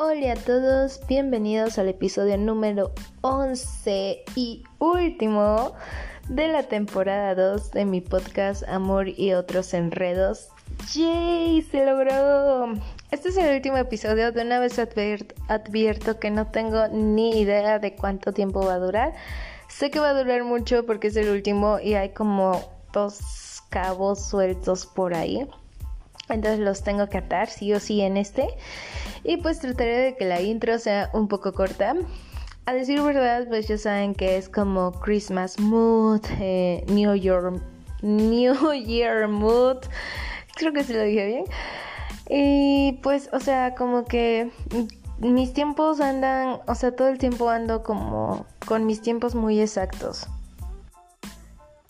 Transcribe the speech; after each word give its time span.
Hola 0.00 0.34
a 0.34 0.36
todos, 0.36 1.00
bienvenidos 1.08 1.76
al 1.76 1.88
episodio 1.88 2.38
número 2.38 2.92
11 3.22 4.22
y 4.36 4.62
último 4.78 5.72
de 6.28 6.46
la 6.46 6.62
temporada 6.62 7.34
2 7.34 7.72
de 7.72 7.84
mi 7.84 8.00
podcast 8.00 8.62
Amor 8.68 9.08
y 9.08 9.32
otros 9.32 9.74
enredos. 9.74 10.50
¡Yay! 10.94 11.62
Se 11.62 11.84
logró. 11.84 12.74
Este 13.10 13.30
es 13.30 13.36
el 13.38 13.56
último 13.56 13.76
episodio. 13.76 14.30
De 14.30 14.42
una 14.42 14.60
vez 14.60 14.78
advierto 14.78 16.20
que 16.20 16.30
no 16.30 16.46
tengo 16.46 16.86
ni 16.92 17.40
idea 17.40 17.80
de 17.80 17.96
cuánto 17.96 18.32
tiempo 18.32 18.64
va 18.64 18.74
a 18.74 18.78
durar. 18.78 19.14
Sé 19.66 19.90
que 19.90 19.98
va 19.98 20.10
a 20.10 20.14
durar 20.14 20.44
mucho 20.44 20.86
porque 20.86 21.08
es 21.08 21.16
el 21.16 21.28
último 21.28 21.80
y 21.80 21.94
hay 21.94 22.10
como 22.10 22.70
dos 22.92 23.64
cabos 23.68 24.24
sueltos 24.28 24.86
por 24.86 25.14
ahí. 25.14 25.48
Entonces 26.28 26.60
los 26.60 26.82
tengo 26.82 27.08
que 27.08 27.18
atar 27.18 27.48
sí 27.48 27.72
o 27.72 27.80
sí 27.80 28.00
en 28.00 28.16
este. 28.16 28.48
Y 29.24 29.38
pues 29.38 29.60
trataré 29.60 29.98
de 29.98 30.16
que 30.16 30.24
la 30.24 30.40
intro 30.40 30.78
sea 30.78 31.10
un 31.12 31.28
poco 31.28 31.52
corta. 31.52 31.94
A 32.66 32.74
decir 32.74 33.00
verdad, 33.00 33.46
pues 33.48 33.66
ya 33.66 33.78
saben 33.78 34.14
que 34.14 34.36
es 34.36 34.48
como 34.48 34.92
Christmas 34.92 35.58
mood, 35.58 36.20
eh, 36.38 36.84
New 36.88 37.14
Year, 37.14 37.52
New 38.02 38.72
Year 38.74 39.26
mood. 39.28 39.78
Creo 40.54 40.72
que 40.72 40.84
se 40.84 40.92
lo 40.92 41.02
dije 41.02 41.26
bien. 41.26 41.44
Y 42.28 43.00
pues, 43.02 43.30
o 43.32 43.40
sea, 43.40 43.74
como 43.74 44.04
que 44.04 44.50
mis 45.18 45.52
tiempos 45.54 46.00
andan, 46.00 46.60
o 46.66 46.74
sea, 46.74 46.94
todo 46.94 47.08
el 47.08 47.18
tiempo 47.18 47.48
ando 47.48 47.82
como 47.82 48.44
con 48.66 48.84
mis 48.84 49.00
tiempos 49.00 49.34
muy 49.34 49.60
exactos. 49.60 50.28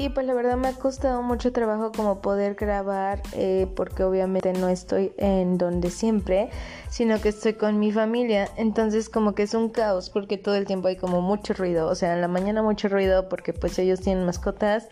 Y 0.00 0.10
pues 0.10 0.26
la 0.26 0.34
verdad 0.34 0.56
me 0.56 0.68
ha 0.68 0.74
costado 0.74 1.22
mucho 1.22 1.52
trabajo 1.52 1.90
como 1.90 2.20
poder 2.20 2.54
grabar 2.54 3.20
eh, 3.32 3.66
porque 3.74 4.04
obviamente 4.04 4.52
no 4.52 4.68
estoy 4.68 5.12
en 5.16 5.58
donde 5.58 5.90
siempre, 5.90 6.50
sino 6.88 7.20
que 7.20 7.30
estoy 7.30 7.54
con 7.54 7.80
mi 7.80 7.90
familia. 7.90 8.48
Entonces 8.56 9.08
como 9.08 9.34
que 9.34 9.42
es 9.42 9.54
un 9.54 9.70
caos 9.70 10.08
porque 10.08 10.38
todo 10.38 10.54
el 10.54 10.66
tiempo 10.66 10.86
hay 10.86 10.94
como 10.94 11.20
mucho 11.20 11.52
ruido. 11.52 11.88
O 11.88 11.96
sea, 11.96 12.14
en 12.14 12.20
la 12.20 12.28
mañana 12.28 12.62
mucho 12.62 12.88
ruido 12.88 13.28
porque 13.28 13.52
pues 13.52 13.76
ellos 13.80 14.00
tienen 14.00 14.24
mascotas. 14.24 14.88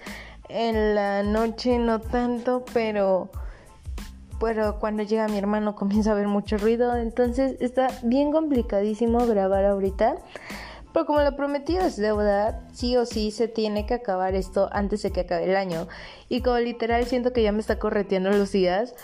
En 0.49 0.97
la 0.97 1.23
noche 1.23 1.79
no 1.79 2.01
tanto, 2.01 2.65
pero... 2.75 3.31
Pero 4.41 4.81
cuando 4.81 5.05
llega 5.05 5.29
mi 5.29 5.39
hermano 5.39 5.77
comienza 5.77 6.11
a 6.11 6.12
haber 6.15 6.27
mucho 6.27 6.59
ruido. 6.59 6.97
Entonces 6.97 7.55
está 7.61 7.87
bien 8.03 8.33
complicadísimo 8.33 9.25
grabar 9.25 9.67
ahorita. 9.67 10.17
Pero 10.97 11.05
como 11.05 11.21
lo 11.21 11.37
prometido 11.37 11.83
es 11.83 11.99
deuda, 11.99 12.67
sí 12.73 12.97
o 12.97 13.05
sí 13.05 13.31
se 13.31 13.49
tiene 13.49 13.85
que 13.85 13.93
acabar 13.93 14.35
esto 14.35 14.71
antes 14.73 15.03
de 15.03 15.13
que 15.13 15.21
acabe 15.21 15.45
el 15.45 15.55
año. 15.55 15.89
Y 16.31 16.41
como 16.41 16.57
literal 16.57 17.05
siento 17.05 17.35
que 17.35 17.43
ya 17.43 17.53
me 17.53 17.61
está 17.61 17.79
correteando 17.79 18.31
los 18.31 18.51
días, 18.51 18.95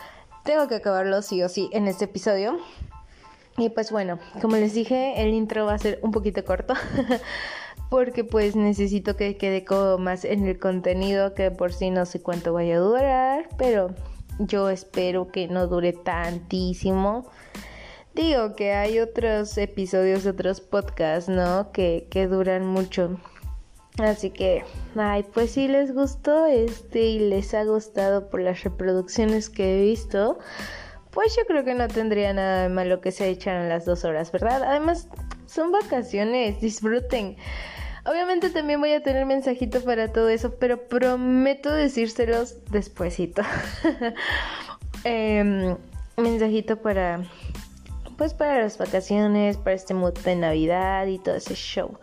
tengo 0.42 0.68
que 0.68 0.76
acabarlo 0.76 1.20
sí 1.20 1.42
o 1.42 1.50
sí 1.50 1.68
en 1.70 1.88
este 1.88 2.06
episodio. 2.06 2.56
Y 3.58 3.68
pues 3.68 3.90
bueno, 3.90 4.18
como 4.40 4.56
les 4.56 4.72
dije, 4.72 5.22
el 5.22 5.34
intro 5.34 5.66
va 5.66 5.74
a 5.74 5.78
ser 5.78 5.98
un 6.00 6.12
poquito 6.12 6.42
corto. 6.46 6.72
porque 7.90 8.24
pues 8.24 8.56
necesito 8.56 9.14
que 9.14 9.36
quede 9.36 9.66
como 9.66 9.98
más 9.98 10.24
en 10.24 10.46
el 10.46 10.58
contenido 10.58 11.34
que 11.34 11.50
por 11.50 11.74
sí 11.74 11.90
no 11.90 12.06
sé 12.06 12.22
cuánto 12.22 12.54
vaya 12.54 12.76
a 12.76 12.78
durar, 12.78 13.48
pero 13.58 13.94
yo 14.38 14.70
espero 14.70 15.30
que 15.30 15.46
no 15.46 15.66
dure 15.66 15.92
tantísimo. 15.92 17.26
Digo 18.14 18.54
que 18.54 18.72
hay 18.74 18.98
otros 18.98 19.56
episodios 19.56 20.26
otros 20.26 20.60
podcasts, 20.60 21.30
¿no? 21.30 21.72
Que, 21.72 22.06
que 22.10 22.26
duran 22.26 22.66
mucho. 22.66 23.18
Así 23.98 24.30
que, 24.30 24.64
ay, 24.96 25.24
pues 25.34 25.52
si 25.52 25.68
les 25.68 25.94
gustó 25.94 26.46
este 26.46 27.02
y 27.02 27.18
les 27.18 27.52
ha 27.54 27.64
gustado 27.64 28.30
por 28.30 28.40
las 28.40 28.62
reproducciones 28.64 29.50
que 29.50 29.78
he 29.78 29.82
visto, 29.82 30.38
pues 31.10 31.36
yo 31.36 31.44
creo 31.46 31.64
que 31.64 31.74
no 31.74 31.88
tendría 31.88 32.32
nada 32.32 32.62
de 32.62 32.68
malo 32.70 33.00
que 33.00 33.12
se 33.12 33.28
echaran 33.28 33.68
las 33.68 33.84
dos 33.84 34.04
horas, 34.04 34.32
¿verdad? 34.32 34.62
Además, 34.62 35.08
son 35.46 35.72
vacaciones, 35.72 36.60
disfruten. 36.60 37.36
Obviamente 38.04 38.50
también 38.50 38.80
voy 38.80 38.92
a 38.92 39.02
tener 39.02 39.26
mensajito 39.26 39.82
para 39.82 40.10
todo 40.10 40.28
eso, 40.30 40.54
pero 40.58 40.88
prometo 40.88 41.70
decírselos 41.72 42.56
despuesito. 42.70 43.42
Em, 45.04 45.76
mensajito 46.16 46.80
para 46.80 47.24
pues 48.16 48.34
para 48.34 48.60
las 48.60 48.78
vacaciones, 48.78 49.56
para 49.56 49.76
este 49.76 49.94
mood 49.94 50.14
de 50.18 50.36
Navidad 50.36 51.06
y 51.06 51.18
todo 51.18 51.34
ese 51.34 51.54
show. 51.54 51.98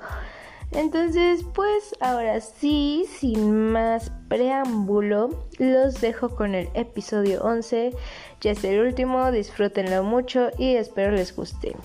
Entonces, 0.72 1.44
pues 1.56 1.96
ahora 2.00 2.40
sí, 2.42 3.06
sin 3.18 3.72
más 3.72 4.12
preámbulo, 4.28 5.48
los 5.58 6.00
dejo 6.00 6.30
con 6.30 6.54
el 6.54 6.70
episodio 6.76 7.42
11. 7.44 7.96
Ya 8.42 8.52
es 8.52 8.64
el 8.64 8.80
último, 8.80 9.32
disfrútenlo 9.32 10.04
mucho 10.04 10.50
y 10.60 10.76
espero 10.76 11.12
les 11.12 11.36
guste. 11.36 11.76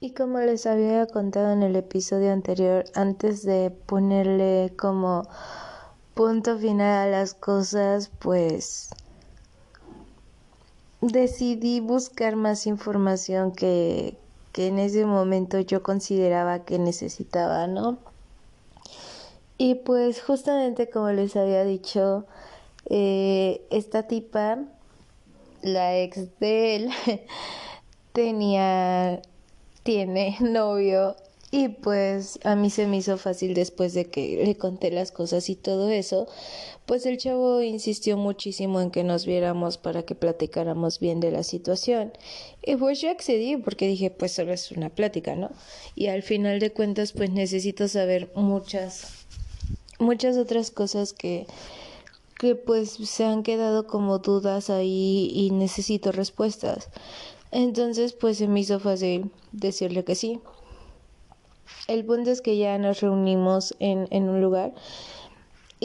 Y 0.00 0.10
como 0.12 0.38
les 0.40 0.66
había 0.66 1.06
contado 1.06 1.52
en 1.52 1.62
el 1.62 1.76
episodio 1.76 2.32
anterior, 2.32 2.84
antes 2.94 3.42
de 3.42 3.70
ponerle 3.70 4.74
como 4.76 5.22
punto 6.14 6.58
final 6.58 7.08
a 7.08 7.10
las 7.10 7.34
cosas, 7.34 8.10
pues 8.20 8.88
decidí 11.00 11.80
buscar 11.80 12.36
más 12.36 12.66
información 12.66 13.52
que, 13.52 14.16
que 14.52 14.68
en 14.68 14.78
ese 14.78 15.04
momento 15.04 15.60
yo 15.60 15.82
consideraba 15.82 16.64
que 16.64 16.78
necesitaba, 16.78 17.66
¿no? 17.66 17.98
Y 19.58 19.76
pues 19.76 20.22
justamente 20.22 20.88
como 20.88 21.10
les 21.10 21.36
había 21.36 21.64
dicho, 21.64 22.26
eh, 22.86 23.66
esta 23.70 24.04
tipa, 24.04 24.58
la 25.62 25.96
ex 25.96 26.38
de 26.40 26.76
él, 26.76 26.90
tenía, 28.12 29.22
tiene 29.82 30.36
novio 30.40 31.16
y 31.56 31.68
pues 31.68 32.40
a 32.42 32.56
mí 32.56 32.68
se 32.68 32.88
me 32.88 32.96
hizo 32.96 33.16
fácil 33.16 33.54
después 33.54 33.94
de 33.94 34.06
que 34.06 34.42
le 34.44 34.56
conté 34.56 34.90
las 34.90 35.12
cosas 35.12 35.48
y 35.48 35.54
todo 35.54 35.88
eso, 35.88 36.26
pues 36.84 37.06
el 37.06 37.16
chavo 37.16 37.62
insistió 37.62 38.16
muchísimo 38.16 38.80
en 38.80 38.90
que 38.90 39.04
nos 39.04 39.24
viéramos 39.24 39.78
para 39.78 40.02
que 40.02 40.16
platicáramos 40.16 40.98
bien 40.98 41.20
de 41.20 41.30
la 41.30 41.44
situación. 41.44 42.12
Y 42.60 42.74
pues 42.74 43.00
yo 43.00 43.08
accedí 43.08 43.56
porque 43.56 43.86
dije, 43.86 44.10
pues 44.10 44.32
solo 44.32 44.52
es 44.52 44.72
una 44.72 44.90
plática, 44.90 45.36
¿no? 45.36 45.52
Y 45.94 46.08
al 46.08 46.24
final 46.24 46.58
de 46.58 46.72
cuentas, 46.72 47.12
pues 47.12 47.30
necesito 47.30 47.86
saber 47.86 48.32
muchas, 48.34 49.24
muchas 50.00 50.36
otras 50.36 50.72
cosas 50.72 51.12
que 51.12 51.46
que 52.40 52.56
pues 52.56 52.90
se 52.90 53.24
han 53.24 53.44
quedado 53.44 53.86
como 53.86 54.18
dudas 54.18 54.70
ahí 54.70 55.30
y 55.32 55.52
necesito 55.52 56.10
respuestas. 56.10 56.88
Entonces 57.52 58.12
pues 58.12 58.38
se 58.38 58.48
me 58.48 58.58
hizo 58.58 58.80
fácil 58.80 59.30
decirle 59.52 60.02
que 60.02 60.16
sí. 60.16 60.40
El 61.88 62.04
punto 62.04 62.30
es 62.30 62.40
que 62.40 62.56
ya 62.56 62.78
nos 62.78 63.00
reunimos 63.00 63.74
en, 63.78 64.08
en 64.10 64.28
un 64.28 64.40
lugar 64.40 64.72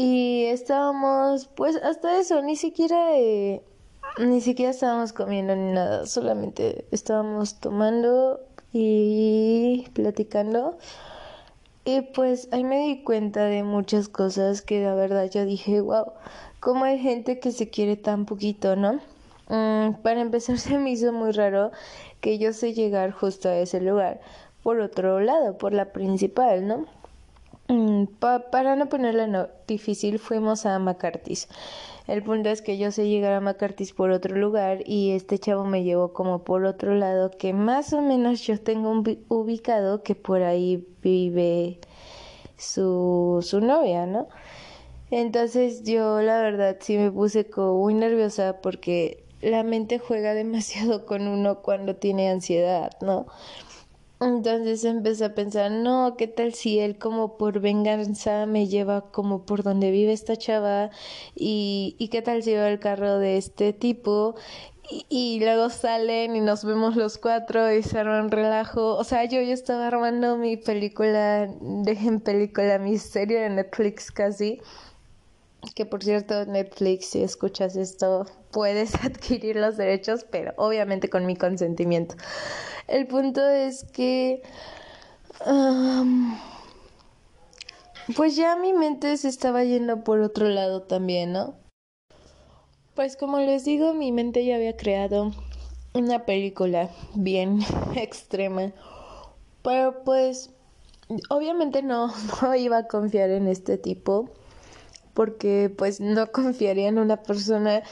y 0.01 0.45
estábamos, 0.45 1.47
pues 1.47 1.75
hasta 1.75 2.19
eso, 2.19 2.41
ni 2.41 2.55
siquiera, 2.55 3.17
eh, 3.17 3.61
ni 4.17 4.39
siquiera 4.39 4.71
estábamos 4.71 5.11
comiendo 5.11 5.55
ni 5.57 5.73
nada, 5.73 6.05
solamente 6.05 6.85
estábamos 6.91 7.59
tomando 7.59 8.39
y 8.71 9.89
platicando. 9.93 10.77
Y 11.83 12.01
pues 12.01 12.47
ahí 12.53 12.63
me 12.63 12.77
di 12.87 13.03
cuenta 13.03 13.43
de 13.43 13.63
muchas 13.63 14.07
cosas 14.07 14.61
que 14.61 14.81
la 14.81 14.95
verdad 14.95 15.29
yo 15.29 15.43
dije, 15.43 15.81
wow, 15.81 16.13
cómo 16.61 16.85
hay 16.85 16.99
gente 16.99 17.39
que 17.39 17.51
se 17.51 17.69
quiere 17.69 17.97
tan 17.97 18.25
poquito, 18.25 18.77
¿no? 18.77 19.01
Mm, 19.49 19.95
para 20.01 20.21
empezar 20.21 20.57
se 20.59 20.77
me 20.77 20.91
hizo 20.91 21.11
muy 21.11 21.31
raro 21.31 21.71
que 22.21 22.37
yo 22.37 22.53
sé 22.53 22.73
llegar 22.73 23.11
justo 23.11 23.49
a 23.49 23.57
ese 23.57 23.81
lugar 23.81 24.21
por 24.63 24.79
otro 24.79 25.19
lado, 25.19 25.57
por 25.57 25.73
la 25.73 25.91
principal, 25.91 26.67
¿no? 26.67 26.85
Mm, 27.67 28.05
para 28.51 28.75
no 28.75 28.89
ponerla 28.89 29.51
difícil, 29.67 30.17
fuimos 30.19 30.65
a 30.65 30.79
McCarthy's. 30.79 31.47
El 32.07 32.23
punto 32.23 32.49
es 32.49 32.63
que 32.63 32.79
yo 32.79 32.91
sé 32.91 33.07
llegar 33.07 33.33
a 33.33 33.41
McCarthy's 33.41 33.93
por 33.93 34.09
otro 34.09 34.35
lugar 34.35 34.79
y 34.87 35.11
este 35.11 35.37
chavo 35.37 35.63
me 35.65 35.83
llevó 35.83 36.11
como 36.11 36.43
por 36.43 36.65
otro 36.65 36.95
lado 36.95 37.29
que 37.29 37.53
más 37.53 37.93
o 37.93 38.01
menos 38.01 38.41
yo 38.41 38.59
tengo 38.59 39.03
ubicado 39.27 40.01
que 40.01 40.15
por 40.15 40.41
ahí 40.41 40.87
vive 41.03 41.79
su, 42.57 43.45
su 43.47 43.61
novia, 43.61 44.07
¿no? 44.07 44.27
Entonces 45.11 45.83
yo 45.83 46.21
la 46.21 46.41
verdad 46.41 46.77
sí 46.79 46.97
me 46.97 47.11
puse 47.11 47.47
como 47.47 47.77
muy 47.79 47.93
nerviosa 47.93 48.59
porque 48.61 49.23
la 49.41 49.63
mente 49.63 49.99
juega 49.99 50.33
demasiado 50.33 51.05
con 51.05 51.27
uno 51.27 51.61
cuando 51.61 51.95
tiene 51.95 52.29
ansiedad, 52.29 52.91
¿no? 53.01 53.27
Entonces 54.21 54.83
empecé 54.83 55.23
a 55.25 55.33
pensar, 55.33 55.71
no, 55.71 56.15
¿qué 56.17 56.27
tal 56.27 56.53
si 56.53 56.79
él 56.79 56.97
como 56.97 57.37
por 57.37 57.61
venganza 57.61 58.45
me 58.45 58.67
lleva 58.67 59.11
como 59.11 59.45
por 59.45 59.63
donde 59.63 59.91
vive 59.91 60.11
esta 60.11 60.35
chava? 60.35 60.89
Y, 61.35 61.95
y 61.99 62.09
qué 62.09 62.21
tal 62.21 62.43
si 62.43 62.53
va 62.53 62.67
el 62.67 62.79
carro 62.79 63.17
de 63.19 63.37
este 63.37 63.71
tipo? 63.71 64.35
Y, 64.91 65.05
y, 65.09 65.39
luego 65.39 65.69
salen 65.69 66.35
y 66.35 66.41
nos 66.41 66.65
vemos 66.65 66.95
los 66.97 67.17
cuatro 67.17 67.71
y 67.71 67.81
se 67.83 67.97
arma 67.99 68.21
un 68.21 68.31
relajo. 68.31 68.97
O 68.97 69.03
sea, 69.05 69.23
yo, 69.25 69.41
yo 69.41 69.53
estaba 69.53 69.87
armando 69.87 70.35
mi 70.37 70.57
película, 70.57 71.47
dejen 71.61 72.19
película, 72.19 72.77
mi 72.79 72.97
serie 72.97 73.39
de 73.41 73.49
Netflix 73.51 74.11
casi. 74.11 74.59
Que 75.75 75.85
por 75.85 76.03
cierto 76.03 76.45
Netflix, 76.45 77.07
si 77.07 77.23
escuchas 77.23 77.75
esto, 77.75 78.25
puedes 78.51 78.95
adquirir 79.03 79.55
los 79.55 79.77
derechos, 79.77 80.25
pero 80.29 80.53
obviamente 80.57 81.09
con 81.09 81.25
mi 81.25 81.35
consentimiento. 81.35 82.15
El 82.87 83.07
punto 83.07 83.47
es 83.47 83.83
que... 83.83 84.41
pues 88.15 88.35
ya 88.35 88.55
mi 88.55 88.73
mente 88.73 89.15
se 89.17 89.27
estaba 89.27 89.63
yendo 89.63 90.03
por 90.03 90.19
otro 90.21 90.49
lado 90.49 90.83
también, 90.83 91.33
¿no? 91.33 91.55
Pues 92.95 93.15
como 93.15 93.39
les 93.39 93.63
digo, 93.63 93.93
mi 93.93 94.11
mente 94.11 94.45
ya 94.45 94.55
había 94.55 94.75
creado 94.75 95.31
una 95.93 96.25
película 96.25 96.89
bien 97.15 97.59
extrema. 97.95 98.73
Pero 99.61 100.03
pues 100.03 100.51
obviamente 101.29 101.81
no, 101.81 102.11
no 102.41 102.55
iba 102.55 102.79
a 102.79 102.87
confiar 102.87 103.29
en 103.29 103.47
este 103.47 103.77
tipo 103.77 104.29
porque 105.13 105.73
pues 105.75 105.99
no 105.99 106.27
confiaría 106.31 106.87
en 106.87 106.99
una 106.99 107.17
persona 107.23 107.83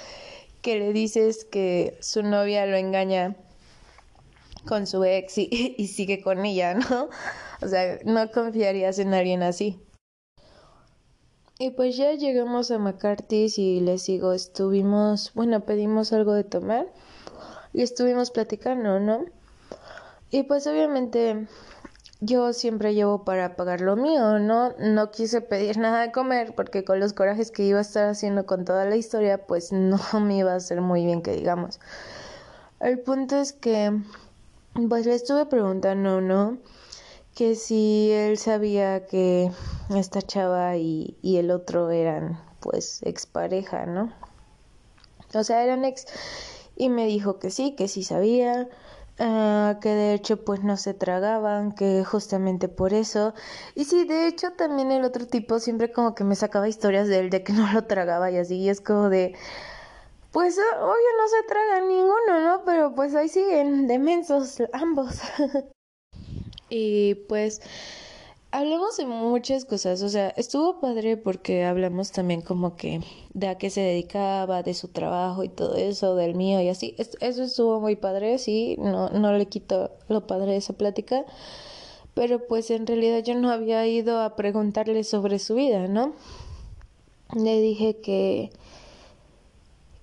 que 0.61 0.79
le 0.79 0.93
dices 0.93 1.45
que 1.45 1.97
su 2.01 2.23
novia 2.23 2.65
lo 2.65 2.77
engaña 2.77 3.35
con 4.67 4.85
su 4.85 5.03
ex 5.03 5.37
y, 5.37 5.87
sigue 5.87 6.21
con 6.21 6.45
ella, 6.45 6.73
¿no? 6.73 7.09
O 7.61 7.67
sea, 7.67 7.99
no 8.05 8.29
confiarías 8.31 8.99
en 8.99 9.13
alguien 9.13 9.43
así. 9.43 9.79
Y 11.59 11.71
pues 11.71 11.97
ya 11.97 12.13
llegamos 12.13 12.69
a 12.69 12.77
McCarthy's 12.77 13.57
y 13.57 13.79
les 13.79 14.05
digo, 14.05 14.33
estuvimos, 14.33 15.31
bueno, 15.33 15.65
pedimos 15.65 16.13
algo 16.13 16.33
de 16.33 16.43
tomar 16.43 16.85
y 17.73 17.81
estuvimos 17.81 18.29
platicando, 18.29 18.99
¿no? 18.99 19.25
Y 20.29 20.43
pues 20.43 20.67
obviamente 20.67 21.47
yo 22.19 22.51
siempre 22.53 22.93
llevo 22.95 23.23
para 23.23 23.55
pagar 23.55 23.81
lo 23.81 23.95
mío, 23.95 24.39
¿no? 24.39 24.73
No 24.79 25.11
quise 25.11 25.41
pedir 25.41 25.77
nada 25.77 26.01
de 26.01 26.11
comer 26.11 26.53
porque 26.55 26.83
con 26.83 26.99
los 26.99 27.13
corajes 27.13 27.51
que 27.51 27.63
iba 27.63 27.79
a 27.79 27.81
estar 27.81 28.09
haciendo 28.09 28.45
con 28.45 28.65
toda 28.65 28.85
la 28.85 28.95
historia, 28.95 29.45
pues 29.45 29.71
no 29.71 29.99
me 30.19 30.37
iba 30.37 30.53
a 30.53 30.55
hacer 30.55 30.81
muy 30.81 31.05
bien 31.05 31.21
que 31.21 31.31
digamos. 31.31 31.79
El 32.79 32.99
punto 32.99 33.37
es 33.37 33.53
que, 33.53 33.91
pues 34.89 35.05
le 35.07 35.15
estuve 35.15 35.47
preguntando, 35.47 36.21
¿no? 36.21 36.59
Que 37.33 37.55
si 37.55 38.11
él 38.11 38.37
sabía 38.37 39.07
que 39.07 39.51
esta 39.95 40.21
chava 40.21 40.77
y, 40.77 41.17
y 41.21 41.37
el 41.37 41.49
otro 41.51 41.89
eran, 41.89 42.39
pues, 42.59 43.01
expareja, 43.03 43.87
¿no? 43.87 44.13
O 45.33 45.43
sea, 45.43 45.63
eran 45.63 45.85
ex. 45.85 46.05
Y 46.75 46.89
me 46.89 47.07
dijo 47.07 47.39
que 47.39 47.49
sí, 47.49 47.75
que 47.75 47.87
sí 47.87 48.03
sabía 48.03 48.69
Ah, 49.19 49.79
que 49.81 49.89
de 49.89 50.13
hecho 50.13 50.43
pues 50.45 50.63
no 50.63 50.77
se 50.77 50.93
tragaban, 50.93 51.71
que 51.71 52.03
justamente 52.03 52.67
por 52.67 52.93
eso. 52.93 53.33
Y 53.73 53.85
sí, 53.85 54.05
de 54.05 54.27
hecho 54.27 54.51
también 54.53 54.91
el 54.91 55.03
otro 55.03 55.25
tipo 55.25 55.59
siempre 55.59 55.91
como 55.91 56.13
que 56.13 56.23
me 56.23 56.35
sacaba 56.35 56.67
historias 56.67 57.07
de 57.07 57.19
él 57.19 57.29
de 57.31 57.43
que 57.43 57.53
no 57.53 57.71
lo 57.73 57.85
tragaba 57.85 58.29
y 58.31 58.37
así, 58.37 58.57
y 58.57 58.69
es 58.69 58.81
como 58.81 59.09
de... 59.09 59.35
Pues 60.31 60.57
obvio 60.57 60.93
no 61.17 61.27
se 61.29 61.47
tragan 61.47 61.87
ninguno, 61.87 62.41
¿no? 62.43 62.63
Pero 62.65 62.93
pues 62.93 63.15
ahí 63.15 63.29
siguen 63.29 63.87
demensos 63.87 64.61
ambos. 64.73 65.19
y 66.69 67.15
pues 67.27 67.61
hablamos 68.51 68.97
de 68.97 69.05
muchas 69.05 69.65
cosas, 69.65 70.01
o 70.01 70.09
sea, 70.09 70.29
estuvo 70.29 70.79
padre 70.79 71.17
porque 71.17 71.65
hablamos 71.65 72.11
también 72.11 72.41
como 72.41 72.75
que 72.75 73.01
de 73.33 73.47
a 73.47 73.57
qué 73.57 73.69
se 73.69 73.81
dedicaba, 73.81 74.63
de 74.63 74.73
su 74.73 74.87
trabajo 74.87 75.43
y 75.43 75.49
todo 75.49 75.75
eso, 75.75 76.15
del 76.15 76.35
mío 76.35 76.61
y 76.61 76.69
así. 76.69 76.95
Eso 76.97 77.43
estuvo 77.43 77.79
muy 77.79 77.95
padre, 77.95 78.37
sí, 78.37 78.75
no, 78.79 79.09
no 79.09 79.33
le 79.33 79.47
quito 79.47 79.91
lo 80.07 80.25
padre 80.27 80.51
de 80.51 80.57
esa 80.57 80.73
plática, 80.73 81.25
pero 82.13 82.47
pues 82.47 82.71
en 82.71 82.87
realidad 82.87 83.23
yo 83.23 83.35
no 83.35 83.51
había 83.51 83.85
ido 83.85 84.21
a 84.21 84.35
preguntarle 84.35 85.03
sobre 85.03 85.39
su 85.39 85.55
vida, 85.55 85.87
¿no? 85.87 86.13
Le 87.35 87.61
dije 87.61 87.97
que, 87.97 88.51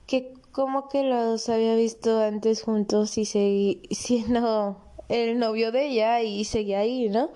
que 0.06 0.35
como 0.52 0.88
que 0.88 1.02
los 1.02 1.49
había 1.49 1.75
visto 1.75 2.20
antes 2.20 2.62
juntos 2.62 3.17
y 3.19 3.25
seguí 3.25 3.82
siendo 3.90 4.76
el 5.08 5.38
novio 5.38 5.73
de 5.73 5.87
ella 5.87 6.23
y 6.23 6.44
seguía 6.44 6.81
ahí, 6.81 7.08
¿no? 7.08 7.31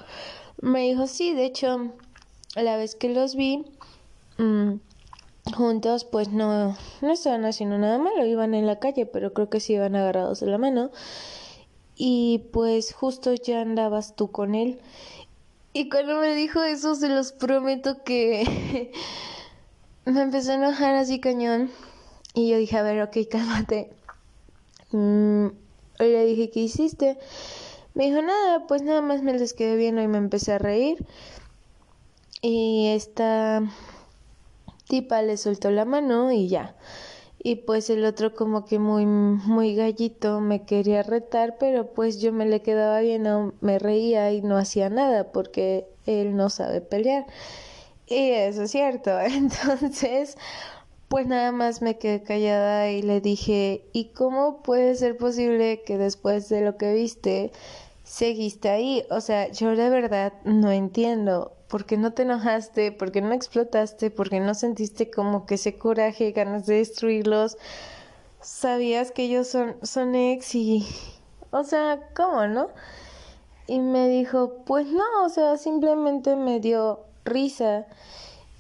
Me 0.61 0.81
dijo, 0.81 1.07
sí, 1.07 1.35
de 1.35 1.45
hecho, 1.45 1.93
la 2.57 2.77
vez 2.77 2.95
que 2.95 3.09
los 3.09 3.37
vi 3.37 3.65
mm, 4.39 4.75
juntos, 5.55 6.05
pues 6.05 6.31
no, 6.31 6.77
no 7.01 7.13
estaban 7.13 7.45
haciendo 7.45 7.79
nada 7.79 7.99
malo, 7.99 8.27
iban 8.27 8.55
en 8.55 8.67
la 8.67 8.79
calle, 8.79 9.07
pero 9.07 9.33
creo 9.33 9.49
que 9.49 9.61
sí 9.61 9.75
iban 9.75 9.95
agarrados 9.95 10.41
de 10.41 10.47
la 10.47 10.59
mano. 10.59 10.91
Y 11.97 12.45
pues 12.53 12.93
justo 12.93 13.35
ya 13.35 13.61
andabas 13.61 14.17
tú 14.17 14.31
con 14.31 14.55
él. 14.55 14.81
Y 15.73 15.89
cuando 15.89 16.21
me 16.21 16.35
dijo 16.35 16.63
eso, 16.63 16.95
se 16.95 17.09
los 17.09 17.33
prometo 17.33 18.03
que 18.03 18.93
me 20.05 20.23
empezó 20.23 20.53
a 20.53 20.55
enojar 20.55 20.95
así 20.95 21.21
cañón. 21.21 21.71
Y 22.35 22.49
yo 22.49 22.57
dije, 22.57 22.77
a 22.77 22.83
ver, 22.83 23.03
ok, 23.03 23.17
cálmate. 23.31 23.91
Mm, 24.93 25.47
y 26.01 26.05
le 26.05 26.25
dije, 26.27 26.51
¿qué 26.51 26.61
hiciste? 26.61 27.19
Me 27.99 28.05
dijo, 28.05 28.23
nada, 28.23 28.65
pues 28.69 28.83
nada 28.83 29.01
más 29.01 29.23
me 29.23 29.37
les 29.37 29.55
quedé 29.55 29.75
viendo 29.75 30.01
y 30.01 30.07
me 30.07 30.19
empecé 30.19 30.53
a 30.53 30.59
reír. 30.59 31.05
Y 32.41 32.87
esta 32.95 33.61
tipa 34.89 35.21
le 35.21 35.37
soltó 35.37 35.73
la 35.73 35.85
mano 35.85 36.31
y 36.31 36.47
ya. 36.47 36.77
Y 37.43 37.57
pues 37.57 37.91
el 37.91 38.05
otro 38.05 38.37
como 38.37 38.65
que 38.65 38.79
muy 38.79 39.05
muy 39.05 39.75
gallito 39.75 40.39
me 40.39 40.63
quería 40.63 41.03
retar, 41.03 41.57
pero 41.59 41.93
pues 41.93 42.21
yo 42.21 42.33
me 42.33 42.47
le 42.47 42.63
quedaba 42.63 43.01
viendo, 43.01 43.53
me 43.61 43.81
reía 43.81 44.31
y 44.33 44.43
no 44.43 44.57
hacía 44.57 44.91
nada 44.91 45.33
porque 45.33 45.89
él 46.07 46.37
no 46.37 46.51
sabe 46.51 46.81
pelear. 46.81 47.27
Y 48.07 48.31
eso 48.31 48.63
es 48.63 48.71
cierto. 48.71 49.19
Entonces, 49.21 50.39
pues 51.09 51.27
nada 51.27 51.51
más 51.51 51.83
me 51.83 51.99
quedé 51.99 52.23
callada 52.23 52.93
y 52.93 53.03
le 53.03 53.21
dije, 53.21 53.83
¿y 53.93 54.11
cómo 54.13 54.63
puede 54.63 54.95
ser 54.95 55.17
posible 55.17 55.83
que 55.85 55.99
después 55.99 56.49
de 56.49 56.61
lo 56.61 56.77
que 56.77 56.93
viste 56.95 57.51
seguiste 58.09 58.71
ahí. 58.71 59.05
O 59.11 59.21
sea, 59.21 59.53
yo 59.53 59.77
de 59.77 59.91
verdad 59.91 60.33
no 60.45 60.73
entiendo 60.73 61.53
por 61.69 61.85
qué 61.85 61.99
no 61.99 62.15
te 62.15 62.23
enojaste, 62.23 62.91
por 62.91 63.13
qué 63.13 63.21
no 63.21 63.33
explotaste, 63.33 64.11
por 64.11 64.31
qué 64.31 64.41
no 64.41 64.55
sentiste 64.55 65.11
como 65.11 65.47
que 65.47 65.57
ese 65.57 65.77
coraje, 65.77 66.33
ganas 66.33 66.67
de 66.67 66.77
destruirlos. 66.77 67.59
Sabías 68.41 69.13
que 69.13 69.25
ellos 69.25 69.49
son, 69.49 69.77
son 69.83 70.15
ex 70.15 70.55
y... 70.55 70.87
O 71.51 71.65
sea, 71.65 72.09
¿cómo, 72.15 72.47
no? 72.47 72.69
Y 73.67 73.81
me 73.81 74.09
dijo, 74.09 74.65
pues 74.65 74.87
no, 74.87 75.25
o 75.25 75.29
sea, 75.29 75.57
simplemente 75.59 76.37
me 76.37 76.61
dio 76.61 77.01
risa 77.25 77.87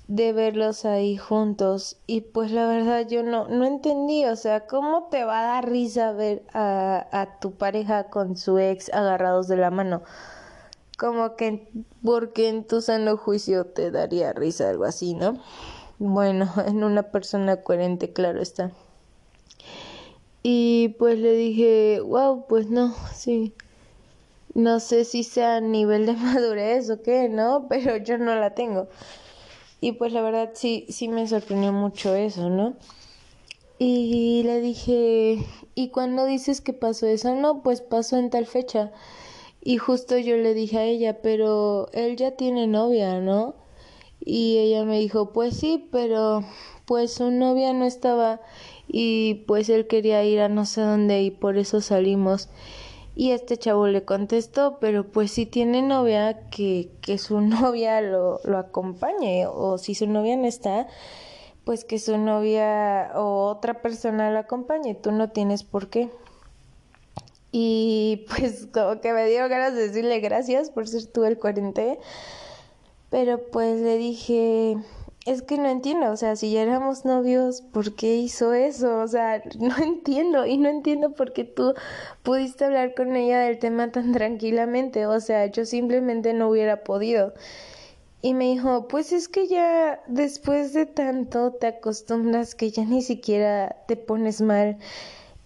de 0.08 0.32
verlos 0.32 0.86
ahí 0.86 1.16
juntos 1.18 1.98
y 2.06 2.22
pues 2.22 2.50
la 2.50 2.66
verdad 2.66 3.06
yo 3.06 3.22
no 3.22 3.46
no 3.48 3.66
entendí, 3.66 4.24
o 4.24 4.36
sea, 4.36 4.66
¿cómo 4.66 5.08
te 5.10 5.24
va 5.24 5.40
a 5.40 5.46
dar 5.54 5.70
risa 5.70 6.12
ver 6.12 6.42
a, 6.54 7.06
a 7.12 7.38
tu 7.38 7.52
pareja 7.52 8.04
con 8.10 8.36
su 8.36 8.58
ex 8.58 8.92
agarrados 8.92 9.48
de 9.48 9.58
la 9.58 9.70
mano? 9.70 10.02
Como 10.98 11.36
que 11.36 11.68
porque 12.02 12.48
en 12.48 12.64
tu 12.64 12.80
sano 12.80 13.16
juicio 13.16 13.66
te 13.66 13.90
daría 13.90 14.32
risa 14.32 14.70
algo 14.70 14.84
así, 14.84 15.14
¿no? 15.14 15.38
Bueno, 15.98 16.50
en 16.66 16.84
una 16.84 17.04
persona 17.04 17.62
coherente, 17.62 18.12
claro 18.12 18.40
está. 18.40 18.72
Y 20.42 20.90
pues 20.98 21.18
le 21.18 21.32
dije, 21.32 22.00
wow, 22.00 22.46
pues 22.48 22.70
no, 22.70 22.94
sí. 23.12 23.54
No 24.54 24.80
sé 24.80 25.04
si 25.04 25.22
sea 25.24 25.56
a 25.56 25.60
nivel 25.60 26.06
de 26.06 26.12
madurez 26.16 26.88
o 26.90 27.02
qué, 27.02 27.28
¿no? 27.28 27.66
Pero 27.68 27.96
yo 27.98 28.18
no 28.18 28.34
la 28.34 28.54
tengo. 28.54 28.88
Y 29.80 29.92
pues 29.92 30.12
la 30.12 30.23
verdad 30.23 30.50
sí, 30.54 30.87
sí 30.88 31.08
me 31.08 31.26
sorprendió 31.28 31.73
mucho 31.73 32.14
eso, 32.14 32.50
¿no? 32.50 32.75
Y 33.78 34.42
le 34.44 34.61
dije, 34.61 35.38
¿y 35.75 35.88
cuándo 35.90 36.25
dices 36.25 36.61
que 36.61 36.73
pasó 36.73 37.06
eso? 37.06 37.35
No, 37.37 37.62
pues 37.62 37.80
pasó 37.80 38.16
en 38.16 38.30
tal 38.30 38.47
fecha. 38.47 38.90
Y 39.62 39.78
justo 39.78 40.18
yo 40.18 40.37
le 40.37 40.54
dije 40.54 40.78
a 40.78 40.85
ella, 40.85 41.23
pero 41.23 41.88
él 41.92 42.16
ya 42.16 42.32
tiene 42.32 42.66
novia, 42.66 43.20
¿no? 43.20 43.54
Y 44.20 44.58
ella 44.58 44.85
me 44.85 44.99
dijo, 44.99 45.32
pues 45.32 45.56
sí, 45.56 45.88
pero 45.92 46.42
pues 46.87 47.12
su 47.12 47.30
novia 47.30 47.73
no 47.73 47.85
estaba 47.85 48.40
y 48.88 49.44
pues 49.47 49.68
él 49.68 49.87
quería 49.87 50.25
ir 50.25 50.40
a 50.40 50.49
no 50.49 50.64
sé 50.64 50.80
dónde 50.80 51.23
y 51.23 51.30
por 51.30 51.58
eso 51.58 51.80
salimos. 51.80 52.49
Y 53.18 53.32
este 53.32 53.56
chavo 53.56 53.88
le 53.88 54.04
contestó, 54.04 54.78
pero 54.78 55.02
pues 55.02 55.32
si 55.32 55.44
tiene 55.44 55.82
novia, 55.82 56.48
que, 56.50 56.92
que 57.00 57.18
su 57.18 57.40
novia 57.40 58.00
lo, 58.00 58.38
lo 58.44 58.58
acompañe, 58.58 59.44
o 59.48 59.76
si 59.76 59.96
su 59.96 60.06
novia 60.06 60.37
no 60.37 60.46
está, 60.46 60.87
pues 61.64 61.84
que 61.84 61.98
su 61.98 62.16
novia 62.16 63.10
o 63.16 63.48
otra 63.48 63.82
persona 63.82 64.30
lo 64.30 64.38
acompañe, 64.38 64.94
tú 64.94 65.10
no 65.10 65.32
tienes 65.32 65.64
por 65.64 65.88
qué. 65.90 66.10
Y 67.50 68.25
pues 68.37 68.68
como 68.72 69.00
que 69.00 69.12
me 69.12 69.26
dio 69.26 69.48
ganas 69.48 69.75
de 69.75 69.88
decirle 69.88 70.20
gracias 70.20 70.70
por 70.70 70.87
ser 70.87 71.06
tú 71.06 71.25
el 71.25 71.38
40, 71.40 71.82
pero 73.10 73.42
pues 73.50 73.80
le 73.80 73.98
dije, 73.98 74.76
es 75.28 75.42
que 75.42 75.58
no 75.58 75.68
entiendo, 75.68 76.11
o 76.11 76.16
sea, 76.16 76.37
si 76.37 76.52
ya 76.52 76.62
éramos 76.62 77.04
novios, 77.04 77.61
¿por 77.61 77.94
qué 77.94 78.16
hizo 78.16 78.54
eso? 78.54 79.00
O 79.00 79.06
sea, 79.06 79.42
no 79.58 79.76
entiendo 79.76 80.47
y 80.47 80.56
no 80.56 80.70
entiendo 80.70 81.12
por 81.12 81.35
qué 81.35 81.44
tú 81.44 81.75
pudiste 82.23 82.64
hablar 82.64 82.94
con 82.94 83.14
ella 83.14 83.40
del 83.40 83.58
tema 83.58 83.92
tan 83.92 84.12
tranquilamente, 84.12 85.06
o 85.06 85.20
sea, 85.20 85.44
yo 85.47 85.66
simplemente 85.66 86.32
no 86.32 86.49
hubiera 86.49 86.82
podido. 86.82 87.35
Y 88.23 88.32
me 88.32 88.47
dijo, 88.47 88.88
pues 88.88 89.12
es 89.12 89.28
que 89.28 89.47
ya 89.47 90.00
después 90.08 90.73
de 90.73 90.87
tanto 90.87 91.52
te 91.52 91.66
acostumbras 91.68 92.54
que 92.54 92.70
ya 92.70 92.85
ni 92.85 93.02
siquiera 93.02 93.85
te 93.87 93.97
pones 93.97 94.40
mal. 94.40 94.78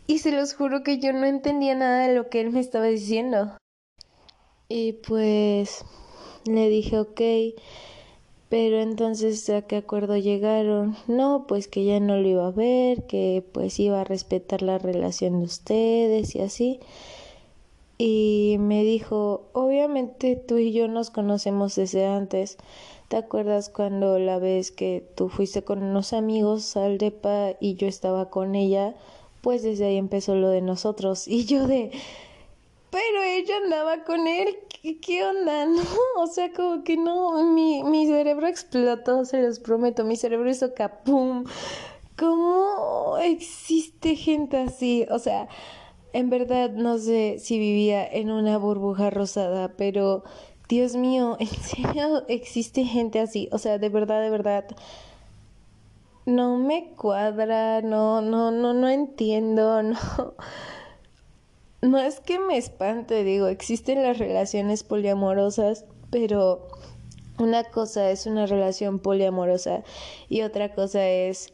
Y 0.07 0.21
se 0.21 0.31
los 0.33 0.55
juro 0.55 0.85
que 0.85 0.99
yo 0.99 1.13
no 1.13 1.27
entendía 1.27 1.75
nada 1.75 2.07
de 2.07 2.15
lo 2.15 2.29
que 2.29 2.41
él 2.41 2.51
me 2.51 2.61
estaba 2.61 2.87
diciendo. 2.87 3.57
Y 4.69 4.95
pues 4.95 5.85
le 6.47 6.69
dije, 6.69 6.99
ok, 6.99 7.21
pero 8.53 8.83
entonces 8.83 9.49
a 9.49 9.63
qué 9.63 9.77
acuerdo 9.77 10.15
llegaron. 10.19 10.95
No, 11.07 11.47
pues 11.49 11.69
que 11.69 11.87
ya 11.87 12.01
no 12.01 12.19
lo 12.19 12.29
iba 12.29 12.47
a 12.47 12.51
ver, 12.51 13.07
que 13.07 13.43
pues 13.51 13.81
iba 13.81 14.03
a 14.03 14.05
respetar 14.05 14.61
la 14.61 14.77
relación 14.77 15.39
de 15.39 15.47
ustedes 15.47 16.35
y 16.35 16.41
así 16.41 16.81
y 17.97 18.57
me 18.59 18.85
dijo, 18.85 19.49
obviamente 19.55 20.37
tú 20.37 20.59
y 20.59 20.73
yo 20.73 20.87
nos 20.87 21.09
conocemos 21.11 21.77
desde 21.77 22.05
antes. 22.05 22.59
¿Te 23.09 23.17
acuerdas 23.17 23.71
cuando 23.71 24.19
la 24.19 24.39
vez 24.39 24.71
que 24.71 25.09
tú 25.15 25.31
fuiste 25.31 25.63
con 25.63 25.83
unos 25.83 26.13
amigos 26.13 26.77
al 26.77 26.99
DEPA 26.99 27.53
y 27.59 27.77
yo 27.77 27.87
estaba 27.87 28.29
con 28.29 28.55
ella? 28.55 28.97
Pues 29.41 29.63
desde 29.63 29.87
ahí 29.87 29.97
empezó 29.97 30.35
lo 30.35 30.51
de 30.51 30.61
nosotros. 30.61 31.27
Y 31.29 31.47
yo 31.47 31.67
de, 31.67 31.91
pero 32.93 33.23
ella 33.25 33.57
andaba 33.57 34.05
con 34.05 34.27
él, 34.29 34.59
¿qué, 35.01 35.25
onda? 35.25 35.65
No, 35.67 35.83
o 36.19 36.27
sea, 36.27 36.53
como 36.53 36.85
que 36.85 36.99
no, 36.99 37.43
mi, 37.43 37.83
mi 37.83 38.07
cerebro 38.07 38.47
explotó, 38.47 39.25
se 39.25 39.41
los 39.43 39.59
prometo, 39.61 40.05
mi 40.05 40.17
cerebro 40.17 40.51
hizo 40.51 40.75
capum. 40.75 41.45
¿Cómo 42.19 43.17
existe 43.17 44.15
gente 44.15 44.59
así? 44.59 45.07
O 45.11 45.19
sea, 45.19 45.49
en 46.13 46.29
verdad 46.29 46.71
no 46.73 46.99
sé 46.99 47.39
si 47.39 47.59
vivía 47.59 48.07
en 48.07 48.31
una 48.31 48.59
burbuja 48.59 49.09
rosada, 49.09 49.73
pero 49.79 50.23
Dios 50.69 50.95
mío, 50.95 51.37
¿en 51.41 51.49
serio 51.49 52.25
existe 52.29 52.85
gente 52.85 53.21
así? 53.21 53.49
O 53.53 53.59
sea, 53.59 53.79
de 53.79 53.89
verdad, 53.89 54.21
de 54.21 54.31
verdad. 54.31 54.67
No 56.27 56.59
me 56.59 56.93
cuadra, 56.95 57.81
no, 57.81 58.21
no, 58.21 58.51
no, 58.51 58.75
no 58.75 58.89
entiendo, 58.89 59.83
no. 59.83 59.97
No 61.83 61.99
es 61.99 62.21
que 62.21 62.39
me 62.39 62.57
espante, 62.57 63.25
digo, 63.25 63.49
existen 63.49 64.05
las 64.05 64.19
relaciones 64.19 64.85
poliamorosas, 64.85 65.85
pero 66.11 66.69
una 67.41 67.65
cosa 67.65 68.09
es 68.13 68.27
una 68.27 68.47
relación 68.47 69.01
poliamorosa 69.01 69.83
y 70.29 70.43
otra 70.43 70.75
cosa 70.75 71.09
es 71.09 71.53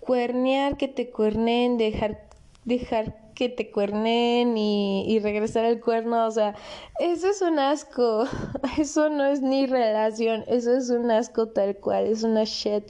cuernear, 0.00 0.78
que 0.78 0.88
te 0.88 1.10
cuernen, 1.10 1.76
dejar, 1.76 2.26
dejar 2.64 3.26
que 3.34 3.50
te 3.50 3.70
cuernen 3.70 4.56
y, 4.56 5.18
regresar 5.18 5.66
al 5.66 5.80
cuerno, 5.80 6.26
o 6.26 6.30
sea, 6.30 6.54
eso 6.98 7.28
es 7.28 7.42
un 7.42 7.58
asco, 7.58 8.24
eso 8.78 9.10
no 9.10 9.26
es 9.26 9.42
ni 9.42 9.66
relación, 9.66 10.44
eso 10.46 10.74
es 10.74 10.88
un 10.88 11.10
asco 11.10 11.48
tal 11.48 11.76
cual, 11.76 12.06
es 12.06 12.22
una 12.22 12.44
shit. 12.44 12.84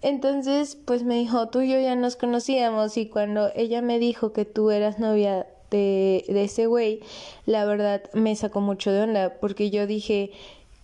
Entonces, 0.00 0.76
pues 0.76 1.02
me 1.02 1.16
dijo, 1.16 1.48
tú 1.48 1.62
y 1.62 1.72
yo 1.72 1.80
ya 1.80 1.96
nos 1.96 2.14
conocíamos 2.14 2.96
y 2.96 3.08
cuando 3.08 3.50
ella 3.56 3.82
me 3.82 3.98
dijo 3.98 4.32
que 4.32 4.44
tú 4.44 4.70
eras 4.70 5.00
novia 5.00 5.48
de, 5.70 6.24
ese 6.28 6.66
güey, 6.66 7.00
la 7.44 7.64
verdad 7.64 8.02
me 8.12 8.34
sacó 8.36 8.60
mucho 8.60 8.92
de 8.92 9.02
onda 9.02 9.34
porque 9.40 9.70
yo 9.70 9.86
dije, 9.86 10.32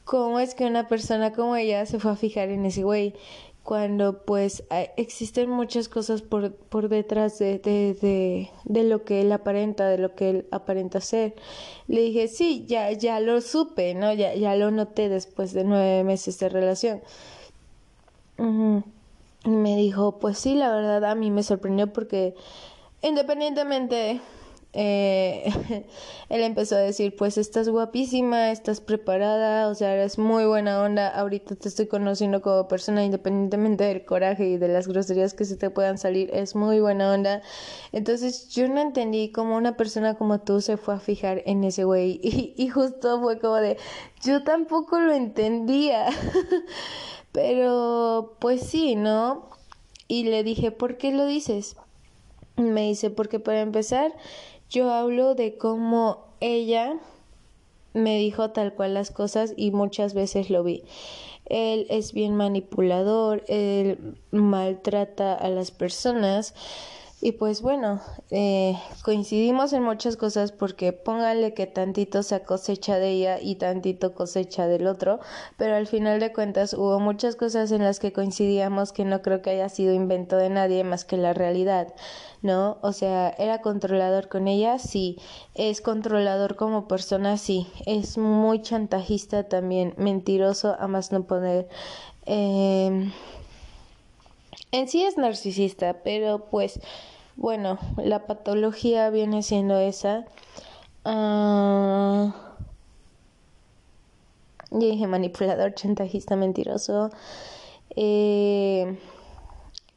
¿cómo 0.04 0.40
es 0.40 0.54
que 0.54 0.66
una 0.66 0.88
persona 0.88 1.32
como 1.32 1.56
ella 1.56 1.86
se 1.86 1.98
fue 1.98 2.12
a 2.12 2.16
fijar 2.16 2.48
en 2.48 2.66
ese 2.66 2.82
güey? 2.82 3.14
cuando 3.62 4.24
pues 4.24 4.64
existen 4.96 5.48
muchas 5.48 5.88
cosas 5.88 6.20
por, 6.20 6.52
por 6.52 6.88
detrás 6.88 7.38
de, 7.38 7.58
de, 7.60 8.50
de, 8.64 8.82
lo 8.82 9.04
que 9.04 9.20
él 9.20 9.30
aparenta, 9.30 9.88
de 9.88 9.98
lo 9.98 10.16
que 10.16 10.30
él 10.30 10.46
aparenta 10.50 11.00
ser. 11.00 11.34
Le 11.86 12.00
dije, 12.00 12.26
sí, 12.26 12.64
ya, 12.66 12.90
ya 12.90 13.20
lo 13.20 13.40
supe, 13.40 13.94
¿no? 13.94 14.12
Ya, 14.12 14.34
ya 14.34 14.56
lo 14.56 14.72
noté 14.72 15.08
después 15.08 15.52
de 15.52 15.62
nueve 15.62 16.02
meses 16.02 16.40
de 16.40 16.48
relación. 16.48 17.02
Y 19.44 19.48
me 19.48 19.76
dijo, 19.76 20.18
pues 20.18 20.38
sí, 20.38 20.54
la 20.54 20.74
verdad 20.74 21.04
a 21.04 21.14
mí 21.14 21.30
me 21.30 21.42
sorprendió 21.42 21.92
porque 21.92 22.34
independientemente 23.02 24.20
eh, 24.74 25.52
él 26.30 26.42
empezó 26.42 26.76
a 26.76 26.78
decir, 26.78 27.14
pues 27.16 27.36
estás 27.36 27.68
guapísima, 27.68 28.50
estás 28.50 28.80
preparada, 28.80 29.68
o 29.68 29.74
sea, 29.74 29.92
eres 29.92 30.18
muy 30.18 30.46
buena 30.46 30.80
onda, 30.82 31.08
ahorita 31.08 31.56
te 31.56 31.68
estoy 31.68 31.86
conociendo 31.86 32.40
como 32.40 32.68
persona 32.68 33.04
independientemente 33.04 33.84
del 33.84 34.04
coraje 34.04 34.48
y 34.48 34.56
de 34.56 34.68
las 34.68 34.88
groserías 34.88 35.34
que 35.34 35.44
se 35.44 35.56
te 35.56 35.68
puedan 35.68 35.98
salir, 35.98 36.30
es 36.32 36.54
muy 36.54 36.80
buena 36.80 37.12
onda. 37.12 37.42
Entonces 37.92 38.48
yo 38.48 38.68
no 38.68 38.80
entendí 38.80 39.30
cómo 39.30 39.56
una 39.56 39.76
persona 39.76 40.14
como 40.14 40.40
tú 40.40 40.60
se 40.60 40.76
fue 40.76 40.94
a 40.94 41.00
fijar 41.00 41.42
en 41.44 41.64
ese 41.64 41.84
güey 41.84 42.20
y, 42.22 42.54
y 42.56 42.68
justo 42.68 43.20
fue 43.20 43.38
como 43.38 43.56
de, 43.56 43.76
yo 44.22 44.42
tampoco 44.42 45.00
lo 45.00 45.12
entendía, 45.12 46.06
pero 47.32 48.36
pues 48.38 48.62
sí, 48.62 48.96
¿no? 48.96 49.50
Y 50.08 50.24
le 50.24 50.44
dije, 50.44 50.70
¿por 50.70 50.98
qué 50.98 51.12
lo 51.12 51.26
dices? 51.26 51.76
Me 52.56 52.82
dice, 52.82 53.08
porque 53.08 53.40
para 53.40 53.60
empezar, 53.60 54.12
yo 54.72 54.90
hablo 54.90 55.34
de 55.34 55.58
cómo 55.58 56.24
ella 56.40 56.98
me 57.92 58.16
dijo 58.16 58.50
tal 58.50 58.72
cual 58.72 58.94
las 58.94 59.10
cosas 59.10 59.52
y 59.54 59.70
muchas 59.70 60.14
veces 60.14 60.48
lo 60.48 60.64
vi. 60.64 60.82
Él 61.44 61.86
es 61.90 62.14
bien 62.14 62.34
manipulador, 62.34 63.44
él 63.48 64.16
maltrata 64.30 65.34
a 65.34 65.50
las 65.50 65.70
personas 65.72 66.54
y 67.24 67.32
pues 67.32 67.62
bueno, 67.62 68.00
eh, 68.32 68.76
coincidimos 69.04 69.72
en 69.74 69.84
muchas 69.84 70.16
cosas 70.16 70.50
porque 70.50 70.92
póngale 70.92 71.54
que 71.54 71.68
tantito 71.68 72.24
se 72.24 72.40
cosecha 72.42 72.98
de 72.98 73.10
ella 73.10 73.38
y 73.40 73.56
tantito 73.56 74.12
cosecha 74.12 74.66
del 74.66 74.88
otro, 74.88 75.20
pero 75.56 75.76
al 75.76 75.86
final 75.86 76.18
de 76.18 76.32
cuentas 76.32 76.74
hubo 76.74 76.98
muchas 76.98 77.36
cosas 77.36 77.70
en 77.70 77.84
las 77.84 78.00
que 78.00 78.12
coincidíamos 78.12 78.92
que 78.92 79.04
no 79.04 79.22
creo 79.22 79.40
que 79.40 79.50
haya 79.50 79.68
sido 79.68 79.94
invento 79.94 80.36
de 80.36 80.50
nadie 80.50 80.82
más 80.82 81.04
que 81.04 81.16
la 81.16 81.32
realidad, 81.32 81.94
¿no? 82.42 82.78
O 82.82 82.92
sea, 82.92 83.30
era 83.30 83.60
controlador 83.62 84.28
con 84.28 84.48
ella, 84.48 84.78
sí, 84.78 85.18
es 85.54 85.80
controlador 85.80 86.56
como 86.56 86.88
persona, 86.88 87.38
sí, 87.38 87.66
es 87.86 88.18
muy 88.18 88.60
chantajista 88.62 89.44
también, 89.44 89.94
mentiroso 89.96 90.76
a 90.78 90.88
más 90.88 91.12
no 91.12 91.22
poder. 91.24 91.68
Eh, 92.26 93.10
en 94.72 94.88
sí 94.88 95.02
es 95.02 95.16
narcisista, 95.16 96.02
pero 96.02 96.46
pues 96.50 96.80
bueno, 97.36 97.78
la 97.96 98.26
patología 98.26 99.10
viene 99.10 99.42
siendo 99.42 99.78
esa. 99.78 100.24
Uh, 101.04 102.32
dije 104.70 105.06
manipulador, 105.06 105.74
chantajista, 105.74 106.36
mentiroso. 106.36 107.10
Eh, 107.96 108.98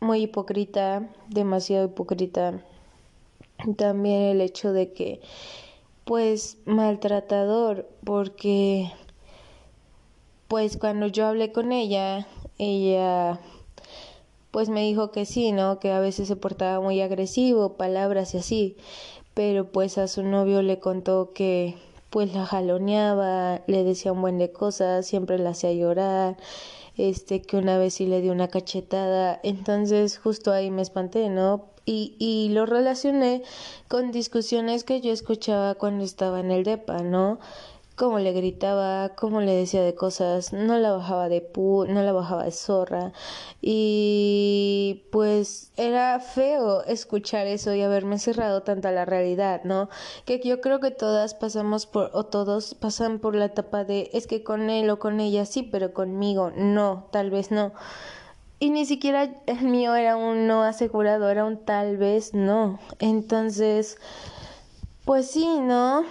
muy 0.05 0.23
hipócrita, 0.23 1.09
demasiado 1.29 1.87
hipócrita. 1.87 2.61
También 3.77 4.21
el 4.21 4.41
hecho 4.41 4.71
de 4.71 4.93
que, 4.93 5.21
pues, 6.05 6.57
maltratador, 6.65 7.89
porque, 8.03 8.91
pues, 10.47 10.77
cuando 10.77 11.07
yo 11.07 11.27
hablé 11.27 11.51
con 11.51 11.71
ella, 11.71 12.27
ella 12.57 13.39
pues 14.55 14.69
me 14.69 14.83
dijo 14.83 15.11
que 15.11 15.25
sí, 15.25 15.51
¿no? 15.51 15.79
Que 15.79 15.91
a 15.91 15.99
veces 15.99 16.29
se 16.29 16.37
portaba 16.37 16.79
muy 16.79 17.01
agresivo, 17.01 17.73
palabras 17.73 18.33
y 18.33 18.37
así, 18.37 18.77
pero 19.33 19.69
pues 19.69 19.97
a 19.97 20.07
su 20.07 20.23
novio 20.23 20.61
le 20.61 20.79
contó 20.79 21.33
que 21.33 21.75
pues 22.09 22.33
la 22.33 22.45
jaloneaba, 22.45 23.63
le 23.67 23.83
decía 23.83 24.13
un 24.13 24.21
buen 24.21 24.37
de 24.37 24.53
cosas, 24.53 25.05
siempre 25.05 25.37
la 25.39 25.49
hacía 25.49 25.73
llorar, 25.73 26.37
este, 26.97 27.41
que 27.41 27.57
una 27.57 27.77
vez 27.77 27.95
sí 27.95 28.05
le 28.05 28.21
dio 28.21 28.31
una 28.31 28.47
cachetada, 28.47 29.39
entonces 29.43 30.17
justo 30.17 30.51
ahí 30.51 30.71
me 30.71 30.81
espanté, 30.81 31.29
¿no? 31.29 31.65
Y, 31.85 32.15
y 32.19 32.49
lo 32.49 32.65
relacioné 32.65 33.43
con 33.87 34.11
discusiones 34.11 34.83
que 34.83 35.01
yo 35.01 35.11
escuchaba 35.11 35.75
cuando 35.75 36.03
estaba 36.03 36.39
en 36.39 36.51
el 36.51 36.63
DEPA, 36.63 37.03
¿no? 37.03 37.39
Cómo 37.95 38.19
le 38.19 38.33
gritaba, 38.33 39.09
cómo 39.15 39.41
le 39.41 39.53
decía 39.53 39.81
de 39.81 39.95
cosas, 39.95 40.51
no 40.51 40.77
la 40.77 40.91
bajaba 40.91 41.29
de 41.29 41.41
pu, 41.41 41.85
no 41.87 42.03
la 42.03 42.11
bajaba 42.11 42.43
de 42.43 42.51
zorra 42.51 43.13
y 43.61 45.05
pues 45.11 45.71
era 45.77 46.19
feo 46.19 46.83
escuchar 46.83 47.47
eso 47.47 47.73
y 47.73 47.81
haberme 47.81 48.19
cerrado 48.19 48.63
tanto 48.63 48.89
a 48.89 48.91
la 48.91 49.05
realidad, 49.05 49.61
¿no? 49.63 49.89
Que 50.25 50.39
yo 50.43 50.61
creo 50.61 50.79
que 50.79 50.91
todas 50.91 51.33
pasamos 51.33 51.85
por 51.85 52.11
o 52.13 52.25
todos 52.25 52.75
pasan 52.75 53.19
por 53.19 53.35
la 53.35 53.45
etapa 53.45 53.85
de 53.85 54.09
es 54.13 54.27
que 54.27 54.43
con 54.43 54.69
él 54.69 54.89
o 54.89 54.99
con 54.99 55.19
ella 55.19 55.45
sí, 55.45 55.63
pero 55.63 55.93
conmigo 55.93 56.51
no, 56.55 57.07
tal 57.11 57.31
vez 57.31 57.51
no. 57.51 57.71
Y 58.59 58.69
ni 58.69 58.85
siquiera 58.85 59.29
el 59.47 59.63
mío 59.63 59.95
era 59.95 60.15
un 60.15 60.47
no 60.47 60.63
asegurado, 60.63 61.29
era 61.29 61.45
un 61.45 61.57
tal 61.57 61.97
vez 61.97 62.33
no. 62.33 62.79
Entonces, 62.99 63.97
pues 65.05 65.29
sí, 65.29 65.59
¿no? 65.59 66.05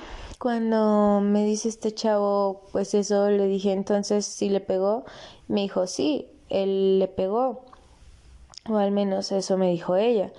Cuando 0.45 1.23
me 1.23 1.43
dice 1.43 1.71
este 1.71 1.95
chavo, 1.95 2.61
pues 2.71 2.93
eso, 2.93 3.31
le 3.31 3.47
dije 3.47 3.73
entonces 3.73 4.27
sí 4.27 4.51
le 4.51 4.61
pegó. 4.61 5.07
Me 5.49 5.63
dijo, 5.63 5.87
sí, 5.87 6.29
él 6.51 6.99
le 6.99 7.09
pegó. 7.09 7.65
O 8.69 8.77
al 8.77 8.91
menos 8.91 9.33
eso 9.33 9.57
me 9.57 9.71
dijo 9.71 9.97
ella. 9.97 10.35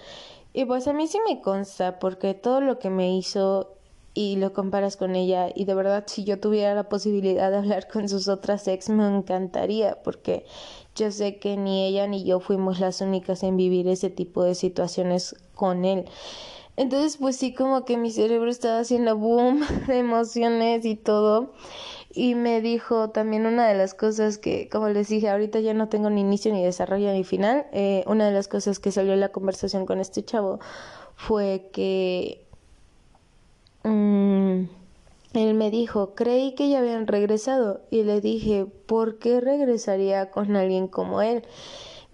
Y 0.53 0.65
pues 0.65 0.87
a 0.87 0.93
mí 0.93 1.07
sí 1.07 1.17
me 1.27 1.41
consta, 1.41 1.97
porque 1.97 2.35
todo 2.35 2.61
lo 2.61 2.77
que 2.77 2.91
me 2.91 3.17
hizo 3.17 3.71
y 4.13 4.35
lo 4.35 4.53
comparas 4.53 4.95
con 4.95 5.15
ella 5.15 5.49
y 5.55 5.65
de 5.65 5.73
verdad 5.73 6.03
si 6.05 6.23
yo 6.23 6.39
tuviera 6.39 6.75
la 6.75 6.87
posibilidad 6.87 7.49
de 7.49 7.57
hablar 7.57 7.87
con 7.87 8.07
sus 8.07 8.27
otras 8.27 8.67
ex 8.67 8.89
me 8.89 9.07
encantaría 9.07 10.03
porque 10.03 10.45
yo 10.95 11.09
sé 11.11 11.39
que 11.39 11.57
ni 11.57 11.83
ella 11.83 12.05
ni 12.05 12.23
yo 12.23 12.39
fuimos 12.39 12.79
las 12.79 13.01
únicas 13.01 13.41
en 13.41 13.57
vivir 13.57 13.87
ese 13.87 14.11
tipo 14.11 14.43
de 14.43 14.53
situaciones 14.53 15.35
con 15.55 15.83
él. 15.83 16.05
Entonces 16.77 17.17
pues 17.17 17.37
sí 17.37 17.53
como 17.53 17.85
que 17.85 17.97
mi 17.97 18.11
cerebro 18.11 18.49
estaba 18.49 18.79
haciendo 18.79 19.17
boom 19.17 19.61
de 19.87 19.99
emociones 19.99 20.85
y 20.85 20.95
todo 20.95 21.53
y 22.11 22.35
me 22.35 22.61
dijo 22.61 23.09
también 23.09 23.45
una 23.45 23.67
de 23.67 23.75
las 23.75 23.93
cosas 23.93 24.37
que, 24.37 24.69
como 24.69 24.87
les 24.89 25.09
dije, 25.09 25.29
ahorita 25.29 25.59
ya 25.59 25.73
no 25.73 25.89
tengo 25.89 26.09
ni 26.09 26.21
inicio 26.21 26.53
ni 26.53 26.63
desarrollo 26.63 27.11
ni 27.11 27.25
final. 27.25 27.65
Eh, 27.73 28.05
una 28.07 28.25
de 28.25 28.31
las 28.31 28.47
cosas 28.47 28.79
que 28.79 28.91
salió 28.91 29.13
en 29.13 29.19
la 29.19 29.29
conversación 29.29 29.85
con 29.85 29.99
este 29.99 30.23
chavo 30.23 30.59
fue 31.15 31.69
que 31.73 32.45
Mm, 33.85 34.67
él 35.33 35.53
me 35.53 35.69
dijo, 35.69 36.15
creí 36.15 36.55
que 36.55 36.69
ya 36.69 36.79
habían 36.79 37.05
regresado 37.05 37.81
y 37.91 38.01
le 38.01 38.19
dije, 38.19 38.65
¿por 38.65 39.19
qué 39.19 39.39
regresaría 39.41 40.31
con 40.31 40.55
alguien 40.55 40.87
como 40.87 41.21
él? 41.21 41.43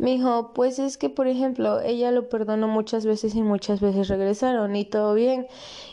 Me 0.01 0.09
dijo, 0.09 0.51
pues 0.55 0.79
es 0.79 0.97
que, 0.97 1.11
por 1.11 1.27
ejemplo, 1.27 1.79
ella 1.79 2.09
lo 2.09 2.27
perdonó 2.27 2.67
muchas 2.67 3.05
veces 3.05 3.35
y 3.35 3.43
muchas 3.43 3.81
veces 3.81 4.07
regresaron 4.07 4.75
y 4.75 4.83
todo 4.83 5.13
bien. 5.13 5.45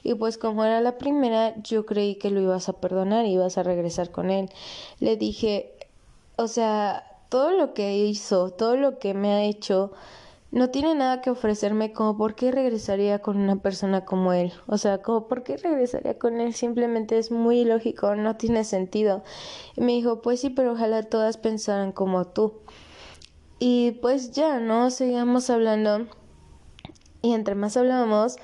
Y 0.03 0.15
pues 0.15 0.39
como 0.39 0.65
era 0.65 0.81
la 0.81 0.97
primera, 0.97 1.55
yo 1.63 1.85
creí 1.85 2.15
que 2.15 2.31
lo 2.31 2.41
ibas 2.41 2.71
a 2.71 2.81
perdonar 2.81 3.27
y 3.27 3.35
ibas 3.35 3.59
a 3.59 3.65
regresar 3.65 4.11
con 4.11 4.31
él. 4.31 4.49
Le 4.99 5.19
dije, 5.19 5.75
o 6.37 6.49
sea, 6.49 7.05
todo 7.29 7.51
lo 7.51 7.75
que 7.75 7.99
hizo, 7.99 8.49
todo 8.49 8.77
lo 8.77 8.99
que 8.99 9.13
me 9.13 9.35
ha 9.35 9.43
hecho, 9.45 9.93
no 10.53 10.71
tiene 10.71 10.95
nada 10.95 11.21
que 11.21 11.29
ofrecerme 11.29 11.93
como 11.93 12.17
por 12.17 12.35
qué 12.35 12.51
regresaría 12.51 13.19
con 13.19 13.37
una 13.37 13.57
persona 13.57 14.07
como 14.07 14.33
él. 14.33 14.55
O 14.69 14.79
sea, 14.79 15.03
como 15.03 15.29
por 15.29 15.43
qué 15.43 15.59
regresaría 15.59 16.19
con 16.19 16.41
él 16.41 16.55
simplemente 16.55 17.19
es 17.19 17.31
muy 17.31 17.61
ilógico, 17.61 18.15
no 18.17 18.37
tiene 18.37 18.65
sentido. 18.65 19.23
Y 19.77 19.83
me 19.83 19.93
dijo, 19.93 20.23
pues 20.23 20.41
sí, 20.41 20.49
pero 20.49 20.73
ojalá 20.73 21.03
todas 21.03 21.37
pensaran 21.37 21.93
como 21.93 22.25
tú. 22.25 22.55
Y 23.59 23.93
pues 24.03 24.33
ya, 24.33 24.61
¿no? 24.61 24.91
Seguíamos 24.91 25.51
hablando. 25.51 26.07
Y 27.23 27.33
entre 27.33 27.55
más 27.55 27.77
hablábamos, 27.77 28.37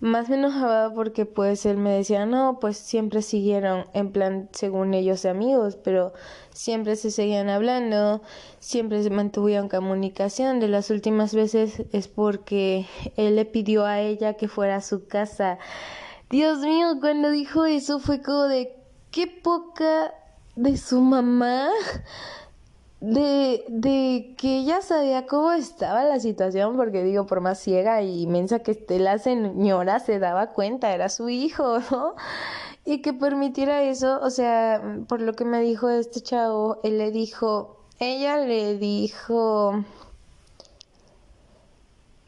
más 0.00 0.28
me 0.28 0.36
enojaba 0.36 0.92
porque 0.92 1.26
pues 1.26 1.64
él 1.66 1.76
me 1.76 1.90
decía, 1.90 2.26
no, 2.26 2.58
pues 2.60 2.76
siempre 2.76 3.22
siguieron 3.22 3.86
en 3.94 4.12
plan, 4.12 4.48
según 4.52 4.94
ellos, 4.94 5.24
amigos, 5.24 5.76
pero 5.76 6.12
siempre 6.50 6.96
se 6.96 7.10
seguían 7.10 7.48
hablando, 7.48 8.22
siempre 8.58 9.02
se 9.02 9.10
mantuvieron 9.10 9.68
comunicación. 9.68 10.60
De 10.60 10.68
las 10.68 10.90
últimas 10.90 11.34
veces 11.34 11.82
es 11.92 12.08
porque 12.08 12.86
él 13.16 13.36
le 13.36 13.44
pidió 13.44 13.84
a 13.84 14.00
ella 14.00 14.34
que 14.34 14.48
fuera 14.48 14.76
a 14.76 14.80
su 14.80 15.06
casa. 15.06 15.58
Dios 16.30 16.58
mío, 16.58 16.98
cuando 17.00 17.30
dijo 17.30 17.64
eso 17.66 17.98
fue 17.98 18.20
como 18.20 18.44
de, 18.44 18.76
qué 19.10 19.26
poca 19.26 20.12
de 20.56 20.76
su 20.76 21.00
mamá 21.00 21.68
de, 23.04 23.64
de 23.68 24.34
que 24.38 24.60
ella 24.60 24.80
sabía 24.80 25.26
cómo 25.26 25.52
estaba 25.52 26.04
la 26.04 26.18
situación, 26.20 26.76
porque 26.76 27.04
digo, 27.04 27.26
por 27.26 27.42
más 27.42 27.60
ciega 27.60 28.00
y 28.00 28.22
inmensa 28.22 28.60
que 28.60 28.70
esté 28.70 28.98
la 28.98 29.18
señora, 29.18 30.00
se 30.00 30.18
daba 30.18 30.52
cuenta, 30.52 30.92
era 30.94 31.10
su 31.10 31.28
hijo, 31.28 31.78
¿no? 31.90 32.14
Y 32.86 33.02
que 33.02 33.12
permitiera 33.12 33.82
eso, 33.82 34.20
o 34.22 34.30
sea, 34.30 34.82
por 35.06 35.20
lo 35.20 35.34
que 35.34 35.44
me 35.44 35.60
dijo 35.60 35.90
este 35.90 36.20
chavo, 36.22 36.80
él 36.82 36.96
le 36.98 37.10
dijo, 37.10 37.76
ella 37.98 38.38
le 38.38 38.78
dijo, 38.78 39.84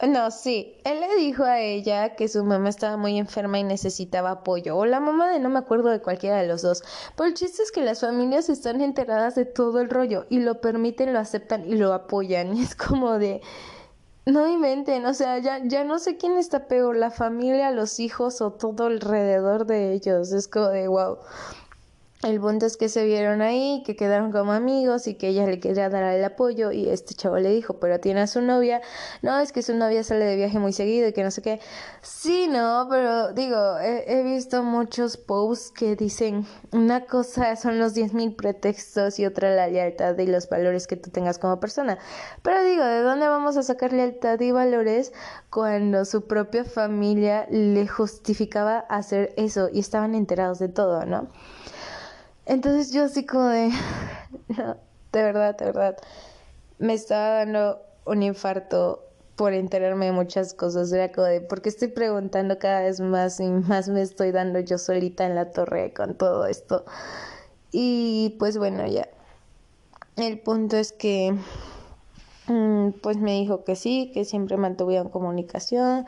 no, 0.05 0.29
sí, 0.29 0.77
él 0.83 0.99
le 0.99 1.15
dijo 1.15 1.43
a 1.43 1.59
ella 1.59 2.15
que 2.15 2.27
su 2.27 2.43
mamá 2.43 2.69
estaba 2.69 2.97
muy 2.97 3.17
enferma 3.17 3.57
y 3.57 3.63
necesitaba 3.63 4.29
apoyo, 4.29 4.77
o 4.77 4.85
la 4.85 4.99
mamá 4.99 5.31
de 5.31 5.39
no 5.39 5.49
me 5.49 5.57
acuerdo 5.57 5.89
de 5.89 6.01
cualquiera 6.01 6.37
de 6.37 6.47
los 6.47 6.61
dos. 6.61 6.83
Pero 7.15 7.27
el 7.27 7.33
chiste 7.33 7.63
es 7.63 7.71
que 7.71 7.81
las 7.81 8.01
familias 8.01 8.49
están 8.49 8.81
enteradas 8.81 9.33
de 9.33 9.45
todo 9.45 9.79
el 9.79 9.89
rollo 9.89 10.27
y 10.29 10.39
lo 10.39 10.61
permiten, 10.61 11.13
lo 11.13 11.19
aceptan 11.19 11.67
y 11.67 11.75
lo 11.75 11.93
apoyan. 11.93 12.53
Y 12.57 12.61
es 12.63 12.75
como 12.75 13.17
de, 13.17 13.41
no 14.27 14.47
inventen, 14.47 15.05
o 15.07 15.13
sea, 15.15 15.39
ya, 15.39 15.61
ya 15.63 15.83
no 15.83 15.97
sé 15.99 16.17
quién 16.17 16.37
está 16.37 16.67
peor, 16.67 16.95
la 16.95 17.09
familia, 17.11 17.71
los 17.71 17.99
hijos 17.99 18.41
o 18.41 18.51
todo 18.51 18.87
alrededor 18.87 19.65
de 19.65 19.93
ellos. 19.93 20.31
Es 20.31 20.47
como 20.47 20.67
de, 20.67 20.87
wow. 20.87 21.17
El 22.23 22.39
punto 22.39 22.65
es 22.65 22.77
que 22.77 22.89
se 22.89 23.05
vieron 23.05 23.43
ahí, 23.43 23.83
que 23.85 23.95
quedaron 23.95 24.31
como 24.31 24.51
amigos 24.51 25.05
y 25.05 25.13
que 25.13 25.27
ella 25.27 25.45
le 25.45 25.59
quería 25.59 25.87
dar 25.87 26.01
el 26.15 26.23
apoyo 26.23 26.71
y 26.71 26.89
este 26.89 27.13
chavo 27.13 27.37
le 27.37 27.51
dijo, 27.51 27.79
pero 27.79 27.99
tiene 27.99 28.21
a 28.21 28.27
su 28.27 28.41
novia, 28.41 28.81
no, 29.21 29.37
es 29.37 29.51
que 29.51 29.61
su 29.61 29.75
novia 29.75 30.03
sale 30.03 30.25
de 30.25 30.35
viaje 30.35 30.57
muy 30.57 30.73
seguido 30.73 31.07
y 31.07 31.13
que 31.13 31.23
no 31.23 31.29
sé 31.29 31.43
qué. 31.43 31.59
Sí, 32.01 32.47
no, 32.47 32.87
pero 32.89 33.33
digo, 33.33 33.77
he, 33.79 34.23
visto 34.23 34.63
muchos 34.63 35.15
posts 35.15 35.71
que 35.71 35.95
dicen 35.95 36.47
una 36.71 37.05
cosa 37.05 37.55
son 37.55 37.77
los 37.77 37.93
diez 37.93 38.15
mil 38.15 38.33
pretextos 38.33 39.19
y 39.19 39.25
otra 39.27 39.53
la 39.53 39.67
lealtad 39.67 40.17
y 40.17 40.25
los 40.25 40.49
valores 40.49 40.87
que 40.87 40.95
tú 40.95 41.11
tengas 41.11 41.37
como 41.37 41.59
persona. 41.59 41.99
Pero 42.41 42.63
digo, 42.63 42.83
¿de 42.83 43.01
dónde 43.01 43.27
vamos 43.27 43.57
a 43.57 43.63
sacar 43.63 43.93
lealtad 43.93 44.39
y 44.39 44.51
valores 44.51 45.13
cuando 45.51 46.03
su 46.03 46.25
propia 46.25 46.63
familia 46.65 47.45
le 47.51 47.87
justificaba 47.87 48.79
hacer 48.79 49.35
eso 49.37 49.69
y 49.71 49.81
estaban 49.81 50.15
enterados 50.15 50.57
de 50.57 50.69
todo, 50.69 51.05
¿no? 51.05 51.27
Entonces 52.47 52.93
yo 52.93 53.03
así 53.03 53.25
como 53.25 53.45
de, 53.45 53.69
de 55.11 55.23
verdad, 55.23 55.57
de 55.57 55.65
verdad, 55.65 55.97
me 56.79 56.93
estaba 56.93 57.39
dando 57.39 57.81
un 58.05 58.23
infarto 58.23 59.03
por 59.35 59.53
enterarme 59.53 60.07
de 60.07 60.11
muchas 60.13 60.53
cosas. 60.53 60.91
Era 60.93 61.11
como 61.11 61.27
de, 61.27 61.41
porque 61.41 61.69
estoy 61.69 61.89
preguntando 61.89 62.57
cada 62.57 62.81
vez 62.81 63.01
más 63.01 63.39
y 63.41 63.47
más 63.47 63.89
me 63.89 64.01
estoy 64.01 64.31
dando 64.31 64.59
yo 64.59 64.77
solita 64.77 65.25
en 65.25 65.35
la 65.35 65.51
torre 65.51 65.93
con 65.93 66.15
todo 66.15 66.45
esto. 66.47 66.85
Y 67.71 68.35
pues 68.39 68.57
bueno, 68.57 68.87
ya. 68.87 69.09
El 70.15 70.39
punto 70.39 70.77
es 70.77 70.93
que, 70.93 71.35
mm, 72.47 72.91
pues 73.03 73.17
me 73.17 73.33
dijo 73.33 73.65
que 73.65 73.75
sí, 73.75 74.09
que 74.13 74.25
siempre 74.25 74.57
mantuvieron 74.57 75.09
comunicación, 75.09 76.07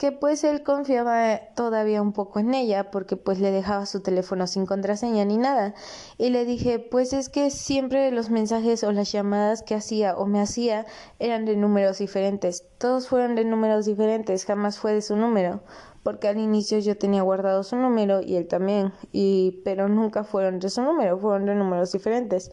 que 0.00 0.12
pues 0.12 0.44
él 0.44 0.62
confiaba 0.62 1.38
todavía 1.54 2.00
un 2.00 2.14
poco 2.14 2.38
en 2.38 2.54
ella 2.54 2.90
porque 2.90 3.18
pues 3.18 3.38
le 3.38 3.50
dejaba 3.50 3.84
su 3.84 4.00
teléfono 4.00 4.46
sin 4.46 4.64
contraseña 4.64 5.26
ni 5.26 5.36
nada. 5.36 5.74
Y 6.16 6.30
le 6.30 6.46
dije 6.46 6.78
pues 6.78 7.12
es 7.12 7.28
que 7.28 7.50
siempre 7.50 8.10
los 8.10 8.30
mensajes 8.30 8.82
o 8.82 8.92
las 8.92 9.12
llamadas 9.12 9.62
que 9.62 9.74
hacía 9.74 10.16
o 10.16 10.24
me 10.24 10.40
hacía 10.40 10.86
eran 11.18 11.44
de 11.44 11.54
números 11.54 11.98
diferentes. 11.98 12.64
Todos 12.78 13.08
fueron 13.08 13.34
de 13.34 13.44
números 13.44 13.84
diferentes 13.84 14.46
jamás 14.46 14.78
fue 14.78 14.94
de 14.94 15.02
su 15.02 15.16
número 15.16 15.60
porque 16.02 16.28
al 16.28 16.38
inicio 16.38 16.78
yo 16.78 16.96
tenía 16.96 17.20
guardado 17.20 17.62
su 17.62 17.76
número 17.76 18.22
y 18.22 18.36
él 18.36 18.48
también 18.48 18.94
y 19.12 19.60
pero 19.66 19.86
nunca 19.90 20.24
fueron 20.24 20.60
de 20.60 20.70
su 20.70 20.80
número 20.80 21.18
fueron 21.18 21.44
de 21.44 21.54
números 21.54 21.92
diferentes 21.92 22.50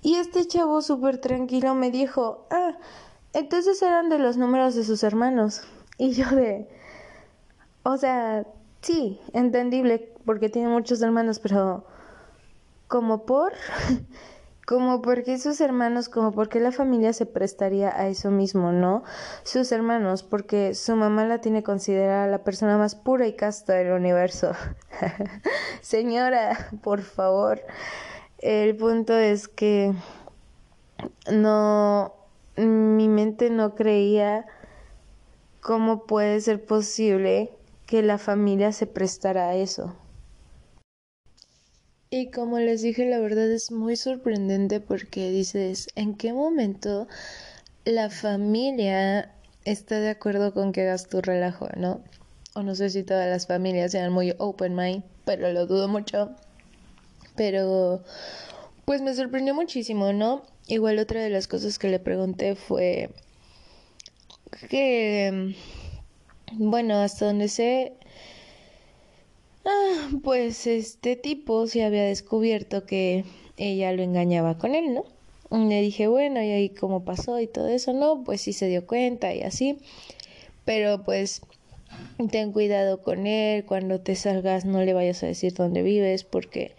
y 0.00 0.14
este 0.14 0.46
chavo 0.46 0.80
súper 0.80 1.18
tranquilo 1.18 1.74
me 1.74 1.90
dijo 1.90 2.46
ah 2.50 2.78
entonces 3.34 3.82
eran 3.82 4.08
de 4.08 4.18
los 4.18 4.38
números 4.38 4.74
de 4.74 4.84
sus 4.84 5.02
hermanos 5.02 5.66
y 6.02 6.10
yo 6.14 6.28
de, 6.30 6.66
o 7.84 7.96
sea, 7.96 8.44
sí, 8.80 9.20
entendible, 9.34 10.12
porque 10.24 10.48
tiene 10.48 10.66
muchos 10.68 11.00
hermanos, 11.00 11.38
pero 11.38 11.86
como 12.88 13.24
por, 13.24 13.52
como 14.66 15.00
porque 15.00 15.38
sus 15.38 15.60
hermanos, 15.60 16.08
como 16.08 16.32
porque 16.32 16.58
la 16.58 16.72
familia 16.72 17.12
se 17.12 17.24
prestaría 17.24 17.96
a 17.96 18.08
eso 18.08 18.32
mismo, 18.32 18.72
¿no? 18.72 19.04
Sus 19.44 19.70
hermanos, 19.70 20.24
porque 20.24 20.74
su 20.74 20.96
mamá 20.96 21.24
la 21.24 21.40
tiene 21.40 21.62
considerada 21.62 22.26
la 22.26 22.42
persona 22.42 22.76
más 22.78 22.96
pura 22.96 23.28
y 23.28 23.36
casta 23.36 23.74
del 23.74 23.92
universo. 23.92 24.54
Señora, 25.82 26.68
por 26.82 27.02
favor. 27.02 27.60
El 28.38 28.74
punto 28.74 29.16
es 29.16 29.46
que 29.46 29.94
no, 31.30 32.12
mi 32.56 33.08
mente 33.08 33.50
no 33.50 33.76
creía 33.76 34.46
¿Cómo 35.62 36.06
puede 36.06 36.40
ser 36.40 36.64
posible 36.64 37.48
que 37.86 38.02
la 38.02 38.18
familia 38.18 38.72
se 38.72 38.88
prestara 38.88 39.50
a 39.50 39.54
eso? 39.54 39.94
Y 42.10 42.32
como 42.32 42.58
les 42.58 42.82
dije, 42.82 43.08
la 43.08 43.20
verdad 43.20 43.48
es 43.48 43.70
muy 43.70 43.94
sorprendente 43.94 44.80
porque 44.80 45.30
dices, 45.30 45.86
¿en 45.94 46.16
qué 46.16 46.32
momento 46.32 47.06
la 47.84 48.10
familia 48.10 49.30
está 49.64 50.00
de 50.00 50.10
acuerdo 50.10 50.52
con 50.52 50.72
que 50.72 50.80
hagas 50.80 51.08
tu 51.08 51.20
relajo, 51.20 51.68
no? 51.76 52.00
O 52.54 52.64
no 52.64 52.74
sé 52.74 52.90
si 52.90 53.04
todas 53.04 53.28
las 53.28 53.46
familias 53.46 53.92
sean 53.92 54.12
muy 54.12 54.34
open 54.38 54.74
mind, 54.74 55.04
pero 55.24 55.52
lo 55.52 55.66
dudo 55.66 55.86
mucho. 55.86 56.30
Pero 57.36 58.02
pues 58.84 59.00
me 59.00 59.14
sorprendió 59.14 59.54
muchísimo, 59.54 60.12
¿no? 60.12 60.42
Igual 60.66 60.98
otra 60.98 61.22
de 61.22 61.30
las 61.30 61.46
cosas 61.46 61.78
que 61.78 61.88
le 61.88 62.00
pregunté 62.00 62.56
fue 62.56 63.10
que, 64.68 65.54
bueno, 66.52 66.96
hasta 66.96 67.26
donde 67.26 67.48
sé, 67.48 67.92
ah, 69.64 70.10
pues 70.22 70.66
este 70.66 71.16
tipo 71.16 71.66
se 71.66 71.84
había 71.84 72.04
descubierto 72.04 72.84
que 72.84 73.24
ella 73.56 73.92
lo 73.92 74.02
engañaba 74.02 74.58
con 74.58 74.74
él, 74.74 74.94
¿no? 74.94 75.04
Le 75.50 75.82
dije, 75.82 76.06
bueno, 76.06 76.42
y 76.42 76.50
ahí 76.50 76.70
cómo 76.70 77.04
pasó 77.04 77.38
y 77.40 77.46
todo 77.46 77.68
eso, 77.68 77.92
¿no? 77.92 78.24
Pues 78.24 78.40
sí 78.40 78.52
se 78.52 78.68
dio 78.68 78.86
cuenta 78.86 79.34
y 79.34 79.42
así. 79.42 79.78
Pero 80.64 81.02
pues 81.04 81.42
ten 82.30 82.52
cuidado 82.52 83.02
con 83.02 83.26
él, 83.26 83.64
cuando 83.64 84.00
te 84.00 84.14
salgas 84.14 84.64
no 84.64 84.82
le 84.82 84.94
vayas 84.94 85.22
a 85.22 85.26
decir 85.26 85.52
dónde 85.52 85.82
vives 85.82 86.24
porque 86.24 86.74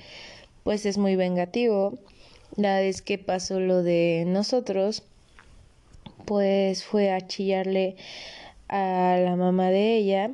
pues 0.63 0.85
es 0.85 0.97
muy 0.97 1.15
vengativo. 1.15 1.99
La 2.55 2.79
vez 2.79 3.01
que 3.01 3.17
pasó 3.17 3.59
lo 3.59 3.83
de 3.83 4.25
nosotros, 4.27 5.03
pues 6.25 6.83
fue 6.83 7.11
a 7.11 7.25
chillarle 7.27 7.95
a 8.69 9.17
la 9.23 9.35
mamá 9.35 9.69
de 9.69 9.97
ella 9.97 10.31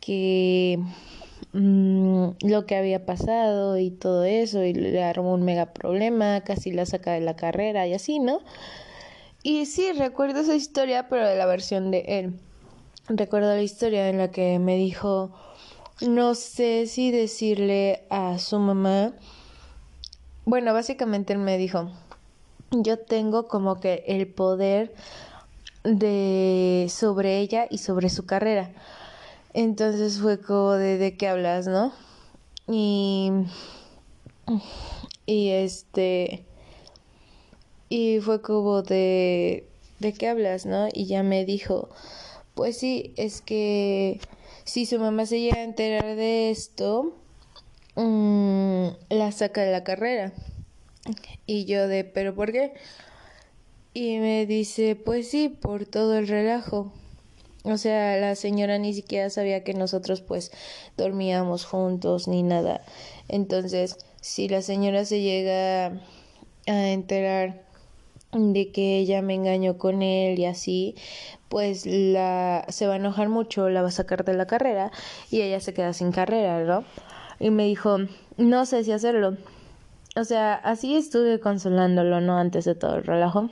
que 0.00 0.78
mm, 1.52 2.28
lo 2.42 2.66
que 2.66 2.76
había 2.76 3.06
pasado 3.06 3.78
y 3.78 3.90
todo 3.90 4.24
eso 4.24 4.62
y 4.64 4.74
le 4.74 5.02
armó 5.02 5.34
un 5.34 5.44
mega 5.44 5.72
problema, 5.72 6.42
casi 6.42 6.72
la 6.72 6.86
saca 6.86 7.12
de 7.12 7.20
la 7.20 7.36
carrera 7.36 7.86
y 7.86 7.94
así, 7.94 8.18
¿no? 8.18 8.40
Y 9.42 9.66
sí, 9.66 9.92
recuerdo 9.92 10.40
esa 10.40 10.54
historia, 10.54 11.08
pero 11.08 11.26
de 11.28 11.36
la 11.36 11.46
versión 11.46 11.90
de 11.90 12.04
él. 12.06 12.34
Recuerdo 13.08 13.54
la 13.54 13.62
historia 13.62 14.08
en 14.08 14.16
la 14.16 14.30
que 14.30 14.58
me 14.58 14.76
dijo, 14.76 15.32
no 16.00 16.34
sé 16.34 16.86
si 16.86 17.10
decirle 17.10 18.04
a 18.08 18.38
su 18.38 18.58
mamá, 18.58 19.12
bueno, 20.46 20.72
básicamente 20.72 21.34
él 21.34 21.38
me 21.38 21.58
dijo, 21.58 21.90
yo 22.82 22.98
tengo 22.98 23.46
como 23.46 23.80
que 23.80 24.04
el 24.06 24.26
poder 24.26 24.94
de 25.84 26.86
sobre 26.90 27.38
ella 27.38 27.66
y 27.70 27.78
sobre 27.78 28.08
su 28.08 28.26
carrera. 28.26 28.72
Entonces 29.52 30.18
fue 30.20 30.40
como 30.40 30.72
de 30.72 30.98
de 30.98 31.16
qué 31.16 31.28
hablas, 31.28 31.66
¿no? 31.66 31.92
Y 32.66 33.30
y 35.26 35.50
este 35.50 36.44
y 37.88 38.20
fue 38.20 38.40
como 38.42 38.82
de 38.82 39.68
de 40.00 40.12
qué 40.12 40.28
hablas, 40.28 40.66
¿no? 40.66 40.88
Y 40.92 41.06
ya 41.06 41.22
me 41.22 41.44
dijo, 41.44 41.88
pues 42.54 42.78
sí, 42.78 43.14
es 43.16 43.40
que 43.40 44.20
si 44.64 44.86
su 44.86 44.98
mamá 44.98 45.26
se 45.26 45.40
llega 45.40 45.58
a 45.58 45.64
enterar 45.64 46.16
de 46.16 46.50
esto, 46.50 47.14
mmm, 47.96 48.88
la 49.10 49.32
saca 49.32 49.62
de 49.62 49.72
la 49.72 49.84
carrera. 49.84 50.32
Y 51.46 51.66
yo 51.66 51.88
de, 51.88 52.04
¿pero 52.04 52.34
por 52.34 52.52
qué? 52.52 52.74
Y 53.92 54.18
me 54.18 54.46
dice, 54.46 54.96
pues 54.96 55.30
sí, 55.30 55.48
por 55.48 55.86
todo 55.86 56.16
el 56.18 56.26
relajo. 56.26 56.92
O 57.64 57.78
sea, 57.78 58.16
la 58.18 58.34
señora 58.34 58.78
ni 58.78 58.92
siquiera 58.92 59.30
sabía 59.30 59.64
que 59.64 59.72
nosotros 59.72 60.20
pues 60.20 60.52
dormíamos 60.96 61.64
juntos 61.64 62.28
ni 62.28 62.42
nada. 62.42 62.82
Entonces, 63.28 63.96
si 64.20 64.48
la 64.48 64.62
señora 64.62 65.04
se 65.04 65.22
llega 65.22 65.86
a 66.66 66.88
enterar 66.88 67.62
de 68.32 68.72
que 68.72 68.98
ella 68.98 69.22
me 69.22 69.34
engañó 69.34 69.78
con 69.78 70.02
él 70.02 70.38
y 70.38 70.44
así, 70.44 70.94
pues 71.48 71.86
la 71.86 72.66
se 72.68 72.86
va 72.86 72.94
a 72.94 72.96
enojar 72.96 73.28
mucho, 73.28 73.70
la 73.70 73.82
va 73.82 73.88
a 73.88 73.92
sacar 73.92 74.24
de 74.24 74.34
la 74.34 74.46
carrera 74.46 74.90
y 75.30 75.40
ella 75.40 75.60
se 75.60 75.72
queda 75.72 75.92
sin 75.92 76.12
carrera, 76.12 76.62
¿no? 76.64 76.84
Y 77.40 77.50
me 77.50 77.64
dijo, 77.64 77.98
no 78.36 78.66
sé 78.66 78.84
si 78.84 78.92
hacerlo. 78.92 79.36
O 80.16 80.22
sea, 80.22 80.54
así 80.54 80.94
estuve 80.94 81.40
consolándolo, 81.40 82.20
¿no? 82.20 82.38
Antes 82.38 82.64
de 82.64 82.76
todo 82.76 82.96
el 82.96 83.04
relajo. 83.04 83.50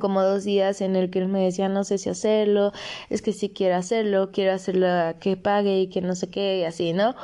Como 0.00 0.22
dos 0.22 0.42
días 0.44 0.80
en 0.80 0.96
el 0.96 1.08
que 1.08 1.20
él 1.20 1.28
me 1.28 1.44
decía, 1.44 1.68
no 1.68 1.84
sé 1.84 1.98
si 1.98 2.10
hacerlo, 2.10 2.72
es 3.10 3.22
que 3.22 3.32
si 3.32 3.48
quiero 3.48 3.76
hacerlo, 3.76 4.30
quiero 4.32 4.52
hacerlo 4.52 4.86
que 5.20 5.36
pague 5.36 5.80
y 5.80 5.88
que 5.88 6.02
no 6.02 6.14
sé 6.14 6.28
qué, 6.28 6.58
y 6.58 6.64
así, 6.64 6.92
¿no? 6.92 7.14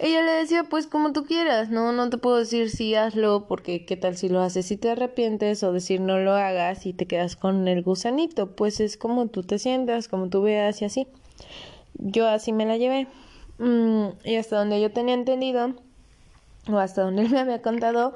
Ella 0.00 0.22
le 0.22 0.32
decía, 0.32 0.64
pues 0.64 0.86
como 0.86 1.12
tú 1.12 1.24
quieras, 1.24 1.68
no, 1.68 1.92
no 1.92 2.08
te 2.08 2.16
puedo 2.16 2.38
decir 2.38 2.70
si 2.70 2.94
hazlo, 2.94 3.46
porque 3.46 3.84
qué 3.84 3.96
tal 3.98 4.16
si 4.16 4.30
lo 4.30 4.40
haces 4.40 4.66
si 4.66 4.78
te 4.78 4.90
arrepientes, 4.90 5.62
o 5.62 5.72
decir 5.72 6.00
no 6.00 6.18
lo 6.18 6.32
hagas 6.32 6.86
y 6.86 6.94
te 6.94 7.06
quedas 7.06 7.36
con 7.36 7.68
el 7.68 7.82
gusanito, 7.82 8.56
pues 8.56 8.80
es 8.80 8.96
como 8.96 9.26
tú 9.28 9.42
te 9.42 9.58
sientas, 9.58 10.08
como 10.08 10.30
tú 10.30 10.40
veas 10.40 10.80
y 10.80 10.86
así. 10.86 11.06
Yo 11.94 12.26
así 12.26 12.52
me 12.52 12.64
la 12.64 12.78
llevé. 12.78 13.08
Mm, 13.58 14.08
y 14.24 14.36
hasta 14.36 14.56
donde 14.56 14.80
yo 14.80 14.90
tenía 14.90 15.14
entendido, 15.14 15.74
hasta 16.78 17.02
donde 17.02 17.22
él 17.26 17.30
me 17.30 17.40
había 17.40 17.62
contado, 17.62 18.14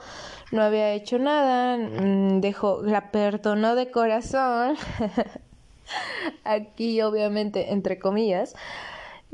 no 0.53 0.63
había 0.63 0.93
hecho 0.93 1.19
nada, 1.19 1.77
mm, 1.77 2.41
dejó, 2.41 2.83
la 2.83 3.11
perdonó 3.11 3.75
de 3.75 3.91
corazón. 3.91 4.77
Aquí 6.45 7.03
obviamente 7.03 7.73
entre 7.73 7.99
comillas 7.99 8.55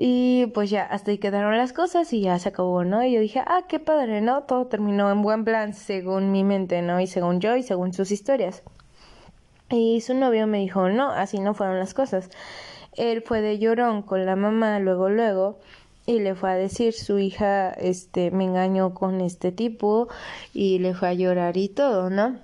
y 0.03 0.47
pues 0.55 0.71
ya, 0.71 0.85
hasta 0.85 1.11
ahí 1.11 1.19
quedaron 1.19 1.59
las 1.59 1.75
cosas 1.75 2.11
y 2.15 2.23
ya 2.23 2.39
se 2.39 2.49
acabó, 2.49 2.85
¿no? 2.85 3.05
Y 3.05 3.13
yo 3.13 3.21
dije, 3.21 3.41
ah, 3.47 3.65
qué 3.69 3.79
padre, 3.79 4.23
¿no? 4.23 4.45
Todo 4.45 4.67
terminó 4.67 5.11
en 5.11 5.21
buen 5.21 5.45
plan 5.45 5.75
según 5.75 6.33
mi 6.33 6.43
mente, 6.43 6.81
¿no? 6.81 7.01
Y 7.01 7.07
según 7.07 7.39
yo 7.41 7.55
y 7.55 7.63
según 7.63 7.93
sus 7.93 8.11
historias. 8.11 8.63
Y 9.69 10.01
su 10.01 10.15
novio 10.15 10.47
me 10.47 10.57
dijo, 10.59 10.89
no, 10.89 11.11
así 11.11 11.39
no 11.39 11.53
fueron 11.53 11.79
las 11.79 11.93
cosas. 11.93 12.31
Él 12.97 13.21
fue 13.21 13.43
de 13.43 13.59
llorón 13.59 14.01
con 14.01 14.25
la 14.25 14.37
mamá 14.37 14.79
luego, 14.79 15.11
luego, 15.11 15.59
y 16.11 16.21
le 16.21 16.35
fue 16.35 16.51
a 16.51 16.55
decir, 16.55 16.93
su 16.93 17.19
hija, 17.19 17.71
este, 17.73 18.31
me 18.31 18.45
engañó 18.45 18.95
con 18.95 19.21
este 19.21 19.53
tipo, 19.53 20.09
y 20.53 20.79
le 20.79 20.95
fue 20.95 21.09
a 21.09 21.15
llorar 21.15 21.57
y 21.57 21.69
todo, 21.69 22.11
¿no? 22.11 22.39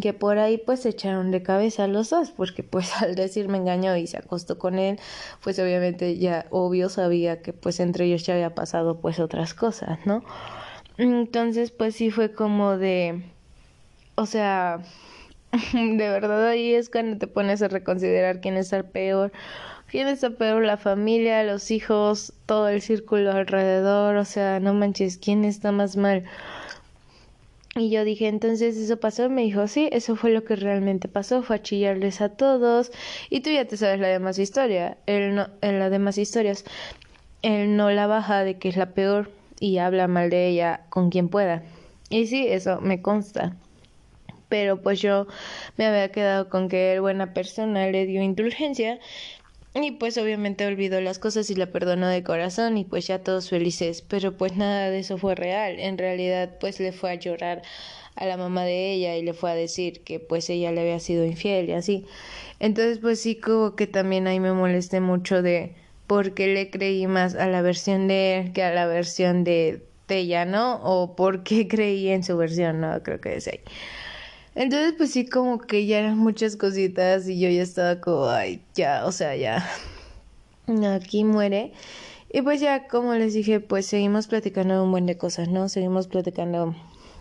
que 0.00 0.12
por 0.12 0.38
ahí 0.38 0.58
pues 0.58 0.80
se 0.80 0.90
echaron 0.90 1.30
de 1.30 1.42
cabeza 1.42 1.86
los 1.86 2.10
dos, 2.10 2.30
porque 2.30 2.62
pues 2.62 2.90
al 3.02 3.14
decir 3.14 3.48
me 3.48 3.58
engañó 3.58 3.96
y 3.96 4.06
se 4.06 4.18
acostó 4.18 4.58
con 4.58 4.78
él, 4.78 4.98
pues 5.42 5.58
obviamente 5.58 6.18
ya 6.18 6.46
obvio 6.50 6.88
sabía 6.88 7.42
que 7.42 7.52
pues 7.52 7.80
entre 7.80 8.06
ellos 8.06 8.24
ya 8.24 8.34
había 8.34 8.54
pasado 8.54 9.00
pues 9.00 9.18
otras 9.20 9.54
cosas, 9.54 9.98
¿no? 10.06 10.22
Entonces 10.98 11.70
pues 11.70 11.94
sí 11.94 12.10
fue 12.10 12.32
como 12.32 12.76
de, 12.78 13.22
o 14.16 14.26
sea, 14.26 14.80
de 15.72 16.08
verdad 16.08 16.48
ahí 16.48 16.74
es 16.74 16.90
cuando 16.90 17.18
te 17.18 17.26
pones 17.26 17.62
a 17.62 17.68
reconsiderar 17.68 18.40
quién 18.40 18.56
está 18.56 18.82
peor, 18.82 19.32
quién 19.90 20.08
está 20.08 20.30
peor, 20.30 20.64
la 20.64 20.76
familia, 20.76 21.42
los 21.44 21.70
hijos, 21.70 22.32
todo 22.46 22.68
el 22.68 22.82
círculo 22.82 23.32
alrededor, 23.32 24.16
o 24.16 24.24
sea, 24.24 24.60
no 24.60 24.74
manches, 24.74 25.18
quién 25.18 25.44
está 25.44 25.72
más 25.72 25.96
mal. 25.96 26.24
Y 27.76 27.90
yo 27.90 28.04
dije, 28.04 28.26
entonces 28.28 28.76
eso 28.78 28.98
pasó. 28.98 29.28
Me 29.28 29.42
dijo, 29.42 29.68
sí, 29.68 29.90
eso 29.92 30.16
fue 30.16 30.30
lo 30.30 30.44
que 30.44 30.56
realmente 30.56 31.08
pasó. 31.08 31.42
Fue 31.42 31.56
a 31.56 31.62
chillarles 31.62 32.22
a 32.22 32.30
todos. 32.30 32.90
Y 33.28 33.40
tú 33.40 33.50
ya 33.50 33.66
te 33.66 33.76
sabes 33.76 34.00
la 34.00 34.08
demás 34.08 34.38
historia. 34.38 34.96
Él 35.06 35.34
no, 35.34 35.48
en 35.60 35.78
las 35.78 35.90
demás 35.90 36.16
historias, 36.16 36.64
él 37.42 37.76
no 37.76 37.90
la 37.90 38.06
baja 38.06 38.44
de 38.44 38.58
que 38.58 38.70
es 38.70 38.76
la 38.78 38.94
peor 38.94 39.30
y 39.60 39.76
habla 39.76 40.08
mal 40.08 40.30
de 40.30 40.48
ella 40.48 40.86
con 40.88 41.10
quien 41.10 41.28
pueda. 41.28 41.62
Y 42.08 42.26
sí, 42.28 42.46
eso 42.48 42.80
me 42.80 43.02
consta. 43.02 43.54
Pero 44.48 44.80
pues 44.80 45.00
yo 45.02 45.26
me 45.76 45.86
había 45.86 46.10
quedado 46.10 46.48
con 46.48 46.68
que 46.68 46.94
él, 46.94 47.02
buena 47.02 47.34
persona, 47.34 47.88
le 47.88 48.06
dio 48.06 48.22
indulgencia 48.22 49.00
y 49.84 49.90
pues 49.92 50.16
obviamente 50.18 50.66
olvidó 50.66 51.00
las 51.00 51.18
cosas 51.18 51.50
y 51.50 51.54
la 51.54 51.66
perdonó 51.66 52.08
de 52.08 52.22
corazón 52.22 52.78
y 52.78 52.84
pues 52.84 53.06
ya 53.06 53.22
todos 53.22 53.50
felices, 53.50 54.02
pero 54.02 54.36
pues 54.36 54.56
nada 54.56 54.90
de 54.90 55.00
eso 55.00 55.18
fue 55.18 55.34
real. 55.34 55.78
En 55.78 55.98
realidad 55.98 56.56
pues 56.60 56.80
le 56.80 56.92
fue 56.92 57.10
a 57.10 57.14
llorar 57.14 57.62
a 58.14 58.26
la 58.26 58.36
mamá 58.36 58.64
de 58.64 58.92
ella 58.92 59.16
y 59.16 59.22
le 59.22 59.34
fue 59.34 59.50
a 59.50 59.54
decir 59.54 60.02
que 60.02 60.20
pues 60.20 60.48
ella 60.50 60.72
le 60.72 60.80
había 60.80 61.00
sido 61.00 61.24
infiel 61.24 61.68
y 61.68 61.72
así. 61.72 62.06
Entonces 62.60 62.98
pues 62.98 63.20
sí 63.20 63.36
como 63.36 63.76
que 63.76 63.86
también 63.86 64.26
ahí 64.26 64.40
me 64.40 64.52
molesté 64.52 65.00
mucho 65.00 65.42
de 65.42 65.74
por 66.06 66.34
qué 66.34 66.48
le 66.48 66.70
creí 66.70 67.06
más 67.06 67.34
a 67.34 67.46
la 67.48 67.62
versión 67.62 68.08
de 68.08 68.38
él 68.38 68.52
que 68.52 68.62
a 68.62 68.72
la 68.72 68.86
versión 68.86 69.44
de 69.44 69.82
ella, 70.08 70.44
¿no? 70.44 70.76
O 70.84 71.16
por 71.16 71.42
qué 71.42 71.68
creí 71.68 72.08
en 72.08 72.22
su 72.22 72.36
versión, 72.36 72.80
¿no? 72.80 73.02
Creo 73.02 73.20
que 73.20 73.36
es 73.36 73.48
ahí. 73.48 73.60
Entonces, 74.56 74.94
pues 74.96 75.12
sí, 75.12 75.26
como 75.26 75.58
que 75.58 75.84
ya 75.84 75.98
eran 75.98 76.16
muchas 76.16 76.56
cositas 76.56 77.28
y 77.28 77.38
yo 77.38 77.50
ya 77.50 77.62
estaba 77.62 78.00
como, 78.00 78.24
ay, 78.30 78.62
ya, 78.74 79.04
o 79.04 79.12
sea, 79.12 79.36
ya, 79.36 79.68
aquí 80.94 81.24
muere. 81.24 81.72
Y 82.32 82.40
pues 82.40 82.60
ya, 82.62 82.88
como 82.88 83.12
les 83.14 83.34
dije, 83.34 83.60
pues 83.60 83.84
seguimos 83.84 84.26
platicando 84.28 84.82
un 84.82 84.90
buen 84.90 85.04
de 85.04 85.18
cosas, 85.18 85.48
¿no? 85.48 85.68
Seguimos 85.68 86.08
platicando 86.08 86.74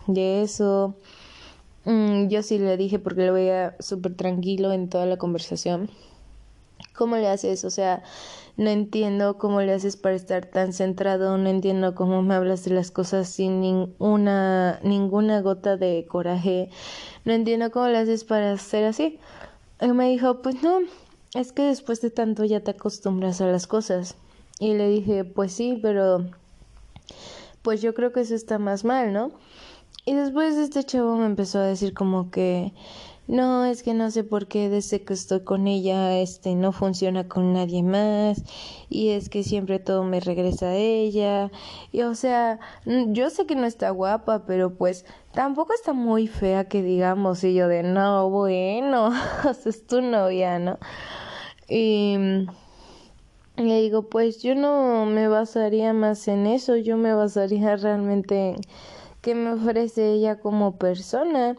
de 0.08 0.44
eso. 0.44 0.96
Mm, 1.84 2.30
yo 2.30 2.42
sí 2.42 2.58
le 2.58 2.78
dije 2.78 3.00
porque 3.00 3.26
lo 3.26 3.34
veía 3.34 3.76
súper 3.80 4.16
tranquilo 4.16 4.72
en 4.72 4.88
toda 4.88 5.06
la 5.06 5.18
conversación. 5.18 5.90
¿Cómo 6.96 7.18
le 7.18 7.28
haces? 7.28 7.66
O 7.66 7.70
sea, 7.70 8.02
no 8.58 8.70
entiendo 8.70 9.38
cómo 9.38 9.62
le 9.62 9.74
haces 9.74 9.98
para 9.98 10.16
estar 10.16 10.46
tan 10.46 10.72
centrado, 10.72 11.38
no 11.38 11.50
entiendo 11.50 11.94
cómo 11.94 12.22
me 12.22 12.36
hablas 12.36 12.64
de 12.64 12.74
las 12.74 12.90
cosas 12.90 13.28
sin 13.28 13.60
ninguna, 13.60 14.80
ninguna 14.82 15.42
gota 15.42 15.76
de 15.76 16.06
coraje, 16.08 16.70
no 17.26 17.34
entiendo 17.34 17.72
cómo 17.72 17.88
le 17.88 17.98
haces 17.98 18.24
para 18.24 18.58
ser 18.58 18.86
así. 18.86 19.20
Y 19.82 19.88
me 19.88 20.10
dijo, 20.10 20.42
pues 20.42 20.64
no, 20.64 20.80
es 21.34 21.52
que 21.52 21.64
después 21.64 22.02
de 22.02 22.12
tanto 22.12 22.46
ya 22.46 22.62
te 22.62 22.72
acostumbras 22.72 23.42
a 23.42 23.48
las 23.48 23.68
cosas. 23.68 24.16
Y 24.60 24.76
le 24.76 24.88
dije, 24.88 25.26
pues 25.26 25.52
sí, 25.52 25.80
pero 25.82 26.26
pues 27.62 27.82
yo 27.82 27.94
creo 27.94 28.14
que 28.14 28.22
eso 28.22 28.36
está 28.36 28.58
más 28.60 28.86
mal, 28.86 29.12
¿no? 29.12 29.32
Y 30.06 30.14
después 30.14 30.56
este 30.56 30.84
chavo 30.84 31.18
me 31.18 31.26
empezó 31.26 31.60
a 31.60 31.64
decir 31.66 31.94
como 31.94 32.30
que 32.30 32.74
no, 33.28 33.66
es 33.66 33.84
que 33.84 33.94
no 33.94 34.12
sé 34.12 34.24
por 34.24 34.48
qué 34.48 34.70
desde 34.70 35.04
que 35.04 35.14
estoy 35.14 35.44
con 35.44 35.68
ella, 35.68 36.18
este, 36.20 36.56
no 36.56 36.72
funciona 36.72 37.28
con 37.28 37.54
nadie 37.54 37.84
más, 37.84 38.44
y 38.90 39.10
es 39.10 39.30
que 39.30 39.44
siempre 39.44 39.80
todo 39.80 40.04
me 40.04 40.20
regresa 40.20 40.68
a 40.68 40.76
ella, 40.76 41.52
y 41.92 42.02
o 42.02 42.16
sea, 42.16 42.60
yo 42.86 43.30
sé 43.30 43.46
que 43.46 43.56
no 43.56 43.66
está 43.66 43.90
guapa, 43.92 44.46
pero 44.46 44.76
pues 44.78 45.06
tampoco 45.34 45.74
está 45.74 45.94
muy 45.94 46.28
fea 46.28 46.68
que 46.68 46.82
digamos, 46.84 47.44
y 47.44 47.54
yo 47.54 47.68
de, 47.68 47.84
no, 47.84 48.30
bueno, 48.30 49.12
es 49.66 49.88
tu 49.88 50.02
novia, 50.02 50.60
¿no? 50.60 50.78
Y, 51.68 52.18
Y 53.58 53.64
le 53.64 53.82
digo, 53.82 54.10
pues 54.10 54.42
yo 54.44 54.54
no 54.56 55.06
me 55.06 55.28
basaría 55.28 55.94
más 55.94 56.28
en 56.28 56.46
eso, 56.46 56.76
yo 56.76 56.98
me 56.98 57.14
basaría 57.14 57.76
realmente 57.78 58.50
en 58.50 58.56
qué 59.22 59.34
me 59.36 59.52
ofrece 59.54 60.14
ella 60.14 60.40
como 60.40 60.78
persona, 60.78 61.56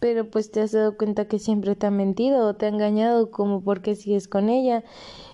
pero 0.00 0.28
pues 0.28 0.50
te 0.50 0.60
has 0.62 0.72
dado 0.72 0.96
cuenta 0.96 1.26
que 1.26 1.38
siempre 1.38 1.76
te 1.76 1.86
ha 1.86 1.90
mentido 1.90 2.48
o 2.48 2.54
te 2.54 2.66
ha 2.66 2.70
engañado, 2.70 3.30
como 3.30 3.62
porque 3.62 3.94
sigues 3.94 4.26
con 4.26 4.48
ella. 4.48 4.82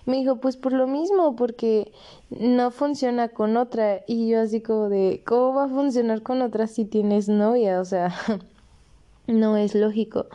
Me 0.05 0.17
dijo, 0.17 0.37
pues 0.37 0.57
por 0.57 0.73
lo 0.73 0.87
mismo, 0.87 1.35
porque 1.35 1.91
no 2.29 2.71
funciona 2.71 3.29
con 3.29 3.57
otra. 3.57 4.01
Y 4.07 4.29
yo 4.29 4.41
así 4.41 4.61
como 4.61 4.89
de, 4.89 5.23
¿cómo 5.25 5.55
va 5.55 5.65
a 5.65 5.69
funcionar 5.69 6.21
con 6.21 6.41
otra 6.41 6.67
si 6.67 6.85
tienes 6.85 7.29
novia? 7.29 7.79
O 7.79 7.85
sea, 7.85 8.13
no 9.27 9.57
es 9.57 9.73
lógico 9.73 10.27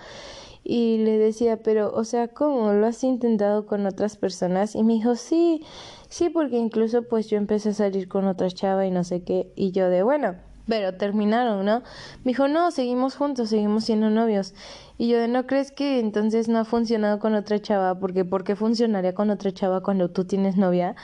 y 0.65 0.99
le 0.99 1.19
decía, 1.19 1.63
pero, 1.63 1.93
o 1.93 2.05
sea, 2.05 2.29
¿cómo? 2.29 2.73
¿Lo 2.73 2.87
has 2.87 3.03
intentado 3.03 3.67
con 3.67 3.87
otras 3.87 4.17
personas? 4.17 4.75
Y 4.75 4.85
me 4.85 4.95
dijo, 4.95 5.17
sí, 5.17 5.63
sí, 6.09 6.29
porque 6.29 6.57
incluso 6.57 7.03
pues 7.03 7.29
yo 7.29 7.37
empecé 7.37 7.71
a 7.71 7.75
salir 7.75 8.09
con 8.09 8.27
otra 8.27 8.49
chava 8.51 8.87
y 8.87 8.91
no 8.91 9.05
sé 9.05 9.23
qué, 9.25 9.53
y 9.57 9.73
yo 9.73 9.89
de, 9.89 10.03
bueno, 10.03 10.37
pero 10.73 10.95
terminaron, 10.95 11.67
¿no? 11.67 11.83
Me 12.25 12.31
dijo, 12.31 12.49
no, 12.49 12.71
seguimos 12.71 13.15
juntos, 13.15 13.51
seguimos 13.51 13.85
siendo 13.85 14.09
novios. 14.09 14.55
Y 14.97 15.09
yo 15.09 15.29
¿no 15.29 15.47
crees 15.47 15.71
que 15.71 16.01
entonces 16.01 16.49
no 16.49 16.61
ha 16.61 16.65
funcionado 16.65 17.19
con 17.19 17.35
otra 17.35 17.61
chava? 17.61 17.99
Porque, 17.99 18.25
¿por 18.25 18.43
qué 18.43 18.57
funcionaría 18.57 19.15
con 19.15 19.29
otra 19.29 19.53
chava 19.53 19.83
cuando 19.83 20.09
tú 20.09 20.25
tienes 20.25 20.57
novia? 20.57 20.97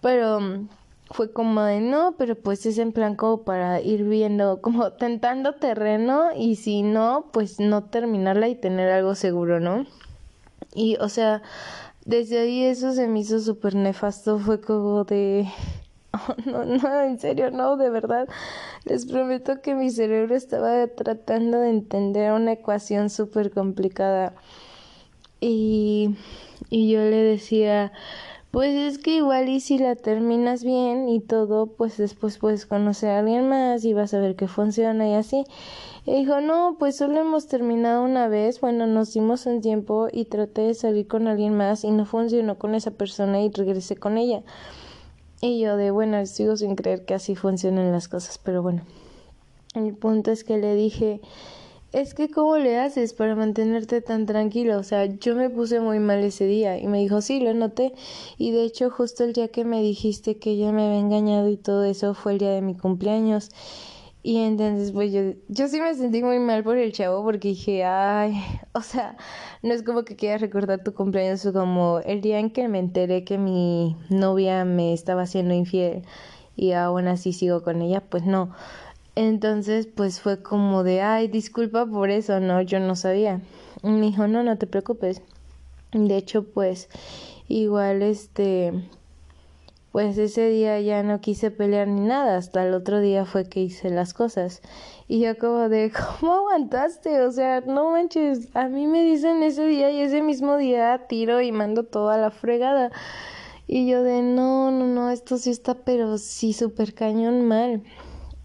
Pero 0.00 0.38
fue 1.10 1.32
como 1.32 1.60
de 1.62 1.80
no, 1.80 2.14
pero 2.18 2.36
pues 2.36 2.66
es 2.66 2.78
en 2.78 2.92
plan 2.92 3.16
como 3.16 3.42
para 3.42 3.80
ir 3.80 4.04
viendo, 4.04 4.60
como 4.60 4.92
tentando 4.96 5.54
terreno 5.56 6.28
y 6.36 6.54
si 6.54 6.82
no, 6.82 7.30
pues 7.32 7.58
no 7.58 7.82
terminarla 7.82 8.46
y 8.46 8.54
tener 8.54 8.92
algo 8.92 9.16
seguro, 9.16 9.58
¿no? 9.58 9.86
Y 10.72 10.94
o 11.00 11.08
sea, 11.08 11.42
desde 12.04 12.38
ahí 12.38 12.62
eso 12.62 12.92
se 12.92 13.08
me 13.08 13.18
hizo 13.18 13.40
súper 13.40 13.74
nefasto, 13.74 14.38
fue 14.38 14.60
como 14.60 15.02
de... 15.02 15.48
Oh, 16.12 16.34
no, 16.46 16.64
no, 16.64 17.00
en 17.02 17.18
serio, 17.18 17.50
no, 17.50 17.76
de 17.76 17.90
verdad. 17.90 18.28
Les 18.84 19.06
prometo 19.06 19.60
que 19.60 19.74
mi 19.74 19.90
cerebro 19.90 20.34
estaba 20.34 20.86
tratando 20.88 21.60
de 21.60 21.70
entender 21.70 22.32
una 22.32 22.52
ecuación 22.52 23.10
súper 23.10 23.50
complicada. 23.50 24.34
Y, 25.40 26.16
y 26.70 26.90
yo 26.90 27.00
le 27.00 27.22
decía, 27.22 27.92
pues 28.50 28.74
es 28.74 28.98
que 28.98 29.16
igual 29.16 29.48
y 29.48 29.60
si 29.60 29.78
la 29.78 29.94
terminas 29.96 30.64
bien 30.64 31.08
y 31.08 31.20
todo, 31.20 31.66
pues 31.66 31.96
después 31.98 32.38
puedes 32.38 32.66
conocer 32.66 33.10
a 33.10 33.18
alguien 33.20 33.48
más 33.48 33.84
y 33.84 33.92
vas 33.94 34.14
a 34.14 34.20
ver 34.20 34.36
que 34.36 34.48
funciona 34.48 35.08
y 35.08 35.14
así. 35.14 35.44
Y 36.06 36.14
dijo, 36.14 36.40
no, 36.40 36.76
pues 36.78 36.96
solo 36.96 37.20
hemos 37.20 37.46
terminado 37.48 38.02
una 38.02 38.28
vez, 38.28 38.60
bueno, 38.60 38.86
nos 38.86 39.12
dimos 39.12 39.46
un 39.46 39.60
tiempo 39.60 40.08
y 40.10 40.24
traté 40.24 40.62
de 40.62 40.74
salir 40.74 41.06
con 41.06 41.28
alguien 41.28 41.54
más 41.56 41.84
y 41.84 41.90
no 41.90 42.06
funcionó 42.06 42.58
con 42.58 42.74
esa 42.74 42.92
persona 42.92 43.40
y 43.42 43.50
regresé 43.50 43.96
con 43.96 44.18
ella. 44.18 44.42
Y 45.40 45.60
yo 45.60 45.76
de, 45.76 45.90
bueno, 45.90 46.24
sigo 46.26 46.56
sin 46.56 46.74
creer 46.74 47.04
que 47.04 47.14
así 47.14 47.36
funcionan 47.36 47.92
las 47.92 48.08
cosas, 48.08 48.38
pero 48.38 48.62
bueno. 48.62 48.82
El 49.74 49.94
punto 49.94 50.32
es 50.32 50.42
que 50.42 50.56
le 50.56 50.74
dije, 50.74 51.20
es 51.92 52.12
que 52.12 52.30
cómo 52.30 52.56
le 52.58 52.78
haces 52.78 53.12
para 53.12 53.34
mantenerte 53.34 54.02
tan 54.02 54.26
tranquilo, 54.26 54.78
o 54.78 54.82
sea, 54.82 55.06
yo 55.06 55.34
me 55.34 55.48
puse 55.48 55.80
muy 55.80 56.00
mal 56.00 56.18
ese 56.24 56.44
día 56.46 56.78
y 56.78 56.86
me 56.86 56.98
dijo, 56.98 57.22
sí, 57.22 57.40
lo 57.40 57.54
noté 57.54 57.94
y 58.36 58.50
de 58.50 58.64
hecho 58.64 58.90
justo 58.90 59.24
el 59.24 59.32
día 59.32 59.48
que 59.48 59.64
me 59.64 59.80
dijiste 59.80 60.36
que 60.38 60.50
ella 60.50 60.72
me 60.72 60.86
había 60.86 60.98
engañado 60.98 61.48
y 61.48 61.56
todo 61.56 61.84
eso 61.84 62.12
fue 62.12 62.32
el 62.32 62.38
día 62.38 62.50
de 62.50 62.60
mi 62.60 62.74
cumpleaños 62.74 63.50
y 64.22 64.38
entonces 64.38 64.92
pues 64.92 65.12
yo, 65.12 65.34
yo 65.48 65.68
sí 65.68 65.80
me 65.80 65.94
sentí 65.94 66.22
muy 66.22 66.38
mal 66.38 66.64
por 66.64 66.76
el 66.76 66.92
chavo 66.92 67.22
porque 67.22 67.48
dije, 67.48 67.84
ay, 67.84 68.34
o 68.72 68.80
sea, 68.80 69.16
no 69.62 69.72
es 69.72 69.82
como 69.82 70.04
que 70.04 70.16
quieras 70.16 70.40
recordar 70.40 70.82
tu 70.82 70.94
cumpleaños 70.94 71.46
como 71.52 72.00
el 72.04 72.20
día 72.20 72.38
en 72.38 72.50
que 72.50 72.68
me 72.68 72.78
enteré 72.78 73.24
que 73.24 73.38
mi 73.38 73.96
novia 74.10 74.64
me 74.64 74.92
estaba 74.92 75.22
haciendo 75.22 75.54
infiel 75.54 76.02
y 76.56 76.72
aún 76.72 77.06
así 77.06 77.32
sigo 77.32 77.62
con 77.62 77.80
ella, 77.82 78.00
pues 78.00 78.24
no. 78.24 78.50
Entonces, 79.14 79.86
pues 79.86 80.20
fue 80.20 80.42
como 80.42 80.84
de, 80.84 81.02
ay, 81.02 81.28
disculpa 81.28 81.86
por 81.86 82.10
eso, 82.10 82.40
no, 82.40 82.62
yo 82.62 82.80
no 82.80 82.96
sabía. 82.96 83.40
Y 83.82 83.88
me 83.88 84.06
dijo, 84.06 84.28
no, 84.28 84.42
no 84.42 84.58
te 84.58 84.66
preocupes. 84.66 85.22
De 85.92 86.16
hecho, 86.16 86.44
pues, 86.44 86.88
igual, 87.48 88.02
este, 88.02 88.72
pues 89.92 90.18
ese 90.18 90.50
día 90.50 90.80
ya 90.80 91.02
no 91.02 91.20
quise 91.20 91.50
pelear 91.50 91.88
ni 91.88 92.02
nada, 92.02 92.36
hasta 92.36 92.66
el 92.66 92.74
otro 92.74 93.00
día 93.00 93.24
fue 93.24 93.48
que 93.48 93.60
hice 93.60 93.90
las 93.90 94.12
cosas. 94.14 94.60
Y 95.08 95.20
yo 95.20 95.38
como 95.38 95.68
de, 95.68 95.90
¿cómo 96.20 96.34
aguantaste? 96.34 97.22
O 97.22 97.32
sea, 97.32 97.60
no 97.62 97.90
manches, 97.90 98.54
a 98.54 98.68
mí 98.68 98.86
me 98.86 99.02
dicen 99.02 99.42
ese 99.42 99.66
día 99.66 99.90
y 99.90 100.00
ese 100.00 100.22
mismo 100.22 100.56
día 100.56 101.06
tiro 101.08 101.40
y 101.40 101.52
mando 101.52 101.84
toda 101.84 102.18
la 102.18 102.30
fregada. 102.30 102.90
Y 103.66 103.86
yo 103.88 104.02
de, 104.02 104.22
no, 104.22 104.70
no, 104.70 104.86
no, 104.86 105.10
esto 105.10 105.36
sí 105.38 105.50
está, 105.50 105.74
pero 105.74 106.18
sí 106.18 106.52
súper 106.52 106.94
cañón 106.94 107.44
mal. 107.44 107.82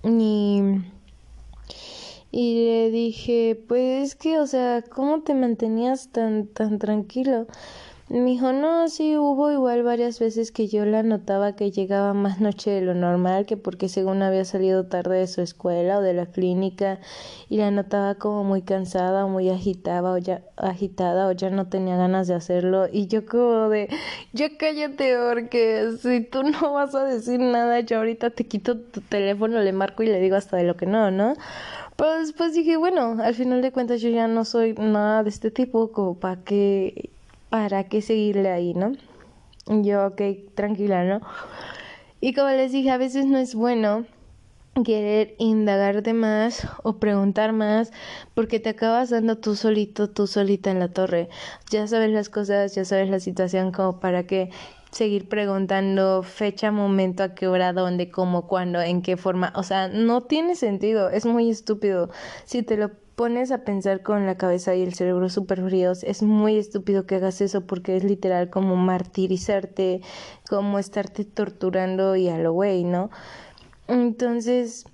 Y, 0.03 0.61
y 2.31 2.65
le 2.65 2.91
dije, 2.91 3.61
pues 3.67 4.09
es 4.09 4.15
que, 4.15 4.39
o 4.39 4.47
sea, 4.47 4.81
¿cómo 4.81 5.21
te 5.21 5.33
mantenías 5.33 6.09
tan, 6.09 6.47
tan 6.47 6.79
tranquilo? 6.79 7.47
Me 8.13 8.25
dijo, 8.25 8.53
no, 8.53 8.89
sí, 8.89 9.17
hubo 9.17 9.51
igual 9.51 9.81
varias 9.81 10.19
veces 10.19 10.51
que 10.51 10.67
yo 10.67 10.85
la 10.85 11.01
notaba 11.01 11.55
que 11.55 11.71
llegaba 11.71 12.13
más 12.13 12.39
noche 12.39 12.69
de 12.69 12.81
lo 12.81 12.93
normal, 12.93 13.47
que 13.47 13.57
porque 13.57 13.89
según 13.89 14.21
había 14.21 14.45
salido 14.45 14.85
tarde 14.85 15.17
de 15.17 15.25
su 15.25 15.41
escuela 15.41 15.97
o 15.97 16.01
de 16.03 16.13
la 16.13 16.27
clínica, 16.27 16.99
y 17.49 17.57
la 17.57 17.71
notaba 17.71 18.13
como 18.13 18.43
muy 18.43 18.61
cansada 18.61 19.25
o 19.25 19.29
muy 19.29 19.49
agitada 19.49 20.11
o 20.11 20.19
ya, 20.19 20.43
agitada 20.57 21.27
o 21.27 21.31
ya 21.31 21.49
no 21.49 21.69
tenía 21.69 21.97
ganas 21.97 22.27
de 22.27 22.35
hacerlo. 22.35 22.85
Y 22.91 23.07
yo 23.07 23.25
como 23.25 23.69
de, 23.69 23.89
ya 24.31 24.57
cállate 24.59 25.17
porque 25.27 25.93
si 25.99 26.21
tú 26.21 26.43
no 26.43 26.71
vas 26.71 26.93
a 26.93 27.05
decir 27.05 27.39
nada, 27.39 27.79
yo 27.79 27.97
ahorita 27.97 28.29
te 28.29 28.45
quito 28.45 28.77
tu 28.77 29.01
teléfono, 29.01 29.59
le 29.59 29.73
marco 29.73 30.03
y 30.03 30.05
le 30.05 30.19
digo 30.19 30.35
hasta 30.35 30.57
de 30.57 30.65
lo 30.65 30.77
que 30.77 30.85
no, 30.85 31.09
¿no? 31.09 31.33
Pero 31.97 32.19
después 32.19 32.53
dije, 32.53 32.77
bueno, 32.77 33.17
al 33.23 33.33
final 33.33 33.63
de 33.63 33.71
cuentas 33.71 34.01
yo 34.01 34.09
ya 34.09 34.27
no 34.27 34.45
soy 34.45 34.73
nada 34.73 35.23
de 35.23 35.29
este 35.29 35.49
tipo, 35.49 35.91
como 35.91 36.19
para 36.19 36.43
que 36.43 37.12
¿para 37.53 37.83
qué 37.83 38.01
seguirle 38.01 38.49
ahí, 38.49 38.73
no? 38.73 38.93
Yo, 39.67 40.07
ok, 40.07 40.21
tranquila, 40.55 41.03
¿no? 41.03 41.21
Y 42.19 42.33
como 42.33 42.49
les 42.49 42.71
dije, 42.71 42.89
a 42.89 42.97
veces 42.97 43.27
no 43.27 43.37
es 43.37 43.53
bueno 43.53 44.07
querer 44.83 45.35
indagar 45.37 46.01
de 46.01 46.13
más 46.13 46.67
o 46.81 46.93
preguntar 46.97 47.53
más 47.53 47.91
porque 48.33 48.59
te 48.59 48.69
acabas 48.69 49.11
dando 49.11 49.37
tú 49.37 49.55
solito, 49.55 50.09
tú 50.09 50.25
solita 50.25 50.71
en 50.71 50.79
la 50.79 50.87
torre. 50.87 51.29
Ya 51.69 51.85
sabes 51.85 52.09
las 52.09 52.29
cosas, 52.29 52.73
ya 52.73 52.85
sabes 52.85 53.11
la 53.11 53.19
situación 53.19 53.71
como 53.71 53.99
para 53.99 54.25
que 54.25 54.49
seguir 54.89 55.29
preguntando 55.29 56.23
fecha, 56.23 56.71
momento, 56.71 57.21
a 57.21 57.35
qué 57.35 57.47
hora, 57.47 57.71
dónde, 57.71 58.09
cómo, 58.09 58.47
cuándo, 58.47 58.81
en 58.81 59.03
qué 59.03 59.15
forma. 59.15 59.53
O 59.55 59.61
sea, 59.61 59.89
no 59.89 60.21
tiene 60.21 60.55
sentido, 60.55 61.11
es 61.11 61.27
muy 61.27 61.51
estúpido. 61.51 62.09
Si 62.45 62.63
te 62.63 62.77
lo 62.77 63.02
pones 63.15 63.51
a 63.51 63.63
pensar 63.63 64.01
con 64.01 64.25
la 64.25 64.35
cabeza 64.35 64.75
y 64.75 64.81
el 64.81 64.93
cerebro 64.93 65.29
súper 65.29 65.63
fríos, 65.63 66.03
es 66.03 66.23
muy 66.23 66.57
estúpido 66.57 67.05
que 67.05 67.15
hagas 67.15 67.41
eso 67.41 67.61
porque 67.61 67.95
es 67.95 68.03
literal 68.03 68.49
como 68.49 68.75
martirizarte, 68.75 70.01
como 70.49 70.79
estarte 70.79 71.25
torturando 71.25 72.15
y 72.15 72.29
a 72.29 72.37
lo 72.37 72.53
güey, 72.53 72.83
¿no? 72.83 73.09
Entonces, 73.87 74.85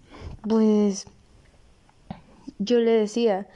pues 0.47 1.08
yo 2.58 2.79
le 2.79 2.91
decía, 2.91 3.47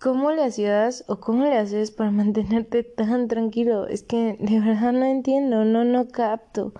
¿cómo 0.00 0.32
le 0.32 0.44
hacías 0.44 1.04
o 1.08 1.20
cómo 1.20 1.44
le 1.44 1.56
haces 1.56 1.90
para 1.90 2.10
mantenerte 2.12 2.82
tan 2.82 3.28
tranquilo? 3.28 3.86
Es 3.86 4.02
que 4.02 4.36
de 4.38 4.60
verdad 4.60 4.92
no 4.92 5.06
entiendo, 5.06 5.64
no, 5.64 5.84
no 5.84 6.08
capto. 6.08 6.72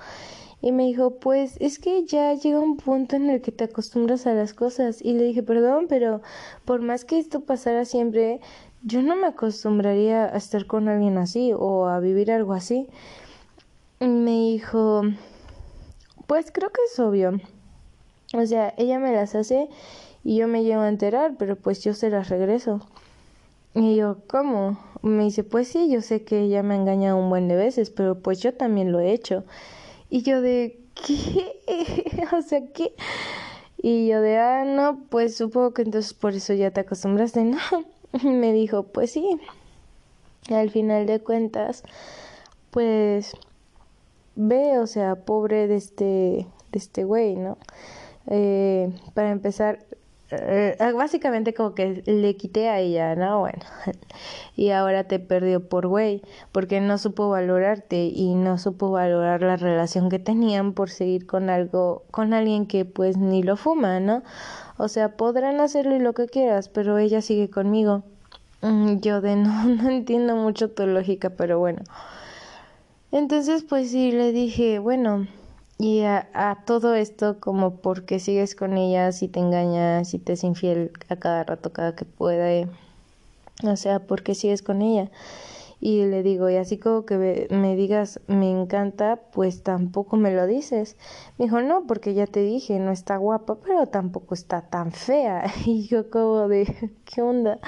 Y 0.65 0.73
me 0.73 0.85
dijo, 0.85 1.11
pues 1.17 1.59
es 1.61 1.79
que 1.79 2.07
ya 2.07 2.33
llega 2.33 2.59
un 2.59 2.79
punto 2.79 3.17
en 3.17 3.29
el 3.29 3.43
que 3.43 3.53
te 3.53 3.65
acostumbras 3.65 4.27
a 4.27 4.33
las 4.33 4.55
cosas. 4.55 5.03
Y 5.03 5.13
le 5.13 5.25
dije, 5.25 5.43
perdón, 5.43 5.89
pero 5.91 6.23
por 6.65 6.81
más 6.81 7.05
que 7.05 7.19
esto 7.19 7.41
pasara 7.41 7.85
siempre, 7.85 8.41
yo 8.83 9.03
no 9.03 9.15
me 9.15 9.27
acostumbraría 9.27 10.25
a 10.25 10.39
estar 10.39 10.67
con 10.67 10.89
alguien 10.89 11.19
así 11.19 11.53
o 11.55 11.87
a 11.89 12.01
vivir 12.01 12.33
algo 12.33 12.55
así. 12.55 12.89
Y 14.01 14.07
me 14.07 14.31
dijo, 14.31 15.03
pues 16.27 16.51
creo 16.51 16.71
que 16.71 16.81
es 16.91 16.99
obvio. 16.99 17.39
O 18.33 18.47
sea, 18.47 18.73
ella 18.79 18.99
me 18.99 19.13
las 19.13 19.35
hace 19.35 19.69
y 20.25 20.39
yo 20.39 20.49
me 20.49 20.65
llevo 20.65 20.81
a 20.81 20.89
enterar, 20.89 21.35
pero 21.39 21.57
pues 21.57 21.85
yo 21.85 21.93
se 21.93 22.09
las 22.09 22.31
regreso. 22.31 22.81
Y 23.75 23.97
yo, 23.97 24.17
¿cómo? 24.29 24.79
Me 25.03 25.25
dice, 25.25 25.45
pues 25.45 25.69
sí, 25.69 25.91
yo 25.91 26.01
sé 26.01 26.25
que 26.25 26.41
ella 26.41 26.63
me 26.63 26.73
ha 26.73 26.79
engañado 26.79 27.19
un 27.19 27.29
buen 27.29 27.49
de 27.49 27.57
veces, 27.57 27.91
pero 27.91 28.19
pues 28.19 28.41
yo 28.41 28.55
también 28.55 28.93
lo 28.93 29.01
he 29.01 29.13
hecho. 29.13 29.45
Y 30.15 30.23
yo 30.23 30.41
de, 30.41 30.79
¿qué? 30.95 32.29
o 32.39 32.41
sea, 32.41 32.65
¿qué? 32.73 32.95
Y 33.83 34.07
yo 34.07 34.21
de, 34.21 34.39
ah, 34.39 34.65
no, 34.65 35.01
pues 35.11 35.37
supongo 35.37 35.75
que 35.75 35.83
entonces 35.83 36.15
por 36.15 36.35
eso 36.35 36.53
ya 36.53 36.71
te 36.71 36.83
acostumbraste, 36.83 37.43
¿no? 37.43 37.59
Me 38.23 38.53
dijo, 38.53 38.85
pues 38.85 39.11
sí. 39.11 39.41
al 40.51 40.71
final 40.71 41.07
de 41.07 41.19
cuentas, 41.19 41.83
pues 42.71 43.33
ve, 44.37 44.79
o 44.79 44.87
sea, 44.87 45.17
pobre 45.17 45.67
de 45.67 45.75
este, 45.75 46.05
de 46.71 46.79
este 46.79 47.03
güey, 47.03 47.35
¿no? 47.35 47.59
Eh, 48.29 48.93
para 49.15 49.33
empezar, 49.33 49.81
eh, 50.39 50.77
básicamente 50.97 51.55
como 51.55 51.75
que 51.75 52.03
le 52.07 52.37
quité 52.37 52.69
a 52.69 52.81
ella, 52.81 53.15
¿no? 53.15 53.41
Bueno, 53.41 53.59
y 54.57 54.71
ahora 54.71 55.05
te 55.05 55.19
perdió 55.19 55.69
por 55.69 55.87
güey, 55.87 56.23
porque 56.53 56.81
no 56.81 56.99
supo 56.99 57.29
valorarte 57.29 58.05
y 58.07 58.35
no 58.35 58.59
supo 58.59 58.91
valorar 58.91 59.43
la 59.43 59.57
relación 59.57 60.09
que 60.09 60.19
tenían 60.19 60.73
por 60.73 60.91
seguir 60.91 61.27
con 61.27 61.51
algo, 61.51 62.05
con 62.11 62.33
alguien 62.35 62.67
que 62.67 62.85
pues 62.85 63.17
ni 63.17 63.43
lo 63.43 63.57
fuma, 63.57 64.01
¿no? 64.01 64.23
O 64.77 64.89
sea, 64.89 65.17
podrán 65.17 65.61
hacerlo 65.61 65.95
y 65.95 66.01
lo 66.01 66.13
que 66.15 66.27
quieras, 66.27 66.69
pero 66.69 66.99
ella 66.99 67.23
sigue 67.23 67.49
conmigo. 67.51 68.03
Mm, 68.63 69.01
yo 69.01 69.21
de 69.21 69.37
no, 69.37 69.65
no 69.67 69.91
entiendo 69.91 70.37
mucho 70.37 70.71
tu 70.71 70.87
lógica, 70.87 71.31
pero 71.31 71.59
bueno. 71.59 71.83
Entonces, 73.13 73.63
pues 73.63 73.91
sí, 73.91 74.11
le 74.11 74.33
dije, 74.33 74.81
bueno, 74.81 75.29
y 75.79 76.03
a, 76.03 76.63
todo 76.67 76.95
esto, 76.95 77.41
como 77.41 77.77
porque 77.77 78.21
sigues 78.21 78.55
con 78.55 78.77
ella, 78.77 79.13
si 79.13 79.29
te 79.29 79.41
engañas, 79.41 80.09
si 80.09 80.19
te 80.19 80.35
es 80.35 80.45
infiel 80.45 80.93
a 81.09 81.17
cada 81.17 81.45
rato, 81.45 81.73
cada 81.73 81.97
que 81.97 82.05
pueda, 82.05 82.69
o 83.65 83.77
sea, 83.77 84.01
porque 84.01 84.35
sigues 84.35 84.63
con 84.63 84.83
ella. 84.83 85.11
Y 85.81 86.07
le 86.07 86.23
digo, 86.23 86.49
y 86.49 86.57
así 86.57 86.79
como 86.79 87.05
que 87.05 87.49
me 87.51 87.77
digas, 87.77 88.21
me 88.27 88.51
encanta, 88.51 89.21
pues 89.33 89.63
tampoco 89.63 90.17
me 90.17 90.33
lo 90.33 90.47
dices. 90.47 90.97
Me 91.37 91.45
dijo, 91.47 91.61
no, 91.61 91.87
porque 91.87 92.15
ya 92.15 92.27
te 92.27 92.41
dije, 92.41 92.79
no 92.79 92.91
está 92.91 93.19
guapa, 93.19 93.57
pero 93.57 93.87
tampoco 93.87 94.35
está 94.35 94.63
tan 94.63 94.93
fea. 94.93 95.45
Y 95.67 95.87
yo 95.87 96.09
como 96.09 96.49
de, 96.49 96.93
¿qué 97.05 97.21
onda? 97.21 97.59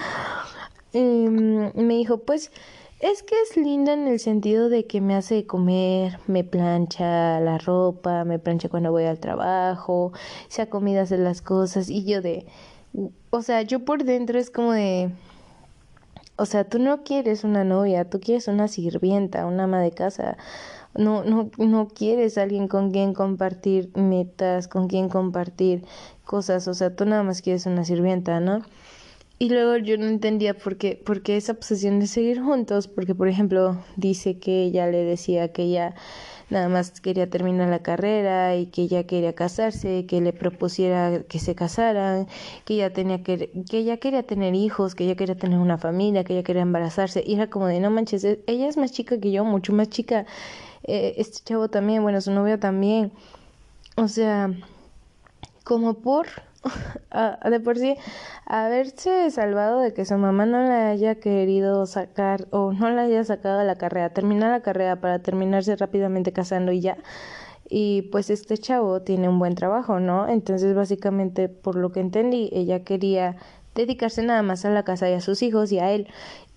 Y 0.92 1.00
me 1.28 1.94
dijo, 1.94 2.18
pues 2.18 2.52
es 3.00 3.22
que 3.22 3.34
es 3.42 3.56
linda 3.56 3.92
en 3.92 4.08
el 4.08 4.18
sentido 4.18 4.68
de 4.68 4.86
que 4.86 5.00
me 5.00 5.14
hace 5.14 5.46
comer, 5.46 6.18
me 6.26 6.44
plancha 6.44 7.40
la 7.40 7.58
ropa, 7.58 8.24
me 8.24 8.38
plancha 8.38 8.68
cuando 8.68 8.90
voy 8.90 9.04
al 9.04 9.20
trabajo, 9.20 10.12
se 10.48 10.62
ha 10.62 10.70
comido 10.70 11.04
las 11.10 11.42
cosas 11.42 11.90
y 11.90 12.04
yo 12.04 12.22
de, 12.22 12.46
o 13.30 13.42
sea, 13.42 13.62
yo 13.62 13.84
por 13.84 14.04
dentro 14.04 14.38
es 14.38 14.50
como 14.50 14.72
de, 14.72 15.10
o 16.36 16.46
sea, 16.46 16.64
tú 16.64 16.78
no 16.78 17.02
quieres 17.02 17.44
una 17.44 17.64
novia, 17.64 18.08
tú 18.08 18.20
quieres 18.20 18.48
una 18.48 18.68
sirvienta, 18.68 19.46
una 19.46 19.64
ama 19.64 19.80
de 19.80 19.92
casa. 19.92 20.36
No, 20.94 21.24
no, 21.24 21.50
no 21.58 21.88
quieres 21.88 22.38
alguien 22.38 22.68
con 22.68 22.90
quien 22.90 23.12
compartir 23.12 23.90
metas, 23.96 24.66
con 24.66 24.88
quien 24.88 25.10
compartir 25.10 25.84
cosas, 26.24 26.68
o 26.68 26.74
sea, 26.74 26.96
tú 26.96 27.04
nada 27.04 27.22
más 27.22 27.42
quieres 27.42 27.66
una 27.66 27.84
sirvienta, 27.84 28.40
¿no? 28.40 28.62
Y 29.38 29.50
luego 29.50 29.76
yo 29.76 29.98
no 29.98 30.06
entendía 30.06 30.54
por 30.54 30.78
qué, 30.78 31.02
esa 31.26 31.52
obsesión 31.52 32.00
de 32.00 32.06
seguir 32.06 32.40
juntos, 32.40 32.88
porque 32.88 33.14
por 33.14 33.28
ejemplo 33.28 33.76
dice 33.96 34.38
que 34.38 34.62
ella 34.62 34.86
le 34.86 35.04
decía 35.04 35.52
que 35.52 35.64
ella 35.64 35.94
nada 36.48 36.70
más 36.70 37.02
quería 37.02 37.28
terminar 37.28 37.68
la 37.68 37.80
carrera 37.80 38.56
y 38.56 38.66
que 38.66 38.82
ella 38.82 39.04
quería 39.06 39.34
casarse, 39.34 40.06
que 40.06 40.22
le 40.22 40.32
propusiera 40.32 41.22
que 41.24 41.38
se 41.38 41.54
casaran, 41.54 42.28
que 42.64 42.74
ella 42.74 42.94
tenía 42.94 43.22
que, 43.22 43.50
que 43.68 43.78
ella 43.78 43.98
quería 43.98 44.22
tener 44.22 44.54
hijos, 44.54 44.94
que 44.94 45.04
ella 45.04 45.16
quería 45.16 45.36
tener 45.36 45.58
una 45.58 45.76
familia, 45.76 46.24
que 46.24 46.32
ella 46.32 46.42
quería 46.42 46.62
embarazarse, 46.62 47.22
y 47.26 47.34
era 47.34 47.50
como 47.50 47.66
de 47.66 47.80
no 47.80 47.90
manches, 47.90 48.24
e-, 48.24 48.40
ella 48.46 48.68
es 48.68 48.78
más 48.78 48.92
chica 48.92 49.18
que 49.20 49.32
yo, 49.32 49.44
mucho 49.44 49.74
más 49.74 49.90
chica, 49.90 50.24
eh, 50.84 51.14
este 51.18 51.40
chavo 51.44 51.68
también, 51.68 52.02
bueno, 52.02 52.22
su 52.22 52.30
novia 52.30 52.58
también, 52.58 53.12
o 53.96 54.08
sea, 54.08 54.50
como 55.64 55.94
por 55.94 56.26
de 57.50 57.60
por 57.60 57.78
sí 57.78 57.96
haberse 58.46 59.30
salvado 59.30 59.80
de 59.80 59.92
que 59.92 60.04
su 60.04 60.16
mamá 60.16 60.46
no 60.46 60.62
la 60.62 60.88
haya 60.90 61.16
querido 61.16 61.86
sacar 61.86 62.46
o 62.50 62.72
no 62.72 62.90
la 62.90 63.02
haya 63.02 63.24
sacado 63.24 63.58
de 63.58 63.64
la 63.64 63.76
carrera, 63.76 64.10
terminar 64.10 64.50
la 64.50 64.60
carrera 64.60 65.00
para 65.00 65.20
terminarse 65.20 65.76
rápidamente 65.76 66.32
casando 66.32 66.72
y 66.72 66.80
ya. 66.80 66.96
Y 67.68 68.02
pues 68.12 68.30
este 68.30 68.58
chavo 68.58 69.02
tiene 69.02 69.28
un 69.28 69.38
buen 69.38 69.54
trabajo, 69.56 69.98
¿no? 69.98 70.28
Entonces 70.28 70.74
básicamente 70.74 71.48
por 71.48 71.76
lo 71.76 71.90
que 71.90 72.00
entendí, 72.00 72.48
ella 72.52 72.84
quería 72.84 73.36
dedicarse 73.74 74.22
nada 74.22 74.42
más 74.42 74.64
a 74.64 74.70
la 74.70 74.84
casa 74.84 75.08
y 75.10 75.14
a 75.14 75.20
sus 75.20 75.42
hijos 75.42 75.72
y 75.72 75.78
a 75.78 75.92
él. 75.92 76.08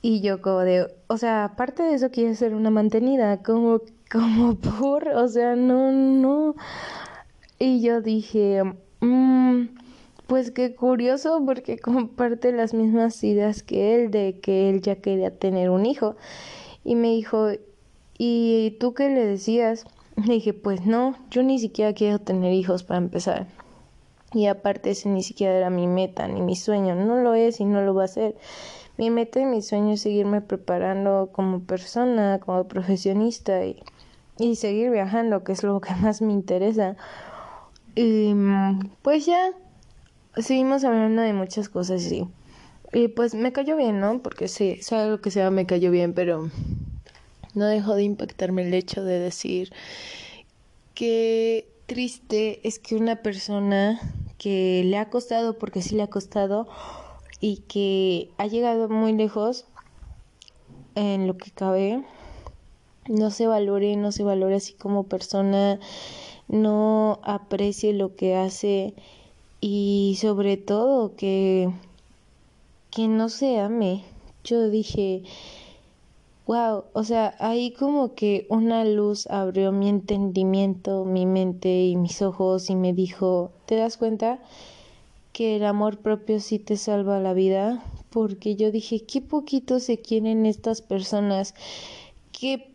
Y 0.02 0.22
yo 0.22 0.42
como 0.42 0.60
de, 0.60 0.88
o 1.08 1.18
sea, 1.18 1.44
aparte 1.46 1.84
de 1.84 1.96
eso 1.96 2.10
quiere 2.10 2.34
ser 2.36 2.56
una 2.56 2.70
mantenida, 2.70 3.44
como, 3.44 3.82
como 4.10 4.56
por, 4.56 5.10
o 5.10 5.28
sea, 5.28 5.56
no, 5.56 5.92
no. 5.92 6.56
Y 7.60 7.82
yo 7.82 8.02
dije, 8.02 8.64
mmm, 9.02 9.64
pues 10.30 10.52
qué 10.52 10.76
curioso 10.76 11.42
porque 11.46 11.78
comparte 11.80 12.54
las 12.54 12.74
mismas 12.74 13.22
ideas 13.24 13.64
que 13.64 13.96
él 13.96 14.12
de 14.12 14.40
que 14.40 14.70
él 14.70 14.82
ya 14.82 14.96
quería 14.96 15.38
tener 15.38 15.72
un 15.72 15.86
hijo. 15.86 16.16
Y 16.86 16.96
me 16.96 17.10
dijo, 17.10 17.50
¿y 18.18 18.78
tú 18.80 18.94
qué 18.94 19.10
le 19.10 19.26
decías? 19.26 19.86
Le 20.16 20.36
dije, 20.36 20.54
pues 20.54 20.86
no, 20.86 21.16
yo 21.32 21.44
ni 21.44 21.60
siquiera 21.60 21.94
quiero 21.94 22.20
tener 22.20 22.54
hijos 22.54 22.84
para 22.84 23.00
empezar. 23.00 23.48
Y 24.34 24.46
aparte 24.46 24.92
ese 24.92 25.10
ni 25.10 25.24
siquiera 25.24 25.58
era 25.58 25.70
mi 25.72 25.88
meta 25.88 26.28
ni 26.28 26.42
mi 26.42 26.56
sueño, 26.56 26.94
no 26.94 27.18
lo 27.18 27.34
es 27.34 27.60
y 27.60 27.66
no 27.66 27.82
lo 27.82 27.96
va 27.96 28.04
a 28.04 28.08
ser. 28.08 28.36
Mi 28.98 29.10
meta 29.10 29.40
y 29.40 29.46
mi 29.46 29.62
sueño 29.62 29.94
es 29.94 30.02
seguirme 30.02 30.42
preparando 30.42 31.30
como 31.32 31.62
persona, 31.62 32.40
como 32.40 32.68
profesionista 32.68 33.66
y, 33.66 33.82
y 34.38 34.56
seguir 34.56 34.92
viajando, 34.92 35.44
que 35.44 35.54
es 35.54 35.64
lo 35.64 35.82
que 35.82 35.96
más 36.02 36.22
me 36.22 36.34
interesa. 36.34 36.96
Y 37.96 38.36
pues 39.02 39.26
ya 39.26 39.52
seguimos 40.38 40.84
hablando 40.84 41.22
de 41.22 41.34
muchas 41.34 41.70
cosas, 41.70 42.02
sí. 42.02 42.28
Y 42.92 43.08
pues 43.10 43.36
me 43.36 43.52
cayó 43.52 43.76
bien, 43.76 44.00
¿no? 44.00 44.22
Porque 44.22 44.48
sí, 44.48 44.78
sea 44.82 45.06
lo 45.06 45.22
que 45.22 45.32
sea, 45.32 45.52
me 45.52 45.66
cayó 45.66 45.92
bien, 45.92 46.14
pero 46.14 46.50
no 47.54 47.66
dejó 47.66 47.96
de 47.96 48.04
impactarme 48.04 48.64
el 48.64 48.74
hecho 48.74 49.04
de 49.04 49.20
decir 49.20 49.72
que 50.94 51.68
triste 51.86 52.68
es 52.68 52.80
que 52.80 52.96
una 52.96 53.18
persona 53.18 54.00
que 54.38 54.84
le 54.86 54.98
ha 54.98 55.10
costado, 55.10 55.58
porque 55.58 55.82
sí 55.82 55.96
le 55.96 56.04
ha 56.04 56.08
costado, 56.08 56.68
y 57.40 57.58
que 57.68 58.32
ha 58.38 58.48
llegado 58.48 58.90
muy 58.90 59.14
lejos 59.14 59.66
en 60.96 61.28
lo 61.28 61.38
que 61.38 61.52
cabe, 61.52 62.04
no 63.08 63.32
se 63.32 63.48
valore, 63.48 63.96
no 63.96 64.12
se 64.12 64.24
valore 64.24 64.56
así 64.56 64.74
como 64.74 65.04
persona, 65.04 65.80
no 66.48 67.20
aprecie 67.24 67.94
lo 67.94 68.16
que 68.16 68.36
hace 68.36 68.94
y 69.62 70.18
sobre 70.20 70.58
todo 70.58 71.16
que 71.16 71.70
que 72.92 73.08
no 73.08 73.30
se 73.30 73.60
ame. 73.60 74.04
Yo 74.44 74.70
dije, 74.70 75.24
wow, 76.48 76.86
o 76.94 77.04
sea, 77.04 77.36
ahí 77.40 77.72
como 77.72 78.16
que 78.16 78.48
una 78.50 78.84
luz 78.86 79.28
abrió 79.28 79.72
mi 79.72 79.90
entendimiento, 79.90 81.06
mi 81.06 81.26
mente 81.26 81.86
y 81.86 81.96
mis 81.96 82.22
ojos 82.22 82.70
y 82.70 82.76
me 82.76 82.94
dijo, 82.94 83.52
¿te 83.66 83.76
das 83.76 83.98
cuenta 83.98 84.40
que 85.34 85.58
el 85.58 85.66
amor 85.66 86.00
propio 86.00 86.40
sí 86.40 86.58
te 86.58 86.78
salva 86.78 87.20
la 87.20 87.34
vida? 87.34 87.84
Porque 88.10 88.56
yo 88.56 88.72
dije, 88.72 89.02
qué 89.02 89.22
poquito 89.22 89.80
se 89.80 90.00
quieren 90.00 90.48
estas 90.48 90.82
personas, 90.82 91.54
qué 92.32 92.72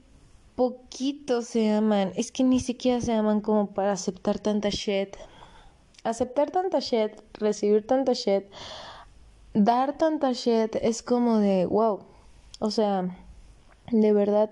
poquito 0.55 1.42
se 1.42 1.73
aman, 1.73 2.12
es 2.14 2.31
que 2.31 2.44
ni 2.44 2.61
siquiera 2.61 3.01
se 3.01 3.12
aman 3.12 3.40
como 3.40 3.66
para 3.66 3.92
aceptar 3.92 4.38
tanta 4.38 4.68
shit, 4.68 5.16
aceptar 6.05 6.51
tanta 6.51 6.79
shit, 6.81 7.12
recibir 7.35 7.87
tanta 7.87 8.12
shit, 8.12 8.45
dar 9.55 9.99
tanta 9.99 10.33
shit 10.33 10.77
es 10.77 11.03
como 11.03 11.38
de 11.38 11.67
wow. 11.67 12.01
O 12.61 12.71
sea, 12.71 13.17
de 13.90 14.12
verdad 14.12 14.51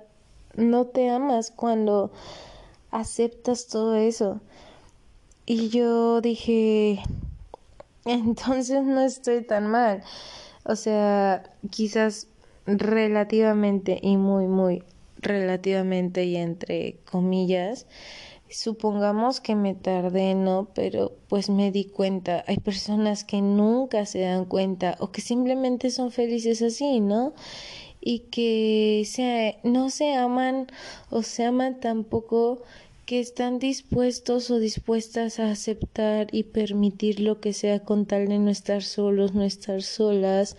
no 0.56 0.86
te 0.86 1.08
amas 1.10 1.50
cuando 1.50 2.10
aceptas 2.90 3.68
todo 3.68 3.94
eso. 3.94 4.40
Y 5.46 5.68
yo 5.68 6.20
dije, 6.20 7.02
entonces 8.04 8.82
no 8.82 9.00
estoy 9.02 9.44
tan 9.44 9.66
mal. 9.66 10.02
O 10.64 10.76
sea, 10.76 11.42
quizás 11.70 12.28
relativamente 12.66 13.98
y 14.00 14.16
muy, 14.16 14.46
muy 14.46 14.84
relativamente 15.18 16.24
y 16.24 16.36
entre 16.36 16.96
comillas, 17.10 17.86
supongamos 18.52 19.40
que 19.40 19.54
me 19.54 19.74
tardé, 19.74 20.34
¿no? 20.34 20.68
Pero 20.74 21.12
pues 21.28 21.50
me 21.50 21.70
di 21.70 21.84
cuenta, 21.84 22.44
hay 22.46 22.58
personas 22.58 23.24
que 23.24 23.40
nunca 23.40 24.06
se 24.06 24.20
dan 24.20 24.44
cuenta 24.44 24.96
o 25.00 25.10
que 25.10 25.20
simplemente 25.20 25.90
son 25.90 26.10
felices 26.10 26.62
así, 26.62 27.00
¿no? 27.00 27.34
Y 28.00 28.20
que 28.30 29.04
se, 29.06 29.58
no 29.64 29.90
se 29.90 30.14
aman 30.14 30.66
o 31.10 31.22
se 31.22 31.44
aman 31.44 31.80
tampoco 31.80 32.62
que 33.06 33.20
están 33.20 33.58
dispuestos 33.58 34.50
o 34.50 34.58
dispuestas 34.58 35.40
a 35.40 35.50
aceptar 35.50 36.28
y 36.32 36.44
permitir 36.44 37.20
lo 37.20 37.40
que 37.40 37.52
sea 37.52 37.80
con 37.80 38.06
tal 38.06 38.28
de 38.28 38.38
no 38.38 38.50
estar 38.50 38.82
solos, 38.82 39.34
no 39.34 39.42
estar 39.42 39.82
solas, 39.82 40.56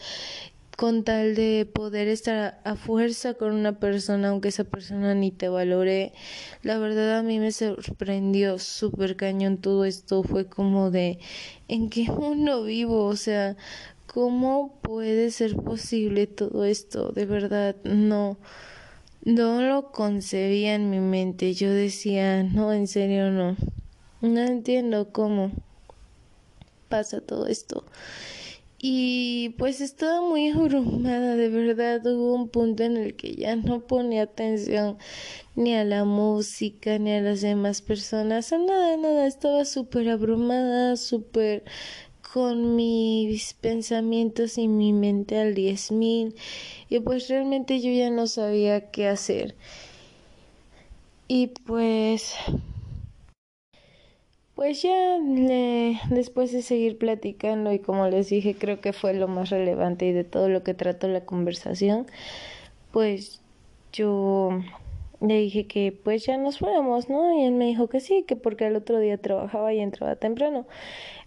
con 0.78 1.04
tal 1.04 1.36
de 1.36 1.70
poder 1.72 2.08
estar 2.08 2.60
a, 2.64 2.76
fuerza 2.76 3.36
con 3.36 3.54
una 3.54 3.80
persona, 3.80 4.30
aunque 4.30 4.50
esa 4.50 4.64
persona 4.64 5.14
ni 5.14 5.32
te 5.32 5.50
valore. 5.50 6.14
La 6.62 6.78
verdad 6.78 7.18
a 7.18 7.24
mí 7.24 7.40
me 7.40 7.52
sorprendió 7.52 8.60
súper 8.60 9.16
cañón 9.16 9.58
todo 9.58 9.86
esto. 9.86 10.24
Fue 10.24 10.48
como 10.48 10.92
de, 10.92 11.20
¿en 11.68 11.90
qué 11.90 12.06
mundo 12.06 12.64
vivo? 12.64 13.06
O 13.06 13.16
sea, 13.16 13.56
¿cómo 14.08 14.80
puede 14.82 15.32
ser 15.32 15.56
posible 15.56 16.28
todo 16.28 16.66
esto? 16.66 17.12
De 17.12 17.26
verdad, 17.26 17.76
no. 17.84 18.38
No 19.26 19.62
lo 19.62 19.92
concebía 19.92 20.76
en 20.76 20.90
mi 20.90 21.00
mente. 21.00 21.54
Yo 21.54 21.72
decía, 21.72 22.44
no, 22.44 22.74
en 22.74 22.88
serio 22.88 23.32
no. 23.32 23.56
No 24.22 24.40
entiendo 24.42 25.12
cómo. 25.12 25.52
pasa 26.90 27.22
todo 27.22 27.48
esto? 27.48 27.86
Y 28.86 29.56
pues 29.58 29.80
estaba 29.80 30.20
muy 30.20 30.50
abrumada, 30.50 31.38
de 31.38 31.48
verdad 31.48 32.06
hubo 32.06 32.34
un 32.34 32.50
punto 32.50 32.84
en 32.84 32.98
el 32.98 33.16
que 33.16 33.34
ya 33.34 33.56
no 33.56 33.88
ponía 33.88 34.24
atención 34.24 34.98
ni 35.56 35.74
a 35.74 35.86
la 35.86 36.04
música, 36.04 37.00
ni 37.00 37.14
a 37.14 37.22
las 37.22 37.40
demás 37.40 37.82
personas, 37.82 38.52
a 38.52 38.58
nada, 38.58 38.98
nada, 38.98 39.26
estaba 39.26 39.64
súper 39.64 40.10
abrumada, 40.10 40.98
súper 40.98 41.64
con 42.34 42.76
mis 42.76 43.54
pensamientos 43.54 44.58
y 44.58 44.68
mi 44.68 44.92
mente 44.92 45.40
al 45.40 45.54
diez 45.56 45.90
mil 45.94 46.36
y 46.90 47.00
pues 47.00 47.30
realmente 47.30 47.80
yo 47.80 47.90
ya 47.90 48.10
no 48.10 48.28
sabía 48.28 48.92
qué 48.92 49.08
hacer. 49.08 49.56
Y 51.30 51.48
pues 51.48 52.36
pues 54.64 54.82
ya 54.82 55.20
después 56.09 56.53
de 56.53 56.61
seguir 56.61 56.97
platicando 56.97 57.74
y 57.74 57.80
como 57.80 58.07
les 58.07 58.30
dije 58.30 58.55
creo 58.55 58.80
que 58.80 58.93
fue 58.93 59.14
lo 59.14 59.28
más 59.28 59.49
relevante 59.49 60.05
y 60.05 60.14
de 60.14 60.24
todo 60.24 60.47
lo 60.47 60.64
que 60.64 60.74
trató 60.74 61.09
la 61.09 61.26
conversación, 61.26 62.07
pues 62.93 63.41
yo 63.91 64.61
le 65.20 65.41
dije 65.41 65.68
que 65.68 65.91
pues 65.91 66.26
ya 66.26 66.38
nos 66.38 66.59
fuéramos, 66.59 67.09
¿no? 67.09 67.38
Y 67.38 67.43
él 67.43 67.51
me 67.55 67.66
dijo 67.66 67.89
que 67.89 67.99
sí, 67.99 68.24
que 68.26 68.38
porque 68.38 68.68
el 68.68 68.78
otro 68.78 68.99
día 68.99 69.18
trabajaba 69.18 69.74
y 69.74 69.82
entraba 69.82 70.16
temprano. 70.16 70.66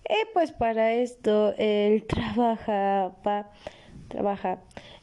Y 0.09 0.33
pues 0.33 0.53
para 0.53 0.95
esto 0.95 1.53
él 1.59 2.05
trabaja, 2.09 3.13
trabaja 4.09 4.63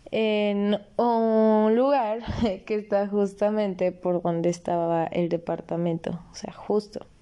en 0.09 0.81
un 0.97 1.75
lugar 1.75 2.21
que 2.65 2.73
está 2.73 3.07
justamente 3.07 3.91
por 3.91 4.23
donde 4.23 4.49
estaba 4.49 5.05
el 5.05 5.29
departamento, 5.29 6.19
o 6.31 6.34
sea, 6.34 6.51
justo. 6.51 7.12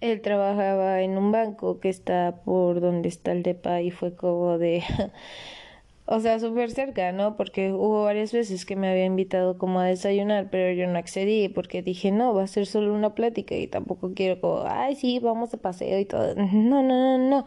Él 0.00 0.20
trabajaba 0.20 1.02
en 1.02 1.18
un 1.18 1.32
banco 1.32 1.80
que 1.80 1.88
está 1.88 2.40
por 2.44 2.80
donde 2.80 3.08
está 3.08 3.32
el 3.32 3.42
depa 3.42 3.80
y 3.80 3.90
fue 3.90 4.14
como 4.14 4.58
de 4.58 4.82
o 6.10 6.20
sea, 6.20 6.38
súper 6.40 6.70
cerca, 6.70 7.12
¿no? 7.12 7.36
Porque 7.36 7.70
hubo 7.70 8.04
varias 8.04 8.32
veces 8.32 8.64
que 8.64 8.76
me 8.76 8.88
había 8.88 9.04
invitado 9.04 9.58
como 9.58 9.80
a 9.80 9.84
desayunar, 9.84 10.48
pero 10.50 10.72
yo 10.72 10.86
no 10.86 10.98
accedí 10.98 11.50
porque 11.50 11.82
dije, 11.82 12.10
no, 12.12 12.32
va 12.32 12.44
a 12.44 12.46
ser 12.46 12.64
solo 12.64 12.94
una 12.94 13.14
plática 13.14 13.54
y 13.54 13.66
tampoco 13.66 14.12
quiero 14.14 14.40
como, 14.40 14.64
ay, 14.66 14.96
sí, 14.96 15.18
vamos 15.18 15.50
de 15.50 15.58
paseo 15.58 15.98
y 15.98 16.06
todo. 16.06 16.34
No, 16.36 16.82
no, 16.82 17.18
no, 17.18 17.18
no. 17.18 17.46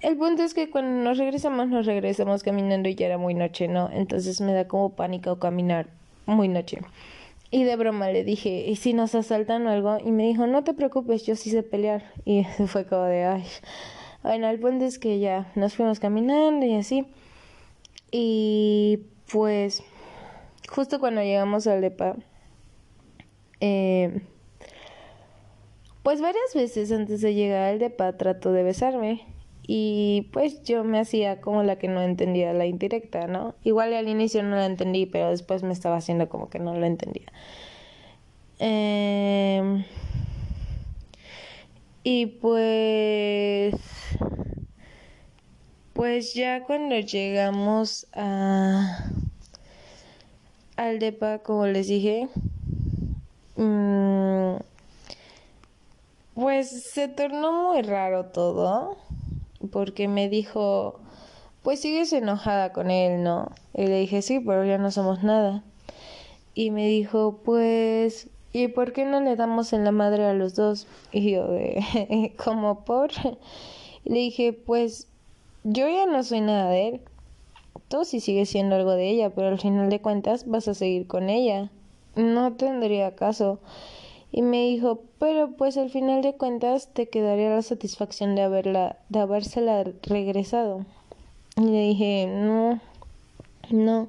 El 0.00 0.16
punto 0.16 0.42
es 0.42 0.52
que 0.52 0.68
cuando 0.68 1.04
nos 1.04 1.18
regresamos, 1.18 1.68
nos 1.68 1.86
regresamos 1.86 2.42
caminando 2.42 2.88
y 2.88 2.96
ya 2.96 3.06
era 3.06 3.18
muy 3.18 3.34
noche, 3.34 3.68
¿no? 3.68 3.88
Entonces 3.92 4.40
me 4.40 4.52
da 4.52 4.66
como 4.66 4.90
pánico 4.96 5.38
caminar 5.38 5.86
muy 6.26 6.48
noche. 6.48 6.80
Y 7.56 7.64
de 7.64 7.74
broma 7.76 8.10
le 8.10 8.22
dije, 8.22 8.66
¿y 8.68 8.76
si 8.76 8.92
nos 8.92 9.14
asaltan 9.14 9.66
o 9.66 9.70
algo? 9.70 9.96
Y 10.04 10.10
me 10.10 10.24
dijo, 10.24 10.46
no 10.46 10.62
te 10.62 10.74
preocupes, 10.74 11.24
yo 11.24 11.36
sí 11.36 11.48
sé 11.48 11.62
pelear. 11.62 12.04
Y 12.26 12.44
fue 12.66 12.84
como 12.84 13.04
de, 13.04 13.24
ay. 13.24 13.44
Bueno, 14.22 14.50
el 14.50 14.60
punto 14.60 14.84
es 14.84 14.98
que 14.98 15.20
ya 15.20 15.50
nos 15.54 15.72
fuimos 15.72 15.98
caminando 15.98 16.66
y 16.66 16.74
así. 16.74 17.06
Y 18.10 18.98
pues 19.32 19.82
justo 20.68 21.00
cuando 21.00 21.22
llegamos 21.22 21.66
al 21.66 21.80
DEPA, 21.80 22.16
eh, 23.60 24.20
pues 26.02 26.20
varias 26.20 26.54
veces 26.54 26.92
antes 26.92 27.22
de 27.22 27.32
llegar 27.32 27.62
al 27.62 27.78
DEPA 27.78 28.18
trató 28.18 28.52
de 28.52 28.64
besarme 28.64 29.24
y 29.66 30.28
pues 30.32 30.62
yo 30.62 30.84
me 30.84 31.00
hacía 31.00 31.40
como 31.40 31.62
la 31.62 31.76
que 31.76 31.88
no 31.88 32.02
entendía 32.02 32.52
la 32.52 32.66
indirecta, 32.66 33.26
¿no? 33.26 33.54
Igual 33.64 33.94
al 33.94 34.08
inicio 34.08 34.42
no 34.42 34.56
la 34.56 34.66
entendí, 34.66 35.06
pero 35.06 35.30
después 35.30 35.62
me 35.62 35.72
estaba 35.72 35.96
haciendo 35.96 36.28
como 36.28 36.48
que 36.48 36.58
no 36.58 36.74
la 36.74 36.86
entendía. 36.86 37.32
Eh, 38.58 39.84
y 42.04 42.26
pues 42.26 43.74
pues 45.92 46.34
ya 46.34 46.62
cuando 46.62 46.94
llegamos 47.00 48.06
a 48.12 49.10
al 50.76 50.98
depa, 50.98 51.38
como 51.38 51.66
les 51.66 51.88
dije, 51.88 52.28
mm, 53.56 54.56
pues 56.34 56.84
se 56.84 57.08
tornó 57.08 57.70
muy 57.70 57.82
raro 57.82 58.26
todo, 58.26 58.98
porque 59.66 60.08
me 60.08 60.28
dijo, 60.28 61.00
pues 61.62 61.80
sigues 61.80 62.12
enojada 62.12 62.72
con 62.72 62.90
él, 62.90 63.22
¿no? 63.22 63.50
Y 63.74 63.86
le 63.86 64.00
dije, 64.00 64.22
sí, 64.22 64.40
pero 64.40 64.64
ya 64.64 64.78
no 64.78 64.90
somos 64.90 65.22
nada. 65.22 65.62
Y 66.54 66.70
me 66.70 66.86
dijo, 66.86 67.40
pues, 67.44 68.28
¿y 68.52 68.68
por 68.68 68.92
qué 68.92 69.04
no 69.04 69.20
le 69.20 69.36
damos 69.36 69.72
en 69.72 69.84
la 69.84 69.92
madre 69.92 70.24
a 70.24 70.32
los 70.32 70.54
dos? 70.54 70.86
Y 71.12 71.32
yo, 71.32 71.48
de, 71.48 72.32
como 72.44 72.84
por... 72.84 73.10
Le 74.04 74.18
dije, 74.20 74.52
pues, 74.52 75.08
yo 75.64 75.88
ya 75.88 76.06
no 76.06 76.22
soy 76.22 76.40
nada 76.40 76.70
de 76.70 76.88
él. 76.88 77.00
Tú 77.88 78.04
sí 78.04 78.20
sigues 78.20 78.48
siendo 78.48 78.76
algo 78.76 78.92
de 78.92 79.10
ella, 79.10 79.30
pero 79.30 79.48
al 79.48 79.58
final 79.58 79.90
de 79.90 80.00
cuentas 80.00 80.46
vas 80.46 80.68
a 80.68 80.74
seguir 80.74 81.08
con 81.08 81.28
ella. 81.28 81.70
No 82.14 82.52
tendría 82.52 83.16
caso. 83.16 83.58
Y 84.36 84.42
me 84.42 84.66
dijo, 84.66 85.00
pero 85.18 85.52
pues 85.52 85.78
al 85.78 85.88
final 85.88 86.20
de 86.20 86.34
cuentas 86.34 86.92
te 86.92 87.08
quedaría 87.08 87.48
la 87.48 87.62
satisfacción 87.62 88.34
de 88.34 88.42
haberla, 88.42 88.98
de 89.08 89.20
habérsela 89.20 89.82
regresado. 90.02 90.84
Y 91.56 91.62
le 91.62 91.80
dije, 91.88 92.26
no, 92.26 92.78
no. 93.70 94.08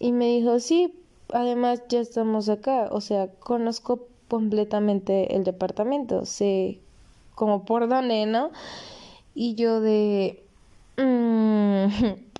Y 0.00 0.10
me 0.10 0.26
dijo, 0.26 0.58
sí, 0.58 0.92
además 1.32 1.84
ya 1.88 2.00
estamos 2.00 2.48
acá, 2.48 2.88
o 2.90 3.00
sea, 3.00 3.28
conozco 3.28 4.08
completamente 4.26 5.36
el 5.36 5.44
departamento, 5.44 6.26
sé 6.26 6.80
como 7.36 7.64
por 7.64 7.88
dónde, 7.88 8.26
¿no? 8.26 8.50
Y 9.32 9.54
yo 9.54 9.80
de... 9.80 10.42
Mm, 10.96 11.86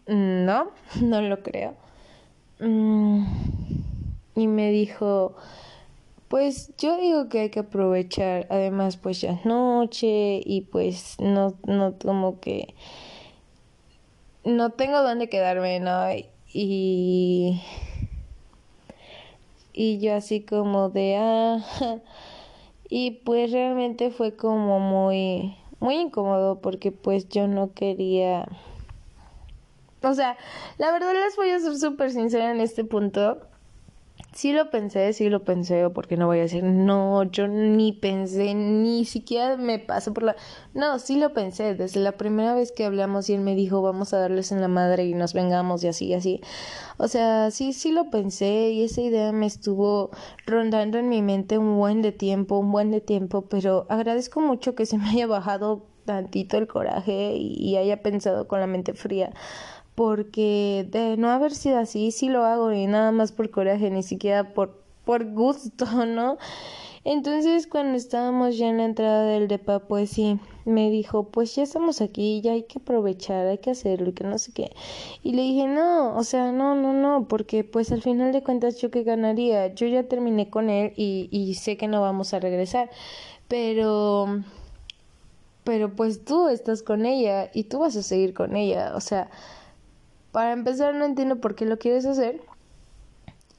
no, 0.44 0.72
no 1.00 1.22
lo 1.22 1.40
creo. 1.44 1.74
Mm, 2.58 3.26
y 4.34 4.48
me 4.48 4.72
dijo, 4.72 5.36
pues 6.34 6.72
yo 6.78 6.96
digo 6.96 7.28
que 7.28 7.38
hay 7.42 7.50
que 7.50 7.60
aprovechar, 7.60 8.48
además 8.50 8.96
pues 8.96 9.20
ya 9.20 9.30
es 9.30 9.44
noche 9.44 10.40
y 10.44 10.62
pues 10.62 11.14
no, 11.20 11.54
no 11.64 11.94
como 11.96 12.40
que... 12.40 12.74
No 14.44 14.70
tengo 14.70 15.00
dónde 15.00 15.28
quedarme, 15.28 15.78
¿no? 15.78 16.10
Y... 16.52 17.62
Y 19.72 20.00
yo 20.00 20.16
así 20.16 20.40
como 20.40 20.88
de... 20.88 21.14
Ah, 21.20 21.64
y 22.88 23.12
pues 23.24 23.52
realmente 23.52 24.10
fue 24.10 24.34
como 24.34 24.80
muy 24.80 25.56
muy 25.78 25.94
incómodo 25.94 26.60
porque 26.60 26.90
pues 26.90 27.28
yo 27.28 27.46
no 27.46 27.74
quería... 27.74 28.48
O 30.02 30.14
sea, 30.14 30.36
la 30.78 30.90
verdad 30.90 31.12
les 31.12 31.36
voy 31.36 31.50
a 31.50 31.60
ser 31.60 31.76
súper 31.76 32.10
sincera 32.10 32.50
en 32.50 32.60
este 32.60 32.82
punto. 32.82 33.53
Sí 34.34 34.52
lo 34.52 34.68
pensé, 34.68 35.12
sí 35.12 35.28
lo 35.28 35.44
pensé, 35.44 35.88
porque 35.90 36.16
no 36.16 36.26
voy 36.26 36.38
a 36.38 36.42
decir, 36.42 36.64
no, 36.64 37.22
yo 37.22 37.46
ni 37.46 37.92
pensé, 37.92 38.52
ni 38.54 39.04
siquiera 39.04 39.56
me 39.56 39.78
pasó 39.78 40.12
por 40.12 40.24
la... 40.24 40.36
No, 40.74 40.98
sí 40.98 41.16
lo 41.20 41.32
pensé, 41.32 41.76
desde 41.76 42.00
la 42.00 42.12
primera 42.12 42.52
vez 42.52 42.72
que 42.72 42.84
hablamos 42.84 43.30
y 43.30 43.34
él 43.34 43.42
me 43.42 43.54
dijo, 43.54 43.80
vamos 43.80 44.12
a 44.12 44.18
darles 44.18 44.50
en 44.50 44.60
la 44.60 44.66
madre 44.66 45.04
y 45.04 45.14
nos 45.14 45.34
vengamos 45.34 45.84
y 45.84 45.88
así, 45.88 46.06
y 46.06 46.14
así. 46.14 46.40
O 46.96 47.06
sea, 47.06 47.52
sí, 47.52 47.72
sí 47.72 47.92
lo 47.92 48.10
pensé 48.10 48.70
y 48.70 48.82
esa 48.82 49.02
idea 49.02 49.30
me 49.30 49.46
estuvo 49.46 50.10
rondando 50.46 50.98
en 50.98 51.08
mi 51.08 51.22
mente 51.22 51.56
un 51.56 51.76
buen 51.76 52.02
de 52.02 52.10
tiempo, 52.10 52.58
un 52.58 52.72
buen 52.72 52.90
de 52.90 53.00
tiempo, 53.00 53.42
pero 53.42 53.86
agradezco 53.88 54.40
mucho 54.40 54.74
que 54.74 54.84
se 54.84 54.98
me 54.98 55.10
haya 55.10 55.28
bajado 55.28 55.86
tantito 56.06 56.58
el 56.58 56.66
coraje 56.66 57.34
y 57.36 57.76
haya 57.76 58.02
pensado 58.02 58.48
con 58.48 58.60
la 58.60 58.66
mente 58.66 58.94
fría 58.94 59.32
porque 59.94 60.86
de 60.90 61.16
no 61.16 61.30
haber 61.30 61.54
sido 61.54 61.78
así, 61.78 62.10
sí 62.10 62.28
lo 62.28 62.44
hago 62.44 62.72
y 62.72 62.86
nada 62.86 63.12
más 63.12 63.32
por 63.32 63.50
coraje, 63.50 63.90
ni 63.90 64.02
siquiera 64.02 64.54
por, 64.54 64.82
por 65.04 65.24
gusto, 65.24 65.86
¿no? 66.06 66.38
Entonces 67.04 67.66
cuando 67.66 67.98
estábamos 67.98 68.56
ya 68.56 68.68
en 68.68 68.78
la 68.78 68.86
entrada 68.86 69.24
del 69.26 69.46
depa, 69.46 69.80
pues 69.80 70.08
sí, 70.08 70.40
me 70.64 70.90
dijo, 70.90 71.24
pues 71.24 71.54
ya 71.54 71.62
estamos 71.62 72.00
aquí, 72.00 72.40
ya 72.40 72.52
hay 72.52 72.62
que 72.62 72.78
aprovechar, 72.78 73.46
hay 73.46 73.58
que 73.58 73.70
hacerlo 73.70 74.08
y 74.08 74.12
que 74.14 74.24
no 74.24 74.38
sé 74.38 74.52
qué. 74.52 74.70
Y 75.22 75.32
le 75.32 75.42
dije, 75.42 75.66
no, 75.66 76.16
o 76.16 76.24
sea, 76.24 76.50
no, 76.50 76.74
no, 76.74 76.94
no, 76.94 77.28
porque 77.28 77.62
pues 77.62 77.92
al 77.92 78.00
final 78.00 78.32
de 78.32 78.42
cuentas 78.42 78.80
yo 78.80 78.90
que 78.90 79.02
ganaría, 79.02 79.74
yo 79.74 79.86
ya 79.86 80.04
terminé 80.04 80.48
con 80.48 80.70
él 80.70 80.94
y, 80.96 81.28
y 81.30 81.54
sé 81.54 81.76
que 81.76 81.88
no 81.88 82.00
vamos 82.00 82.32
a 82.32 82.40
regresar, 82.40 82.88
pero, 83.48 84.42
pero 85.62 85.94
pues 85.94 86.24
tú 86.24 86.48
estás 86.48 86.82
con 86.82 87.04
ella 87.04 87.50
y 87.52 87.64
tú 87.64 87.80
vas 87.80 87.96
a 87.96 88.02
seguir 88.02 88.32
con 88.32 88.56
ella, 88.56 88.94
o 88.96 89.00
sea, 89.00 89.30
para 90.34 90.52
empezar, 90.52 90.96
no 90.96 91.04
entiendo 91.04 91.40
por 91.40 91.54
qué 91.54 91.64
lo 91.64 91.78
quieres 91.78 92.06
hacer. 92.06 92.42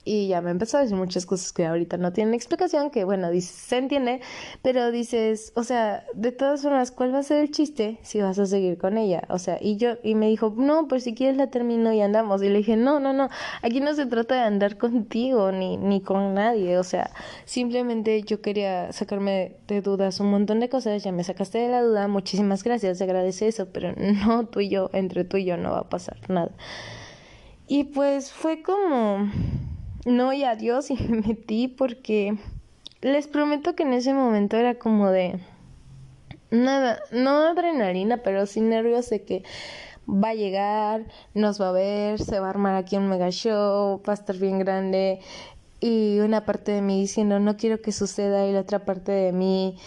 Y 0.07 0.27
ya 0.27 0.39
me 0.39 0.51
empezó 0.51 0.77
a 0.77 0.81
decir 0.81 0.95
muchas 0.95 1.25
cosas 1.25 1.51
que 1.51 1.65
ahorita 1.65 1.97
no 1.97 2.13
tienen 2.13 2.35
explicación, 2.35 2.91
que 2.91 3.03
bueno, 3.05 3.31
dice, 3.31 3.51
se 3.51 3.77
entiende, 3.77 4.21
pero 4.61 4.91
dices, 4.91 5.51
o 5.55 5.63
sea, 5.63 6.05
de 6.13 6.31
todas 6.31 6.61
formas, 6.61 6.91
¿cuál 6.91 7.11
va 7.11 7.19
a 7.19 7.23
ser 7.23 7.41
el 7.41 7.49
chiste 7.49 7.97
si 8.03 8.21
vas 8.21 8.37
a 8.37 8.45
seguir 8.45 8.77
con 8.77 8.99
ella? 8.99 9.23
O 9.29 9.39
sea, 9.39 9.57
y 9.59 9.77
yo, 9.77 9.95
y 10.03 10.13
me 10.13 10.27
dijo, 10.27 10.53
no, 10.55 10.87
pues 10.87 11.05
si 11.05 11.15
quieres 11.15 11.37
la 11.37 11.47
termino 11.49 11.91
y 11.91 12.01
andamos. 12.01 12.43
Y 12.43 12.49
le 12.49 12.59
dije, 12.59 12.77
no, 12.77 12.99
no, 12.99 13.13
no, 13.13 13.29
aquí 13.63 13.79
no 13.79 13.95
se 13.95 14.05
trata 14.05 14.35
de 14.35 14.41
andar 14.41 14.77
contigo 14.85 15.51
ni, 15.51 15.77
ni 15.77 16.01
con 16.01 16.35
nadie, 16.35 16.77
o 16.77 16.83
sea, 16.83 17.09
simplemente 17.45 18.21
yo 18.21 18.41
quería 18.41 18.93
sacarme 18.93 19.57
de 19.67 19.81
dudas 19.81 20.19
un 20.19 20.29
montón 20.29 20.59
de 20.59 20.69
cosas, 20.69 21.03
ya 21.03 21.11
me 21.11 21.23
sacaste 21.23 21.57
de 21.57 21.69
la 21.69 21.81
duda, 21.81 22.07
muchísimas 22.07 22.63
gracias, 22.63 22.99
te 22.99 23.03
agradece 23.05 23.47
eso, 23.47 23.69
pero 23.71 23.91
no 24.27 24.45
tú 24.45 24.59
y 24.59 24.69
yo, 24.69 24.91
entre 24.93 25.23
tú 25.23 25.37
y 25.37 25.45
yo 25.45 25.57
no 25.57 25.71
va 25.71 25.79
a 25.79 25.89
pasar 25.89 26.17
nada. 26.29 26.51
Y 27.67 27.85
pues 27.85 28.31
fue 28.31 28.61
como 28.61 29.31
no 30.05 30.31
y 30.31 30.43
adiós 30.43 30.89
y 30.91 30.95
me 30.95 31.21
metí 31.21 31.67
porque 31.67 32.37
les 33.01 33.27
prometo 33.27 33.75
que 33.75 33.83
en 33.83 33.93
ese 33.93 34.13
momento 34.13 34.55
era 34.57 34.75
como 34.75 35.09
de 35.09 35.39
nada, 36.51 36.99
no 37.11 37.31
adrenalina, 37.47 38.17
pero 38.17 38.45
sí 38.45 38.61
nervios 38.61 39.09
de 39.09 39.23
que 39.23 39.43
va 40.07 40.29
a 40.29 40.35
llegar, 40.35 41.05
nos 41.33 41.59
va 41.59 41.69
a 41.69 41.71
ver, 41.71 42.19
se 42.19 42.39
va 42.39 42.47
a 42.47 42.51
armar 42.51 42.75
aquí 42.75 42.95
un 42.97 43.09
mega 43.09 43.31
show, 43.31 44.01
va 44.07 44.13
a 44.13 44.15
estar 44.15 44.37
bien 44.37 44.59
grande 44.59 45.19
y 45.79 46.19
una 46.19 46.45
parte 46.45 46.71
de 46.71 46.81
mí 46.81 47.01
diciendo 47.01 47.39
no 47.39 47.57
quiero 47.57 47.81
que 47.81 47.91
suceda 47.91 48.47
y 48.47 48.53
la 48.53 48.61
otra 48.61 48.85
parte 48.85 49.11
de 49.11 49.31
mí 49.31 49.77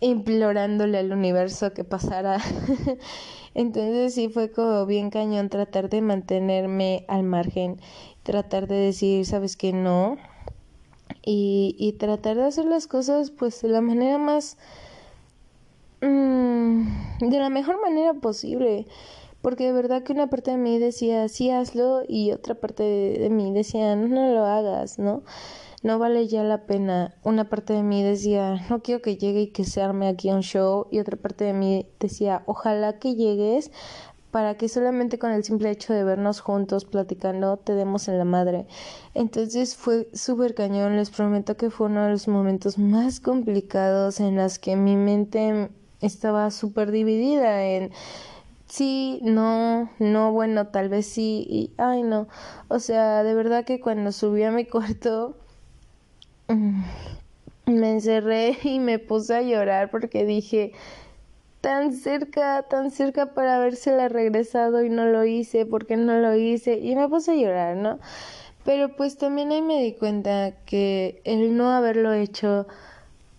implorándole 0.00 0.98
al 0.98 1.12
universo 1.12 1.72
que 1.72 1.84
pasara. 1.84 2.38
Entonces 3.54 4.14
sí 4.14 4.28
fue 4.28 4.50
como 4.50 4.84
bien 4.84 5.08
cañón 5.08 5.48
tratar 5.48 5.88
de 5.88 6.02
mantenerme 6.02 7.06
al 7.08 7.22
margen 7.22 7.80
tratar 8.26 8.66
de 8.66 8.74
decir, 8.74 9.24
sabes 9.24 9.56
que 9.56 9.72
no, 9.72 10.16
y, 11.24 11.76
y 11.78 11.92
tratar 11.92 12.36
de 12.36 12.44
hacer 12.44 12.64
las 12.64 12.88
cosas 12.88 13.30
pues 13.30 13.62
de 13.62 13.68
la 13.68 13.80
manera 13.80 14.18
más, 14.18 14.58
mmm, 16.00 16.82
de 17.20 17.38
la 17.38 17.50
mejor 17.50 17.80
manera 17.80 18.14
posible, 18.14 18.86
porque 19.42 19.66
de 19.66 19.72
verdad 19.72 20.02
que 20.02 20.12
una 20.12 20.26
parte 20.26 20.50
de 20.50 20.56
mí 20.56 20.76
decía, 20.80 21.28
sí 21.28 21.50
hazlo, 21.50 22.02
y 22.08 22.32
otra 22.32 22.56
parte 22.56 22.82
de, 22.82 23.30
mí 23.30 23.52
decía, 23.52 23.94
no, 23.94 24.08
no 24.08 24.34
lo 24.34 24.44
hagas, 24.44 24.98
¿no? 24.98 25.22
no 25.84 26.00
vale 26.00 26.26
ya 26.26 26.42
la 26.42 26.66
pena. 26.66 27.14
Una 27.22 27.48
parte 27.48 27.74
de 27.74 27.84
mí 27.84 28.02
decía, 28.02 28.66
no 28.70 28.82
quiero 28.82 29.02
que 29.02 29.16
llegue 29.16 29.42
y 29.42 29.46
que 29.52 29.62
se 29.62 29.82
arme 29.82 30.08
aquí 30.08 30.32
un 30.32 30.40
show. 30.40 30.88
Y 30.90 30.98
otra 30.98 31.16
parte 31.16 31.44
de 31.44 31.52
mí 31.52 31.86
decía, 32.00 32.42
ojalá 32.46 32.98
que 32.98 33.14
llegues 33.14 33.70
para 34.30 34.56
que 34.56 34.68
solamente 34.68 35.18
con 35.18 35.32
el 35.32 35.44
simple 35.44 35.70
hecho 35.70 35.92
de 35.92 36.04
vernos 36.04 36.40
juntos 36.40 36.84
platicando 36.84 37.56
te 37.56 37.74
demos 37.74 38.08
en 38.08 38.18
la 38.18 38.24
madre. 38.24 38.66
Entonces 39.14 39.76
fue 39.76 40.08
súper 40.12 40.54
cañón, 40.54 40.96
les 40.96 41.10
prometo 41.10 41.56
que 41.56 41.70
fue 41.70 41.86
uno 41.86 42.04
de 42.04 42.10
los 42.10 42.28
momentos 42.28 42.78
más 42.78 43.20
complicados 43.20 44.20
en 44.20 44.36
los 44.36 44.58
que 44.58 44.76
mi 44.76 44.96
mente 44.96 45.70
estaba 46.00 46.50
súper 46.50 46.90
dividida 46.90 47.64
en 47.64 47.92
sí, 48.66 49.20
no, 49.22 49.90
no, 49.98 50.32
bueno, 50.32 50.66
tal 50.68 50.88
vez 50.88 51.06
sí, 51.06 51.46
y 51.48 51.70
ay 51.78 52.02
no, 52.02 52.28
o 52.68 52.78
sea, 52.78 53.22
de 53.22 53.34
verdad 53.34 53.64
que 53.64 53.80
cuando 53.80 54.12
subí 54.12 54.42
a 54.42 54.50
mi 54.50 54.64
cuarto 54.66 55.36
mm, 56.48 56.82
me 57.66 57.92
encerré 57.92 58.56
y 58.64 58.78
me 58.80 58.98
puse 58.98 59.36
a 59.36 59.42
llorar 59.42 59.90
porque 59.90 60.24
dije, 60.24 60.72
tan 61.66 61.92
cerca, 61.92 62.62
tan 62.62 62.92
cerca 62.92 63.34
para 63.34 63.56
habérsela 63.56 64.08
regresado 64.08 64.84
y 64.84 64.88
no 64.88 65.04
lo 65.06 65.24
hice, 65.24 65.66
porque 65.66 65.96
no 65.96 66.16
lo 66.20 66.36
hice 66.36 66.78
y 66.78 66.94
me 66.94 67.08
puse 67.08 67.32
a 67.32 67.34
llorar, 67.34 67.76
¿no? 67.76 67.98
Pero 68.64 68.94
pues 68.94 69.18
también 69.18 69.50
ahí 69.50 69.62
me 69.62 69.82
di 69.82 69.94
cuenta 69.94 70.52
que 70.64 71.20
el 71.24 71.56
no 71.56 71.72
haberlo 71.72 72.12
hecho 72.12 72.68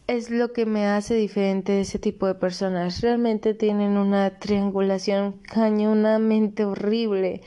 es 0.07 0.29
lo 0.29 0.51
que 0.51 0.65
me 0.65 0.87
hace 0.87 1.15
diferente 1.15 1.71
de 1.71 1.81
ese 1.81 1.99
tipo 1.99 2.27
de 2.27 2.35
personas. 2.35 2.99
Realmente 2.99 3.53
tienen 3.53 3.95
una 3.95 4.37
triangulación 4.39 5.39
cañonamente 5.43 6.65
horrible. 6.65 7.39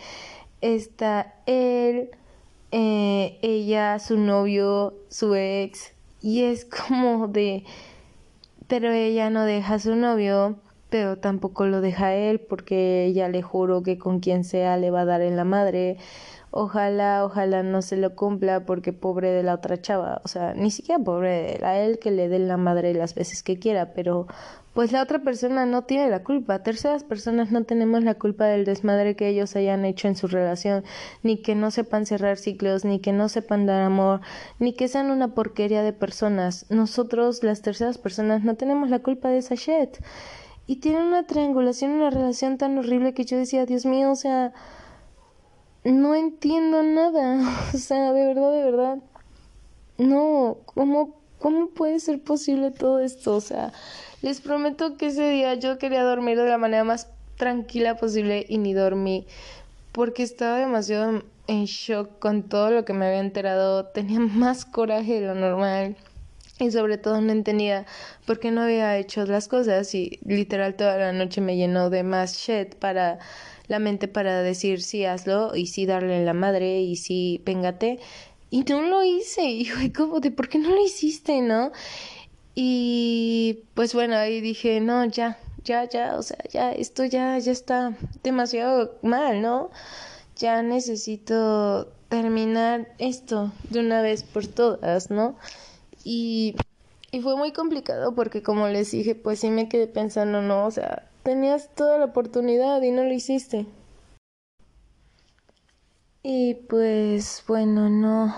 Está 0.62 1.34
él, 1.44 2.08
eh, 2.72 3.38
ella, 3.42 3.98
su 3.98 4.16
novio, 4.16 4.94
su 5.10 5.34
ex, 5.34 5.92
y 6.22 6.44
es 6.44 6.64
como 6.64 7.28
de... 7.28 7.64
Pero 8.66 8.90
ella 8.92 9.28
no 9.28 9.44
deja 9.44 9.74
a 9.74 9.78
su 9.78 9.94
novio 9.94 10.56
pero 10.90 11.16
tampoco 11.18 11.66
lo 11.66 11.80
deja 11.80 12.14
él 12.14 12.40
porque 12.40 13.06
ella 13.06 13.28
le 13.28 13.42
juro 13.42 13.82
que 13.82 13.98
con 13.98 14.20
quien 14.20 14.44
sea 14.44 14.76
le 14.76 14.90
va 14.90 15.02
a 15.02 15.04
dar 15.06 15.22
en 15.22 15.36
la 15.36 15.44
madre. 15.44 15.96
Ojalá, 16.52 17.24
ojalá 17.24 17.62
no 17.62 17.80
se 17.80 17.96
lo 17.96 18.16
cumpla 18.16 18.66
porque 18.66 18.92
pobre 18.92 19.30
de 19.30 19.44
la 19.44 19.54
otra 19.54 19.80
chava, 19.80 20.20
o 20.24 20.28
sea, 20.28 20.52
ni 20.54 20.72
siquiera 20.72 21.02
pobre 21.02 21.30
de 21.30 21.52
él, 21.54 21.64
a 21.64 21.78
él 21.78 22.00
que 22.00 22.10
le 22.10 22.28
dé 22.28 22.40
la 22.40 22.56
madre 22.56 22.92
las 22.92 23.14
veces 23.14 23.44
que 23.44 23.60
quiera, 23.60 23.92
pero 23.94 24.26
pues 24.74 24.90
la 24.90 25.02
otra 25.02 25.20
persona 25.20 25.66
no 25.66 25.82
tiene 25.82 26.08
la 26.10 26.24
culpa, 26.24 26.64
terceras 26.64 27.04
personas 27.04 27.52
no 27.52 27.64
tenemos 27.64 28.02
la 28.02 28.14
culpa 28.14 28.46
del 28.46 28.64
desmadre 28.64 29.14
que 29.14 29.28
ellos 29.28 29.54
hayan 29.54 29.84
hecho 29.84 30.08
en 30.08 30.16
su 30.16 30.26
relación, 30.26 30.82
ni 31.22 31.36
que 31.36 31.54
no 31.54 31.70
sepan 31.70 32.06
cerrar 32.06 32.36
ciclos, 32.36 32.84
ni 32.84 33.00
que 33.00 33.12
no 33.12 33.28
sepan 33.28 33.66
dar 33.66 33.82
amor, 33.82 34.20
ni 34.58 34.72
que 34.72 34.88
sean 34.88 35.10
una 35.10 35.34
porquería 35.34 35.82
de 35.82 35.92
personas. 35.92 36.66
Nosotros, 36.68 37.44
las 37.44 37.62
terceras 37.62 37.98
personas, 37.98 38.42
no 38.42 38.56
tenemos 38.56 38.90
la 38.90 39.00
culpa 39.00 39.28
de 39.28 39.38
esa 39.38 39.54
y 40.70 40.76
tienen 40.76 41.02
una 41.02 41.26
triangulación, 41.26 41.90
una 41.90 42.10
relación 42.10 42.56
tan 42.56 42.78
horrible 42.78 43.12
que 43.12 43.24
yo 43.24 43.36
decía, 43.36 43.66
Dios 43.66 43.86
mío, 43.86 44.12
o 44.12 44.14
sea, 44.14 44.52
no 45.82 46.14
entiendo 46.14 46.84
nada, 46.84 47.40
o 47.74 47.76
sea, 47.76 48.12
de 48.12 48.24
verdad, 48.24 48.52
de 48.52 48.62
verdad, 48.62 48.98
no, 49.98 50.58
¿cómo, 50.66 51.16
cómo 51.40 51.70
puede 51.70 51.98
ser 51.98 52.22
posible 52.22 52.70
todo 52.70 53.00
esto? 53.00 53.34
O 53.34 53.40
sea, 53.40 53.72
les 54.22 54.40
prometo 54.40 54.96
que 54.96 55.06
ese 55.06 55.28
día 55.28 55.54
yo 55.54 55.76
quería 55.76 56.04
dormir 56.04 56.38
de 56.38 56.48
la 56.48 56.56
manera 56.56 56.84
más 56.84 57.08
tranquila 57.36 57.96
posible 57.96 58.46
y 58.48 58.58
ni 58.58 58.72
dormí 58.72 59.26
porque 59.90 60.22
estaba 60.22 60.58
demasiado 60.58 61.24
en 61.48 61.64
shock 61.64 62.20
con 62.20 62.44
todo 62.44 62.70
lo 62.70 62.84
que 62.84 62.92
me 62.92 63.06
había 63.06 63.18
enterado, 63.18 63.86
tenía 63.86 64.20
más 64.20 64.66
coraje 64.66 65.20
de 65.20 65.26
lo 65.26 65.34
normal 65.34 65.96
y 66.64 66.70
sobre 66.70 66.98
todo 66.98 67.20
no 67.20 67.32
entendía 67.32 67.86
por 68.26 68.38
qué 68.38 68.50
no 68.50 68.62
había 68.62 68.96
hecho 68.98 69.24
las 69.26 69.48
cosas 69.48 69.94
y 69.94 70.18
literal 70.24 70.74
toda 70.74 70.96
la 70.96 71.12
noche 71.12 71.40
me 71.40 71.56
llenó 71.56 71.90
de 71.90 72.02
más 72.02 72.36
shit 72.36 72.74
para 72.74 73.18
la 73.68 73.78
mente 73.78 74.08
para 74.08 74.42
decir 74.42 74.82
sí 74.82 75.04
hazlo 75.04 75.54
y 75.54 75.66
sí 75.66 75.86
darle 75.86 76.24
la 76.24 76.34
madre 76.34 76.80
y 76.80 76.96
sí 76.96 77.40
péngate 77.44 77.98
y 78.50 78.64
no 78.64 78.82
lo 78.82 79.04
hice. 79.04 79.44
Y 79.44 79.64
fue 79.66 79.92
como 79.92 80.18
de 80.18 80.32
por 80.32 80.48
qué 80.48 80.58
no 80.58 80.70
lo 80.70 80.84
hiciste 80.84 81.40
no 81.40 81.72
y 82.54 83.60
pues 83.74 83.94
bueno 83.94 84.16
ahí 84.16 84.40
dije 84.40 84.80
no 84.80 85.04
ya 85.04 85.38
ya 85.64 85.88
ya 85.88 86.16
o 86.16 86.22
sea 86.22 86.38
ya 86.50 86.72
esto 86.72 87.04
ya 87.04 87.38
ya 87.38 87.52
está 87.52 87.94
demasiado 88.24 88.98
mal 89.02 89.40
no 89.40 89.70
ya 90.36 90.62
necesito 90.62 91.92
terminar 92.08 92.92
esto 92.98 93.52
de 93.70 93.80
una 93.80 94.02
vez 94.02 94.24
por 94.24 94.46
todas 94.48 95.10
no 95.10 95.36
y, 96.04 96.56
y 97.10 97.20
fue 97.20 97.36
muy 97.36 97.52
complicado 97.52 98.14
porque 98.14 98.42
como 98.42 98.68
les 98.68 98.90
dije, 98.90 99.14
pues 99.14 99.40
sí 99.40 99.50
me 99.50 99.68
quedé 99.68 99.86
pensando, 99.86 100.42
no, 100.42 100.66
o 100.66 100.70
sea, 100.70 101.08
tenías 101.22 101.70
toda 101.74 101.98
la 101.98 102.06
oportunidad 102.06 102.80
y 102.82 102.90
no 102.90 103.04
lo 103.04 103.12
hiciste. 103.12 103.66
Y 106.22 106.54
pues 106.54 107.42
bueno, 107.48 107.88
no, 107.88 108.34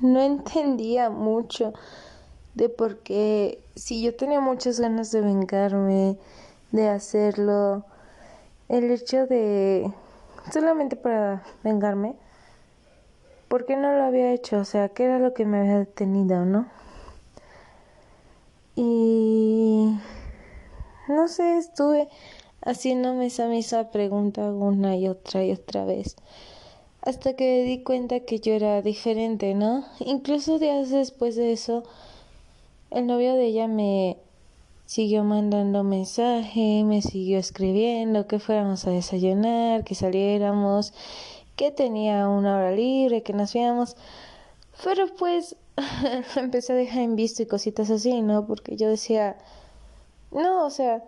no 0.00 0.20
entendía 0.20 1.10
mucho 1.10 1.74
de 2.54 2.68
por 2.68 2.98
qué, 2.98 3.60
si 3.76 4.02
yo 4.02 4.16
tenía 4.16 4.40
muchas 4.40 4.80
ganas 4.80 5.12
de 5.12 5.20
vengarme, 5.20 6.16
de 6.72 6.88
hacerlo, 6.88 7.84
el 8.68 8.90
hecho 8.90 9.26
de 9.26 9.92
solamente 10.52 10.96
para 10.96 11.42
vengarme, 11.62 12.16
¿por 13.48 13.66
qué 13.66 13.76
no 13.76 13.92
lo 13.92 14.04
había 14.04 14.32
hecho? 14.32 14.58
O 14.58 14.64
sea, 14.64 14.88
¿qué 14.88 15.04
era 15.04 15.18
lo 15.18 15.34
que 15.34 15.44
me 15.44 15.58
había 15.60 15.78
detenido, 15.78 16.44
no? 16.44 16.66
Y 18.80 19.92
no 21.08 21.26
sé, 21.26 21.58
estuve 21.58 22.08
haciéndome 22.64 23.26
esa 23.26 23.48
misma 23.48 23.90
pregunta 23.90 24.52
una 24.52 24.96
y 24.96 25.08
otra 25.08 25.44
y 25.44 25.50
otra 25.50 25.84
vez. 25.84 26.14
Hasta 27.02 27.34
que 27.34 27.44
me 27.44 27.68
di 27.68 27.82
cuenta 27.82 28.20
que 28.20 28.38
yo 28.38 28.52
era 28.52 28.80
diferente, 28.80 29.54
¿no? 29.54 29.84
Incluso 29.98 30.60
días 30.60 30.90
después 30.90 31.34
de 31.34 31.50
eso, 31.50 31.82
el 32.92 33.08
novio 33.08 33.34
de 33.34 33.46
ella 33.46 33.66
me 33.66 34.16
siguió 34.86 35.24
mandando 35.24 35.82
mensaje, 35.82 36.84
me 36.84 37.02
siguió 37.02 37.40
escribiendo 37.40 38.28
que 38.28 38.38
fuéramos 38.38 38.86
a 38.86 38.90
desayunar, 38.90 39.82
que 39.82 39.96
saliéramos, 39.96 40.94
que 41.56 41.72
tenía 41.72 42.28
una 42.28 42.56
hora 42.56 42.70
libre, 42.70 43.24
que 43.24 43.32
nos 43.32 43.52
viéramos. 43.52 43.96
Pero 44.84 45.08
pues 45.16 45.56
empecé 46.36 46.72
a 46.72 46.76
dejar 46.76 47.02
en 47.02 47.16
visto 47.16 47.42
y 47.42 47.46
cositas 47.46 47.90
así, 47.90 48.22
¿no? 48.22 48.46
Porque 48.46 48.76
yo 48.76 48.88
decía, 48.88 49.36
no, 50.32 50.66
o 50.66 50.70
sea, 50.70 51.04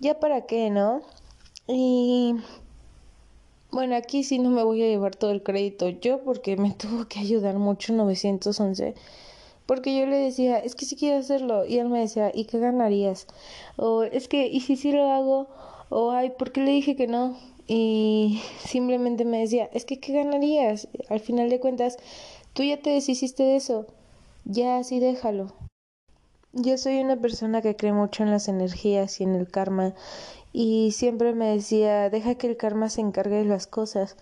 ya 0.00 0.18
para 0.20 0.46
qué, 0.46 0.70
¿no? 0.70 1.02
Y 1.68 2.34
Bueno, 3.72 3.94
aquí 3.96 4.24
sí 4.24 4.38
no 4.38 4.50
me 4.50 4.62
voy 4.64 4.82
a 4.82 4.86
llevar 4.88 5.14
todo 5.16 5.30
el 5.30 5.42
crédito 5.42 5.88
yo 5.88 6.22
porque 6.22 6.56
me 6.56 6.72
tuvo 6.78 7.06
que 7.08 7.20
ayudar 7.20 7.56
mucho 7.58 7.92
911 7.92 8.94
porque 9.66 9.96
yo 9.98 10.06
le 10.06 10.16
decía, 10.16 10.58
es 10.58 10.74
que 10.74 10.84
sí 10.84 10.96
quiero 10.96 11.18
hacerlo 11.18 11.64
y 11.66 11.78
él 11.78 11.88
me 11.88 12.00
decía, 12.00 12.32
¿y 12.34 12.44
qué 12.46 12.58
ganarías? 12.58 13.26
O 13.76 14.02
es 14.02 14.28
que, 14.28 14.48
¿y 14.48 14.60
si 14.60 14.76
sí 14.76 14.92
lo 14.92 15.10
hago? 15.12 15.48
O 15.90 16.10
ay, 16.12 16.30
¿por 16.30 16.52
qué 16.52 16.60
le 16.62 16.72
dije 16.72 16.96
que 16.96 17.06
no? 17.06 17.36
Y 17.68 18.40
simplemente 18.64 19.24
me 19.24 19.38
decía, 19.40 19.70
es 19.72 19.84
que 19.84 20.00
¿qué 20.00 20.12
ganarías? 20.12 20.88
Al 21.08 21.20
final 21.20 21.50
de 21.50 21.60
cuentas, 21.60 21.98
tú 22.52 22.64
ya 22.64 22.78
te 22.82 22.90
deshiciste 22.90 23.44
de 23.44 23.56
eso, 23.56 23.86
ya 24.50 24.78
así 24.78 24.98
déjalo. 24.98 25.52
Yo 26.52 26.76
soy 26.76 26.98
una 26.98 27.16
persona 27.16 27.62
que 27.62 27.76
cree 27.76 27.92
mucho 27.92 28.24
en 28.24 28.32
las 28.32 28.48
energías 28.48 29.20
y 29.20 29.24
en 29.24 29.36
el 29.36 29.48
karma 29.48 29.94
y 30.52 30.90
siempre 30.92 31.32
me 31.32 31.54
decía, 31.54 32.10
deja 32.10 32.34
que 32.34 32.48
el 32.48 32.56
karma 32.56 32.88
se 32.88 33.00
encargue 33.00 33.36
de 33.36 33.44
las 33.44 33.68
cosas. 33.68 34.16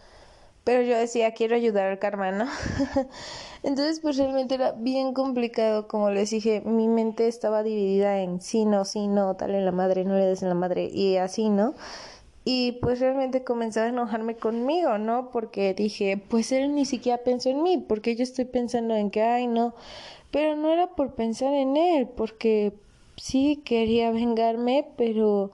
Pero 0.65 0.83
yo 0.83 0.99
decía, 0.99 1.33
quiero 1.33 1.57
ayudar 1.57 1.87
al 1.87 1.99
karma, 1.99 2.31
¿no? 2.31 2.45
Entonces, 3.63 4.01
pues 4.01 4.19
realmente 4.19 4.57
era 4.57 4.73
bien 4.73 5.15
complicado, 5.15 5.89
como 5.89 6.11
les 6.11 6.29
dije, 6.29 6.61
mi 6.61 6.89
mente 6.89 7.27
estaba 7.27 7.63
dividida 7.63 8.21
en 8.21 8.43
sí, 8.43 8.67
no, 8.67 8.85
sí, 8.85 9.09
no, 9.09 9.35
tal 9.35 9.55
en 9.55 9.65
la 9.65 9.73
madre, 9.73 10.05
no 10.05 10.15
le 10.15 10.27
des 10.27 10.43
en 10.43 10.51
la 10.51 10.55
madre 10.55 10.85
y 10.85 11.17
así, 11.17 11.49
¿no? 11.49 11.75
Y 12.45 12.73
pues 12.81 13.01
realmente 13.01 13.45
comenzaba 13.45 13.87
a 13.87 13.91
enojarme 13.91 14.37
conmigo, 14.37 14.99
¿no? 14.99 15.31
Porque 15.31 15.75
dije, 15.75 16.23
pues 16.29 16.53
él 16.53 16.75
ni 16.75 16.85
siquiera 16.87 17.23
pensó 17.23 17.51
en 17.51 17.63
mí, 17.63 17.79
porque 17.79 18.17
yo 18.17 18.23
estoy 18.23 18.47
pensando 18.47 18.95
en 18.95 19.11
que, 19.11 19.23
ay, 19.23 19.47
no, 19.47 19.75
pero 20.31 20.57
no 20.57 20.73
era 20.73 20.89
por 20.89 21.15
pensar 21.15 21.55
en 21.55 21.77
él, 21.77 22.09
porque 22.09 22.73
sí 23.17 23.63
quería 23.65 24.11
vengarme, 24.11 24.87
pero 24.97 25.53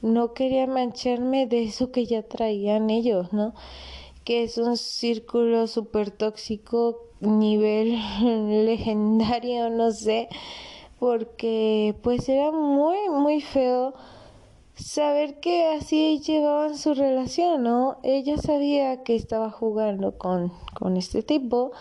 no 0.00 0.34
quería 0.34 0.66
mancharme 0.66 1.46
de 1.46 1.64
eso 1.64 1.92
que 1.92 2.06
ya 2.06 2.22
traían 2.22 2.90
ellos, 2.90 3.32
¿no? 3.32 3.54
Que 4.24 4.44
es 4.44 4.58
un 4.58 4.76
círculo 4.76 5.66
súper 5.66 6.10
tóxico, 6.10 7.00
nivel 7.20 7.98
legendario, 8.66 9.70
no 9.70 9.90
sé, 9.92 10.28
porque 10.98 11.94
pues 12.02 12.28
era 12.28 12.50
muy, 12.50 13.08
muy 13.10 13.40
feo 13.40 13.94
saber 14.74 15.40
que 15.40 15.66
así 15.66 16.20
llevaban 16.20 16.76
su 16.76 16.94
relación, 16.94 17.62
¿no? 17.62 17.98
Ella 18.02 18.36
sabía 18.38 19.02
que 19.02 19.14
estaba 19.14 19.50
jugando 19.50 20.18
con, 20.18 20.52
con 20.74 20.96
este 20.96 21.22
tipo 21.22 21.72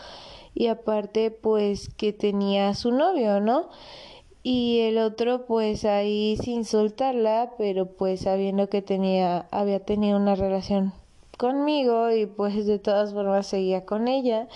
y 0.54 0.68
aparte 0.68 1.32
pues 1.32 1.90
que 1.90 2.14
tenía 2.14 2.70
a 2.70 2.76
su 2.76 2.92
novio, 2.92 3.40
¿no? 3.40 3.70
Y 4.44 4.80
el 4.80 4.98
otro 4.98 5.46
pues 5.46 5.86
ahí 5.86 6.38
sin 6.42 6.66
soltarla, 6.66 7.54
pero 7.58 7.86
pues 7.86 8.22
sabiendo 8.22 8.70
que 8.70 8.82
tenía 8.82 9.48
había 9.52 9.80
tenido 9.82 10.18
una 10.18 10.36
relación 10.36 10.94
conmigo 11.38 12.12
y 12.12 12.26
pues 12.26 12.66
de 12.66 12.80
todas 12.80 13.14
formas 13.14 13.48
seguía 13.48 13.86
con 13.86 14.08
ella. 14.08 14.48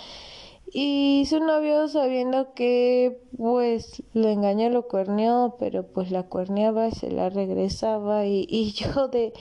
Y 0.72 1.24
su 1.28 1.40
novio 1.40 1.88
sabiendo 1.88 2.52
que 2.54 3.20
pues 3.36 4.02
lo 4.12 4.28
engañó, 4.28 4.68
lo 4.70 4.88
cuerneó, 4.88 5.56
pero 5.58 5.86
pues 5.86 6.10
la 6.10 6.24
cuerneaba 6.24 6.88
y 6.88 6.92
se 6.92 7.10
la 7.10 7.30
regresaba 7.30 8.26
y, 8.26 8.46
y 8.48 8.72
yo 8.72 9.08
de 9.08 9.32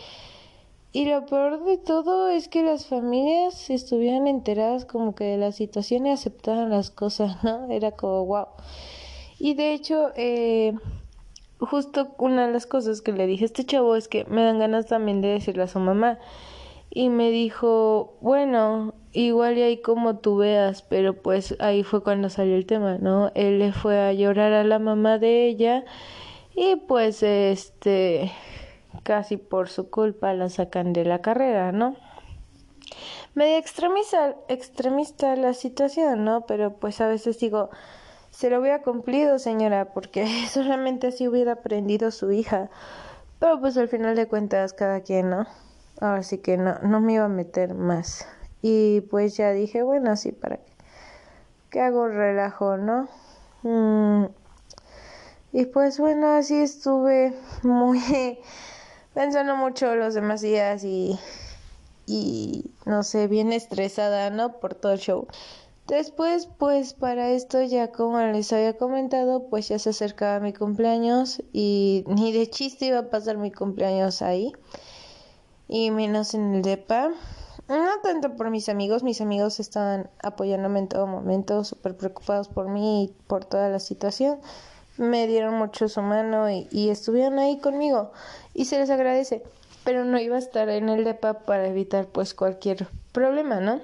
y 0.95 1.03
lo 1.03 1.25
peor 1.25 1.61
de 1.65 1.77
todo 1.77 2.29
es 2.29 2.47
que 2.47 2.63
las 2.63 2.85
familias 2.85 3.69
estuvieran 3.69 4.27
enteradas 4.27 4.85
como 4.85 5.13
que 5.13 5.25
de 5.25 5.37
la 5.37 5.51
situación 5.51 6.05
y 6.05 6.11
aceptaban 6.11 6.69
las 6.69 6.89
cosas, 6.89 7.43
¿no? 7.43 7.69
Era 7.69 7.91
como 7.91 8.25
wow. 8.25 8.45
Y 9.37 9.55
de 9.55 9.73
hecho, 9.73 10.13
eh, 10.15 10.73
justo 11.59 12.15
una 12.17 12.47
de 12.47 12.53
las 12.53 12.65
cosas 12.65 13.01
que 13.01 13.11
le 13.11 13.27
dije 13.27 13.43
a 13.43 13.47
este 13.47 13.65
chavo 13.65 13.97
es 13.97 14.07
que 14.07 14.23
me 14.29 14.41
dan 14.41 14.57
ganas 14.57 14.85
también 14.85 15.19
de 15.19 15.27
decirle 15.27 15.63
a 15.63 15.67
su 15.67 15.79
mamá. 15.79 16.17
Y 16.89 17.09
me 17.09 17.29
dijo, 17.29 18.15
bueno, 18.21 18.93
igual 19.11 19.57
y 19.57 19.63
ahí 19.63 19.81
como 19.81 20.19
tú 20.19 20.37
veas, 20.37 20.81
pero 20.81 21.21
pues 21.21 21.57
ahí 21.59 21.83
fue 21.83 22.03
cuando 22.03 22.29
salió 22.29 22.55
el 22.55 22.65
tema, 22.65 22.99
¿no? 22.99 23.33
Él 23.35 23.59
le 23.59 23.73
fue 23.73 23.99
a 23.99 24.13
llorar 24.13 24.53
a 24.53 24.63
la 24.63 24.79
mamá 24.79 25.17
de 25.17 25.45
ella 25.45 25.83
y 26.55 26.77
pues 26.77 27.21
este 27.21 28.31
casi 29.03 29.37
por 29.37 29.69
su 29.69 29.89
culpa 29.89 30.33
la 30.33 30.49
sacan 30.49 30.93
de 30.93 31.05
la 31.05 31.21
carrera, 31.21 31.71
¿no? 31.71 31.95
Media 33.33 33.57
extremista, 33.57 34.35
extremista 34.47 35.35
la 35.35 35.53
situación, 35.53 36.23
¿no? 36.23 36.45
Pero 36.45 36.73
pues 36.73 37.01
a 37.01 37.07
veces 37.07 37.39
digo, 37.39 37.69
se 38.31 38.49
lo 38.49 38.59
hubiera 38.59 38.81
cumplido, 38.81 39.39
señora, 39.39 39.93
porque 39.93 40.27
solamente 40.49 41.07
así 41.07 41.27
hubiera 41.27 41.53
aprendido 41.53 42.11
su 42.11 42.31
hija. 42.31 42.69
Pero 43.39 43.59
pues 43.59 43.77
al 43.77 43.89
final 43.89 44.15
de 44.15 44.27
cuentas, 44.27 44.73
cada 44.73 45.01
quien, 45.01 45.29
¿no? 45.29 45.45
Ahora 45.99 46.23
sí 46.23 46.37
que 46.37 46.57
no, 46.57 46.79
no 46.79 46.99
me 46.99 47.13
iba 47.13 47.25
a 47.25 47.29
meter 47.29 47.73
más. 47.73 48.27
Y 48.61 49.01
pues 49.01 49.37
ya 49.37 49.51
dije, 49.51 49.83
bueno, 49.83 50.11
así 50.11 50.31
para 50.31 50.57
qué, 50.57 50.71
¿qué 51.69 51.81
hago 51.81 52.07
relajo, 52.07 52.77
¿no? 52.77 53.07
Mm. 53.63 54.25
Y 55.53 55.65
pues 55.67 55.99
bueno, 55.99 56.27
así 56.35 56.57
estuve 56.57 57.33
muy 57.63 58.01
pensando 59.15 59.55
mucho 59.55 59.95
los 59.95 60.13
demás 60.13 60.41
días 60.41 60.83
y, 60.83 61.17
y 62.05 62.65
no 62.85 63.01
sé, 63.01 63.27
bien 63.27 63.51
estresada, 63.53 64.29
¿no? 64.29 64.59
Por 64.59 64.75
todo 64.75 64.91
el 64.91 64.99
show. 64.99 65.25
Después, 65.87 66.47
pues 66.57 66.93
para 66.93 67.29
esto 67.29 67.63
ya 67.63 67.91
como 67.91 68.19
les 68.19 68.51
había 68.51 68.77
comentado, 68.77 69.47
pues 69.49 69.69
ya 69.69 69.79
se 69.79 69.91
acercaba 69.91 70.39
mi 70.39 70.51
cumpleaños 70.51 71.41
y 71.53 72.03
ni 72.07 72.33
de 72.33 72.49
chiste 72.49 72.87
iba 72.87 72.99
a 72.99 73.09
pasar 73.09 73.37
mi 73.37 73.51
cumpleaños 73.51 74.21
ahí. 74.21 74.51
Y 75.67 75.91
menos 75.91 76.33
en 76.33 76.55
el 76.55 76.61
DEPA. 76.61 77.11
No 77.67 77.89
tanto 78.03 78.35
por 78.35 78.51
mis 78.51 78.69
amigos, 78.69 79.01
mis 79.01 79.21
amigos 79.21 79.59
estaban 79.59 80.09
apoyándome 80.21 80.79
en 80.79 80.87
todo 80.87 81.07
momento, 81.07 81.63
súper 81.63 81.95
preocupados 81.95 82.47
por 82.47 82.67
mí 82.67 83.05
y 83.05 83.07
por 83.27 83.45
toda 83.45 83.69
la 83.69 83.79
situación 83.79 84.39
me 84.97 85.27
dieron 85.27 85.55
mucho 85.55 85.89
su 85.89 86.01
mano 86.01 86.49
y, 86.49 86.89
estuvieron 86.89 87.39
ahí 87.39 87.57
conmigo 87.59 88.11
y 88.55 88.65
se 88.65 88.79
les 88.79 88.89
agradece, 88.89 89.43
pero 89.83 90.05
no 90.05 90.19
iba 90.19 90.37
a 90.37 90.39
estar 90.39 90.69
en 90.69 90.89
el 90.89 91.03
DEPA 91.03 91.45
para 91.45 91.67
evitar 91.67 92.07
pues 92.07 92.33
cualquier 92.33 92.87
problema, 93.11 93.59
¿no? 93.59 93.81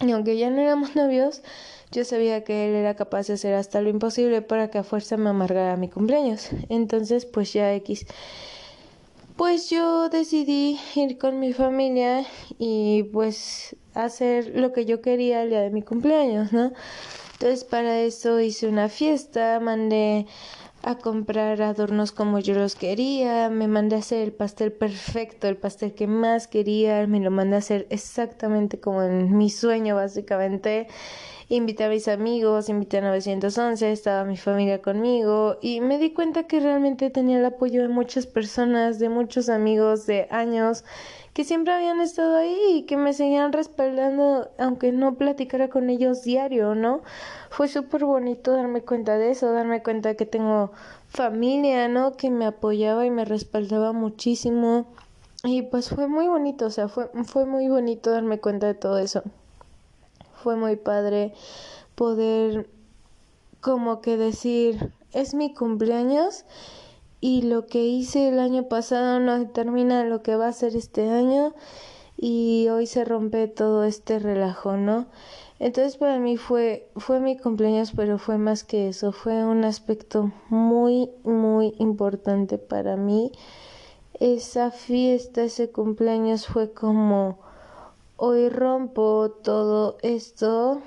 Y 0.00 0.10
aunque 0.10 0.36
ya 0.36 0.50
no 0.50 0.60
éramos 0.60 0.96
novios, 0.96 1.42
yo 1.92 2.04
sabía 2.04 2.44
que 2.44 2.68
él 2.68 2.74
era 2.74 2.94
capaz 2.94 3.28
de 3.28 3.34
hacer 3.34 3.54
hasta 3.54 3.80
lo 3.80 3.88
imposible 3.88 4.42
para 4.42 4.70
que 4.70 4.78
a 4.78 4.84
fuerza 4.84 5.16
me 5.16 5.30
amargara 5.30 5.76
mi 5.76 5.88
cumpleaños. 5.88 6.48
Entonces, 6.68 7.24
pues 7.24 7.52
ya 7.52 7.72
X. 7.74 8.06
Pues 9.36 9.70
yo 9.70 10.08
decidí 10.10 10.78
ir 10.94 11.16
con 11.16 11.40
mi 11.40 11.52
familia 11.54 12.26
y 12.58 13.04
pues 13.04 13.74
hacer 13.94 14.52
lo 14.54 14.72
que 14.72 14.84
yo 14.84 15.00
quería 15.00 15.42
el 15.42 15.50
día 15.50 15.60
de 15.62 15.70
mi 15.70 15.82
cumpleaños, 15.82 16.52
¿no? 16.52 16.72
Entonces 17.40 17.64
para 17.64 18.00
eso 18.00 18.38
hice 18.38 18.68
una 18.68 18.90
fiesta, 18.90 19.58
mandé 19.60 20.26
a 20.82 20.96
comprar 20.96 21.60
adornos 21.62 22.12
como 22.12 22.38
yo 22.38 22.54
los 22.54 22.74
quería, 22.74 23.50
me 23.50 23.68
mandé 23.68 23.96
a 23.96 23.98
hacer 23.98 24.22
el 24.22 24.32
pastel 24.32 24.72
perfecto, 24.72 25.46
el 25.46 25.56
pastel 25.56 25.94
que 25.94 26.06
más 26.06 26.48
quería, 26.48 27.06
me 27.06 27.20
lo 27.20 27.30
mandé 27.30 27.56
a 27.56 27.58
hacer 27.58 27.86
exactamente 27.90 28.80
como 28.80 29.02
en 29.02 29.36
mi 29.36 29.50
sueño 29.50 29.96
básicamente. 29.96 30.88
Invité 31.48 31.84
a 31.84 31.88
mis 31.88 32.06
amigos, 32.06 32.68
invité 32.68 32.98
a 32.98 33.00
911, 33.00 33.90
estaba 33.90 34.24
mi 34.24 34.36
familia 34.36 34.80
conmigo 34.80 35.58
y 35.60 35.80
me 35.80 35.98
di 35.98 36.14
cuenta 36.14 36.44
que 36.44 36.60
realmente 36.60 37.10
tenía 37.10 37.38
el 37.38 37.44
apoyo 37.44 37.82
de 37.82 37.88
muchas 37.88 38.26
personas, 38.26 39.00
de 39.00 39.08
muchos 39.08 39.48
amigos 39.48 40.06
de 40.06 40.28
años 40.30 40.84
que 41.32 41.44
siempre 41.44 41.72
habían 41.72 42.00
estado 42.00 42.36
ahí 42.36 42.58
y 42.70 42.82
que 42.82 42.96
me 42.96 43.12
seguían 43.12 43.52
respaldando 43.52 44.50
aunque 44.58 44.92
no 44.92 45.14
platicara 45.14 45.68
con 45.68 45.88
ellos 45.88 46.22
diario, 46.22 46.74
¿no? 46.74 47.02
Fue 47.50 47.68
súper 47.68 48.04
bonito 48.04 48.52
darme 48.52 48.82
cuenta 48.82 49.16
de 49.16 49.30
eso, 49.30 49.52
darme 49.52 49.82
cuenta 49.82 50.14
que 50.14 50.26
tengo 50.26 50.72
familia, 51.08 51.88
¿no? 51.88 52.16
Que 52.16 52.30
me 52.30 52.46
apoyaba 52.46 53.06
y 53.06 53.10
me 53.10 53.24
respaldaba 53.24 53.92
muchísimo. 53.92 54.86
Y 55.44 55.62
pues 55.62 55.88
fue 55.88 56.06
muy 56.06 56.26
bonito, 56.26 56.66
o 56.66 56.70
sea, 56.70 56.88
fue, 56.88 57.08
fue 57.24 57.46
muy 57.46 57.68
bonito 57.68 58.10
darme 58.10 58.40
cuenta 58.40 58.66
de 58.66 58.74
todo 58.74 58.98
eso. 58.98 59.22
Fue 60.42 60.56
muy 60.56 60.76
padre 60.76 61.32
poder 61.94 62.68
como 63.60 64.00
que 64.00 64.16
decir, 64.16 64.92
es 65.12 65.34
mi 65.34 65.54
cumpleaños 65.54 66.44
y 67.20 67.42
lo 67.42 67.66
que 67.66 67.84
hice 67.84 68.28
el 68.28 68.38
año 68.38 68.68
pasado 68.68 69.20
no 69.20 69.38
determina 69.38 70.04
lo 70.04 70.22
que 70.22 70.36
va 70.36 70.48
a 70.48 70.52
ser 70.52 70.74
este 70.74 71.10
año 71.10 71.54
y 72.16 72.68
hoy 72.68 72.86
se 72.86 73.04
rompe 73.04 73.48
todo 73.48 73.84
este 73.84 74.18
relajo, 74.18 74.76
¿no? 74.76 75.06
Entonces 75.58 75.98
para 75.98 76.18
mí 76.18 76.36
fue 76.38 76.88
fue 76.96 77.20
mi 77.20 77.36
cumpleaños, 77.36 77.92
pero 77.94 78.18
fue 78.18 78.38
más 78.38 78.64
que 78.64 78.88
eso, 78.88 79.12
fue 79.12 79.44
un 79.44 79.64
aspecto 79.64 80.32
muy 80.48 81.10
muy 81.22 81.74
importante 81.78 82.56
para 82.56 82.96
mí. 82.96 83.32
Esa 84.14 84.70
fiesta, 84.70 85.42
ese 85.42 85.70
cumpleaños 85.70 86.46
fue 86.46 86.72
como 86.72 87.38
hoy 88.16 88.48
rompo 88.50 89.30
todo 89.42 89.96
esto 90.02 90.82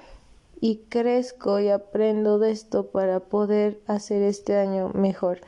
y 0.62 0.78
crezco 0.90 1.60
y 1.60 1.70
aprendo 1.70 2.40
de 2.40 2.52
esto 2.52 2.88
para 2.88 3.20
poder 3.20 3.82
hacer 3.88 4.22
este 4.22 4.58
año 4.58 4.90
mejor. 4.94 5.42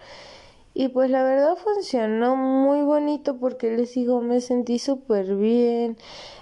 Y 0.78 0.90
pues 0.90 1.10
la 1.10 1.24
verdad 1.24 1.56
funcionó 1.56 2.36
muy 2.36 2.82
bonito 2.82 3.38
porque 3.38 3.72
les 3.78 3.94
digo, 3.94 4.20
me 4.20 4.42
sentí 4.42 4.78
súper 4.78 5.36
bien, 5.38 5.96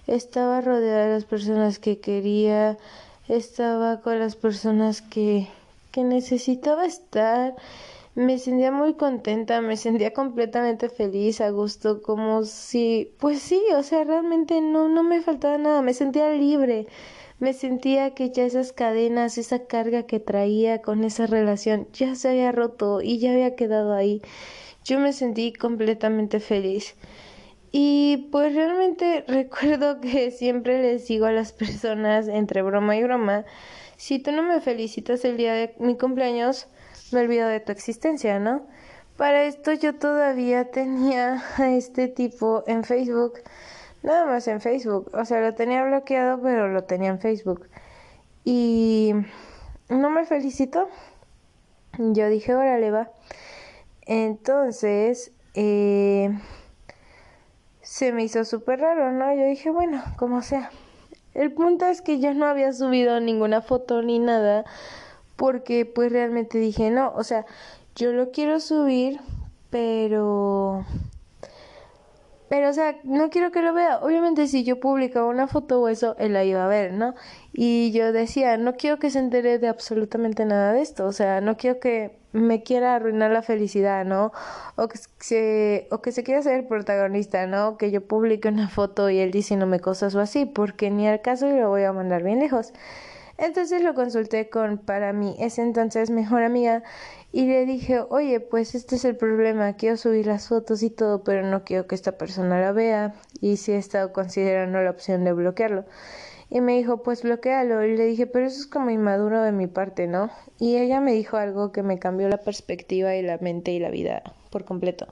estaba 0.07 0.59
rodeada 0.59 1.05
de 1.05 1.13
las 1.13 1.25
personas 1.25 1.77
que 1.77 1.99
quería, 1.99 2.79
estaba 3.27 4.01
con 4.01 4.17
las 4.17 4.35
personas 4.35 5.03
que, 5.03 5.47
que 5.91 6.03
necesitaba 6.03 6.87
estar, 6.87 7.55
me 8.15 8.39
sentía 8.39 8.71
muy 8.71 8.95
contenta, 8.95 9.61
me 9.61 9.77
sentía 9.77 10.13
completamente 10.13 10.89
feliz, 10.89 11.39
a 11.39 11.51
gusto, 11.51 12.01
como 12.01 12.43
si, 12.43 13.13
pues 13.19 13.39
sí, 13.39 13.61
o 13.77 13.83
sea, 13.83 14.03
realmente 14.03 14.61
no, 14.61 14.89
no 14.89 15.03
me 15.03 15.21
faltaba 15.21 15.59
nada, 15.59 15.83
me 15.83 15.93
sentía 15.93 16.31
libre. 16.31 16.87
Me 17.43 17.51
sentía 17.51 18.11
que 18.11 18.29
ya 18.29 18.45
esas 18.45 18.71
cadenas, 18.71 19.37
esa 19.37 19.65
carga 19.65 20.03
que 20.03 20.21
traía 20.21 20.81
con 20.81 21.03
esa 21.03 21.27
relación 21.27 21.89
ya 21.91 22.15
se 22.15 22.29
había 22.29 22.53
roto 22.53 23.01
y 23.01 23.17
ya 23.17 23.33
había 23.33 23.57
quedado 23.57 23.93
ahí. 23.93 24.21
Yo 24.85 24.97
me 24.97 25.11
sentí 25.11 25.51
completamente 25.51 26.39
feliz. 26.39 26.95
Y 27.69 28.29
pues 28.31 28.55
realmente 28.55 29.25
recuerdo 29.27 29.99
que 29.99 30.31
siempre 30.31 30.81
les 30.81 31.05
digo 31.05 31.25
a 31.25 31.33
las 31.33 31.51
personas 31.51 32.29
entre 32.29 32.61
broma 32.61 32.95
y 32.95 33.03
broma, 33.03 33.43
si 33.97 34.19
tú 34.19 34.31
no 34.31 34.41
me 34.41 34.61
felicitas 34.61 35.25
el 35.25 35.35
día 35.35 35.53
de 35.53 35.75
mi 35.79 35.97
cumpleaños, 35.97 36.67
me 37.11 37.19
olvido 37.19 37.49
de 37.49 37.59
tu 37.59 37.73
existencia, 37.73 38.39
¿no? 38.39 38.65
Para 39.17 39.43
esto 39.43 39.73
yo 39.73 39.95
todavía 39.95 40.71
tenía 40.71 41.43
a 41.57 41.71
este 41.71 42.07
tipo 42.07 42.63
en 42.67 42.85
Facebook 42.85 43.33
Nada 44.03 44.25
más 44.25 44.47
en 44.47 44.61
Facebook. 44.61 45.09
O 45.13 45.25
sea, 45.25 45.41
lo 45.41 45.53
tenía 45.55 45.83
bloqueado, 45.83 46.41
pero 46.41 46.67
lo 46.67 46.83
tenía 46.83 47.09
en 47.09 47.19
Facebook. 47.19 47.67
Y 48.43 49.13
no 49.89 50.09
me 50.09 50.25
felicitó. 50.25 50.89
Yo 51.97 52.27
dije, 52.27 52.53
órale, 52.53 52.91
va. 52.91 53.11
Entonces, 54.05 55.31
eh, 55.53 56.29
se 57.81 58.11
me 58.11 58.23
hizo 58.23 58.43
súper 58.45 58.81
raro, 58.81 59.11
¿no? 59.11 59.33
Yo 59.33 59.45
dije, 59.45 59.69
bueno, 59.69 60.03
como 60.17 60.41
sea. 60.41 60.69
El 61.33 61.51
punto 61.53 61.85
es 61.85 62.01
que 62.01 62.19
yo 62.19 62.33
no 62.33 62.45
había 62.45 62.73
subido 62.73 63.19
ninguna 63.19 63.61
foto 63.61 64.01
ni 64.01 64.19
nada 64.19 64.65
porque 65.35 65.85
pues 65.85 66.11
realmente 66.11 66.57
dije, 66.57 66.91
no, 66.91 67.11
o 67.15 67.23
sea, 67.23 67.45
yo 67.95 68.11
lo 68.11 68.31
quiero 68.31 68.59
subir, 68.59 69.19
pero 69.69 70.85
pero, 72.53 72.69
o 72.69 72.73
sea, 72.73 72.99
no 73.03 73.31
quiero 73.31 73.49
que 73.51 73.63
lo 73.63 73.73
vea. 73.73 73.97
Obviamente, 74.03 74.45
si 74.45 74.63
yo 74.63 74.79
publicaba 74.79 75.25
una 75.25 75.47
foto 75.47 75.81
o 75.81 75.87
eso, 75.87 76.15
él 76.19 76.33
la 76.33 76.43
iba 76.43 76.63
a 76.63 76.67
ver, 76.67 76.93
¿no? 76.93 77.15
Y 77.51 77.91
yo 77.93 78.11
decía, 78.13 78.57
no 78.57 78.75
quiero 78.75 78.99
que 78.99 79.09
se 79.09 79.17
entere 79.17 79.57
de 79.57 79.67
absolutamente 79.67 80.45
nada 80.45 80.71
de 80.71 80.81
esto. 80.83 81.07
O 81.07 81.13
sea, 81.13 81.41
no 81.41 81.57
quiero 81.57 81.79
que 81.79 82.15
me 82.31 82.61
quiera 82.61 82.93
arruinar 82.93 83.31
la 83.31 83.41
felicidad, 83.41 84.05
¿no? 84.05 84.31
O 84.75 84.87
que 84.87 84.99
se, 85.17 85.87
o 85.89 86.03
que 86.03 86.11
se 86.11 86.23
quiera 86.23 86.43
ser 86.43 86.67
protagonista, 86.67 87.47
¿no? 87.47 87.75
Que 87.79 87.89
yo 87.89 88.07
publique 88.07 88.49
una 88.49 88.69
foto 88.69 89.09
y 89.09 89.17
él 89.17 89.31
diciéndome 89.31 89.79
cosas 89.79 90.13
o 90.13 90.19
así, 90.19 90.45
porque 90.45 90.91
ni 90.91 91.07
al 91.07 91.21
caso 91.21 91.47
y 91.47 91.59
lo 91.59 91.69
voy 91.69 91.81
a 91.85 91.91
mandar 91.91 92.21
bien 92.21 92.37
lejos. 92.39 92.71
Entonces 93.43 93.83
lo 93.83 93.93
consulté 93.93 94.49
con, 94.49 94.77
para 94.77 95.11
mí, 95.11 95.35
ese 95.37 95.63
entonces 95.63 96.09
mejor 96.09 96.43
amiga 96.43 96.81
y 97.33 97.45
le 97.45 97.65
dije, 97.65 97.99
oye, 97.99 98.39
pues 98.39 98.73
este 98.73 98.95
es 98.95 99.03
el 99.03 99.17
problema, 99.17 99.73
quiero 99.73 99.97
subir 99.97 100.27
las 100.27 100.47
fotos 100.47 100.81
y 100.81 100.89
todo, 100.89 101.25
pero 101.25 101.45
no 101.45 101.65
quiero 101.65 101.85
que 101.85 101.93
esta 101.93 102.13
persona 102.13 102.61
la 102.61 102.71
vea 102.71 103.15
y 103.41 103.57
si 103.57 103.73
he 103.73 103.77
estado 103.77 104.13
considerando 104.13 104.79
la 104.81 104.91
opción 104.91 105.25
de 105.25 105.33
bloquearlo. 105.33 105.83
Y 106.49 106.61
me 106.61 106.77
dijo, 106.77 107.03
pues 107.03 107.23
bloquealo. 107.23 107.83
Y 107.83 107.97
le 107.97 108.05
dije, 108.05 108.27
pero 108.27 108.45
eso 108.45 108.61
es 108.61 108.67
como 108.67 108.91
inmaduro 108.91 109.41
de 109.41 109.51
mi 109.51 109.67
parte, 109.67 110.07
¿no? 110.07 110.29
Y 110.57 110.77
ella 110.77 111.01
me 111.01 111.11
dijo 111.11 111.35
algo 111.35 111.73
que 111.73 111.83
me 111.83 111.99
cambió 111.99 112.29
la 112.29 112.37
perspectiva 112.37 113.13
y 113.15 113.23
la 113.23 113.39
mente 113.39 113.71
y 113.71 113.79
la 113.79 113.89
vida 113.89 114.23
por 114.51 114.63
completo. 114.63 115.07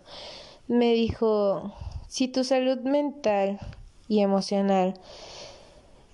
Me 0.69 0.93
dijo, 0.93 1.73
si 2.07 2.29
tu 2.29 2.45
salud 2.45 2.79
mental 2.79 3.59
y 4.07 4.21
emocional 4.21 4.93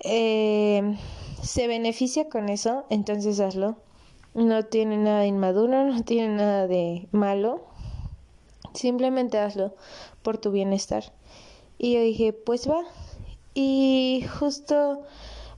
eh, 0.00 0.96
se 1.42 1.66
beneficia 1.66 2.28
con 2.28 2.48
eso, 2.48 2.84
entonces 2.90 3.40
hazlo 3.40 3.76
no 4.34 4.64
tiene 4.64 4.96
nada 4.96 5.20
de 5.20 5.26
inmaduro, 5.26 5.84
no 5.84 6.02
tiene 6.04 6.36
nada 6.36 6.66
de 6.66 7.08
malo. 7.10 7.64
Simplemente 8.74 9.38
hazlo 9.38 9.74
por 10.22 10.38
tu 10.38 10.50
bienestar. 10.50 11.12
Y 11.78 11.94
yo 11.94 12.00
dije, 12.00 12.32
pues 12.32 12.68
va. 12.68 12.84
Y 13.54 14.24
justo, 14.38 15.02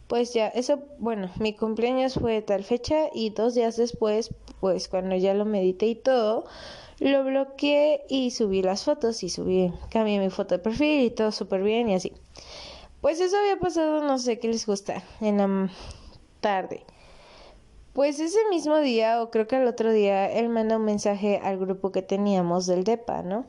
pues 0.07 0.33
ya, 0.33 0.49
eso, 0.49 0.81
bueno, 0.99 1.31
mi 1.39 1.53
cumpleaños 1.53 2.15
fue 2.15 2.41
tal 2.43 2.65
fecha 2.65 3.09
y 3.13 3.31
dos 3.31 3.55
días 3.55 3.77
después, 3.77 4.31
pues 4.61 4.89
cuando 4.89 5.17
ya 5.17 5.35
lo 5.35 5.45
medité 5.45 5.87
y 5.87 5.95
todo, 5.95 6.45
lo 7.01 7.25
bloqueé 7.25 8.05
y 8.09 8.31
subí 8.31 8.63
las 8.63 8.85
fotos 8.85 9.23
y 9.23 9.29
subí, 9.29 9.73
cambié 9.91 10.19
mi 10.19 10.31
foto 10.31 10.55
de 10.55 10.61
perfil 10.61 11.05
y 11.05 11.11
todo 11.11 11.33
súper 11.33 11.63
bien 11.63 11.91
y 11.91 11.95
así. 11.95 12.13
Pues 13.01 13.19
eso 13.21 13.39
había 13.39 13.59
pasado, 13.59 14.03
no 14.03 14.19
sé 14.19 14.39
qué 14.39 14.49
les 14.49 14.67
gusta, 14.67 15.03
en 15.21 15.39
la 15.39 15.71
tarde. 16.41 16.85
Pues 17.95 18.21
ese 18.21 18.39
mismo 18.51 18.77
día, 18.79 19.23
o 19.23 19.31
creo 19.31 19.49
que 19.49 19.57
el 19.57 19.67
otro 19.67 19.91
día, 19.91 20.31
él 20.31 20.49
manda 20.49 20.77
un 20.77 20.85
mensaje 20.85 21.41
al 21.43 21.59
grupo 21.59 21.93
que 21.93 22.03
teníamos 22.03 22.67
del 22.67 22.85
DEPA, 22.85 23.23
¿no? 23.23 23.47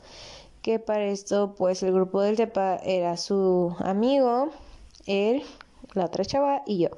Que 0.62 0.80
para 0.80 1.06
esto, 1.06 1.54
pues 1.56 1.84
el 1.84 1.91
grupo 1.91 2.22
del 2.22 2.38
DEPA 2.38 2.78
era 2.78 3.18
su 3.18 3.76
amigo, 3.80 4.49
él, 5.06 5.43
la 5.93 6.06
otra 6.06 6.24
chava 6.24 6.64
y 6.66 6.80
yo. 6.80 6.89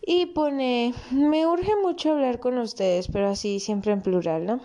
Y 0.00 0.26
pone, 0.26 0.94
me 1.10 1.46
urge 1.46 1.76
mucho 1.82 2.12
hablar 2.12 2.40
con 2.40 2.56
ustedes, 2.56 3.08
pero 3.08 3.28
así 3.28 3.60
siempre 3.60 3.92
en 3.92 4.00
plural, 4.00 4.46
¿no? 4.46 4.60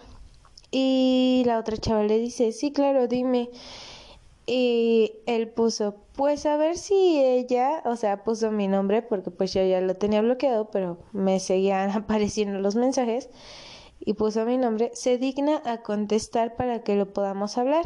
Y 0.71 1.43
la 1.45 1.59
otra 1.59 1.77
chava 1.77 2.03
le 2.03 2.17
dice, 2.17 2.51
sí, 2.53 2.71
claro, 2.71 3.07
dime. 3.07 3.49
Y 4.45 5.13
él 5.25 5.47
puso, 5.49 5.95
pues 6.15 6.45
a 6.45 6.57
ver 6.57 6.77
si 6.77 7.23
ella, 7.23 7.81
o 7.85 7.95
sea, 7.95 8.23
puso 8.23 8.51
mi 8.51 8.67
nombre 8.67 9.01
porque 9.01 9.31
pues 9.31 9.53
yo 9.53 9.63
ya 9.63 9.79
lo 9.79 9.95
tenía 9.95 10.21
bloqueado, 10.21 10.69
pero 10.69 10.97
me 11.13 11.39
seguían 11.39 11.89
apareciendo 11.95 12.59
los 12.59 12.75
mensajes 12.75 13.29
y 13.99 14.13
puso 14.13 14.45
mi 14.45 14.57
nombre, 14.57 14.91
se 14.93 15.17
digna 15.17 15.61
a 15.65 15.81
contestar 15.81 16.55
para 16.55 16.83
que 16.83 16.95
lo 16.95 17.13
podamos 17.13 17.57
hablar. 17.57 17.85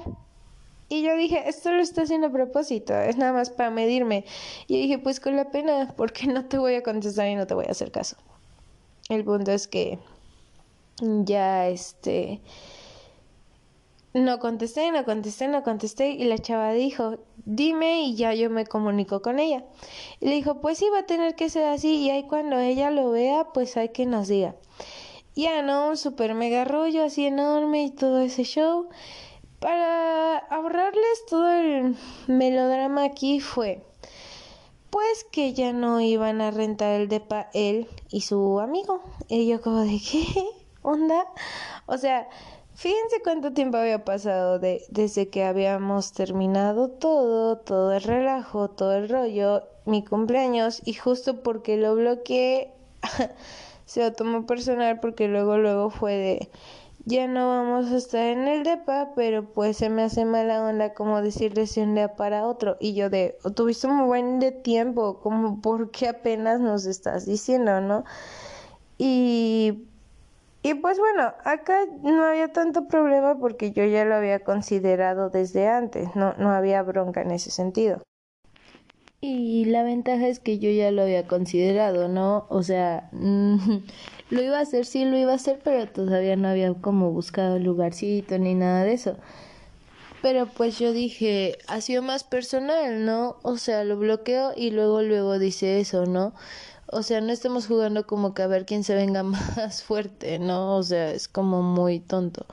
Y 0.90 1.04
yo 1.04 1.16
dije, 1.18 1.48
esto 1.48 1.72
lo 1.72 1.82
está 1.82 2.04
haciendo 2.04 2.28
a 2.28 2.32
propósito, 2.32 2.96
es 2.96 3.18
nada 3.18 3.34
más 3.34 3.50
para 3.50 3.70
medirme. 3.70 4.26
Y 4.68 4.82
dije, 4.82 4.98
pues 5.00 5.20
con 5.20 5.36
la 5.36 5.52
pena, 5.52 5.94
porque 5.98 6.28
no 6.28 6.46
te 6.46 6.58
voy 6.58 6.76
a 6.76 6.84
contestar 6.84 7.28
y 7.28 7.36
no 7.36 7.46
te 7.46 7.54
voy 7.54 7.66
a 7.68 7.72
hacer 7.72 7.92
caso. 7.92 8.16
El 9.10 9.24
punto 9.24 9.52
es 9.52 9.68
que 9.68 10.00
ya 11.02 11.68
este 11.68 12.42
no 14.18 14.40
contesté, 14.40 14.92
no 14.92 15.06
contesté, 15.06 15.48
no 15.48 15.64
contesté 15.64 16.10
y 16.10 16.24
la 16.24 16.38
chava 16.38 16.74
dijo, 16.74 17.20
dime 17.46 18.02
y 18.02 18.16
ya 18.16 18.34
yo 18.34 18.50
me 18.50 18.66
comunico 18.66 19.22
con 19.22 19.40
ella. 19.40 19.64
Y 20.20 20.28
le 20.28 20.36
dijo, 20.36 20.60
pues 20.60 20.80
sí, 20.80 20.88
va 20.92 21.00
a 21.00 21.06
tener 21.06 21.36
que 21.36 21.50
ser 21.50 21.66
así 21.66 21.98
y 21.98 22.10
ahí 22.10 22.24
cuando 22.28 22.58
ella 22.60 22.90
lo 22.90 23.12
vea, 23.12 23.46
pues 23.54 23.78
hay 23.78 23.90
que 23.90 24.06
nos 24.06 24.28
diga. 24.28 24.56
Ya, 25.36 25.62
¿no? 25.62 25.90
Un 25.90 25.98
super 25.98 26.34
mega 26.34 26.66
rollo 26.66 27.04
así 27.04 27.28
enorme 27.28 27.84
y 27.84 27.92
todo 27.92 28.20
ese 28.20 28.44
show. 28.44 28.90
Para 29.60 30.38
ahorrarles 30.38 31.26
todo 31.30 31.50
el 31.52 31.96
melodrama 32.28 33.04
aquí 33.04 33.40
fue, 33.40 33.84
pues 34.90 35.26
que 35.32 35.54
ya 35.54 35.74
no 35.74 36.02
iban 36.02 36.42
a 36.42 36.52
rentar 36.52 37.00
el 37.00 37.08
depa 37.08 37.50
él 37.54 37.88
y 38.10 38.22
su 38.22 38.60
amigo. 38.60 39.02
Y 39.28 39.48
yo 39.48 39.62
como 39.62 39.82
de, 39.82 40.00
¿qué 40.12 40.26
onda? 40.82 41.26
O 41.86 41.98
sea, 41.98 42.28
Fíjense 42.78 43.24
cuánto 43.24 43.54
tiempo 43.54 43.78
había 43.78 44.06
pasado 44.06 44.60
de, 44.60 44.84
desde 44.90 45.30
que 45.30 45.44
habíamos 45.44 46.12
terminado 46.14 46.90
todo, 46.90 47.58
todo 47.58 47.92
el 47.92 48.04
relajo, 48.04 48.70
todo 48.70 48.94
el 48.94 49.10
rollo, 49.10 49.64
mi 49.86 50.06
cumpleaños, 50.06 50.84
y 50.86 50.94
justo 50.94 51.42
porque 51.42 51.78
lo 51.78 51.96
bloqueé, 51.96 52.72
se 53.88 54.02
lo 54.02 54.14
tomó 54.14 54.46
personal 54.46 55.00
porque 55.00 55.28
luego, 55.28 55.58
luego 55.58 55.90
fue 55.90 56.14
de, 56.14 56.50
ya 57.06 57.28
no 57.28 57.48
vamos 57.48 57.92
a 57.92 57.98
estar 57.98 58.22
en 58.22 58.48
el 58.48 58.62
DEPA, 58.62 59.14
pero 59.16 59.44
pues 59.44 59.78
se 59.78 59.90
me 59.90 60.04
hace 60.04 60.24
mala 60.24 60.64
onda 60.64 60.94
como 60.94 61.24
decirles 61.24 61.74
de 61.74 61.82
un 61.82 61.96
día 61.96 62.16
para 62.16 62.46
otro. 62.46 62.78
Y 62.80 62.94
yo 62.94 63.10
de, 63.10 63.40
tuviste 63.56 63.88
un 63.88 64.06
buen 64.06 64.40
de 64.40 64.52
tiempo, 64.52 65.20
como 65.24 65.62
porque 65.64 66.10
apenas 66.10 66.60
nos 66.60 66.86
estás 66.86 67.26
diciendo, 67.26 67.82
¿no? 67.82 68.04
Y 69.00 69.88
y 70.64 70.74
pues 70.76 71.00
bueno, 71.00 71.34
acá 71.44 71.86
no 72.04 72.26
había 72.26 72.52
tanto 72.52 72.88
problema 72.88 73.38
porque 73.40 73.72
yo 73.72 73.86
ya 73.86 74.06
lo 74.06 74.16
había 74.16 74.40
considerado 74.44 75.30
desde 75.30 75.68
antes, 75.68 76.16
no, 76.16 76.34
no 76.38 76.52
había 76.52 76.82
bronca 76.84 77.22
en 77.22 77.32
ese 77.32 77.52
sentido. 77.52 78.02
Y 79.20 79.66
la 79.66 79.82
ventaja 79.82 80.28
es 80.28 80.40
que 80.40 80.60
yo 80.60 80.70
ya 80.70 80.92
lo 80.92 81.02
había 81.02 81.28
considerado, 81.28 82.08
¿no? 82.08 82.46
O 82.50 82.62
sea, 82.62 83.10
lo 84.30 84.42
iba 84.42 84.58
a 84.60 84.62
hacer, 84.62 84.86
sí 84.86 85.06
lo 85.06 85.18
iba 85.18 85.32
a 85.32 85.36
hacer, 85.36 85.60
pero 85.64 85.88
todavía 85.88 86.36
no 86.36 86.48
había 86.48 86.74
como 86.76 87.12
buscado 87.12 87.58
lugarcito 87.58 88.38
ni 88.38 88.54
nada 88.54 88.84
de 88.84 88.94
eso. 88.94 89.18
Pero 90.22 90.48
pues 90.48 90.78
yo 90.80 90.94
dije, 90.94 91.58
ha 91.68 91.82
sido 91.82 92.02
más 92.02 92.24
personal, 92.24 93.06
¿no? 93.06 93.38
O 93.44 93.58
sea, 93.58 93.84
lo 93.84 93.98
bloqueo 93.98 94.52
y 94.56 94.72
luego, 94.72 95.02
luego 95.02 95.40
dice 95.40 95.80
eso, 95.80 96.06
¿no? 96.06 96.34
O 96.90 97.04
sea, 97.04 97.22
no 97.22 97.32
estamos 97.34 97.68
jugando 97.68 98.08
como 98.08 98.34
que 98.34 98.42
a 98.44 98.48
ver 98.48 98.66
quién 98.66 98.84
se 98.84 98.96
venga 98.96 99.24
más 99.24 99.84
fuerte, 99.84 100.40
¿no? 100.40 100.76
O 100.78 100.84
sea, 100.84 101.12
es 101.12 101.28
como 101.28 101.62
muy 101.62 102.00
tonto. 102.00 102.46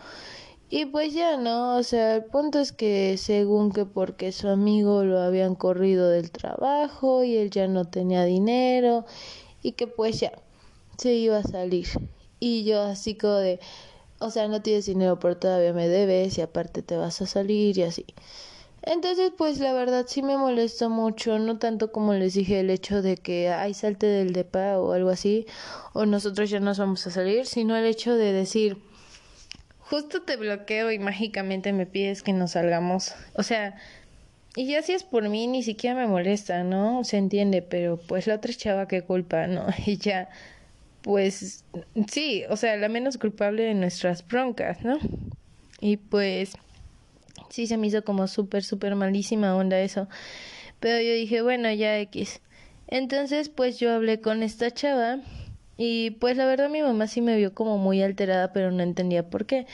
Y 0.70 0.87
pues 0.87 1.14
ya, 1.14 1.37
¿no? 1.37 1.76
O 1.76 1.82
sea, 1.85 2.16
el 2.16 2.24
punto 2.24 2.59
es 2.59 2.72
que 2.72 3.16
según 3.18 3.72
que 3.72 3.87
porque 3.87 4.32
su 4.32 4.49
amigo 4.49 5.05
lo 5.05 5.20
habían 5.20 5.55
corrido 5.55 6.09
del 6.09 6.30
trabajo 6.32 7.22
y 7.24 7.37
él 7.37 7.51
ya 7.51 7.68
no 7.68 7.85
tenía 7.85 8.24
dinero 8.24 9.05
y 9.62 9.72
que 9.72 9.87
pues 9.87 10.20
ya 10.20 10.32
se 10.99 11.14
iba 11.14 11.39
a 11.39 11.43
salir. 11.45 11.87
Y 12.41 12.64
yo 12.64 12.82
así 12.82 13.14
como 13.16 13.35
de, 13.35 13.61
o 14.20 14.30
sea, 14.30 14.49
no 14.49 14.62
tienes 14.62 14.87
dinero 14.87 15.18
pero 15.20 15.37
todavía 15.37 15.72
me 15.72 15.89
debes 15.89 16.39
y 16.39 16.43
aparte 16.43 16.82
te 16.82 16.97
vas 16.97 17.22
a 17.22 17.26
salir 17.26 17.78
y 17.78 17.82
así. 17.85 18.07
Entonces, 18.87 19.32
pues 19.37 19.61
la 19.61 19.72
verdad 19.72 20.05
sí 20.07 20.22
me 20.22 20.37
molestó 20.37 20.91
mucho, 20.91 21.39
no 21.39 21.59
tanto 21.59 21.91
como 21.91 22.12
les 22.12 22.35
dije 22.35 22.61
el 22.61 22.68
hecho 22.68 23.01
de 23.01 23.16
que 23.16 23.49
hay 23.49 23.72
salte 23.72 24.07
del 24.07 24.35
depa 24.35 24.78
o 24.78 24.93
algo 24.93 25.09
así, 25.09 25.47
o 25.95 26.05
nosotros 26.05 26.51
ya 26.51 26.61
nos 26.61 26.78
vamos 26.78 27.07
a 27.07 27.11
salir, 27.11 27.47
sino 27.47 27.76
el 27.76 27.87
hecho 27.87 28.14
de 28.14 28.32
decir, 28.32 28.76
justo 29.78 30.22
te 30.22 30.37
bloqueo 30.37 30.93
y 30.93 30.99
mágicamente 30.99 31.72
me 31.72 31.87
pides 31.87 32.22
que 32.22 32.35
nos 32.35 32.53
salgamos. 32.53 33.14
O 33.35 33.43
sea, 33.43 33.74
y 34.55 34.66
ya 34.66 34.82
si 34.82 34.93
es 34.93 35.03
por 35.03 35.30
mí, 35.30 35.47
ni 35.47 35.62
siquiera 35.62 35.97
me 35.97 36.07
molesta, 36.07 36.62
¿no? 36.62 37.05
Se 37.05 37.16
entiende, 37.16 37.62
pero 37.62 37.97
pues 37.97 38.26
la 38.26 38.35
otra 38.35 38.53
chava, 38.53 38.87
qué 38.87 39.03
culpa, 39.03 39.47
¿no? 39.47 39.66
Y 39.87 39.97
ya, 39.97 40.28
pues 41.01 41.64
sí, 42.11 42.45
o 42.51 42.57
sea, 42.57 42.76
la 42.76 42.91
menos 42.91 43.16
culpable 43.16 43.62
de 43.62 43.74
nuestras 43.74 44.26
broncas, 44.26 44.82
¿no? 44.85 44.99
Y 45.80 45.97
pues 45.97 46.55
sí 47.55 47.69
se 47.69 47.77
me 47.77 47.87
hizo 47.87 48.03
como 48.03 48.27
súper, 48.27 48.65
súper 48.65 48.97
malísima 48.97 49.55
onda 49.55 49.79
eso. 49.81 50.09
Pero 50.81 51.01
yo 51.01 51.15
dije, 51.15 51.41
bueno, 51.41 51.73
ya 51.73 51.99
X. 52.01 52.41
Entonces, 52.89 53.49
pues 53.49 53.79
yo 53.79 53.93
hablé 53.93 54.21
con 54.21 54.43
esta 54.43 54.73
chava 54.73 55.21
y 55.77 56.11
pues 56.13 56.37
la 56.37 56.47
verdad 56.47 56.69
mi 56.69 56.83
mamá 56.83 57.07
sí 57.07 57.21
me 57.21 57.37
vio 57.37 57.55
como 57.55 57.79
muy 57.79 58.03
alterada, 58.03 58.53
pero 58.53 58.73
no 58.73 58.83
entendía 58.83 59.31
por 59.31 59.47
qué. 59.47 59.67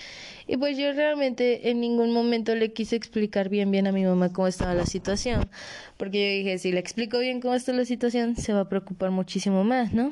Y 0.46 0.58
pues 0.58 0.76
yo 0.76 0.92
realmente 0.92 1.70
en 1.70 1.80
ningún 1.80 2.12
momento 2.12 2.54
le 2.54 2.72
quise 2.74 2.96
explicar 2.96 3.48
bien 3.48 3.70
bien 3.70 3.86
a 3.86 3.92
mi 3.92 4.04
mamá 4.04 4.30
cómo 4.30 4.46
estaba 4.46 4.74
la 4.74 4.86
situación, 4.86 5.48
porque 5.96 6.18
yo 6.18 6.38
dije, 6.38 6.58
si 6.58 6.72
le 6.72 6.80
explico 6.80 7.18
bien 7.18 7.40
cómo 7.40 7.54
está 7.54 7.72
la 7.72 7.86
situación, 7.86 8.36
se 8.36 8.52
va 8.52 8.60
a 8.60 8.68
preocupar 8.68 9.10
muchísimo 9.10 9.64
más, 9.64 9.94
¿no? 9.94 10.10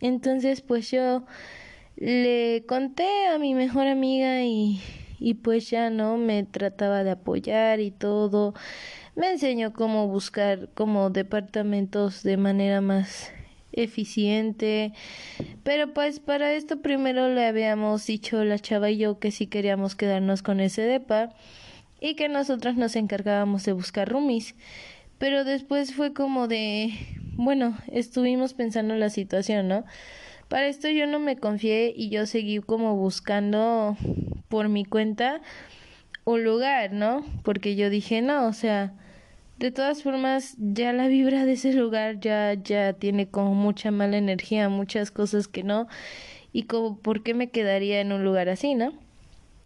Entonces, 0.00 0.62
pues 0.62 0.90
yo 0.90 1.24
le 1.96 2.64
conté 2.66 3.26
a 3.26 3.38
mi 3.38 3.54
mejor 3.54 3.86
amiga 3.86 4.42
y 4.42 4.80
y 5.20 5.34
pues 5.34 5.70
ya 5.70 5.90
no 5.90 6.16
me 6.16 6.42
trataba 6.44 7.04
de 7.04 7.12
apoyar 7.12 7.78
y 7.78 7.92
todo. 7.92 8.54
Me 9.14 9.30
enseñó 9.30 9.72
cómo 9.72 10.08
buscar 10.08 10.70
como 10.74 11.10
departamentos 11.10 12.22
de 12.22 12.36
manera 12.36 12.80
más 12.80 13.30
eficiente. 13.72 14.92
Pero 15.62 15.92
pues 15.92 16.20
para 16.20 16.52
esto 16.54 16.80
primero 16.80 17.28
le 17.28 17.46
habíamos 17.46 18.06
dicho 18.06 18.42
la 18.44 18.58
chava 18.58 18.90
y 18.90 18.98
yo 18.98 19.18
que 19.18 19.30
sí 19.30 19.46
queríamos 19.46 19.94
quedarnos 19.94 20.42
con 20.42 20.60
ese 20.60 20.82
depa 20.82 21.34
y 22.00 22.14
que 22.14 22.28
nosotros 22.28 22.76
nos 22.76 22.96
encargábamos 22.96 23.64
de 23.64 23.72
buscar 23.72 24.08
roomies. 24.08 24.54
Pero 25.18 25.44
después 25.44 25.94
fue 25.94 26.14
como 26.14 26.48
de, 26.48 26.94
bueno, 27.34 27.76
estuvimos 27.92 28.54
pensando 28.54 28.94
en 28.94 29.00
la 29.00 29.10
situación, 29.10 29.68
¿no? 29.68 29.84
Para 30.50 30.66
esto 30.66 30.88
yo 30.88 31.06
no 31.06 31.20
me 31.20 31.36
confié 31.36 31.94
y 31.96 32.08
yo 32.08 32.26
seguí 32.26 32.58
como 32.58 32.96
buscando 32.96 33.96
por 34.48 34.68
mi 34.68 34.84
cuenta 34.84 35.40
un 36.24 36.42
lugar, 36.42 36.92
¿no? 36.92 37.24
Porque 37.44 37.76
yo 37.76 37.88
dije, 37.88 38.20
no, 38.20 38.48
o 38.48 38.52
sea, 38.52 38.92
de 39.60 39.70
todas 39.70 40.02
formas 40.02 40.56
ya 40.58 40.92
la 40.92 41.06
vibra 41.06 41.44
de 41.44 41.52
ese 41.52 41.72
lugar 41.72 42.18
ya 42.18 42.54
ya 42.54 42.94
tiene 42.94 43.28
como 43.28 43.54
mucha 43.54 43.92
mala 43.92 44.18
energía, 44.18 44.68
muchas 44.68 45.12
cosas 45.12 45.46
que 45.46 45.62
no 45.62 45.86
y 46.52 46.64
como 46.64 46.98
por 46.98 47.22
qué 47.22 47.32
me 47.32 47.50
quedaría 47.50 48.00
en 48.00 48.10
un 48.10 48.24
lugar 48.24 48.48
así, 48.48 48.74
¿no? 48.74 48.92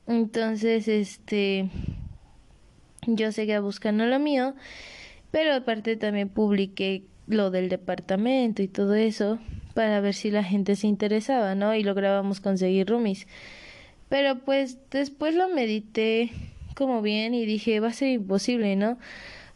Entonces, 0.07 0.87
este 0.87 1.71
yo 3.07 3.33
seguía 3.33 3.61
buscando 3.61 4.05
lo 4.05 4.19
mío, 4.19 4.55
pero 5.31 5.55
aparte 5.55 5.97
también 5.97 6.29
publiqué 6.29 7.05
lo 7.27 7.51
del 7.51 7.71
departamento 7.71 8.61
y 8.61 8.69
todo 8.69 8.95
eso 8.95 9.39
para 9.75 10.01
ver 10.01 10.15
si 10.15 10.31
la 10.31 10.45
gente 10.45 10.77
se 10.77 10.87
interesaba, 10.87 11.55
¿no? 11.55 11.75
Y 11.75 11.83
lográbamos 11.83 12.41
conseguir 12.41 12.89
roomies. 12.89 13.27
Pero 14.09 14.39
pues 14.39 14.79
después 14.91 15.35
lo 15.35 15.49
medité 15.49 16.31
como 16.75 17.03
bien 17.03 17.35
y 17.35 17.47
dije, 17.47 17.81
va 17.81 17.89
a 17.89 17.93
ser 17.93 18.09
imposible, 18.09 18.77
¿no? 18.77 18.99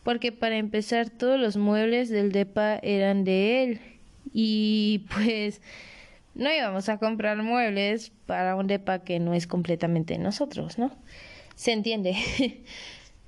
Porque 0.03 0.33
para 0.33 0.57
empezar 0.57 1.11
todos 1.11 1.39
los 1.39 1.57
muebles 1.57 2.09
del 2.09 2.33
DEPA 2.33 2.79
eran 2.83 3.25
de 3.25 3.63
él 3.63 3.81
y 4.33 5.05
pues 5.15 5.61
no 6.35 6.53
íbamos 6.53 6.89
a 6.89 6.99
comprar 6.99 7.43
muebles 7.43 8.13
para 8.27 8.57
un 8.57 8.67
DEPA 8.67 9.01
que 9.01 9.19
no 9.21 9.35
es 9.35 9.47
completamente 9.47 10.19
nosotros, 10.19 10.79
¿no? 10.79 10.93
Se 11.55 11.73
entiende. 11.73 12.17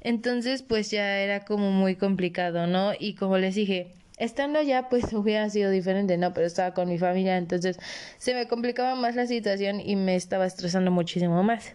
Entonces 0.01 0.63
pues 0.63 0.91
ya 0.91 1.19
era 1.19 1.45
como 1.45 1.71
muy 1.71 1.97
complicado, 1.97 2.67
¿no? 2.67 2.93
Y 2.99 3.15
como 3.15 3.37
les 3.39 3.55
dije, 3.55 3.93
Estando 4.21 4.59
allá, 4.59 4.89
pues 4.91 5.13
hubiera 5.15 5.49
sido 5.51 5.71
diferente, 5.71 6.17
¿no? 6.19 6.33
Pero 6.35 6.47
estaba 6.47 6.75
con 6.75 6.89
mi 6.89 6.99
familia, 6.99 7.39
entonces 7.39 7.79
se 8.19 8.35
me 8.35 8.47
complicaba 8.47 8.95
más 8.95 9.17
la 9.17 9.27
situación 9.27 9.81
y 9.81 9.97
me 9.97 10.15
estaba 10.15 10.47
estresando 10.47 10.91
muchísimo 10.91 11.43
más. 11.43 11.75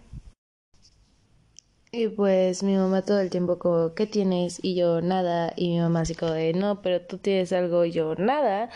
Y 1.92 2.08
pues 2.08 2.62
mi 2.62 2.76
mamá 2.76 3.02
todo 3.02 3.20
el 3.20 3.30
tiempo 3.30 3.58
como, 3.58 3.94
¿qué 3.94 4.06
tienes? 4.06 4.58
Y 4.62 4.74
yo, 4.74 5.00
nada. 5.00 5.52
Y 5.56 5.70
mi 5.70 5.80
mamá 5.80 6.00
así 6.00 6.14
como 6.14 6.32
de, 6.32 6.52
no, 6.52 6.82
pero 6.82 7.00
tú 7.00 7.18
tienes 7.18 7.52
algo. 7.52 7.84
Y 7.84 7.92
yo, 7.92 8.14
nada. 8.16 8.70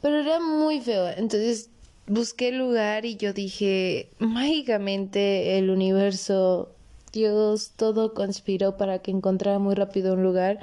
Pero 0.00 0.20
era 0.20 0.40
muy 0.40 0.80
feo. 0.80 1.08
Entonces 1.08 1.70
busqué 2.06 2.48
el 2.48 2.58
lugar 2.58 3.04
y 3.04 3.16
yo 3.16 3.32
dije, 3.32 4.10
mágicamente 4.18 5.58
el 5.58 5.70
universo, 5.70 6.70
Dios, 7.12 7.72
todo 7.76 8.14
conspiró 8.14 8.76
para 8.76 9.00
que 9.00 9.10
encontrara 9.10 9.58
muy 9.58 9.74
rápido 9.74 10.14
un 10.14 10.22
lugar 10.22 10.60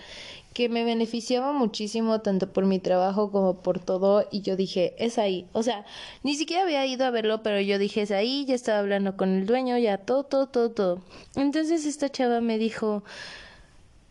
que 0.53 0.69
me 0.69 0.83
beneficiaba 0.83 1.51
muchísimo 1.51 2.21
tanto 2.21 2.51
por 2.51 2.65
mi 2.65 2.79
trabajo 2.79 3.31
como 3.31 3.61
por 3.61 3.79
todo 3.79 4.27
y 4.31 4.41
yo 4.41 4.55
dije, 4.55 4.93
es 4.97 5.17
ahí. 5.17 5.47
O 5.51 5.63
sea, 5.63 5.85
ni 6.23 6.35
siquiera 6.35 6.63
había 6.63 6.85
ido 6.85 7.05
a 7.05 7.11
verlo, 7.11 7.43
pero 7.43 7.59
yo 7.59 7.77
dije, 7.77 8.03
es 8.03 8.11
ahí, 8.11 8.45
ya 8.45 8.55
estaba 8.55 8.79
hablando 8.79 9.17
con 9.17 9.29
el 9.29 9.45
dueño, 9.45 9.77
ya 9.77 9.97
todo, 9.97 10.23
todo, 10.23 10.47
todo, 10.47 10.71
todo. 10.71 11.01
Entonces 11.35 11.85
esta 11.85 12.09
chava 12.09 12.39
me 12.41 12.57
dijo, 12.57 13.03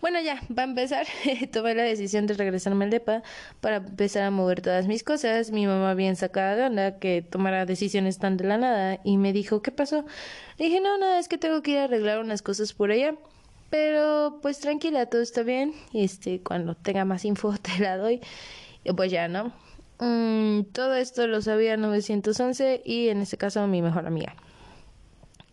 bueno, 0.03 0.21
ya, 0.21 0.43
va 0.51 0.63
a 0.63 0.67
empezar. 0.67 1.07
Tomé 1.53 1.77
la 1.77 1.85
decisión 1.85 2.27
de 2.27 2.35
regresarme 2.35 2.85
al 2.87 2.91
DEPA 2.91 3.23
para 3.61 3.77
empezar 3.77 4.25
a 4.25 4.33
mover 4.33 4.61
todas 4.61 4.89
mis 4.89 5.05
cosas. 5.05 5.53
Mi 5.53 5.65
mamá 5.69 5.95
bien 5.95 6.17
sacada 6.17 6.57
de 6.57 6.65
onda 6.65 6.99
que 6.99 7.23
tomara 7.23 7.67
decisiones 7.67 8.19
tan 8.19 8.37
de 8.37 8.45
la 8.45 8.59
nada 8.59 8.99
y 9.05 9.17
me 9.17 9.33
dijo, 9.33 9.63
¿qué 9.63 9.71
pasó? 9.71 10.05
Le 10.59 10.65
dije, 10.65 10.81
no, 10.81 10.99
nada, 10.99 11.21
es 11.21 11.29
que 11.29 11.39
tengo 11.39 11.63
que 11.63 11.71
ir 11.71 11.79
a 11.79 11.85
arreglar 11.85 12.19
unas 12.19 12.43
cosas 12.43 12.73
por 12.73 12.91
allá. 12.91 13.15
Pero 13.73 14.39
pues 14.43 14.59
tranquila, 14.59 15.07
todo 15.07 15.23
está 15.23 15.43
bien. 15.43 15.73
Este, 15.95 16.43
cuando 16.43 16.75
tenga 16.75 17.07
más 17.07 17.25
info 17.25 17.55
te 17.63 17.79
la 17.79 17.97
doy. 17.97 18.21
Pues 18.95 19.11
ya, 19.11 19.29
¿no? 19.29 19.51
Mm, 19.99 20.65
todo 20.73 20.95
esto 20.95 21.27
lo 21.27 21.41
sabía 21.41 21.79
911 21.79 22.83
y 22.85 23.09
en 23.09 23.23
este 23.23 23.39
caso 23.39 23.67
mi 23.67 23.81
mejor 23.81 24.07
amiga. 24.07 24.37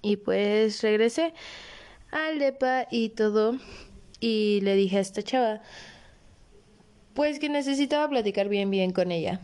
Y 0.01 0.17
pues 0.17 0.81
regresé 0.81 1.33
al 2.11 2.39
DEPA 2.39 2.87
y 2.91 3.07
todo. 3.07 3.55
Y 4.19 4.59
le 4.63 4.75
dije 4.75 4.97
a 4.97 4.99
esta 4.99 5.23
chava, 5.23 5.61
pues 7.13 7.39
que 7.39 7.47
necesitaba 7.47 8.09
platicar 8.09 8.49
bien, 8.49 8.69
bien 8.69 8.91
con 8.91 9.13
ella. 9.13 9.39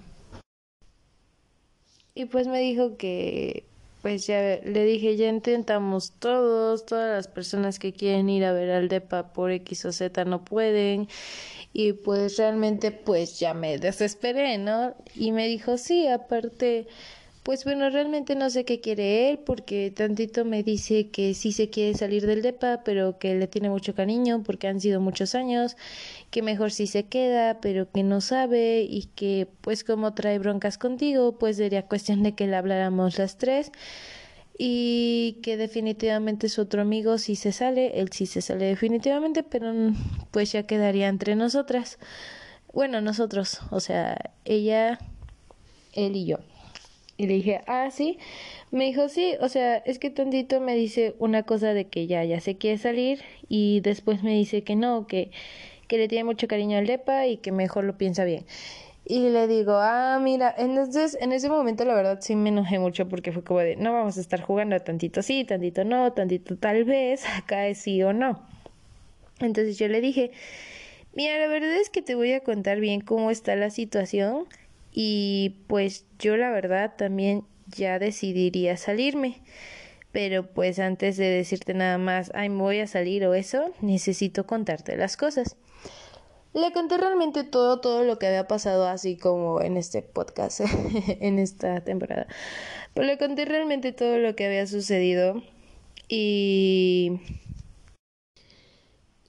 Y 2.13 2.25
pues 2.25 2.47
me 2.47 2.59
dijo 2.59 2.97
que 2.97 3.63
pues 4.05 4.27
ya 4.27 4.59
le 4.63 4.85
dije, 4.85 5.17
ya 5.17 5.29
intentamos 5.29 6.11
todos, 6.19 6.85
todas 6.85 7.15
las 7.15 7.27
personas 7.27 7.79
que 7.79 7.91
quieren 7.91 8.29
ir 8.29 8.45
a 8.45 8.53
ver 8.53 8.69
al 8.69 8.87
DEPA 8.87 9.33
por 9.33 9.49
X 9.49 9.85
o 9.85 9.91
Z 9.91 10.25
no 10.25 10.45
pueden. 10.45 11.07
Y 11.73 11.93
pues 11.93 12.37
realmente 12.37 12.91
pues 12.91 13.39
ya 13.39 13.55
me 13.55 13.79
desesperé, 13.79 14.59
¿no? 14.59 14.93
Y 15.15 15.31
me 15.31 15.47
dijo, 15.47 15.79
sí, 15.79 16.07
aparte, 16.07 16.85
pues 17.45 17.63
bueno, 17.63 17.91
realmente 17.91 18.35
no 18.35 18.49
sé 18.49 18.65
qué 18.65 18.81
quiere 18.81 19.29
él 19.29 19.37
porque 19.37 19.93
tantito 19.95 20.45
me 20.45 20.63
dice 20.63 21.09
que 21.11 21.35
sí 21.35 21.51
se 21.51 21.69
quiere 21.69 21.95
salir 21.95 22.25
del 22.25 22.41
DEPA, 22.41 22.81
pero 22.83 23.19
que 23.19 23.35
le 23.35 23.45
tiene 23.45 23.69
mucho 23.69 23.93
cariño 23.93 24.41
porque 24.41 24.67
han 24.67 24.81
sido 24.81 24.99
muchos 24.99 25.35
años, 25.35 25.77
que 26.31 26.41
mejor 26.41 26.71
sí 26.71 26.87
se 26.87 27.05
queda, 27.05 27.61
pero 27.61 27.91
que 27.91 28.01
no 28.01 28.19
sabe 28.19 28.81
y 28.81 29.09
que 29.13 29.47
pues 29.61 29.83
como 29.83 30.15
trae 30.15 30.39
broncas 30.39 30.79
contigo, 30.79 31.37
pues 31.37 31.57
sería 31.57 31.83
cuestión 31.85 32.23
de 32.23 32.33
que 32.33 32.47
le 32.47 32.55
habláramos 32.55 33.19
las 33.19 33.37
tres 33.37 33.71
y 34.57 35.37
que 35.43 35.55
definitivamente 35.55 36.49
su 36.49 36.61
otro 36.61 36.81
amigo 36.81 37.19
sí 37.19 37.35
se 37.35 37.51
sale, 37.51 37.99
él 37.99 38.11
sí 38.11 38.25
se 38.25 38.41
sale 38.41 38.65
definitivamente, 38.65 39.43
pero 39.43 39.71
pues 40.31 40.51
ya 40.51 40.63
quedaría 40.65 41.09
entre 41.09 41.35
nosotras. 41.35 41.99
Bueno, 42.73 43.01
nosotros, 43.01 43.59
o 43.69 43.79
sea, 43.79 44.31
ella, 44.45 44.97
él 45.93 46.15
y 46.15 46.25
yo. 46.25 46.39
Y 47.17 47.27
le 47.27 47.35
dije, 47.35 47.61
ah, 47.67 47.89
sí. 47.91 48.17
Me 48.71 48.85
dijo, 48.85 49.07
sí, 49.09 49.35
o 49.39 49.47
sea, 49.47 49.77
es 49.77 49.99
que 49.99 50.09
tantito 50.09 50.59
me 50.59 50.75
dice 50.75 51.15
una 51.19 51.43
cosa 51.43 51.73
de 51.73 51.85
que 51.85 52.07
ya, 52.07 52.23
ya 52.25 52.41
se 52.41 52.57
quiere 52.57 52.77
salir 52.77 53.21
y 53.47 53.79
después 53.81 54.23
me 54.23 54.33
dice 54.33 54.63
que 54.63 54.75
no, 54.75 55.07
que, 55.07 55.31
que 55.87 55.97
le 55.97 56.07
tiene 56.07 56.25
mucho 56.25 56.47
cariño 56.47 56.77
al 56.77 56.87
DEPA 56.87 57.27
y 57.27 57.37
que 57.37 57.51
mejor 57.51 57.85
lo 57.85 57.97
piensa 57.97 58.25
bien. 58.25 58.45
Y 59.07 59.29
le 59.29 59.47
digo, 59.47 59.73
ah, 59.75 60.19
mira, 60.19 60.53
entonces 60.57 61.15
en 61.21 61.31
ese 61.31 61.47
momento 61.47 61.85
la 61.85 61.93
verdad 61.93 62.17
sí 62.21 62.35
me 62.35 62.49
enojé 62.49 62.79
mucho 62.79 63.07
porque 63.07 63.31
fue 63.31 63.43
como 63.43 63.59
de, 63.59 63.75
no 63.75 63.93
vamos 63.93 64.17
a 64.17 64.21
estar 64.21 64.41
jugando 64.41 64.79
tantito 64.79 65.21
sí, 65.21 65.43
tantito 65.45 65.83
no, 65.83 66.11
tantito 66.13 66.57
tal 66.57 66.85
vez, 66.85 67.23
acá 67.37 67.67
es 67.67 67.77
sí 67.77 68.01
o 68.01 68.13
no. 68.13 68.41
Entonces 69.39 69.77
yo 69.77 69.87
le 69.87 70.01
dije, 70.01 70.31
mira, 71.13 71.37
la 71.37 71.47
verdad 71.47 71.75
es 71.75 71.89
que 71.91 72.01
te 72.01 72.15
voy 72.15 72.33
a 72.33 72.39
contar 72.39 72.79
bien 72.79 72.99
cómo 73.01 73.29
está 73.29 73.55
la 73.55 73.69
situación 73.69 74.47
y 74.97 75.57
pues 75.67 76.05
yo 76.19 76.37
la 76.37 76.49
verdad 76.51 76.93
también 76.97 77.43
ya 77.67 77.99
decidiría 77.99 78.77
salirme. 78.77 79.41
Pero 80.13 80.47
pues 80.53 80.79
antes 80.79 81.17
de 81.17 81.25
decirte 81.25 81.73
nada 81.73 81.97
más, 81.97 82.31
ay, 82.33 82.47
me 82.47 82.61
voy 82.61 82.79
a 82.79 82.87
salir 82.87 83.25
o 83.25 83.33
eso, 83.33 83.73
necesito 83.81 84.47
contarte 84.47 84.95
las 84.95 85.17
cosas. 85.17 85.57
Le 86.53 86.71
conté 86.71 86.97
realmente 86.97 87.43
todo, 87.43 87.81
todo 87.81 88.05
lo 88.05 88.17
que 88.17 88.27
había 88.27 88.47
pasado 88.47 88.87
así 88.87 89.17
como 89.17 89.61
en 89.61 89.75
este 89.75 90.01
podcast, 90.01 90.61
en 91.19 91.39
esta 91.39 91.81
temporada. 91.81 92.27
Pero 92.93 93.05
le 93.05 93.17
conté 93.17 93.43
realmente 93.43 93.91
todo 93.91 94.17
lo 94.17 94.33
que 94.37 94.45
había 94.45 94.65
sucedido 94.65 95.43
y... 96.07 97.19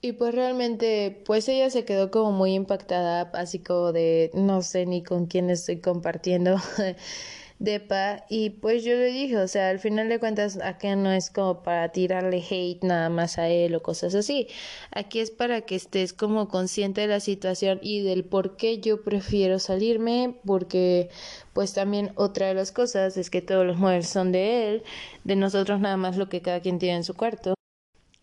Y 0.01 0.11
pues 0.13 0.33
realmente, 0.35 1.23
pues 1.25 1.47
ella 1.49 1.69
se 1.71 1.83
quedó 1.83 2.11
como 2.11 2.31
muy 2.31 2.53
impactada, 2.53 3.31
así 3.33 3.59
como 3.59 3.91
de 3.91 4.29
no 4.33 4.61
sé 4.61 4.85
ni 4.85 5.03
con 5.03 5.25
quién 5.25 5.49
estoy 5.49 5.79
compartiendo 5.81 6.57
depa 7.59 8.25
y 8.29 8.51
pues 8.51 8.83
yo 8.83 8.93
le 8.93 9.07
dije, 9.07 9.37
o 9.37 9.47
sea, 9.47 9.69
al 9.69 9.79
final 9.79 10.09
de 10.09 10.19
cuentas 10.19 10.59
acá 10.61 10.95
no 10.95 11.11
es 11.11 11.31
como 11.31 11.63
para 11.63 11.91
tirarle 11.91 12.43
hate 12.47 12.83
nada 12.83 13.09
más 13.09 13.39
a 13.39 13.49
él 13.49 13.73
o 13.75 13.81
cosas 13.81 14.13
así. 14.15 14.47
Aquí 14.91 15.19
es 15.19 15.31
para 15.31 15.61
que 15.61 15.75
estés 15.75 16.13
como 16.13 16.47
consciente 16.47 17.01
de 17.01 17.07
la 17.07 17.19
situación 17.19 17.79
y 17.81 18.01
del 18.03 18.23
por 18.25 18.57
qué 18.57 18.79
yo 18.79 19.03
prefiero 19.03 19.57
salirme, 19.59 20.35
porque 20.45 21.09
pues 21.53 21.73
también 21.73 22.11
otra 22.15 22.47
de 22.47 22.53
las 22.53 22.71
cosas 22.71 23.17
es 23.17 23.29
que 23.31 23.41
todos 23.41 23.65
los 23.65 23.77
muebles 23.77 24.07
son 24.07 24.31
de 24.31 24.69
él, 24.69 24.83
de 25.23 25.35
nosotros 25.35 25.79
nada 25.79 25.97
más 25.97 26.17
lo 26.17 26.29
que 26.29 26.41
cada 26.41 26.61
quien 26.61 26.77
tiene 26.79 26.97
en 26.97 27.03
su 27.03 27.15
cuarto. 27.15 27.56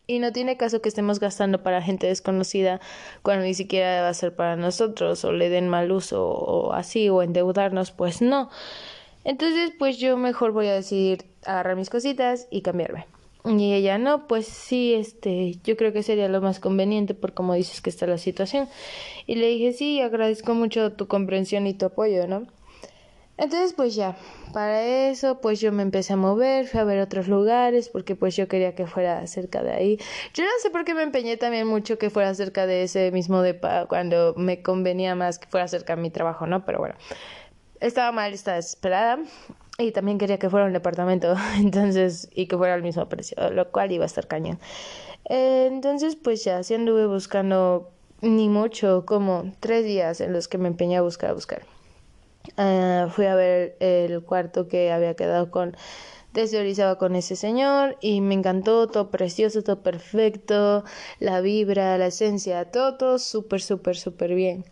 Y 0.07 0.19
no 0.19 0.33
tiene 0.33 0.59
caso 0.59 0.83
que 0.83 0.89
estemos 0.89 1.19
gastando 1.19 1.63
para 1.63 1.81
gente 1.81 2.07
desconocida 2.07 2.81
cuando 3.23 3.45
ni 3.45 3.55
siquiera 3.55 4.03
va 4.03 4.09
a 4.09 4.15
ser 4.15 4.37
para 4.37 4.55
nosotros 4.57 5.25
o 5.25 5.33
le 5.33 5.49
den 5.49 5.69
mal 5.69 5.91
uso 5.91 6.27
o 6.27 6.73
así 6.73 7.09
o 7.09 7.23
endeudarnos, 7.23 7.91
pues 7.91 8.21
no. 8.21 8.51
Entonces, 9.25 9.73
pues 9.79 9.99
yo 9.99 10.19
mejor 10.19 10.53
voy 10.53 10.67
a 10.67 10.75
decidir 10.75 11.25
agarrar 11.47 11.77
mis 11.77 11.89
cositas 11.89 12.47
y 12.51 12.61
cambiarme. 12.61 13.07
Y 13.47 13.75
ella, 13.75 13.99
no, 13.99 14.27
pues 14.27 14.47
sí, 14.47 14.95
este, 14.95 15.59
yo 15.65 15.77
creo 15.77 15.93
que 15.93 16.03
sería 16.03 16.29
lo 16.29 16.41
más 16.41 16.61
conveniente 16.61 17.15
por 17.15 17.35
como 17.35 17.55
dices 17.55 17.81
que 17.81 17.91
está 17.91 18.07
la 18.07 18.19
situación. 18.19 18.69
Y 19.27 19.37
le 19.37 19.49
dije, 19.49 19.73
sí, 19.73 20.01
agradezco 20.01 20.55
mucho 20.55 20.93
tu 20.93 21.09
comprensión 21.09 21.67
y 21.67 21.75
tu 21.75 21.87
apoyo, 21.87 22.27
¿no? 22.27 22.47
Entonces, 23.37 23.73
pues 23.73 23.97
ya, 23.97 24.17
para 24.53 24.83
eso, 24.83 25.41
pues 25.41 25.61
yo 25.61 25.73
me 25.73 25.83
empecé 25.83 26.13
a 26.13 26.17
mover, 26.17 26.69
fui 26.69 26.79
a 26.79 26.85
ver 26.85 27.01
otros 27.01 27.27
lugares, 27.27 27.89
porque 27.89 28.15
pues 28.15 28.37
yo 28.37 28.47
quería 28.47 28.77
que 28.77 28.87
fuera 28.87 29.27
cerca 29.27 29.63
de 29.65 29.73
ahí. 29.73 29.99
Yo 30.35 30.45
no 30.45 30.51
sé 30.63 30.71
por 30.71 30.85
qué 30.85 30.95
me 30.95 31.03
empeñé 31.03 31.37
también 31.37 31.67
mucho 31.67 31.99
que 31.99 32.11
fuera 32.11 32.33
cerca 32.35 32.67
de 32.67 32.85
ese 32.85 33.11
mismo 33.11 33.43
depa, 33.43 33.87
cuando 33.87 34.35
me 34.37 34.63
convenía 34.63 35.17
más 35.17 35.41
que 35.41 35.49
fuera 35.49 35.67
cerca 35.67 35.97
de 35.97 36.03
mi 36.03 36.11
trabajo, 36.11 36.47
¿no? 36.47 36.65
Pero 36.65 36.79
bueno, 36.79 36.95
estaba 37.81 38.13
mal, 38.13 38.33
estaba 38.33 38.57
desesperada 38.57 39.19
y 39.79 39.91
también 39.91 40.19
quería 40.19 40.39
que 40.39 40.49
fuera 40.49 40.67
un 40.67 40.73
departamento, 40.73 41.35
entonces, 41.57 42.29
y 42.33 42.47
que 42.47 42.57
fuera 42.57 42.77
el 42.77 42.83
mismo 42.85 43.09
precio, 43.09 43.51
lo 43.51 43.73
cual 43.73 43.91
iba 43.91 44.05
a 44.05 44.07
estar 44.07 44.29
cañón. 44.29 44.61
entonces, 45.25 46.15
pues 46.15 46.45
ya, 46.45 46.63
sí 46.63 46.75
anduve 46.75 47.07
buscando 47.09 47.91
ni 48.21 48.49
mucho, 48.49 49.05
como 49.05 49.53
tres 49.59 49.85
días 49.85 50.21
en 50.21 50.33
los 50.33 50.47
que 50.47 50.57
me 50.57 50.69
empeñé 50.69 50.99
a 50.99 51.03
buscar, 51.03 51.31
a 51.31 51.35
buscar. 51.35 51.74
Ah, 52.57 53.09
fui 53.11 53.27
a 53.27 53.35
ver 53.35 53.77
el 53.81 54.23
cuarto 54.25 54.69
que 54.69 54.93
había 54.93 55.15
quedado 55.15 55.51
con 55.51 55.77
deseorizaba 56.35 56.99
con 56.99 57.17
ese 57.17 57.37
señor 57.37 57.97
y 58.01 58.21
me 58.21 58.35
encantó, 58.35 58.89
todo 58.89 59.11
precioso, 59.11 59.63
todo 59.63 59.83
perfecto, 59.83 60.85
la 61.21 61.41
vibra, 61.41 61.99
la 61.99 62.09
esencia, 62.09 62.71
todo, 62.71 62.97
todo 62.99 63.19
súper, 63.21 63.63
súper, 63.63 63.97
súper 63.97 64.35
bien. 64.35 64.65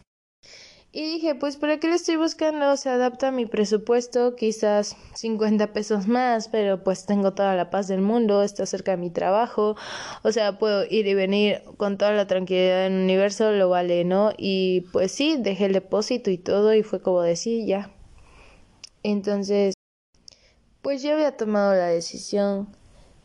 Y 0.95 1.07
dije, 1.07 1.35
pues 1.35 1.57
¿para 1.57 1.81
qué 1.81 1.89
lo 1.89 1.95
estoy 1.95 2.17
buscando? 2.17 2.77
Se 2.77 2.91
adapta 2.91 3.29
a 3.29 3.33
mi 3.33 3.47
presupuesto, 3.47 4.37
quizás 4.37 4.95
50 5.15 5.73
pesos 5.73 6.07
más, 6.07 6.49
pero 6.49 6.85
pues 6.85 7.07
tengo 7.07 7.33
toda 7.33 7.57
la 7.57 7.71
paz 7.71 7.89
del 7.89 8.03
mundo, 8.03 8.43
está 8.43 8.67
cerca 8.67 8.91
de 8.91 8.99
mi 8.99 9.09
trabajo, 9.09 9.75
o 10.23 10.33
sea, 10.33 10.59
puedo 10.59 10.85
ir 10.85 11.07
y 11.07 11.15
venir 11.15 11.63
con 11.79 11.97
toda 11.97 12.13
la 12.13 12.27
tranquilidad 12.27 12.85
del 12.85 12.93
universo, 13.05 13.53
lo 13.53 13.71
vale, 13.71 14.05
¿no? 14.05 14.33
Y 14.37 14.83
pues 14.93 15.13
sí, 15.13 15.37
dejé 15.39 15.65
el 15.65 15.73
depósito 15.73 16.31
y 16.31 16.37
todo 16.37 16.75
y 16.75 16.83
fue 16.83 17.01
como 17.01 17.23
decir, 17.23 17.65
ya. 17.65 17.91
Entonces, 19.03 19.73
pues 20.83 21.03
yo 21.03 21.15
había 21.15 21.39
tomado 21.39 21.73
la 21.73 21.87
decisión, 21.87 22.69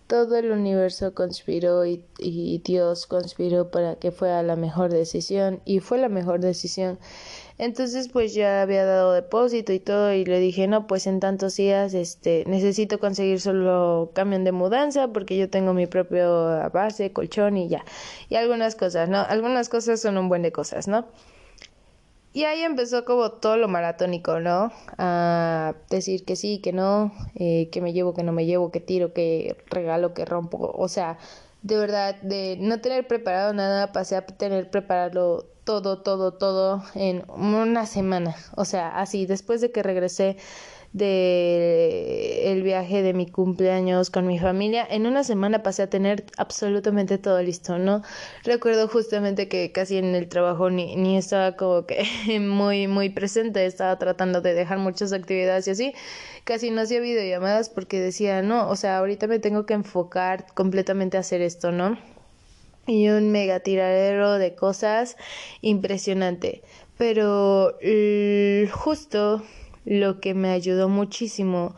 todo 0.07 0.37
el 0.37 0.51
universo 0.51 1.13
conspiró 1.13 1.85
y, 1.85 2.05
y 2.17 2.59
Dios 2.63 3.07
conspiró 3.07 3.71
para 3.71 3.95
que 3.95 4.11
fuera 4.11 4.41
la 4.41 4.55
mejor 4.55 4.89
decisión 4.89 5.61
y 5.65 5.81
fue 5.81 5.97
la 5.97 6.07
mejor 6.07 6.39
decisión. 6.39 6.97
Entonces 7.59 8.09
pues 8.09 8.33
ya 8.35 8.61
había 8.61 8.85
dado 8.85 9.13
depósito 9.13 9.73
y 9.73 9.79
todo 9.79 10.13
y 10.13 10.25
le 10.25 10.39
dije, 10.39 10.67
no, 10.67 10.85
pues 10.85 11.07
en 11.07 11.19
tantos 11.19 11.55
días 11.55 11.93
este 11.95 12.43
necesito 12.45 12.99
conseguir 12.99 13.41
solo 13.41 14.11
camión 14.13 14.43
de 14.43 14.51
mudanza 14.51 15.07
porque 15.07 15.37
yo 15.37 15.49
tengo 15.49 15.73
mi 15.73 15.87
propio 15.87 16.69
base, 16.71 17.11
colchón 17.13 17.57
y 17.57 17.67
ya. 17.67 17.83
Y 18.29 18.35
algunas 18.35 18.75
cosas, 18.75 19.09
¿no? 19.09 19.19
Algunas 19.21 19.69
cosas 19.69 19.99
son 19.99 20.17
un 20.17 20.29
buen 20.29 20.43
de 20.43 20.51
cosas, 20.51 20.87
¿no? 20.87 21.07
Y 22.33 22.43
ahí 22.43 22.61
empezó 22.61 23.03
como 23.03 23.31
todo 23.31 23.57
lo 23.57 23.67
maratónico, 23.67 24.39
¿no? 24.39 24.71
A 24.99 25.73
decir 25.89 26.23
que 26.23 26.35
sí, 26.35 26.59
que 26.59 26.71
no, 26.71 27.11
eh, 27.33 27.69
que 27.71 27.81
me 27.81 27.93
llevo, 27.93 28.13
que 28.13 28.21
no 28.21 28.31
me 28.31 28.45
llevo, 28.45 28.69
que 28.69 28.79
tiro, 28.79 29.11
que 29.11 29.57
regalo, 29.71 30.13
que 30.13 30.23
rompo. 30.25 30.71
O 30.77 30.87
sea, 30.87 31.17
de 31.63 31.77
verdad, 31.77 32.21
de 32.21 32.57
no 32.59 32.79
tener 32.79 33.07
preparado 33.07 33.53
nada, 33.53 33.91
pasé 33.91 34.17
a 34.17 34.25
tener 34.25 34.69
preparado 34.69 35.47
todo, 35.67 35.97
todo, 35.97 36.31
todo 36.31 36.81
en 36.95 37.25
una 37.29 37.85
semana. 37.85 38.37
O 38.55 38.63
sea, 38.63 38.87
así, 38.87 39.25
después 39.25 39.59
de 39.59 39.69
que 39.69 39.83
regresé 39.83 40.37
de 40.93 42.61
viaje 42.63 43.01
de 43.01 43.13
mi 43.13 43.27
cumpleaños 43.27 44.09
con 44.09 44.25
mi 44.25 44.39
familia, 44.39 44.87
en 44.89 45.05
una 45.05 45.25
semana 45.25 45.63
pasé 45.63 45.83
a 45.83 45.89
tener 45.89 46.23
absolutamente 46.37 47.17
todo 47.17 47.41
listo, 47.41 47.79
¿no? 47.79 48.01
Recuerdo 48.45 48.87
justamente 48.87 49.49
que 49.49 49.73
casi 49.73 49.97
en 49.97 50.15
el 50.15 50.29
trabajo 50.29 50.69
ni, 50.69 50.95
ni 50.95 51.17
estaba 51.17 51.57
como 51.57 51.85
que 51.85 52.05
muy, 52.39 52.87
muy 52.87 53.09
presente, 53.09 53.65
estaba 53.65 53.99
tratando 53.99 54.39
de 54.39 54.53
dejar 54.53 54.77
muchas 54.77 55.11
actividades 55.11 55.67
y 55.67 55.71
así, 55.71 55.93
casi 56.45 56.71
no 56.71 56.81
hacía 56.81 57.01
videollamadas 57.01 57.69
porque 57.69 57.99
decía, 57.99 58.41
no, 58.41 58.69
o 58.69 58.77
sea, 58.77 58.99
ahorita 58.99 59.27
me 59.27 59.39
tengo 59.39 59.65
que 59.65 59.73
enfocar 59.73 60.45
completamente 60.53 61.17
a 61.17 61.19
hacer 61.19 61.41
esto, 61.41 61.73
¿no? 61.73 61.97
Y 62.87 63.09
un 63.09 63.31
mega 63.31 63.59
tiradero 63.59 64.33
de 64.39 64.55
cosas 64.55 65.17
impresionante. 65.61 66.63
Pero 66.97 67.77
justo 68.71 69.43
lo 69.85 70.19
que 70.19 70.33
me 70.33 70.49
ayudó 70.49 70.89
muchísimo 70.89 71.75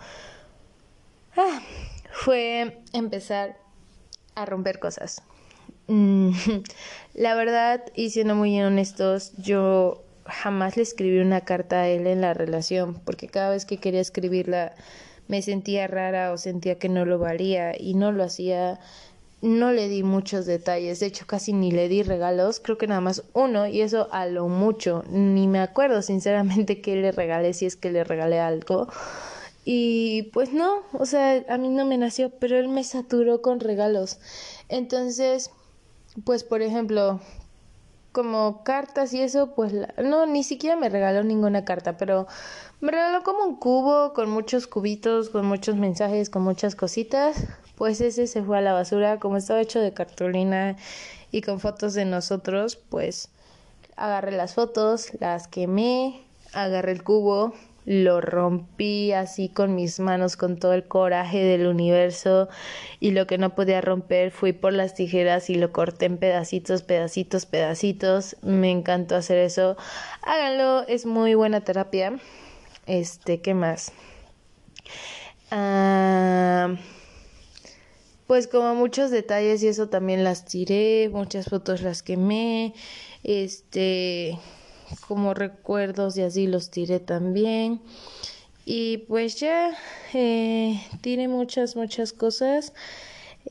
ah, 1.36 1.62
fue 2.12 2.80
empezar 2.94 3.58
a 4.36 4.46
romper 4.46 4.80
cosas. 4.80 5.22
Mm, 5.88 6.32
la 7.16 7.36
verdad, 7.36 7.84
y 7.96 8.12
siendo 8.12 8.36
muy 8.36 8.60
honestos, 8.62 9.34
yo 9.38 10.04
jamás 10.26 10.78
le 10.78 10.84
escribí 10.84 11.20
una 11.20 11.42
carta 11.42 11.82
a 11.82 11.88
él 11.88 12.08
en 12.08 12.22
la 12.22 12.34
relación, 12.34 13.02
porque 13.04 13.28
cada 13.28 13.50
vez 13.50 13.66
que 13.66 13.78
quería 13.78 14.02
escribirla 14.02 14.74
me 15.28 15.42
sentía 15.42 15.88
rara 15.88 16.32
o 16.32 16.38
sentía 16.38 16.80
que 16.80 16.90
no 16.90 17.06
lo 17.06 17.20
valía 17.20 17.80
y 17.80 17.94
no 17.94 18.12
lo 18.12 18.24
hacía 18.24 18.80
no 19.42 19.72
le 19.72 19.88
di 19.88 20.04
muchos 20.04 20.46
detalles, 20.46 21.00
de 21.00 21.06
hecho 21.08 21.26
casi 21.26 21.54
ni 21.54 21.72
le 21.72 21.88
di 21.88 22.04
regalos, 22.04 22.60
creo 22.60 22.78
que 22.78 22.88
nada 22.88 23.02
más 23.02 23.24
uno 23.34 23.68
y 23.68 23.82
eso 23.82 24.10
a 24.12 24.26
lo 24.26 24.48
mucho, 24.50 25.04
ni 25.10 25.48
me 25.48 25.60
acuerdo 25.60 26.02
sinceramente 26.02 26.82
qué 26.82 26.96
le 26.96 27.12
regalé, 27.12 27.54
si 27.54 27.66
es 27.66 27.76
que 27.76 27.92
le 27.92 28.04
regalé 28.04 28.40
algo. 28.40 28.88
Y 29.66 30.24
pues 30.34 30.52
no, 30.52 30.82
o 30.94 31.06
sea, 31.06 31.44
a 31.48 31.58
mí 31.58 31.70
no 31.70 31.86
me 31.86 31.98
nació, 31.98 32.32
pero 32.32 32.58
él 32.58 32.70
me 32.70 32.84
saturó 32.84 33.42
con 33.42 33.60
regalos. 33.60 34.20
Entonces, 34.68 35.52
pues 36.26 36.44
por 36.44 36.62
ejemplo, 36.62 37.20
como 38.12 38.64
cartas 38.64 39.14
y 39.14 39.22
eso, 39.22 39.54
pues 39.54 39.74
no, 40.04 40.26
ni 40.26 40.44
siquiera 40.44 40.76
me 40.76 40.90
regaló 40.90 41.24
ninguna 41.24 41.66
carta, 41.66 41.98
pero 41.98 42.28
me 42.82 42.92
regaló 42.92 43.24
como 43.24 43.44
un 43.44 43.58
cubo 43.58 44.14
con 44.14 44.30
muchos 44.30 44.68
cubitos, 44.68 45.30
con 45.30 45.46
muchos 45.46 45.76
mensajes, 45.76 46.30
con 46.30 46.42
muchas 46.42 46.76
cositas. 46.76 47.48
Pues 47.80 48.02
ese 48.02 48.28
se 48.28 48.44
fue 48.44 48.58
a 48.58 48.62
la 48.62 48.74
basura, 48.74 49.20
como 49.20 49.38
estaba 49.38 49.62
hecho 49.62 49.80
de 49.80 49.94
cartulina 49.94 50.76
y 51.32 51.40
con 51.40 51.62
fotos 51.62 51.94
de 51.94 52.04
nosotros, 52.04 52.76
pues 52.76 53.30
agarré 53.96 54.34
las 54.34 54.54
fotos, 54.54 55.14
las 55.22 55.48
quemé, 55.48 56.22
agarré 56.52 56.92
el 56.92 57.04
cubo, 57.04 57.54
lo 57.86 58.20
rompí 58.20 59.14
así 59.14 59.48
con 59.48 59.76
mis 59.76 60.02
manos 60.02 60.36
con 60.36 60.58
todo 60.58 60.74
el 60.74 60.90
coraje 60.90 61.42
del 61.42 61.68
universo 61.68 62.50
y 63.00 63.12
lo 63.12 63.26
que 63.28 63.38
no 63.38 63.56
podía 63.56 63.80
romper 63.80 64.32
fui 64.32 64.52
por 64.52 64.74
las 64.74 64.94
tijeras 64.94 65.50
y 65.50 65.56
lo 65.56 65.72
corté 65.72 66.08
en 66.08 66.18
pedacitos, 66.18 66.84
pedacitos, 66.84 67.46
pedacitos. 67.46 68.36
Me 68.42 68.72
encantó 68.72 69.16
hacer 69.16 69.38
eso. 69.38 69.78
Háganlo, 70.24 70.86
es 70.90 71.06
muy 71.06 71.34
buena 71.34 71.62
terapia. 71.62 72.20
Este, 72.88 73.40
¿qué 73.40 73.54
más? 73.54 73.94
Ah 75.50 76.76
pues 78.30 78.48
como 78.48 78.76
muchos 78.76 79.10
detalles 79.10 79.64
y 79.64 79.70
eso 79.70 79.90
también 79.90 80.24
las 80.24 80.46
tiré, 80.46 81.10
muchas 81.10 81.48
fotos 81.48 81.82
las 81.82 82.04
quemé, 82.04 82.76
este, 83.24 84.38
como 85.08 85.34
recuerdos 85.34 86.16
y 86.16 86.22
así 86.22 86.46
los 86.46 86.70
tiré 86.70 87.00
también. 87.00 87.82
Y 88.66 89.00
pues 89.08 89.40
ya 89.40 89.76
eh, 90.14 90.80
tiré 91.02 91.28
muchas, 91.28 91.76
muchas 91.76 92.14
cosas. 92.14 92.74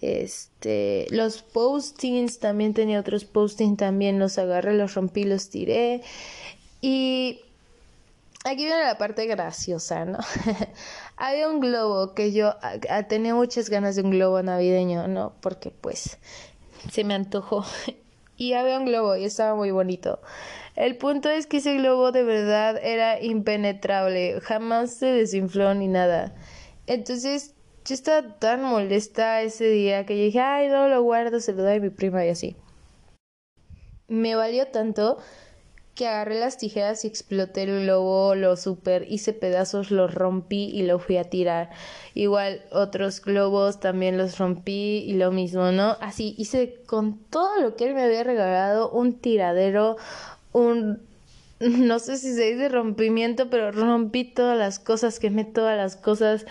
Este, 0.00 1.06
los 1.10 1.42
postings, 1.42 2.38
también 2.38 2.72
tenía 2.72 3.00
otros 3.00 3.24
postings, 3.24 3.78
también 3.78 4.20
los 4.20 4.38
agarré, 4.38 4.74
los 4.74 4.94
rompí, 4.94 5.24
los 5.24 5.50
tiré. 5.50 6.02
Y 6.80 7.40
aquí 8.44 8.64
viene 8.64 8.84
la 8.84 8.96
parte 8.96 9.26
graciosa, 9.26 10.04
¿no? 10.04 10.18
Había 11.20 11.48
un 11.48 11.58
globo 11.58 12.14
que 12.14 12.32
yo 12.32 12.54
tenía 13.08 13.34
muchas 13.34 13.70
ganas 13.70 13.96
de 13.96 14.02
un 14.02 14.10
globo 14.10 14.40
navideño, 14.40 15.08
¿no? 15.08 15.32
Porque 15.40 15.72
pues 15.72 16.16
se 16.90 17.04
me 17.04 17.14
antojó. 17.14 17.64
Y 18.40 18.52
había 18.52 18.78
un 18.78 18.84
globo 18.84 19.16
y 19.16 19.24
estaba 19.24 19.56
muy 19.56 19.72
bonito. 19.72 20.20
El 20.76 20.96
punto 20.96 21.28
es 21.28 21.48
que 21.48 21.56
ese 21.56 21.74
globo 21.74 22.12
de 22.12 22.22
verdad 22.22 22.78
era 22.80 23.20
impenetrable, 23.20 24.40
jamás 24.42 24.94
se 24.94 25.06
desinfló 25.06 25.74
ni 25.74 25.88
nada. 25.88 26.36
Entonces 26.86 27.56
yo 27.84 27.94
estaba 27.94 28.38
tan 28.38 28.62
molesta 28.62 29.42
ese 29.42 29.64
día 29.64 30.06
que 30.06 30.14
dije, 30.14 30.38
ay, 30.38 30.68
no 30.68 30.86
lo 30.86 31.02
guardo, 31.02 31.40
se 31.40 31.52
lo 31.52 31.64
doy 31.64 31.78
a 31.78 31.80
mi 31.80 31.90
prima 31.90 32.24
y 32.24 32.28
así. 32.28 32.54
Me 34.06 34.36
valió 34.36 34.68
tanto 34.68 35.18
que 35.98 36.06
agarré 36.06 36.38
las 36.38 36.58
tijeras 36.58 37.04
y 37.04 37.08
exploté 37.08 37.64
el 37.64 37.82
globo, 37.82 38.36
lo 38.36 38.56
super 38.56 39.04
hice 39.10 39.32
pedazos, 39.32 39.90
los 39.90 40.14
rompí 40.14 40.70
y 40.72 40.82
lo 40.82 41.00
fui 41.00 41.16
a 41.16 41.24
tirar. 41.24 41.70
Igual 42.14 42.62
otros 42.70 43.20
globos 43.20 43.80
también 43.80 44.16
los 44.16 44.38
rompí 44.38 45.02
y 45.04 45.14
lo 45.14 45.32
mismo, 45.32 45.72
¿no? 45.72 45.96
Así 46.00 46.36
hice 46.38 46.82
con 46.86 47.18
todo 47.18 47.60
lo 47.60 47.74
que 47.74 47.88
él 47.88 47.94
me 47.94 48.04
había 48.04 48.22
regalado 48.22 48.92
un 48.92 49.14
tiradero, 49.18 49.96
un 50.52 51.02
no 51.58 51.98
sé 51.98 52.16
si 52.16 52.32
se 52.32 52.52
dice 52.52 52.68
rompimiento, 52.68 53.50
pero 53.50 53.72
rompí 53.72 54.22
todas 54.22 54.56
las 54.56 54.78
cosas, 54.78 55.18
quemé 55.18 55.44
todas 55.44 55.76
las 55.76 55.96
cosas, 55.96 56.46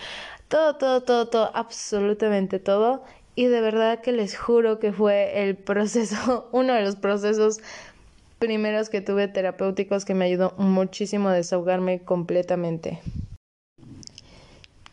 todo, 0.48 0.76
todo, 0.76 1.04
todo, 1.04 1.28
todo, 1.28 1.50
absolutamente 1.54 2.58
todo. 2.58 3.02
Y 3.34 3.46
de 3.46 3.62
verdad 3.62 4.02
que 4.02 4.12
les 4.12 4.36
juro 4.36 4.78
que 4.78 4.92
fue 4.92 5.42
el 5.42 5.56
proceso, 5.56 6.48
uno 6.52 6.74
de 6.74 6.82
los 6.82 6.96
procesos 6.96 7.60
primeros 8.38 8.88
que 8.88 9.00
tuve 9.00 9.28
terapéuticos 9.28 10.04
que 10.04 10.14
me 10.14 10.24
ayudó 10.24 10.54
muchísimo 10.58 11.28
a 11.28 11.34
desahogarme 11.34 12.00
completamente. 12.00 13.00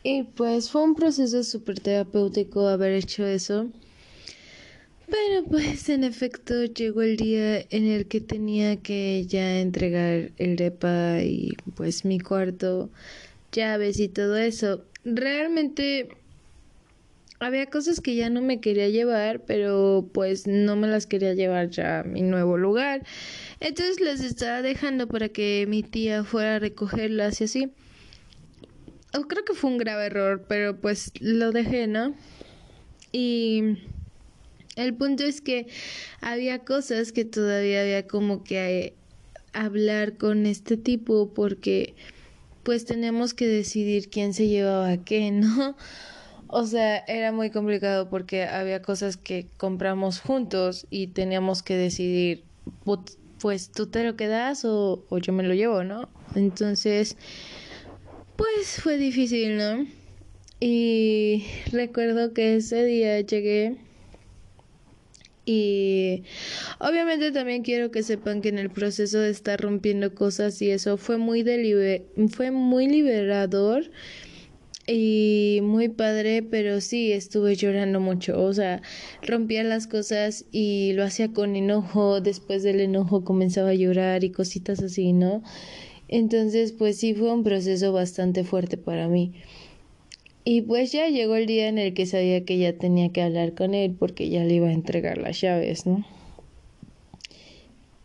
Y 0.02 0.22
pues 0.22 0.70
fue 0.70 0.84
un 0.84 0.94
proceso 0.94 1.42
súper 1.42 1.80
terapéutico 1.80 2.68
haber 2.68 2.92
hecho 2.92 3.26
eso. 3.26 3.68
Pero 5.08 5.44
pues 5.44 5.88
en 5.88 6.04
efecto 6.04 6.64
llegó 6.64 7.02
el 7.02 7.16
día 7.16 7.60
en 7.70 7.86
el 7.86 8.06
que 8.06 8.20
tenía 8.20 8.76
que 8.76 9.24
ya 9.26 9.60
entregar 9.60 10.32
el 10.36 10.56
depa 10.56 11.22
y 11.22 11.56
pues 11.74 12.04
mi 12.04 12.18
cuarto, 12.18 12.90
llaves 13.52 14.00
y 14.00 14.08
todo 14.08 14.36
eso. 14.36 14.84
Realmente 15.04 16.08
había 17.38 17.66
cosas 17.66 18.00
que 18.00 18.14
ya 18.14 18.30
no 18.30 18.40
me 18.40 18.60
quería 18.60 18.88
llevar, 18.88 19.44
pero 19.44 20.08
pues 20.12 20.46
no 20.46 20.76
me 20.76 20.88
las 20.88 21.06
quería 21.06 21.34
llevar 21.34 21.70
ya 21.70 22.00
a 22.00 22.04
mi 22.04 22.22
nuevo 22.22 22.56
lugar. 22.56 23.04
Entonces 23.60 24.00
las 24.00 24.20
estaba 24.20 24.62
dejando 24.62 25.06
para 25.08 25.28
que 25.28 25.66
mi 25.68 25.82
tía 25.82 26.24
fuera 26.24 26.56
a 26.56 26.58
recogerlas 26.58 27.40
y 27.40 27.44
así. 27.44 27.72
O 29.16 29.22
creo 29.22 29.44
que 29.44 29.54
fue 29.54 29.70
un 29.70 29.78
grave 29.78 30.06
error, 30.06 30.44
pero 30.48 30.80
pues 30.80 31.12
lo 31.20 31.52
dejé, 31.52 31.86
¿no? 31.86 32.14
Y 33.12 33.78
el 34.76 34.94
punto 34.94 35.24
es 35.24 35.40
que 35.40 35.66
había 36.20 36.60
cosas 36.60 37.12
que 37.12 37.24
todavía 37.24 37.80
había 37.82 38.06
como 38.06 38.44
que 38.44 38.94
hablar 39.52 40.18
con 40.18 40.44
este 40.44 40.76
tipo 40.76 41.32
porque 41.32 41.94
pues 42.62 42.84
teníamos 42.84 43.32
que 43.32 43.46
decidir 43.46 44.10
quién 44.10 44.34
se 44.34 44.48
llevaba 44.48 44.98
qué, 44.98 45.30
¿no? 45.30 45.76
O 46.48 46.64
sea, 46.64 46.98
era 47.08 47.32
muy 47.32 47.50
complicado 47.50 48.08
porque 48.08 48.44
había 48.44 48.82
cosas 48.82 49.16
que 49.16 49.48
compramos 49.56 50.20
juntos 50.20 50.86
y 50.90 51.08
teníamos 51.08 51.62
que 51.62 51.76
decidir, 51.76 52.44
pues 53.40 53.70
tú 53.70 53.86
te 53.86 54.04
lo 54.04 54.16
quedas 54.16 54.64
o, 54.64 55.04
o 55.08 55.18
yo 55.18 55.32
me 55.32 55.42
lo 55.42 55.54
llevo, 55.54 55.84
¿no? 55.84 56.08
Entonces, 56.34 57.16
pues 58.36 58.80
fue 58.80 58.96
difícil, 58.96 59.56
¿no? 59.56 59.86
Y 60.60 61.44
recuerdo 61.72 62.32
que 62.32 62.56
ese 62.56 62.84
día 62.84 63.20
llegué 63.20 63.76
y 65.48 66.24
obviamente 66.80 67.30
también 67.30 67.62
quiero 67.62 67.92
que 67.92 68.02
sepan 68.02 68.42
que 68.42 68.48
en 68.48 68.58
el 68.58 68.68
proceso 68.68 69.20
de 69.20 69.30
estar 69.30 69.60
rompiendo 69.60 70.12
cosas 70.12 70.60
y 70.60 70.70
eso 70.70 70.96
fue 70.96 71.18
muy 71.18 71.44
fue 72.28 72.50
muy 72.50 72.88
liberador 72.88 73.88
y 74.86 75.60
muy 75.62 75.88
padre, 75.88 76.42
pero 76.42 76.80
sí 76.80 77.12
estuve 77.12 77.56
llorando 77.56 78.00
mucho, 78.00 78.40
o 78.42 78.52
sea, 78.52 78.82
rompía 79.22 79.64
las 79.64 79.86
cosas 79.86 80.44
y 80.52 80.92
lo 80.92 81.04
hacía 81.04 81.32
con 81.32 81.56
enojo, 81.56 82.20
después 82.20 82.62
del 82.62 82.80
enojo 82.80 83.24
comenzaba 83.24 83.70
a 83.70 83.74
llorar 83.74 84.22
y 84.22 84.30
cositas 84.30 84.82
así, 84.82 85.12
¿no? 85.12 85.42
Entonces, 86.08 86.72
pues 86.72 86.98
sí 86.98 87.14
fue 87.14 87.32
un 87.32 87.42
proceso 87.42 87.92
bastante 87.92 88.44
fuerte 88.44 88.76
para 88.76 89.08
mí. 89.08 89.32
Y 90.44 90.60
pues 90.62 90.92
ya 90.92 91.08
llegó 91.08 91.34
el 91.34 91.46
día 91.46 91.66
en 91.66 91.78
el 91.78 91.92
que 91.92 92.06
sabía 92.06 92.44
que 92.44 92.56
ya 92.56 92.72
tenía 92.72 93.08
que 93.08 93.22
hablar 93.22 93.54
con 93.54 93.74
él 93.74 93.96
porque 93.98 94.28
ya 94.28 94.44
le 94.44 94.54
iba 94.54 94.68
a 94.68 94.72
entregar 94.72 95.18
las 95.18 95.40
llaves, 95.40 95.86
¿no? 95.86 96.06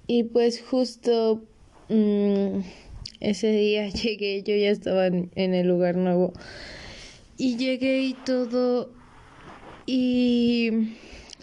Y 0.08 0.24
pues 0.24 0.60
justo 0.60 1.44
mmm, 1.90 2.62
ese 3.22 3.52
día 3.52 3.88
llegué, 3.90 4.44
yo 4.44 4.56
ya 4.56 4.72
estaba 4.72 5.08
en, 5.08 5.32
el 5.36 5.68
lugar 5.68 5.96
nuevo. 5.96 6.34
Y 7.38 7.56
llegué 7.56 8.02
y 8.02 8.14
todo. 8.14 8.92
Y 9.86 10.72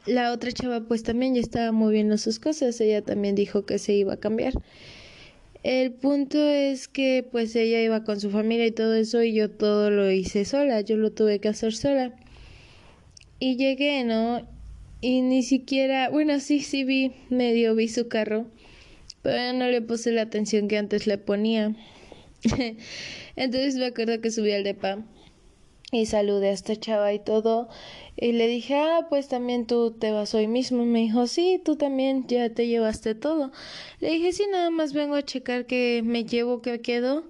la 0.07 0.33
otra 0.33 0.53
chava 0.53 0.83
pues 0.83 1.03
también 1.03 1.35
ya 1.35 1.41
estaba 1.41 1.73
moviendo 1.73 2.19
sus 2.19 2.39
cosas. 2.39 2.81
Ella 2.81 3.03
también 3.03 3.35
dijo 3.35 3.65
que 3.65 3.79
se 3.79 3.95
iba 3.95 4.15
a 4.15 4.17
cambiar. 4.19 4.53
El 5.65 5.93
punto 5.93 6.39
es 6.39 6.87
que 6.87 7.27
pues 7.29 7.57
ella 7.57 7.83
iba 7.83 8.05
con 8.05 8.21
su 8.21 8.31
familia 8.31 8.67
y 8.67 8.71
todo 8.71 8.95
eso 8.95 9.23
y 9.23 9.35
yo 9.35 9.51
todo 9.51 9.91
lo 9.91 10.11
hice 10.11 10.45
sola, 10.45 10.81
yo 10.83 10.97
lo 10.97 11.11
tuve 11.11 11.41
que 11.41 11.49
hacer 11.49 11.75
sola. 11.75 12.15
Y 13.41 13.57
llegué, 13.57 14.05
¿no? 14.05 14.47
Y 15.01 15.21
ni 15.23 15.43
siquiera, 15.43 16.11
bueno, 16.11 16.39
sí, 16.39 16.61
sí 16.61 16.85
vi, 16.85 17.13
medio 17.29 17.75
vi 17.75 17.89
su 17.89 18.09
carro 18.09 18.47
pero 19.23 19.53
no 19.53 19.67
le 19.69 19.83
puse 19.83 20.13
la 20.13 20.23
atención 20.23 20.69
que 20.69 20.79
antes 20.79 21.07
le 21.07 21.19
ponía. 21.19 21.75
Entonces 23.37 23.77
me 23.77 23.87
acuerdo 23.87 24.21
que 24.21 24.31
subí 24.31 24.53
al 24.53 24.65
depa 24.65 24.99
y 25.91 26.07
saludé 26.07 26.49
a 26.49 26.53
esta 26.53 26.77
chava 26.77 27.13
y 27.13 27.19
todo. 27.19 27.69
Y 28.17 28.33
le 28.33 28.47
dije, 28.47 28.75
ah, 28.77 29.07
pues 29.09 29.29
también 29.29 29.67
tú 29.67 29.93
te 29.93 30.11
vas 30.11 30.35
hoy 30.35 30.49
mismo. 30.49 30.83
Y 30.83 30.87
me 30.87 31.01
dijo, 31.01 31.27
sí, 31.27 31.61
tú 31.65 31.77
también 31.77 32.27
ya 32.27 32.51
te 32.51 32.67
llevaste 32.67 33.15
todo. 33.15 33.53
Le 34.01 34.11
dije, 34.11 34.33
sí, 34.33 34.45
nada 34.51 34.71
más 34.71 34.93
vengo 34.93 35.15
a 35.15 35.25
checar 35.25 35.67
que 35.67 36.03
me 36.05 36.25
llevo, 36.25 36.61
que 36.61 36.81
quedó 36.81 37.25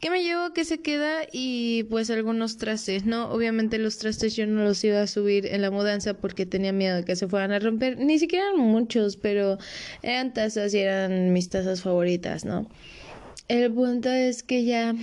que 0.00 0.10
me 0.10 0.22
llevo 0.22 0.52
que 0.54 0.64
se 0.64 0.80
queda 0.80 1.20
y 1.30 1.84
pues 1.84 2.10
algunos 2.10 2.56
trastes, 2.56 3.04
¿no? 3.04 3.30
Obviamente 3.30 3.78
los 3.78 3.98
trastes 3.98 4.34
yo 4.34 4.46
no 4.46 4.64
los 4.64 4.82
iba 4.82 5.02
a 5.02 5.06
subir 5.06 5.46
en 5.46 5.60
la 5.60 5.70
mudanza 5.70 6.14
porque 6.14 6.46
tenía 6.46 6.72
miedo 6.72 6.96
de 6.96 7.04
que 7.04 7.16
se 7.16 7.28
fueran 7.28 7.52
a 7.52 7.58
romper, 7.58 7.98
ni 7.98 8.18
siquiera 8.18 8.54
muchos, 8.56 9.16
pero 9.18 9.58
eran 10.02 10.32
tazas 10.32 10.72
y 10.72 10.78
eran 10.78 11.34
mis 11.34 11.50
tazas 11.50 11.82
favoritas, 11.82 12.46
¿no? 12.46 12.66
El 13.48 13.70
punto 13.72 14.10
es 14.10 14.42
que 14.42 14.64
ya 14.64 14.94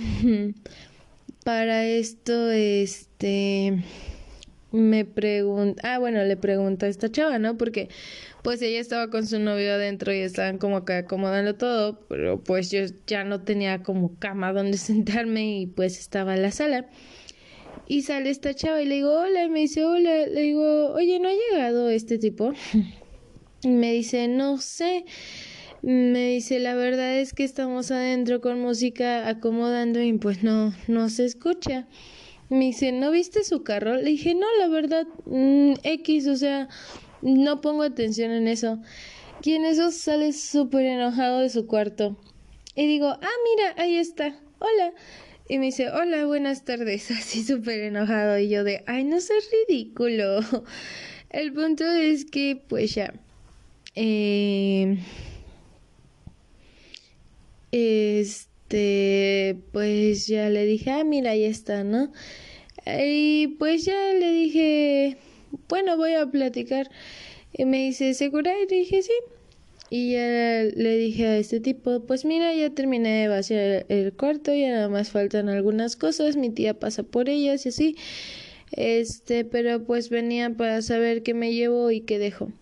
para 1.44 1.86
esto, 1.86 2.50
este, 2.50 3.84
me 4.72 5.04
pregunta, 5.04 5.94
ah, 5.94 5.98
bueno, 5.98 6.24
le 6.24 6.36
pregunta 6.36 6.86
a 6.86 6.88
esta 6.88 7.10
chava, 7.10 7.38
¿no? 7.38 7.56
Porque 7.56 7.88
pues 8.42 8.62
ella 8.62 8.80
estaba 8.80 9.10
con 9.10 9.26
su 9.26 9.38
novio 9.38 9.72
adentro 9.72 10.12
y 10.12 10.18
estaban 10.18 10.58
como 10.58 10.84
que 10.84 10.94
acomodando 10.94 11.54
todo, 11.54 12.00
pero 12.08 12.42
pues 12.42 12.70
yo 12.70 12.80
ya 13.06 13.24
no 13.24 13.42
tenía 13.42 13.82
como 13.82 14.18
cama 14.18 14.52
donde 14.52 14.78
sentarme 14.78 15.60
y 15.60 15.66
pues 15.66 15.98
estaba 15.98 16.34
en 16.34 16.42
la 16.42 16.50
sala. 16.50 16.86
Y 17.86 18.02
sale 18.02 18.30
esta 18.30 18.52
chava 18.54 18.82
y 18.82 18.86
le 18.86 18.96
digo, 18.96 19.12
hola, 19.12 19.44
y 19.44 19.48
me 19.48 19.60
dice, 19.60 19.84
hola, 19.84 20.26
le 20.26 20.42
digo, 20.42 20.92
oye, 20.92 21.18
¿no 21.20 21.28
ha 21.28 21.32
llegado 21.32 21.88
este 21.90 22.18
tipo? 22.18 22.52
Y 23.62 23.70
me 23.70 23.92
dice, 23.92 24.28
no 24.28 24.58
sé. 24.58 25.04
Me 25.82 26.28
dice, 26.28 26.60
la 26.60 26.74
verdad 26.74 27.18
es 27.18 27.32
que 27.32 27.42
estamos 27.42 27.90
adentro 27.90 28.40
con 28.40 28.60
música 28.60 29.28
acomodando 29.28 30.00
y 30.00 30.12
pues 30.12 30.44
no, 30.44 30.72
no 30.86 31.08
se 31.08 31.24
escucha. 31.24 31.88
Me 32.50 32.66
dice, 32.66 32.92
¿no 32.92 33.10
viste 33.10 33.42
su 33.44 33.62
carro? 33.62 33.96
Le 33.96 34.10
dije, 34.10 34.34
no, 34.34 34.46
la 34.58 34.68
verdad, 34.68 35.06
mm, 35.26 35.74
X, 35.82 36.28
o 36.28 36.36
sea, 36.36 36.68
no 37.22 37.60
pongo 37.60 37.82
atención 37.82 38.30
en 38.30 38.48
eso. 38.48 38.78
Y 39.42 39.52
en 39.52 39.64
eso 39.64 39.90
sale 39.92 40.32
súper 40.32 40.86
enojado 40.86 41.40
de 41.40 41.50
su 41.50 41.66
cuarto. 41.66 42.16
Y 42.74 42.86
digo, 42.86 43.08
ah, 43.08 43.18
mira, 43.20 43.74
ahí 43.76 43.96
está. 43.96 44.38
Hola. 44.58 44.92
Y 45.48 45.58
me 45.58 45.66
dice, 45.66 45.90
hola, 45.90 46.26
buenas 46.26 46.64
tardes. 46.64 47.10
Así 47.10 47.44
súper 47.44 47.80
enojado. 47.80 48.38
Y 48.38 48.48
yo 48.48 48.64
de, 48.64 48.82
ay, 48.86 49.04
no 49.04 49.20
seas 49.20 49.48
ridículo. 49.68 50.40
El 51.30 51.52
punto 51.52 51.84
es 51.84 52.24
que, 52.24 52.62
pues 52.68 52.94
ya. 52.94 53.14
Eh, 53.94 54.98
este, 57.72 59.58
pues 59.72 60.26
ya 60.26 60.48
le 60.50 60.64
dije, 60.64 60.90
ah, 60.90 61.04
mira, 61.04 61.32
ahí 61.32 61.44
está, 61.44 61.84
¿no? 61.84 62.12
Y 62.86 63.48
pues 63.58 63.84
ya 63.84 64.12
le 64.14 64.32
dije, 64.32 65.18
bueno, 65.68 65.96
voy 65.96 66.14
a 66.14 66.26
platicar. 66.26 66.90
Y 67.52 67.64
me 67.64 67.78
dice, 67.78 68.14
¿segura? 68.14 68.52
Y 68.60 68.66
dije, 68.66 69.02
sí. 69.02 69.12
Y 69.90 70.12
ya 70.12 70.64
le 70.64 70.96
dije 70.98 71.26
a 71.26 71.38
este 71.38 71.60
tipo, 71.60 72.00
pues 72.00 72.24
mira, 72.26 72.52
ya 72.52 72.70
terminé 72.70 73.22
de 73.22 73.28
vaciar 73.28 73.86
el 73.88 74.12
cuarto, 74.12 74.54
ya 74.54 74.70
nada 74.70 74.88
más 74.90 75.10
faltan 75.10 75.48
algunas 75.48 75.96
cosas, 75.96 76.36
mi 76.36 76.50
tía 76.50 76.74
pasa 76.78 77.04
por 77.04 77.30
ellas 77.30 77.64
y 77.64 77.70
así. 77.70 77.96
Este, 78.72 79.46
pero 79.46 79.84
pues 79.84 80.10
venía 80.10 80.50
para 80.50 80.82
saber 80.82 81.22
qué 81.22 81.32
me 81.32 81.54
llevo 81.54 81.90
y 81.90 82.02
qué 82.02 82.18
dejo. 82.18 82.52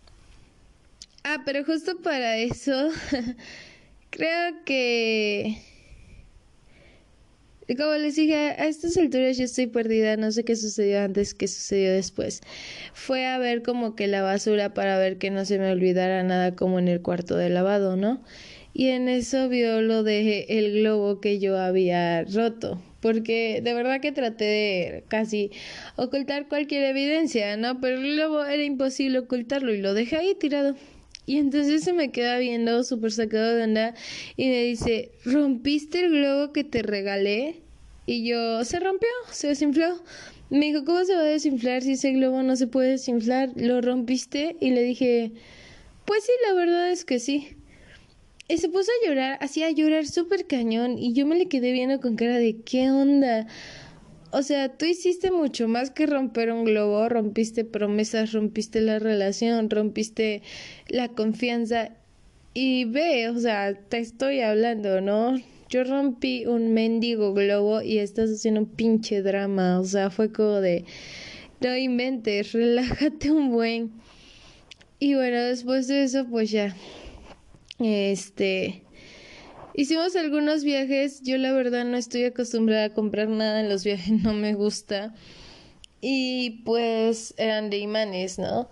Ah, 1.24 1.42
pero 1.44 1.64
justo 1.64 2.00
para 2.00 2.36
eso, 2.38 2.90
creo 4.10 4.64
que 4.64 5.58
como 7.74 7.94
les 7.94 8.14
dije, 8.14 8.34
a 8.36 8.66
estas 8.66 8.96
alturas 8.96 9.36
yo 9.36 9.44
estoy 9.44 9.66
perdida, 9.66 10.16
no 10.16 10.30
sé 10.30 10.44
qué 10.44 10.54
sucedió 10.54 11.00
antes, 11.00 11.34
qué 11.34 11.48
sucedió 11.48 11.92
después. 11.92 12.42
Fue 12.92 13.26
a 13.26 13.38
ver 13.38 13.62
como 13.62 13.96
que 13.96 14.06
la 14.06 14.22
basura 14.22 14.72
para 14.74 14.98
ver 14.98 15.18
que 15.18 15.30
no 15.30 15.44
se 15.44 15.58
me 15.58 15.72
olvidara 15.72 16.22
nada 16.22 16.54
como 16.54 16.78
en 16.78 16.88
el 16.88 17.02
cuarto 17.02 17.36
de 17.36 17.50
lavado, 17.50 17.96
¿no? 17.96 18.22
Y 18.72 18.88
en 18.88 19.08
eso 19.08 19.48
vio 19.48 19.80
lo 19.80 20.02
de 20.02 20.46
el 20.50 20.80
globo 20.80 21.20
que 21.20 21.38
yo 21.38 21.58
había 21.58 22.24
roto, 22.24 22.82
porque 23.00 23.60
de 23.64 23.72
verdad 23.72 24.00
que 24.00 24.12
traté 24.12 24.44
de 24.44 25.04
casi 25.08 25.50
ocultar 25.96 26.46
cualquier 26.46 26.84
evidencia, 26.84 27.56
¿no? 27.56 27.80
Pero 27.80 27.96
el 27.96 28.14
globo 28.16 28.44
era 28.44 28.62
imposible 28.62 29.18
ocultarlo 29.20 29.72
y 29.72 29.80
lo 29.80 29.94
dejé 29.94 30.16
ahí 30.16 30.34
tirado. 30.34 30.76
Y 31.26 31.38
entonces 31.38 31.82
se 31.82 31.92
me 31.92 32.12
queda 32.12 32.38
viendo 32.38 32.84
súper 32.84 33.10
sacado 33.10 33.56
de 33.56 33.64
onda 33.64 33.94
y 34.36 34.46
me 34.48 34.62
dice, 34.62 35.10
¿rompiste 35.24 36.00
el 36.00 36.12
globo 36.12 36.52
que 36.52 36.62
te 36.62 36.82
regalé? 36.82 37.62
Y 38.06 38.24
yo, 38.24 38.64
se 38.64 38.78
rompió, 38.78 39.08
se 39.32 39.48
desinfló. 39.48 40.02
Me 40.48 40.66
dijo, 40.66 40.84
¿cómo 40.84 41.04
se 41.04 41.14
va 41.14 41.22
a 41.22 41.24
desinflar 41.24 41.82
si 41.82 41.92
ese 41.92 42.12
globo 42.12 42.44
no 42.44 42.54
se 42.54 42.68
puede 42.68 42.90
desinflar? 42.90 43.50
¿Lo 43.56 43.80
rompiste? 43.80 44.56
Y 44.60 44.70
le 44.70 44.82
dije, 44.84 45.32
pues 46.04 46.22
sí, 46.22 46.30
la 46.46 46.54
verdad 46.54 46.90
es 46.92 47.04
que 47.04 47.18
sí. 47.18 47.56
Y 48.48 48.58
se 48.58 48.68
puso 48.68 48.92
a 48.92 49.08
llorar, 49.08 49.38
hacía 49.40 49.68
llorar 49.72 50.06
súper 50.06 50.46
cañón 50.46 50.98
y 50.98 51.12
yo 51.14 51.26
me 51.26 51.34
le 51.34 51.48
quedé 51.48 51.72
viendo 51.72 52.00
con 52.00 52.14
cara 52.14 52.36
de, 52.36 52.60
¿qué 52.60 52.92
onda? 52.92 53.48
O 54.32 54.42
sea, 54.42 54.76
tú 54.76 54.86
hiciste 54.86 55.30
mucho 55.30 55.68
más 55.68 55.90
que 55.90 56.06
romper 56.06 56.50
un 56.52 56.64
globo, 56.64 57.08
rompiste 57.08 57.64
promesas, 57.64 58.32
rompiste 58.32 58.80
la 58.80 58.98
relación, 58.98 59.70
rompiste 59.70 60.42
la 60.88 61.08
confianza. 61.08 61.92
Y 62.52 62.86
ve, 62.86 63.28
o 63.28 63.38
sea, 63.38 63.74
te 63.74 63.98
estoy 63.98 64.40
hablando, 64.40 65.00
¿no? 65.00 65.36
Yo 65.68 65.84
rompí 65.84 66.46
un 66.46 66.72
mendigo 66.72 67.34
globo 67.34 67.82
y 67.82 67.98
estás 67.98 68.30
haciendo 68.30 68.60
un 68.60 68.66
pinche 68.66 69.22
drama. 69.22 69.78
O 69.78 69.84
sea, 69.84 70.10
fue 70.10 70.32
como 70.32 70.60
de, 70.60 70.84
no 71.60 71.76
inventes, 71.76 72.52
relájate 72.52 73.30
un 73.30 73.50
buen. 73.50 73.92
Y 74.98 75.14
bueno, 75.14 75.38
después 75.38 75.88
de 75.88 76.04
eso, 76.04 76.26
pues 76.26 76.50
ya, 76.50 76.74
este, 77.78 78.82
Hicimos 79.78 80.16
algunos 80.16 80.64
viajes, 80.64 81.20
yo 81.20 81.36
la 81.36 81.52
verdad 81.52 81.84
no 81.84 81.98
estoy 81.98 82.24
acostumbrada 82.24 82.86
a 82.86 82.94
comprar 82.94 83.28
nada 83.28 83.60
en 83.60 83.68
los 83.68 83.84
viajes, 83.84 84.08
no 84.22 84.32
me 84.32 84.54
gusta. 84.54 85.14
Y 86.00 86.62
pues 86.64 87.34
eran 87.36 87.68
de 87.68 87.76
imanes, 87.76 88.38
¿no? 88.38 88.70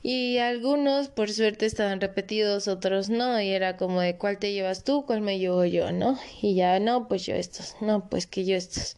Y 0.00 0.38
algunos 0.38 1.08
por 1.08 1.32
suerte 1.32 1.66
estaban 1.66 2.00
repetidos, 2.00 2.68
otros 2.68 3.10
no, 3.10 3.40
y 3.40 3.48
era 3.48 3.76
como 3.76 4.00
de 4.00 4.16
cuál 4.16 4.38
te 4.38 4.52
llevas 4.52 4.84
tú, 4.84 5.04
cuál 5.06 5.22
me 5.22 5.40
llevo 5.40 5.64
yo, 5.64 5.90
¿no? 5.90 6.16
Y 6.40 6.54
ya 6.54 6.78
no, 6.78 7.08
pues 7.08 7.26
yo 7.26 7.34
estos, 7.34 7.74
no, 7.80 8.08
pues 8.08 8.28
que 8.28 8.44
yo 8.44 8.54
estos. 8.54 8.96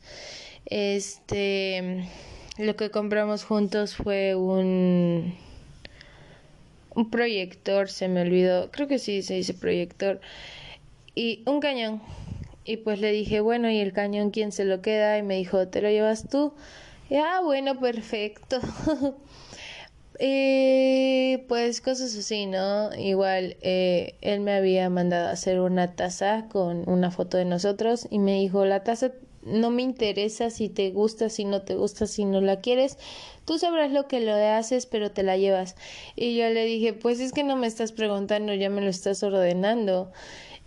Este, 0.67 2.07
lo 2.59 2.77
que 2.77 2.91
compramos 2.91 3.45
juntos 3.45 3.97
fue 3.97 4.35
un 4.35 5.35
un 6.95 7.11
proyector, 7.11 7.89
se 7.89 8.09
me 8.09 8.21
olvidó, 8.21 8.71
creo 8.71 8.89
que 8.89 8.99
sí 8.99 9.23
se 9.23 9.35
dice 9.35 9.55
proyector 9.55 10.21
y 11.15 11.43
un 11.47 11.61
cañón. 11.61 12.03
Y 12.65 12.79
pues 12.79 13.01
le 13.01 13.13
dije, 13.13 13.41
bueno, 13.41 13.71
¿y 13.71 13.79
el 13.79 13.93
cañón 13.93 14.31
quién 14.31 14.51
se 14.51 14.65
lo 14.65 14.81
queda? 14.81 15.19
Y 15.19 15.23
me 15.23 15.37
dijo, 15.37 15.69
¿te 15.69 15.83
lo 15.83 15.91
llevas 15.91 16.29
tú? 16.29 16.55
Y, 17.11 17.17
ah, 17.17 17.41
bueno, 17.43 17.79
perfecto. 17.79 18.59
eh, 20.19 21.45
pues 21.47 21.83
cosas 21.83 22.17
así, 22.17 22.47
¿no? 22.47 22.95
Igual, 22.95 23.57
eh, 23.61 24.15
él 24.23 24.41
me 24.41 24.55
había 24.55 24.89
mandado 24.89 25.29
a 25.29 25.33
hacer 25.33 25.61
una 25.61 25.95
taza 25.95 26.47
con 26.51 26.89
una 26.89 27.11
foto 27.11 27.37
de 27.37 27.45
nosotros 27.45 28.09
y 28.11 28.19
me 28.19 28.35
dijo, 28.41 28.65
la 28.65 28.83
taza 28.83 29.13
no 29.45 29.71
me 29.71 29.83
interesa 29.83 30.51
si 30.51 30.69
te 30.69 30.91
gusta, 30.91 31.29
si 31.29 31.45
no 31.45 31.63
te 31.63 31.75
gusta, 31.75 32.07
si 32.07 32.25
no 32.25 32.41
la 32.41 32.61
quieres. 32.61 32.99
Tú 33.45 33.59
sabrás 33.59 33.93
lo 33.93 34.09
que 34.09 34.21
lo 34.21 34.35
haces, 34.35 34.87
pero 34.87 35.11
te 35.11 35.23
la 35.23 35.37
llevas. 35.37 35.77
Y 36.17 36.37
yo 36.37 36.49
le 36.49 36.65
dije, 36.65 36.95
pues 36.95 37.21
es 37.21 37.33
que 37.33 37.45
no 37.45 37.57
me 37.57 37.67
estás 37.67 37.93
preguntando, 37.93 38.55
ya 38.55 38.71
me 38.71 38.81
lo 38.81 38.89
estás 38.89 39.23
ordenando. 39.23 40.11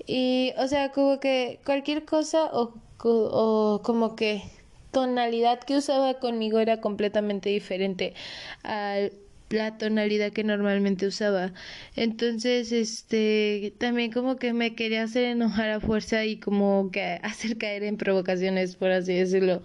Y, 0.07 0.53
o 0.57 0.67
sea, 0.67 0.91
como 0.91 1.19
que 1.19 1.59
cualquier 1.65 2.05
cosa 2.05 2.45
o, 2.53 2.73
o 3.03 3.81
como 3.83 4.15
que 4.15 4.43
tonalidad 4.91 5.59
que 5.59 5.77
usaba 5.77 6.15
conmigo 6.15 6.59
era 6.59 6.81
completamente 6.81 7.49
diferente 7.49 8.13
a 8.63 9.09
la 9.49 9.77
tonalidad 9.77 10.31
que 10.33 10.43
normalmente 10.43 11.07
usaba. 11.07 11.53
Entonces, 11.95 12.71
este, 12.71 13.73
también 13.77 14.11
como 14.11 14.37
que 14.37 14.53
me 14.53 14.75
quería 14.75 15.03
hacer 15.03 15.25
enojar 15.25 15.69
a 15.69 15.79
fuerza 15.79 16.25
y 16.25 16.37
como 16.37 16.89
que 16.91 17.01
hacer 17.23 17.57
caer 17.57 17.83
en 17.83 17.97
provocaciones, 17.97 18.75
por 18.75 18.91
así 18.91 19.13
decirlo. 19.13 19.61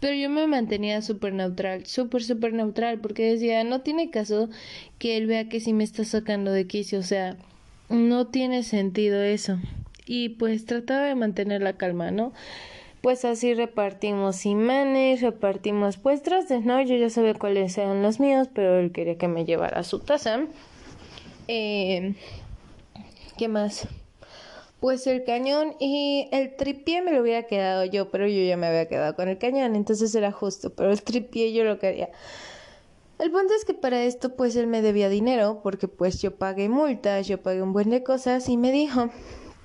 Pero 0.00 0.14
yo 0.16 0.30
me 0.30 0.46
mantenía 0.46 1.02
súper 1.02 1.32
neutral, 1.34 1.86
súper, 1.86 2.22
súper 2.24 2.52
neutral, 2.52 3.00
porque 3.00 3.32
decía, 3.32 3.64
no 3.64 3.80
tiene 3.82 4.10
caso 4.10 4.50
que 4.98 5.16
él 5.16 5.26
vea 5.26 5.48
que 5.48 5.60
sí 5.60 5.72
me 5.72 5.84
está 5.84 6.04
sacando 6.04 6.52
de 6.52 6.66
quicio, 6.66 6.98
o 7.00 7.02
sea, 7.02 7.36
no 7.88 8.26
tiene 8.26 8.62
sentido 8.62 9.22
eso. 9.22 9.58
Y 10.06 10.30
pues 10.30 10.66
trataba 10.66 11.06
de 11.06 11.14
mantener 11.14 11.62
la 11.62 11.74
calma, 11.74 12.10
¿no? 12.10 12.32
Pues 13.00 13.24
así 13.24 13.52
repartimos 13.52 14.46
imanes, 14.46 15.20
repartimos 15.20 15.98
pues 15.98 16.22
trastes, 16.22 16.64
¿no? 16.64 16.80
Yo 16.80 16.96
ya 16.96 17.10
sabía 17.10 17.34
cuáles 17.34 17.76
eran 17.76 18.02
los 18.02 18.20
míos, 18.20 18.48
pero 18.54 18.78
él 18.78 18.92
quería 18.92 19.18
que 19.18 19.28
me 19.28 19.44
llevara 19.44 19.82
su 19.82 19.98
taza. 19.98 20.40
Eh, 21.48 22.14
¿Qué 23.36 23.48
más? 23.48 23.88
Pues 24.80 25.06
el 25.06 25.24
cañón 25.24 25.74
y 25.80 26.28
el 26.32 26.56
tripié 26.56 27.02
me 27.02 27.12
lo 27.12 27.22
hubiera 27.22 27.44
quedado 27.44 27.84
yo, 27.84 28.10
pero 28.10 28.26
yo 28.26 28.42
ya 28.42 28.56
me 28.56 28.66
había 28.66 28.86
quedado 28.86 29.14
con 29.16 29.28
el 29.28 29.38
cañón, 29.38 29.76
entonces 29.76 30.14
era 30.14 30.30
justo, 30.30 30.74
pero 30.74 30.90
el 30.90 31.02
tripié 31.02 31.52
yo 31.52 31.64
lo 31.64 31.78
quería. 31.78 32.10
El 33.18 33.30
punto 33.30 33.54
es 33.54 33.64
que 33.64 33.74
para 33.74 34.02
esto 34.02 34.34
pues 34.34 34.56
él 34.56 34.66
me 34.66 34.82
debía 34.82 35.08
dinero 35.08 35.60
porque 35.62 35.86
pues 35.86 36.20
yo 36.20 36.36
pagué 36.36 36.68
multas, 36.68 37.28
yo 37.28 37.40
pagué 37.40 37.62
un 37.62 37.72
buen 37.72 37.90
de 37.90 38.02
cosas 38.02 38.48
y 38.48 38.56
me 38.56 38.72
dijo, 38.72 39.08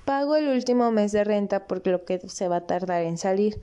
pago 0.04 0.36
el 0.36 0.48
último 0.48 0.90
mes 0.92 1.12
de 1.12 1.24
renta 1.24 1.66
porque 1.66 1.90
lo 1.90 2.04
que 2.04 2.20
se 2.28 2.48
va 2.48 2.56
a 2.56 2.66
tardar 2.66 3.02
en 3.02 3.18
salir. 3.18 3.60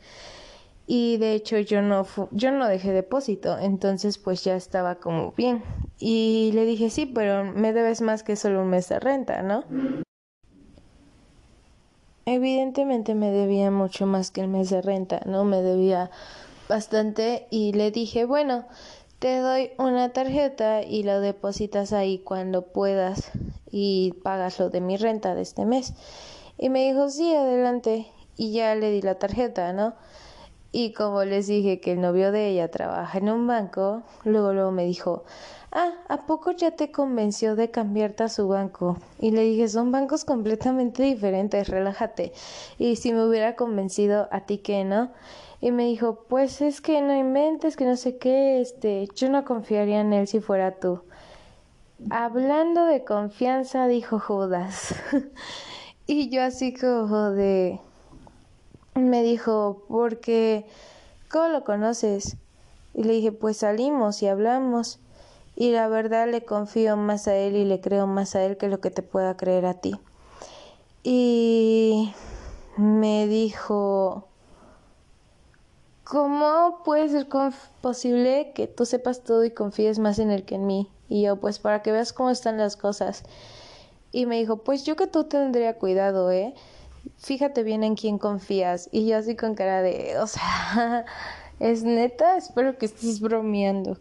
Y 0.88 1.18
de 1.18 1.34
hecho 1.34 1.58
yo 1.60 1.82
no 1.82 2.06
yo 2.32 2.52
no 2.52 2.68
dejé 2.68 2.94
depósito, 2.94 3.58
entonces 3.60 4.18
pues 4.18 4.44
ya 4.44 4.56
estaba 4.56 4.96
como 4.96 5.34
bien. 5.34 5.64
Y 6.00 6.52
le 6.54 6.66
dije, 6.66 6.90
"Sí, 6.90 7.06
pero 7.06 7.44
me 7.44 7.74
debes 7.74 8.02
más 8.02 8.24
que 8.24 8.36
solo 8.36 8.62
un 8.62 8.70
mes 8.70 8.88
de 8.90 9.00
renta, 9.00 9.42
¿no?" 9.42 9.64
Evidentemente 12.26 13.16
me 13.16 13.32
debía 13.32 13.72
mucho 13.72 14.06
más 14.06 14.32
que 14.32 14.42
el 14.42 14.48
mes 14.48 14.70
de 14.70 14.82
renta, 14.82 15.22
¿no? 15.26 15.46
Me 15.46 15.62
debía 15.62 16.10
bastante 16.70 17.48
y 17.50 17.74
le 17.74 17.92
dije, 17.92 18.26
"Bueno, 18.26 18.66
te 19.20 19.40
doy 19.40 19.72
una 19.80 20.10
tarjeta 20.14 20.84
y 20.84 21.04
lo 21.04 21.20
depositas 21.20 21.92
ahí 21.92 22.20
cuando 22.20 22.62
puedas 22.62 23.32
y 23.72 24.14
pagas 24.24 24.60
lo 24.60 24.70
de 24.70 24.82
mi 24.82 24.98
renta 24.98 25.34
de 25.34 25.42
este 25.42 25.66
mes. 25.66 25.94
Y 26.58 26.70
me 26.70 26.86
dijo, 26.86 27.10
sí, 27.10 27.34
adelante. 27.34 28.08
Y 28.36 28.52
ya 28.52 28.76
le 28.76 28.92
di 28.92 29.02
la 29.02 29.16
tarjeta, 29.16 29.74
¿no? 29.74 29.96
Y 30.72 30.94
como 30.94 31.24
les 31.24 31.48
dije 31.48 31.80
que 31.80 31.94
el 31.94 32.02
novio 32.02 32.32
de 32.32 32.50
ella 32.50 32.70
trabaja 32.70 33.18
en 33.18 33.30
un 33.30 33.48
banco, 33.48 34.04
luego 34.24 34.54
luego 34.54 34.72
me 34.72 34.86
dijo, 34.86 35.24
ah, 35.72 35.94
¿a 36.08 36.26
poco 36.28 36.52
ya 36.52 36.72
te 36.72 36.92
convenció 36.92 37.56
de 37.56 37.72
cambiarte 37.72 38.24
a 38.24 38.30
su 38.30 38.48
banco? 38.48 38.98
Y 39.20 39.32
le 39.32 39.42
dije, 39.42 39.68
son 39.70 39.92
bancos 39.92 40.26
completamente 40.26 41.02
diferentes, 41.02 41.70
relájate. 41.70 42.34
Y 42.78 42.98
si 42.98 43.14
me 43.14 43.26
hubiera 43.26 43.56
convencido 43.56 44.28
a 44.32 44.42
ti 44.42 44.60
que 44.60 44.84
no. 44.84 45.12
Y 45.60 45.72
me 45.72 45.86
dijo, 45.86 46.26
pues 46.28 46.62
es 46.62 46.82
que 46.82 47.02
no 47.02 47.16
inventes, 47.16 47.76
que 47.76 47.86
no 47.86 47.96
sé 47.96 48.18
qué, 48.18 48.62
este, 48.62 49.08
yo 49.16 49.30
no 49.30 49.44
confiaría 49.44 50.02
en 50.02 50.14
él 50.14 50.28
si 50.28 50.40
fuera 50.40 50.80
tú. 50.80 51.02
Hablando 52.12 52.86
de 52.86 53.04
confianza, 53.04 53.88
dijo 53.88 54.20
Judas. 54.20 54.94
y 56.08 56.30
yo 56.30 56.44
así 56.44 56.74
como 56.74 57.32
de... 57.32 57.80
Me 58.94 59.24
dijo, 59.24 59.84
porque... 59.88 60.66
¿Cómo 61.30 61.48
lo 61.50 61.64
conoces? 61.64 62.38
Y 62.94 63.04
le 63.04 63.14
dije, 63.14 63.32
pues 63.32 63.58
salimos 63.58 64.22
y 64.22 64.28
hablamos. 64.28 65.00
Y 65.56 65.72
la 65.72 65.88
verdad 65.88 66.30
le 66.30 66.46
confío 66.46 66.96
más 66.98 67.28
a 67.28 67.36
él 67.36 67.56
y 67.56 67.66
le 67.66 67.82
creo 67.82 68.06
más 68.06 68.36
a 68.36 68.44
él 68.44 68.58
que 68.58 68.68
lo 68.68 68.80
que 68.80 68.92
te 68.92 69.02
pueda 69.02 69.36
creer 69.36 69.66
a 69.66 69.74
ti. 69.74 69.96
Y 71.04 72.14
me 72.78 73.28
dijo, 73.28 74.28
¿cómo 76.08 76.84
puede 76.86 77.10
ser 77.10 77.28
posible 77.82 78.54
que 78.56 78.68
tú 78.68 78.86
sepas 78.86 79.24
todo 79.24 79.44
y 79.44 79.52
confíes 79.52 80.00
más 80.00 80.20
en 80.20 80.32
él 80.32 80.46
que 80.46 80.56
en 80.56 80.66
mí? 80.66 80.90
Y 81.10 81.24
yo, 81.24 81.36
pues 81.38 81.60
para 81.60 81.82
que 81.82 81.92
veas 81.92 82.14
cómo 82.14 82.30
están 82.30 82.58
las 82.58 82.78
cosas. 82.78 83.24
Y 84.12 84.26
me 84.26 84.38
dijo, 84.38 84.58
pues 84.64 84.86
yo 84.86 84.96
que 84.96 85.08
tú 85.08 85.26
tendría 85.26 85.78
cuidado, 85.78 86.32
¿eh? 86.32 86.54
Fíjate 87.18 87.64
bien 87.64 87.84
en 87.84 87.96
quién 87.96 88.18
confías. 88.18 88.88
Y 88.92 89.08
yo 89.08 89.18
así 89.18 89.36
con 89.36 89.56
cara 89.56 89.82
de, 89.82 90.18
o 90.20 90.28
sea, 90.28 91.06
es 91.60 91.84
neta, 91.84 92.38
espero 92.38 92.78
que 92.78 92.86
estés 92.86 93.20
bromeando. 93.20 93.98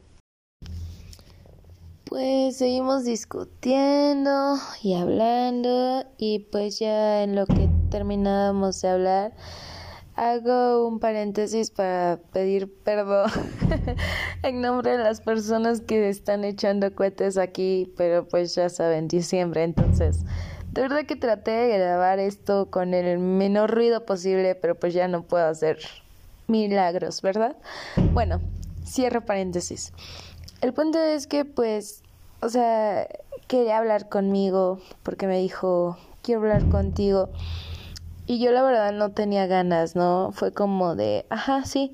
Pues 2.05 2.57
seguimos 2.57 3.05
discutiendo 3.05 4.57
y 4.81 4.95
hablando 4.95 6.05
y 6.19 6.39
pues 6.39 6.79
ya 6.79 7.25
en 7.25 7.35
lo 7.35 7.47
que 7.47 7.69
terminábamos 7.91 8.81
de 8.81 8.89
hablar, 8.89 9.33
Hago 10.17 10.89
un 10.89 10.99
paréntesis 10.99 11.71
para 11.71 12.19
pedir 12.33 12.73
perdón 12.83 13.31
en 14.43 14.63
nombre 14.63 14.93
de 14.93 14.99
las 14.99 15.21
personas 15.21 15.83
que 15.83 16.09
están 16.09 16.43
echando 16.43 16.95
cohetes 16.95 17.37
aquí, 17.37 17.93
pero 17.99 18.27
pues 18.27 18.55
ya 18.55 18.71
saben, 18.71 19.09
diciembre, 19.09 19.63
entonces 19.63 20.25
de 20.77 20.83
verdad 20.83 21.07
que 21.07 21.17
traté 21.17 21.53
de 21.53 21.79
grabar 21.79 22.19
esto 22.19 22.71
con 22.71 22.93
el 22.93 23.19
menor 23.19 23.75
ruido 23.75 24.05
posible, 24.05 24.55
pero 24.55 24.75
pues 24.75 24.93
ya 24.93 25.09
no 25.09 25.23
puedo 25.23 25.47
hacer 25.47 25.79
milagros, 26.49 27.23
¿verdad? 27.23 27.57
Bueno, 28.13 28.43
cierro 28.85 29.25
paréntesis. 29.25 29.95
El 30.61 30.75
punto 30.75 30.99
es 30.99 31.27
que 31.27 31.47
pues, 31.47 32.03
o 32.43 32.51
sea, 32.51 33.09
quería 33.49 33.79
hablar 33.79 34.11
conmigo 34.11 34.79
porque 35.03 35.27
me 35.27 35.39
dijo, 35.39 35.97
quiero 36.23 36.43
hablar 36.43 36.69
contigo. 36.69 37.31
Y 38.29 38.41
yo 38.41 38.51
la 38.51 38.65
verdad 38.65 38.93
no 38.93 39.13
tenía 39.13 39.47
ganas, 39.47 39.95
¿no? 39.95 40.33
Fue 40.33 40.53
como 40.53 40.97
de, 40.97 41.27
ajá, 41.31 41.65
sí, 41.65 41.93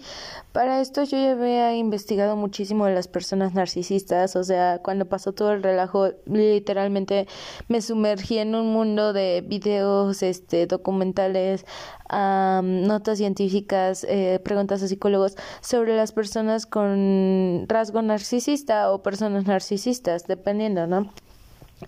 para 0.52 0.80
esto 0.80 1.02
yo 1.04 1.18
ya 1.18 1.32
había 1.32 1.76
investigado 1.76 2.36
muchísimo 2.36 2.86
de 2.86 2.94
las 2.94 3.06
personas 3.06 3.52
narcisistas, 3.52 4.34
o 4.36 4.42
sea, 4.42 4.80
cuando 4.82 5.04
pasó 5.04 5.32
todo 5.34 5.52
el 5.52 5.62
relajo, 5.62 6.08
literalmente 6.24 7.26
me 7.68 7.82
sumergí 7.82 8.38
en 8.38 8.54
un 8.54 8.72
mundo 8.72 9.12
de 9.12 9.44
videos, 9.46 10.22
este, 10.22 10.66
documentales, 10.66 11.66
notas 12.10 13.18
científicas, 13.18 14.04
eh, 14.08 14.40
preguntas 14.42 14.82
a 14.82 14.88
psicólogos 14.88 15.36
sobre 15.60 15.96
las 15.96 16.12
personas 16.12 16.64
con 16.64 17.66
rasgo 17.68 18.00
narcisista 18.00 18.90
o 18.90 19.02
personas 19.02 19.46
narcisistas, 19.46 20.26
dependiendo, 20.26 20.86
¿no? 20.86 21.12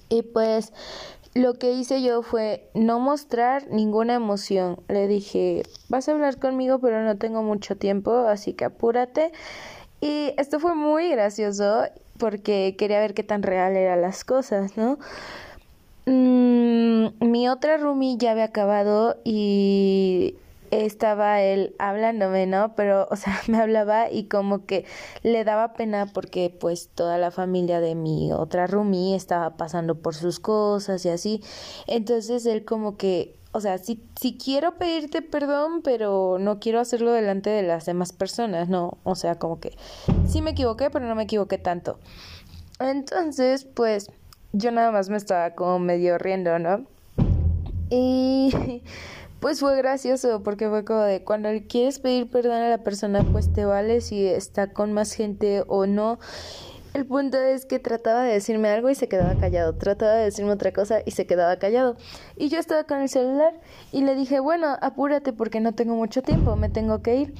Y 0.08 0.22
pues 0.22 0.72
lo 1.34 1.54
que 1.54 1.72
hice 1.72 2.00
yo 2.02 2.22
fue 2.22 2.68
no 2.74 3.00
mostrar 3.00 3.68
ninguna 3.70 4.14
emoción. 4.14 4.80
Le 4.88 5.08
dije, 5.08 5.64
vas 5.88 6.08
a 6.08 6.12
hablar 6.12 6.38
conmigo, 6.38 6.78
pero 6.78 7.02
no 7.02 7.18
tengo 7.18 7.42
mucho 7.42 7.76
tiempo, 7.76 8.12
así 8.28 8.52
que 8.52 8.64
apúrate. 8.64 9.32
Y 10.00 10.32
esto 10.38 10.60
fue 10.60 10.74
muy 10.74 11.10
gracioso 11.10 11.84
porque 12.18 12.76
quería 12.78 13.00
ver 13.00 13.14
qué 13.14 13.24
tan 13.24 13.42
real 13.42 13.76
eran 13.76 14.02
las 14.02 14.24
cosas, 14.24 14.76
¿no? 14.76 14.98
Mm, 16.06 17.06
mi 17.20 17.48
otra 17.48 17.78
roomie 17.78 18.16
ya 18.18 18.32
había 18.32 18.44
acabado 18.44 19.16
y 19.24 20.36
estaba 20.82 21.42
él 21.42 21.74
hablándome, 21.78 22.46
¿no? 22.46 22.74
Pero, 22.74 23.06
o 23.10 23.16
sea, 23.16 23.40
me 23.48 23.58
hablaba 23.58 24.10
y 24.10 24.24
como 24.24 24.66
que 24.66 24.84
le 25.22 25.44
daba 25.44 25.74
pena 25.74 26.06
porque 26.06 26.54
pues 26.58 26.88
toda 26.94 27.18
la 27.18 27.30
familia 27.30 27.80
de 27.80 27.94
mi 27.94 28.32
otra 28.32 28.66
roomie 28.66 29.14
estaba 29.14 29.56
pasando 29.56 29.96
por 29.96 30.14
sus 30.14 30.40
cosas 30.40 31.04
y 31.04 31.10
así. 31.10 31.42
Entonces 31.86 32.46
él 32.46 32.64
como 32.64 32.96
que, 32.96 33.36
o 33.52 33.60
sea, 33.60 33.78
sí, 33.78 34.02
sí 34.20 34.36
quiero 34.42 34.76
pedirte 34.76 35.22
perdón, 35.22 35.82
pero 35.82 36.38
no 36.40 36.58
quiero 36.60 36.80
hacerlo 36.80 37.12
delante 37.12 37.50
de 37.50 37.62
las 37.62 37.86
demás 37.86 38.12
personas, 38.12 38.68
¿no? 38.68 38.98
O 39.04 39.14
sea, 39.14 39.36
como 39.36 39.60
que 39.60 39.76
sí 40.26 40.42
me 40.42 40.50
equivoqué, 40.50 40.90
pero 40.90 41.06
no 41.06 41.14
me 41.14 41.24
equivoqué 41.24 41.58
tanto. 41.58 41.98
Entonces, 42.80 43.64
pues 43.64 44.10
yo 44.52 44.70
nada 44.70 44.90
más 44.90 45.08
me 45.08 45.16
estaba 45.16 45.50
como 45.50 45.78
medio 45.78 46.18
riendo, 46.18 46.58
¿no? 46.58 46.84
Y 47.90 48.82
pues 49.44 49.60
fue 49.60 49.76
gracioso 49.76 50.42
porque 50.42 50.70
fue 50.70 50.86
como 50.86 51.02
de 51.02 51.22
cuando 51.22 51.50
quieres 51.68 51.98
pedir 51.98 52.30
perdón 52.30 52.62
a 52.62 52.70
la 52.70 52.78
persona 52.78 53.22
pues 53.30 53.52
te 53.52 53.66
vale 53.66 54.00
si 54.00 54.26
está 54.26 54.72
con 54.72 54.94
más 54.94 55.12
gente 55.12 55.64
o 55.66 55.84
no. 55.84 56.18
El 56.94 57.04
punto 57.04 57.36
es 57.36 57.66
que 57.66 57.78
trataba 57.78 58.22
de 58.22 58.32
decirme 58.32 58.70
algo 58.70 58.88
y 58.88 58.94
se 58.94 59.06
quedaba 59.06 59.34
callado, 59.38 59.74
trataba 59.74 60.14
de 60.14 60.24
decirme 60.24 60.50
otra 60.50 60.72
cosa 60.72 61.00
y 61.04 61.10
se 61.10 61.26
quedaba 61.26 61.58
callado. 61.58 61.98
Y 62.38 62.48
yo 62.48 62.58
estaba 62.58 62.84
con 62.84 63.02
el 63.02 63.10
celular 63.10 63.60
y 63.92 64.00
le 64.00 64.14
dije, 64.14 64.40
bueno, 64.40 64.78
apúrate 64.80 65.34
porque 65.34 65.60
no 65.60 65.74
tengo 65.74 65.94
mucho 65.94 66.22
tiempo, 66.22 66.56
me 66.56 66.70
tengo 66.70 67.02
que 67.02 67.16
ir. 67.16 67.34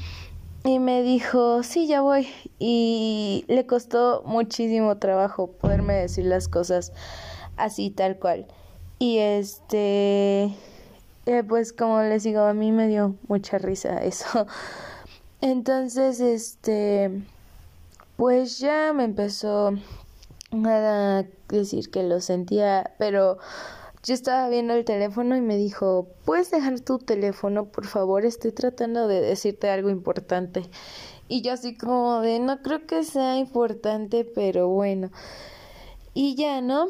Y 0.62 0.80
me 0.80 1.02
dijo, 1.02 1.62
sí, 1.62 1.86
ya 1.86 2.02
voy. 2.02 2.28
Y 2.58 3.46
le 3.48 3.64
costó 3.64 4.22
muchísimo 4.26 4.98
trabajo 4.98 5.52
poderme 5.52 5.94
decir 5.94 6.26
las 6.26 6.48
cosas 6.48 6.92
así, 7.56 7.88
tal 7.88 8.18
cual. 8.18 8.46
Y 8.98 9.20
este 9.20 10.54
eh, 11.26 11.42
pues 11.42 11.72
como 11.72 12.02
les 12.02 12.22
digo, 12.24 12.40
a 12.40 12.54
mí 12.54 12.72
me 12.72 12.88
dio 12.88 13.16
mucha 13.28 13.58
risa 13.58 13.98
eso. 14.04 14.46
Entonces, 15.40 16.20
este, 16.20 17.10
pues 18.16 18.58
ya 18.58 18.92
me 18.92 19.04
empezó 19.04 19.72
a 20.64 21.24
decir 21.48 21.90
que 21.90 22.02
lo 22.02 22.20
sentía, 22.20 22.94
pero 22.98 23.38
yo 24.04 24.14
estaba 24.14 24.48
viendo 24.48 24.74
el 24.74 24.84
teléfono 24.84 25.36
y 25.36 25.40
me 25.40 25.56
dijo, 25.56 26.08
¿puedes 26.24 26.50
dejar 26.50 26.80
tu 26.80 26.98
teléfono, 26.98 27.66
por 27.66 27.86
favor? 27.86 28.24
Estoy 28.24 28.52
tratando 28.52 29.08
de 29.08 29.20
decirte 29.20 29.70
algo 29.70 29.90
importante. 29.90 30.62
Y 31.26 31.40
yo 31.40 31.52
así 31.52 31.74
como 31.74 32.20
de, 32.20 32.38
no 32.38 32.60
creo 32.60 32.86
que 32.86 33.02
sea 33.02 33.38
importante, 33.38 34.30
pero 34.34 34.68
bueno. 34.68 35.10
Y 36.12 36.36
ya, 36.36 36.60
¿no? 36.60 36.88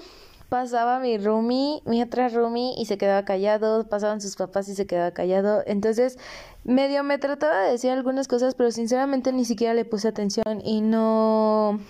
Pasaba 0.55 1.01
mi 1.01 1.18
roomie, 1.18 1.82
mi 1.85 2.01
otra 2.01 2.28
roomie 2.28 2.74
y 2.78 2.86
se 2.86 2.97
quedaba 2.97 3.24
callado, 3.24 3.89
pasaban 3.89 4.20
sus 4.20 4.36
papás 4.36 4.68
y 4.68 4.76
se 4.76 4.86
quedaba 4.86 5.10
callado. 5.10 5.64
Entonces, 5.66 6.16
medio 6.62 7.02
me 7.02 7.18
trataba 7.18 7.62
de 7.62 7.72
decir 7.72 7.90
algunas 7.90 8.28
cosas, 8.28 8.55
pero 8.55 8.70
sinceramente 8.70 9.32
ni 9.32 9.44
siquiera 9.44 9.74
le 9.74 9.85
puse 9.85 10.06
atención 10.06 10.60
y 10.64 10.81
no 10.81 11.81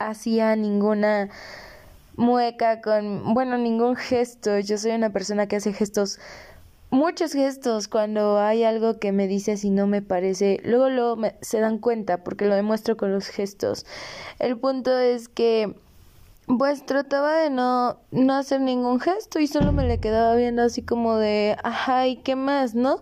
hacía 0.00 0.56
ninguna 0.56 1.28
mueca 2.16 2.80
con, 2.80 3.34
bueno, 3.34 3.56
ningún 3.56 3.94
gesto. 3.94 4.58
Yo 4.58 4.78
soy 4.78 4.90
una 4.90 5.10
persona 5.10 5.46
que 5.46 5.54
hace 5.54 5.72
gestos 5.72 6.18
muchos 6.90 7.34
gestos 7.34 7.86
cuando 7.86 8.40
hay 8.40 8.64
algo 8.64 8.98
que 8.98 9.12
me 9.12 9.28
dice 9.28 9.56
si 9.56 9.70
no 9.70 9.86
me 9.86 10.02
parece, 10.02 10.58
luego 10.64 11.16
se 11.40 11.60
dan 11.60 11.78
cuenta 11.78 12.24
porque 12.24 12.46
lo 12.46 12.56
demuestro 12.56 12.96
con 12.96 13.12
los 13.12 13.28
gestos. 13.28 13.86
El 14.40 14.58
punto 14.58 14.98
es 14.98 15.28
que 15.28 15.76
pues 16.56 16.86
trataba 16.86 17.36
de 17.36 17.50
no, 17.50 17.98
no 18.10 18.34
hacer 18.34 18.60
ningún 18.60 19.00
gesto 19.00 19.38
y 19.38 19.46
solo 19.46 19.72
me 19.72 19.86
le 19.86 19.98
quedaba 19.98 20.34
viendo 20.34 20.62
así 20.62 20.82
como 20.82 21.16
de, 21.16 21.56
ajá, 21.62 22.06
¿y 22.06 22.16
qué 22.16 22.36
más, 22.36 22.74
no? 22.74 23.00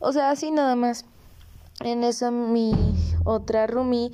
O 0.00 0.12
sea, 0.12 0.30
así 0.30 0.50
nada 0.50 0.74
más. 0.74 1.04
En 1.80 2.02
eso 2.02 2.32
mi 2.32 2.72
otra 3.24 3.68
roomie 3.68 4.10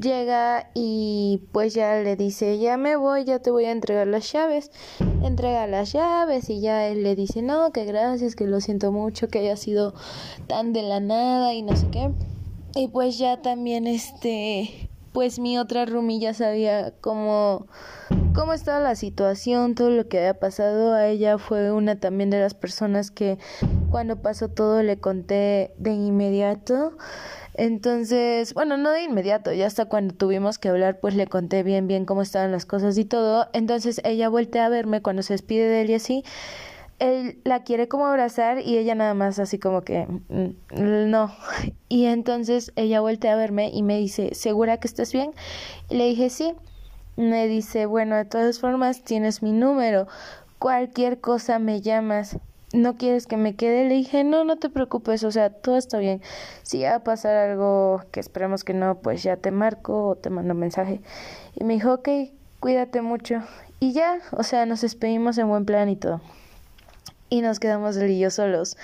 llega 0.00 0.70
y 0.74 1.42
pues 1.52 1.74
ya 1.74 1.96
le 1.96 2.16
dice, 2.16 2.58
ya 2.58 2.78
me 2.78 2.96
voy, 2.96 3.24
ya 3.24 3.40
te 3.40 3.50
voy 3.50 3.66
a 3.66 3.72
entregar 3.72 4.06
las 4.06 4.32
llaves. 4.32 4.70
Entrega 5.22 5.66
las 5.66 5.92
llaves 5.92 6.48
y 6.48 6.60
ya 6.60 6.86
él 6.86 7.02
le 7.02 7.14
dice, 7.14 7.42
no, 7.42 7.72
que 7.72 7.84
gracias, 7.84 8.36
que 8.36 8.46
lo 8.46 8.60
siento 8.60 8.90
mucho, 8.90 9.28
que 9.28 9.40
haya 9.40 9.56
sido 9.56 9.92
tan 10.46 10.72
de 10.72 10.82
la 10.82 11.00
nada 11.00 11.52
y 11.52 11.62
no 11.62 11.76
sé 11.76 11.88
qué. 11.90 12.10
Y 12.74 12.88
pues 12.88 13.18
ya 13.18 13.42
también 13.42 13.86
este, 13.86 14.87
pues 15.12 15.38
mi 15.38 15.58
otra 15.58 15.84
roomie 15.84 16.20
ya 16.20 16.34
sabía 16.34 16.92
cómo 17.00 17.66
cómo 18.38 18.52
estaba 18.52 18.78
la 18.78 18.94
situación, 18.94 19.74
todo 19.74 19.90
lo 19.90 20.08
que 20.08 20.18
había 20.18 20.38
pasado. 20.38 20.92
A 20.92 21.08
ella 21.08 21.38
fue 21.38 21.72
una 21.72 21.98
también 21.98 22.30
de 22.30 22.38
las 22.38 22.54
personas 22.54 23.10
que 23.10 23.36
cuando 23.90 24.22
pasó 24.22 24.48
todo 24.48 24.82
le 24.82 24.98
conté 24.98 25.74
de 25.78 25.92
inmediato. 25.92 26.96
Entonces, 27.54 28.54
bueno, 28.54 28.76
no 28.76 28.92
de 28.92 29.02
inmediato, 29.02 29.52
ya 29.52 29.66
hasta 29.66 29.86
cuando 29.86 30.14
tuvimos 30.14 30.58
que 30.58 30.68
hablar, 30.68 31.00
pues 31.00 31.16
le 31.16 31.26
conté 31.26 31.64
bien, 31.64 31.88
bien 31.88 32.04
cómo 32.04 32.22
estaban 32.22 32.52
las 32.52 32.64
cosas 32.64 32.96
y 32.96 33.04
todo. 33.04 33.48
Entonces 33.52 34.00
ella 34.04 34.28
vuelve 34.28 34.60
a 34.60 34.68
verme 34.68 35.02
cuando 35.02 35.22
se 35.22 35.34
despide 35.34 35.66
de 35.66 35.80
él 35.82 35.90
y 35.90 35.94
así. 35.94 36.24
Él 36.98 37.40
la 37.44 37.62
quiere 37.62 37.88
como 37.88 38.06
abrazar 38.06 38.60
y 38.60 38.76
ella 38.76 38.94
nada 38.94 39.14
más 39.14 39.38
así 39.38 39.58
como 39.58 39.82
que 39.82 40.06
mm, 40.28 41.10
no. 41.10 41.34
Y 41.88 42.06
entonces 42.06 42.72
ella 42.76 43.00
vuelve 43.00 43.28
a 43.28 43.36
verme 43.36 43.70
y 43.72 43.82
me 43.82 43.98
dice, 43.98 44.34
¿segura 44.34 44.78
que 44.78 44.88
estás 44.88 45.12
bien? 45.12 45.32
Y 45.88 45.96
le 45.96 46.06
dije, 46.06 46.30
sí. 46.30 46.54
Me 47.16 47.48
dice, 47.48 47.86
bueno, 47.86 48.14
de 48.14 48.24
todas 48.24 48.60
formas 48.60 49.02
tienes 49.02 49.42
mi 49.42 49.52
número. 49.52 50.06
Cualquier 50.58 51.20
cosa 51.20 51.58
me 51.58 51.80
llamas 51.80 52.38
no 52.72 52.96
quieres 52.96 53.26
que 53.26 53.36
me 53.36 53.54
quede, 53.56 53.88
le 53.88 53.94
dije, 53.94 54.24
no, 54.24 54.44
no 54.44 54.56
te 54.56 54.68
preocupes, 54.68 55.24
o 55.24 55.30
sea, 55.30 55.50
todo 55.50 55.76
está 55.76 55.98
bien. 55.98 56.20
Si 56.62 56.82
va 56.82 56.96
a 56.96 57.04
pasar 57.04 57.36
algo 57.36 58.02
que 58.10 58.20
esperemos 58.20 58.64
que 58.64 58.74
no, 58.74 58.96
pues 58.96 59.22
ya 59.22 59.36
te 59.36 59.50
marco 59.50 60.08
o 60.08 60.16
te 60.16 60.30
mando 60.30 60.54
un 60.54 60.60
mensaje. 60.60 61.00
Y 61.54 61.64
me 61.64 61.74
dijo, 61.74 61.94
ok, 61.94 62.08
cuídate 62.60 63.00
mucho. 63.00 63.42
Y 63.80 63.92
ya, 63.92 64.18
o 64.32 64.42
sea, 64.42 64.66
nos 64.66 64.82
despedimos 64.82 65.38
en 65.38 65.48
buen 65.48 65.64
plan 65.64 65.88
y 65.88 65.96
todo. 65.96 66.20
Y 67.30 67.42
nos 67.42 67.60
quedamos 67.60 67.96
él 67.96 68.10
y 68.10 68.18
yo 68.18 68.30
solos. 68.30 68.76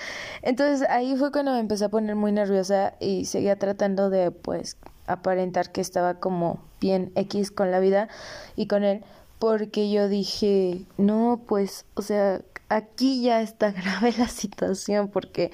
Entonces 0.43 0.89
ahí 0.89 1.17
fue 1.17 1.33
cuando 1.33 1.53
me 1.53 1.61
empecé 1.61 1.87
a 1.87 1.89
poner 1.89 2.15
muy 2.15 2.33
nerviosa 2.33 2.95
y 3.01 3.25
seguía 3.25 3.59
tratando 3.59 4.11
de, 4.11 4.31
pues, 4.31 4.77
aparentar 5.07 5.73
que 5.73 5.81
estaba 5.81 6.15
como 6.15 6.63
bien 6.81 7.13
X 7.15 7.51
con 7.51 7.71
la 7.71 7.81
vida 7.81 8.09
y 8.57 8.67
con 8.67 8.85
él. 8.85 9.05
Porque 9.39 9.91
yo 9.91 10.09
dije, 10.09 10.87
no, 10.97 11.43
pues, 11.47 11.87
o 11.95 12.03
sea, 12.03 12.41
aquí 12.69 13.23
ya 13.23 13.41
está 13.41 13.71
grave 13.73 14.15
la 14.19 14.29
situación 14.29 15.09
porque 15.09 15.51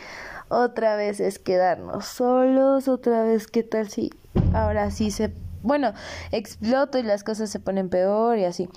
otra 0.48 0.96
vez 0.96 1.20
es 1.20 1.38
quedarnos 1.38 2.06
solos, 2.06 2.88
otra 2.88 3.22
vez 3.22 3.46
qué 3.46 3.62
tal 3.62 3.88
si 3.88 4.10
ahora 4.52 4.90
sí 4.90 5.10
se, 5.10 5.32
bueno, 5.62 5.92
exploto 6.32 6.98
y 6.98 7.02
las 7.02 7.24
cosas 7.24 7.50
se 7.50 7.60
ponen 7.60 7.88
peor 7.88 8.38
y 8.38 8.44
así. 8.44 8.68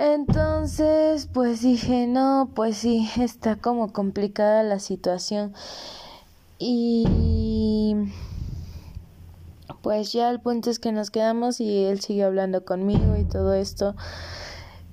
Entonces, 0.00 1.28
pues 1.30 1.60
dije, 1.60 2.06
no, 2.06 2.48
pues 2.54 2.78
sí, 2.78 3.06
está 3.18 3.56
como 3.56 3.92
complicada 3.92 4.62
la 4.62 4.78
situación. 4.78 5.52
Y 6.58 7.94
pues 9.82 10.10
ya 10.14 10.30
el 10.30 10.40
punto 10.40 10.70
es 10.70 10.78
que 10.78 10.90
nos 10.90 11.10
quedamos 11.10 11.60
y 11.60 11.84
él 11.84 12.00
sigue 12.00 12.24
hablando 12.24 12.64
conmigo 12.64 13.18
y 13.18 13.24
todo 13.24 13.52
esto. 13.52 13.94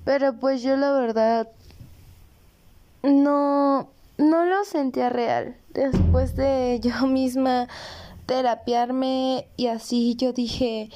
Pero 0.04 0.34
pues 0.38 0.60
yo 0.60 0.76
la 0.76 0.92
verdad 0.92 1.48
no, 3.02 3.88
no 4.18 4.44
lo 4.44 4.64
sentía 4.66 5.08
real. 5.08 5.56
Después 5.72 6.36
de 6.36 6.80
yo 6.82 7.06
misma 7.06 7.66
terapiarme 8.26 9.48
y 9.56 9.68
así 9.68 10.16
yo 10.16 10.34
dije, 10.34 10.90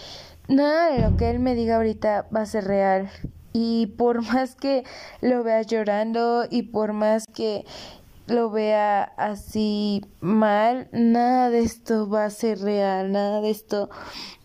nada 0.48 0.90
de 0.90 0.98
lo 0.98 1.16
que 1.16 1.30
él 1.30 1.38
me 1.38 1.54
diga 1.54 1.76
ahorita 1.76 2.26
va 2.30 2.42
a 2.42 2.46
ser 2.46 2.64
real. 2.64 3.10
Y 3.52 3.86
por 3.98 4.22
más 4.22 4.54
que 4.56 4.84
lo 5.20 5.42
vea 5.42 5.62
llorando 5.62 6.44
y 6.50 6.62
por 6.64 6.92
más 6.92 7.26
que 7.26 7.64
lo 8.32 8.50
vea 8.50 9.04
así 9.16 10.02
mal, 10.20 10.88
nada 10.92 11.50
de 11.50 11.60
esto 11.60 12.08
va 12.08 12.24
a 12.24 12.30
ser 12.30 12.60
real, 12.60 13.12
nada 13.12 13.40
de 13.40 13.50
esto 13.50 13.90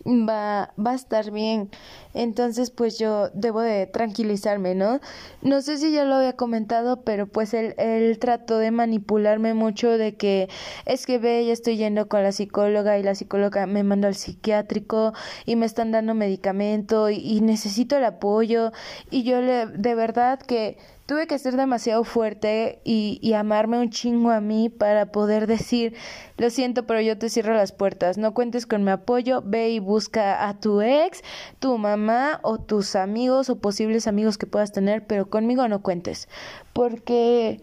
va, 0.06 0.72
va 0.78 0.92
a 0.92 0.94
estar 0.94 1.30
bien. 1.30 1.70
Entonces, 2.14 2.70
pues 2.70 2.98
yo 2.98 3.28
debo 3.30 3.60
de 3.60 3.86
tranquilizarme, 3.86 4.74
¿no? 4.74 5.00
No 5.42 5.60
sé 5.60 5.78
si 5.78 5.92
ya 5.92 6.04
lo 6.04 6.16
había 6.16 6.34
comentado, 6.34 7.02
pero 7.02 7.26
pues 7.26 7.54
él, 7.54 7.74
él 7.78 8.18
trató 8.18 8.58
de 8.58 8.70
manipularme 8.70 9.54
mucho 9.54 9.96
de 9.98 10.16
que 10.16 10.48
es 10.86 11.06
que 11.06 11.18
ve, 11.18 11.44
ya 11.46 11.52
estoy 11.52 11.76
yendo 11.76 12.08
con 12.08 12.22
la 12.22 12.32
psicóloga 12.32 12.98
y 12.98 13.02
la 13.02 13.14
psicóloga 13.14 13.66
me 13.66 13.84
mandó 13.84 14.08
al 14.08 14.14
psiquiátrico 14.14 15.12
y 15.46 15.56
me 15.56 15.66
están 15.66 15.92
dando 15.92 16.14
medicamento 16.14 17.10
y, 17.10 17.16
y 17.16 17.40
necesito 17.40 17.96
el 17.96 18.04
apoyo 18.04 18.72
y 19.10 19.22
yo 19.22 19.40
le, 19.40 19.66
de 19.66 19.94
verdad 19.94 20.40
que 20.40 20.78
tuve 21.08 21.26
que 21.26 21.38
ser 21.38 21.56
demasiado 21.56 22.04
fuerte 22.04 22.82
y, 22.84 23.18
y, 23.22 23.32
amarme 23.32 23.78
un 23.78 23.88
chingo 23.88 24.30
a 24.30 24.42
mí 24.42 24.68
para 24.68 25.06
poder 25.06 25.46
decir, 25.46 25.94
lo 26.36 26.50
siento, 26.50 26.86
pero 26.86 27.00
yo 27.00 27.16
te 27.16 27.30
cierro 27.30 27.54
las 27.54 27.72
puertas, 27.72 28.18
no 28.18 28.34
cuentes 28.34 28.66
con 28.66 28.84
mi 28.84 28.90
apoyo, 28.90 29.42
ve 29.42 29.70
y 29.70 29.78
busca 29.78 30.46
a 30.46 30.60
tu 30.60 30.82
ex, 30.82 31.22
tu 31.60 31.78
mamá 31.78 32.40
o 32.42 32.58
tus 32.58 32.94
amigos 32.94 33.48
o 33.48 33.56
posibles 33.56 34.06
amigos 34.06 34.36
que 34.36 34.46
puedas 34.46 34.70
tener, 34.70 35.06
pero 35.06 35.30
conmigo 35.30 35.66
no 35.66 35.80
cuentes, 35.80 36.28
porque 36.74 37.62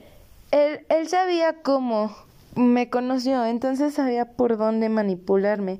él, 0.49 0.83
él 0.89 1.07
sabía 1.07 1.61
cómo 1.61 2.15
me 2.55 2.89
conoció, 2.89 3.45
entonces 3.45 3.93
sabía 3.93 4.25
por 4.25 4.57
dónde 4.57 4.89
manipularme, 4.89 5.79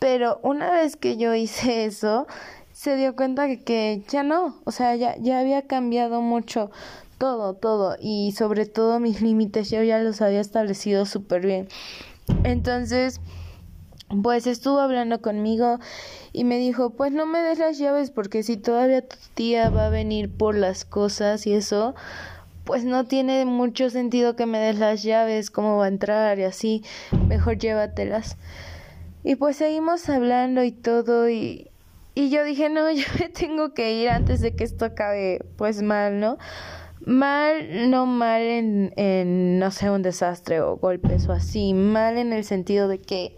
pero 0.00 0.40
una 0.42 0.68
vez 0.72 0.96
que 0.96 1.16
yo 1.16 1.32
hice 1.32 1.84
eso, 1.84 2.26
se 2.72 2.96
dio 2.96 3.14
cuenta 3.14 3.46
que, 3.46 3.62
que 3.62 4.02
ya 4.08 4.24
no, 4.24 4.56
o 4.64 4.72
sea, 4.72 4.96
ya, 4.96 5.16
ya 5.18 5.38
había 5.38 5.62
cambiado 5.62 6.20
mucho 6.20 6.72
todo, 7.18 7.54
todo 7.54 7.96
y 8.00 8.32
sobre 8.32 8.66
todo 8.66 9.00
mis 9.00 9.22
límites 9.22 9.70
yo 9.70 9.82
ya 9.82 9.98
los 9.98 10.20
había 10.20 10.40
establecido 10.40 11.06
súper 11.06 11.46
bien. 11.46 11.68
Entonces, 12.42 13.20
pues 14.22 14.46
estuvo 14.46 14.80
hablando 14.80 15.20
conmigo 15.20 15.78
y 16.32 16.44
me 16.44 16.58
dijo, 16.58 16.90
pues 16.90 17.12
no 17.12 17.26
me 17.26 17.40
des 17.40 17.58
las 17.58 17.78
llaves 17.78 18.10
porque 18.10 18.42
si 18.42 18.56
todavía 18.56 19.06
tu 19.06 19.16
tía 19.34 19.70
va 19.70 19.86
a 19.86 19.90
venir 19.90 20.30
por 20.30 20.56
las 20.56 20.84
cosas 20.84 21.46
y 21.46 21.54
eso, 21.54 21.94
pues 22.64 22.84
no 22.84 23.04
tiene 23.04 23.44
mucho 23.44 23.90
sentido 23.90 24.36
que 24.36 24.46
me 24.46 24.58
des 24.58 24.78
las 24.78 25.02
llaves, 25.02 25.50
cómo 25.50 25.78
va 25.78 25.86
a 25.86 25.88
entrar 25.88 26.38
y 26.38 26.44
así, 26.44 26.82
mejor 27.28 27.58
llévatelas. 27.58 28.36
Y 29.22 29.36
pues 29.36 29.56
seguimos 29.56 30.08
hablando 30.08 30.62
y 30.64 30.72
todo 30.72 31.28
y, 31.28 31.70
y 32.14 32.30
yo 32.30 32.44
dije, 32.44 32.68
no, 32.68 32.90
yo 32.92 33.06
me 33.18 33.28
tengo 33.28 33.74
que 33.74 33.94
ir 33.94 34.10
antes 34.10 34.40
de 34.40 34.54
que 34.54 34.64
esto 34.64 34.84
acabe 34.84 35.44
pues 35.56 35.82
mal, 35.82 36.20
¿no? 36.20 36.38
Mal, 37.06 37.90
no 37.90 38.06
mal 38.06 38.40
en, 38.40 38.92
en, 38.96 39.58
no 39.58 39.70
sé, 39.70 39.90
un 39.90 40.02
desastre 40.02 40.62
o 40.62 40.76
golpes 40.76 41.28
o 41.28 41.32
así, 41.32 41.74
mal 41.74 42.16
en 42.16 42.32
el 42.32 42.44
sentido 42.44 42.88
de 42.88 42.98
que, 42.98 43.36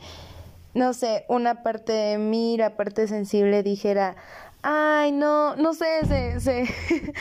no 0.75 0.93
sé, 0.93 1.25
una 1.29 1.65
parte 1.65 1.93
de 1.93 2.19
mí, 2.19 2.57
la 2.57 2.77
parte 2.77 3.09
sensible 3.09 3.65
dijera, 3.65 4.15
ay, 4.63 5.13
no, 5.13 5.57
no 5.57 5.75
sé, 5.75 6.05
se, 6.07 6.41
se, 6.41 6.67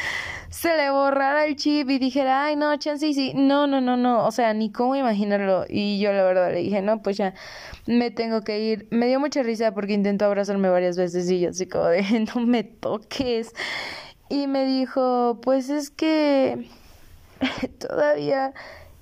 se 0.50 0.78
le 0.78 0.90
borrara 0.90 1.46
el 1.46 1.56
chip 1.56 1.90
y 1.90 2.00
dijera, 2.00 2.46
ay, 2.46 2.56
no, 2.56 2.76
chance 2.78 3.14
sí, 3.14 3.34
no, 3.36 3.68
no, 3.68 3.82
no, 3.82 3.98
no, 3.98 4.26
o 4.26 4.32
sea, 4.32 4.54
ni 4.54 4.72
cómo 4.72 4.96
imaginarlo. 4.96 5.66
Y 5.70 6.00
yo 6.00 6.12
la 6.12 6.24
verdad 6.24 6.52
le 6.52 6.60
dije, 6.60 6.82
no, 6.82 7.02
pues 7.02 7.18
ya 7.18 7.34
me 7.86 8.10
tengo 8.12 8.42
que 8.42 8.60
ir. 8.60 8.88
Me 8.92 9.08
dio 9.08 9.20
mucha 9.20 9.44
risa 9.44 9.74
porque 9.74 9.94
intentó 9.94 10.26
abrazarme 10.26 10.70
varias 10.70 10.98
veces 10.98 11.30
y 11.30 11.40
yo 11.40 11.50
así 11.50 11.68
como 11.68 11.86
de, 11.86 12.04
no 12.36 12.42
me 12.42 12.64
toques 12.64 13.54
y 14.30 14.48
me 14.48 14.66
dijo, 14.66 15.40
pues 15.42 15.70
es 15.70 15.90
que 15.90 16.68
todavía 17.80 18.54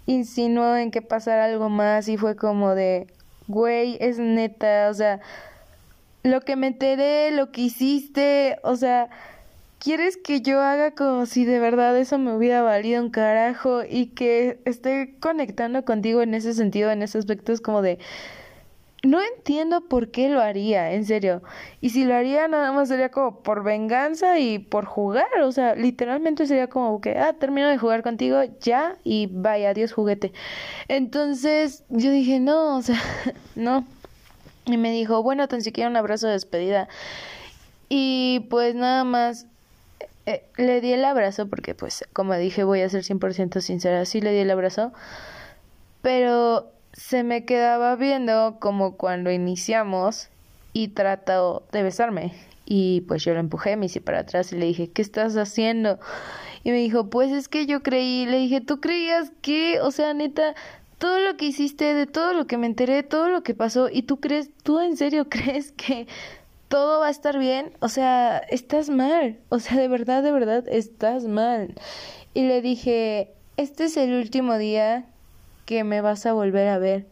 insinuó 0.05 0.75
en 0.75 0.91
que 0.91 1.01
pasara 1.01 1.45
algo 1.45 1.69
más 1.69 2.07
y 2.07 2.17
fue 2.17 2.35
como 2.35 2.75
de, 2.75 3.07
güey, 3.47 3.97
es 4.01 4.19
neta, 4.19 4.89
o 4.89 4.93
sea, 4.93 5.21
lo 6.23 6.41
que 6.41 6.55
me 6.55 6.67
enteré, 6.67 7.31
lo 7.31 7.51
que 7.51 7.61
hiciste, 7.61 8.57
o 8.63 8.75
sea, 8.75 9.09
¿quieres 9.79 10.17
que 10.17 10.41
yo 10.41 10.61
haga 10.61 10.91
como 10.91 11.25
si 11.25 11.45
de 11.45 11.59
verdad 11.59 11.97
eso 11.97 12.17
me 12.17 12.33
hubiera 12.35 12.61
valido 12.61 13.01
un 13.03 13.09
carajo 13.09 13.83
y 13.89 14.07
que 14.07 14.59
esté 14.65 15.15
conectando 15.19 15.83
contigo 15.85 16.21
en 16.21 16.33
ese 16.33 16.53
sentido, 16.53 16.91
en 16.91 17.01
ese 17.01 17.17
aspecto 17.17 17.51
es 17.51 17.61
como 17.61 17.81
de, 17.81 17.99
no 19.03 19.21
entiendo 19.21 19.87
por 19.89 20.11
qué 20.11 20.29
lo 20.29 20.41
haría, 20.41 20.93
en 20.93 21.05
serio. 21.05 21.43
Y 21.81 21.89
si 21.89 22.05
lo 22.05 22.15
haría 22.15 22.47
nada 22.47 22.71
más 22.71 22.87
sería 22.87 23.09
como 23.09 23.41
por 23.43 23.63
venganza 23.63 24.39
y 24.39 24.59
por 24.59 24.85
jugar, 24.85 25.27
o 25.43 25.51
sea, 25.51 25.75
literalmente 25.75 26.47
sería 26.47 26.67
como 26.67 27.01
que, 27.01 27.17
ah, 27.17 27.33
termino 27.33 27.67
de 27.67 27.77
jugar 27.77 28.01
contigo 28.01 28.41
ya 28.61 28.97
y 29.03 29.27
vaya, 29.29 29.71
adiós 29.71 29.91
juguete. 29.91 30.31
Entonces 30.87 31.83
yo 31.89 32.11
dije, 32.11 32.39
no, 32.39 32.77
o 32.77 32.81
sea, 32.81 32.99
no. 33.55 33.85
Y 34.65 34.77
me 34.77 34.91
dijo, 34.91 35.21
bueno, 35.21 35.47
tan 35.49 35.61
siquiera 35.61 35.89
un 35.89 35.97
abrazo 35.97 36.27
de 36.27 36.33
despedida. 36.33 36.87
Y 37.89 38.47
pues 38.49 38.73
nada 38.73 39.03
más 39.03 39.47
eh, 40.25 40.45
le 40.57 40.79
di 40.79 40.93
el 40.93 41.03
abrazo 41.03 41.47
porque 41.47 41.75
pues 41.75 42.05
como 42.13 42.33
dije 42.35 42.63
voy 42.63 42.81
a 42.81 42.89
ser 42.89 43.03
100% 43.03 43.59
sincera, 43.59 44.05
sí 44.05 44.21
le 44.21 44.31
di 44.31 44.39
el 44.39 44.51
abrazo. 44.51 44.93
Pero 46.01 46.72
se 46.93 47.23
me 47.23 47.45
quedaba 47.45 47.95
viendo 47.95 48.57
como 48.59 48.95
cuando 48.95 49.31
iniciamos 49.31 50.29
y 50.73 50.89
trató 50.89 51.63
de 51.71 51.83
besarme. 51.83 52.33
Y 52.65 53.01
pues 53.01 53.23
yo 53.25 53.33
lo 53.33 53.39
empujé, 53.39 53.75
me 53.75 53.87
hice 53.87 53.99
para 53.99 54.19
atrás 54.19 54.53
y 54.53 54.57
le 54.57 54.67
dije, 54.67 54.89
¿qué 54.89 55.01
estás 55.01 55.35
haciendo? 55.35 55.99
Y 56.63 56.71
me 56.71 56.77
dijo, 56.77 57.09
pues 57.09 57.31
es 57.31 57.49
que 57.49 57.65
yo 57.65 57.83
creí, 57.83 58.25
le 58.25 58.37
dije, 58.37 58.61
¿tú 58.61 58.79
creías 58.79 59.31
que? 59.41 59.81
O 59.81 59.91
sea, 59.91 60.13
neta, 60.13 60.55
todo 60.97 61.19
lo 61.19 61.35
que 61.35 61.45
hiciste, 61.45 61.93
de 61.93 62.07
todo 62.07 62.33
lo 62.33 62.47
que 62.47 62.57
me 62.57 62.67
enteré, 62.67 63.03
todo 63.03 63.27
lo 63.27 63.43
que 63.43 63.53
pasó, 63.53 63.89
y 63.91 64.03
tú 64.03 64.21
crees, 64.21 64.49
tú 64.63 64.79
en 64.79 64.95
serio 64.95 65.27
crees 65.29 65.73
que 65.73 66.07
todo 66.69 67.01
va 67.01 67.07
a 67.07 67.11
estar 67.11 67.37
bien, 67.37 67.73
o 67.81 67.89
sea, 67.89 68.37
estás 68.37 68.89
mal, 68.89 69.37
o 69.49 69.59
sea, 69.59 69.77
de 69.77 69.87
verdad, 69.87 70.23
de 70.23 70.31
verdad, 70.31 70.63
estás 70.69 71.25
mal. 71.25 71.75
Y 72.33 72.43
le 72.43 72.61
dije, 72.61 73.31
este 73.57 73.85
es 73.85 73.97
el 73.97 74.13
último 74.13 74.57
día 74.57 75.05
que 75.73 75.83
me 75.83 76.01
vas 76.01 76.25
a 76.25 76.33
volver 76.33 76.67
a 76.67 76.77
ver. 76.77 77.05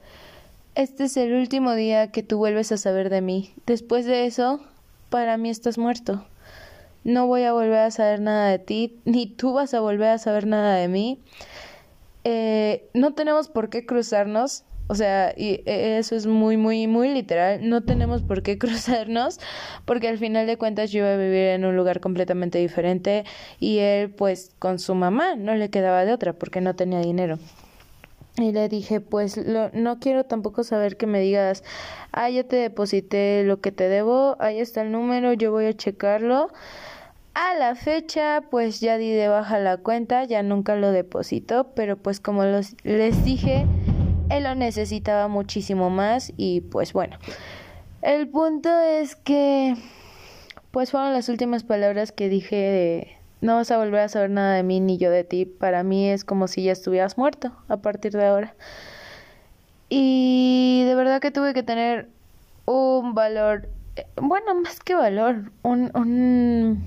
Este 0.76 1.06
es 1.06 1.18
el 1.18 1.34
último 1.34 1.74
día 1.74 2.12
que 2.12 2.24
tú 2.24 2.38
vuelves 2.38 2.72
a 2.72 2.78
saber 2.78 3.10
de 3.10 3.22
mí. 3.22 3.54
Después 3.66 4.06
de 4.06 4.26
eso, 4.26 4.62
para 5.10 5.38
mí 5.38 5.50
estás 5.50 5.78
muerto. 5.78 6.26
No 7.04 7.26
voy 7.26 7.44
a 7.44 7.54
volver 7.54 7.80
a 7.80 7.92
saber 7.92 8.22
nada 8.22 8.50
de 8.50 8.60
ti, 8.60 9.00
ni 9.06 9.26
tú 9.26 9.54
vas 9.54 9.74
a 9.74 9.80
volver 9.80 10.10
a 10.10 10.18
saber 10.20 10.46
nada 10.46 10.76
de 10.76 10.88
mí. 10.88 11.20
Eh, 12.24 12.88
no 12.94 13.14
tenemos 13.16 13.50
por 13.50 13.70
qué 13.70 13.86
cruzarnos, 13.86 14.64
o 14.88 14.94
sea, 14.94 15.34
y 15.36 15.64
e, 15.66 15.98
eso 15.98 16.16
es 16.16 16.28
muy, 16.28 16.58
muy, 16.58 16.86
muy 16.86 17.10
literal. 17.10 17.68
No 17.68 17.82
tenemos 17.82 18.22
por 18.22 18.44
qué 18.44 18.58
cruzarnos 18.60 19.40
porque 19.86 20.08
al 20.08 20.20
final 20.20 20.46
de 20.46 20.58
cuentas 20.58 20.92
yo 20.92 21.00
iba 21.00 21.14
a 21.14 21.18
vivir 21.18 21.48
en 21.48 21.66
un 21.66 21.76
lugar 21.76 22.00
completamente 22.00 22.60
diferente 22.60 23.26
y 23.60 23.80
él 23.80 24.12
pues 24.12 24.52
con 24.60 24.78
su 24.78 24.94
mamá 24.94 25.36
no 25.36 25.56
le 25.56 25.70
quedaba 25.70 26.06
de 26.06 26.14
otra 26.14 26.34
porque 26.34 26.62
no 26.62 26.76
tenía 26.76 27.00
dinero. 27.00 27.40
Y 28.38 28.54
le 28.54 28.70
dije, 28.70 29.02
pues 29.02 29.38
no 29.38 30.00
quiero 30.00 30.24
tampoco 30.24 30.64
saber 30.64 30.96
que 30.96 31.06
me 31.06 31.20
digas, 31.20 31.64
ah, 32.14 32.30
ya 32.30 32.44
te 32.44 32.56
deposité 32.56 33.44
lo 33.44 33.60
que 33.60 33.72
te 33.72 33.90
debo, 33.90 34.38
ahí 34.40 34.60
está 34.60 34.82
el 34.84 34.92
número, 34.92 35.34
yo 35.34 35.52
voy 35.52 35.66
a 35.66 35.74
checarlo. 35.74 36.50
A 37.34 37.54
la 37.56 37.76
fecha, 37.76 38.44
pues 38.50 38.80
ya 38.80 38.98
di 38.98 39.12
de 39.12 39.28
baja 39.28 39.60
la 39.60 39.78
cuenta, 39.78 40.24
ya 40.26 40.44
nunca 40.44 40.76
lo 40.76 40.92
deposito, 40.92 41.72
pero 41.76 41.98
pues 41.98 42.20
como 42.20 42.44
los, 42.44 42.76
les 42.84 43.24
dije, 43.24 43.66
él 44.30 44.44
lo 44.44 44.56
necesitaba 44.56 45.28
muchísimo 45.28 45.90
más 45.90 46.34
y 46.38 46.62
pues 46.62 46.94
bueno. 46.94 47.18
El 48.02 48.28
punto 48.30 48.70
es 48.80 49.16
que, 49.16 49.76
pues 50.72 50.92
fueron 50.92 51.14
las 51.14 51.30
últimas 51.30 51.64
palabras 51.64 52.12
que 52.12 52.30
dije 52.30 52.56
de 52.56 53.21
no 53.42 53.56
vas 53.56 53.72
a 53.72 53.78
volver 53.78 54.02
a 54.02 54.08
saber 54.08 54.30
nada 54.30 54.56
de 54.56 54.64
mí 54.64 54.80
ni 54.80 54.98
yo 54.98 55.10
de 55.12 55.24
ti. 55.24 55.46
Para 55.46 55.84
mí 55.84 56.10
es 56.10 56.24
como 56.24 56.48
si 56.48 56.64
ya 56.64 56.72
estuvieras 56.72 57.18
muerto 57.18 57.52
a 57.68 57.78
partir 57.78 58.14
de 58.14 58.26
ahora. 58.26 58.56
Y 59.90 60.84
de 60.86 60.96
verdad 60.96 61.20
que 61.20 61.32
tuve 61.32 61.54
que 61.54 61.64
tener 61.64 62.08
un 62.66 63.14
valor, 63.14 63.68
eh, 63.96 64.06
bueno, 64.16 64.56
más 64.56 64.80
que 64.80 64.96
valor, 64.96 65.52
un, 65.64 65.92
un... 65.96 66.84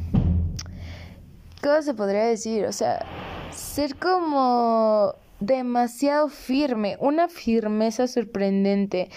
¿Cómo 1.63 1.83
se 1.83 1.95
podría 1.95 2.25
decir? 2.25 2.67
O 2.67 2.73
sea, 2.73 3.05
ser 3.51 3.97
como 3.97 5.15
demasiado 5.41 6.29
firme, 6.29 6.97
una 7.01 7.29
firmeza 7.29 8.07
sorprendente. 8.07 9.11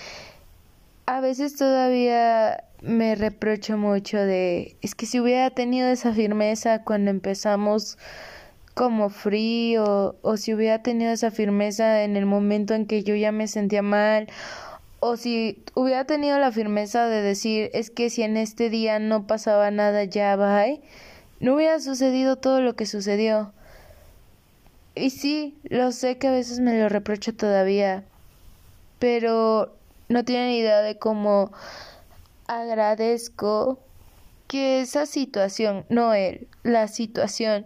A 1.05 1.22
veces 1.22 1.55
todavía 1.55 2.64
me 2.82 3.16
reprocho 3.16 3.78
mucho 3.78 4.18
de, 4.18 4.76
es 4.82 4.95
que 4.95 5.06
si 5.06 5.20
hubiera 5.20 5.49
tenido 5.49 5.88
esa 5.90 6.14
firmeza 6.14 6.84
cuando 6.84 7.12
empezamos 7.12 7.98
como 8.74 9.10
frío, 9.10 10.16
o 10.22 10.38
si 10.38 10.54
hubiera 10.54 10.84
tenido 10.84 11.12
esa 11.12 11.32
firmeza 11.32 12.04
en 12.04 12.16
el 12.16 12.28
momento 12.28 12.76
en 12.76 12.86
que 12.86 13.04
yo 13.04 13.16
ya 13.16 13.32
me 13.32 13.48
sentía 13.48 13.82
mal, 13.82 14.28
o 14.99 15.18
si 15.18 15.64
hubiera 15.74 16.06
tenido 16.06 16.38
la 16.38 16.52
firmeza 16.52 17.08
de 17.08 17.22
decir, 17.22 17.72
es 17.74 17.90
que 17.90 18.10
si 18.10 18.24
en 18.24 18.38
este 18.38 18.70
día 18.70 18.99
no 18.99 19.26
pasaba 19.26 19.72
nada, 19.72 20.04
ya 20.04 20.36
bye, 20.36 20.82
no 21.40 21.56
hubiera 21.56 21.80
sucedido 21.80 22.36
todo 22.36 22.62
lo 22.62 22.76
que 22.76 22.86
sucedió. 22.86 23.52
Y 24.94 25.12
sí, 25.12 25.56
lo 25.64 25.91
sé 25.91 26.18
que 26.18 26.28
a 26.28 26.32
veces 26.32 26.60
me 26.60 26.80
lo 26.80 26.90
reprocho 26.90 27.34
todavía, 27.34 28.04
pero 28.99 29.76
no 30.10 30.24
tienen 30.24 30.52
idea 30.52 30.82
de 30.82 30.98
cómo 30.98 31.52
agradezco 32.48 33.80
que 34.48 34.82
esa 34.82 35.06
situación, 35.06 35.86
no 35.90 36.14
él, 36.14 36.48
la 36.64 36.88
situación, 36.88 37.65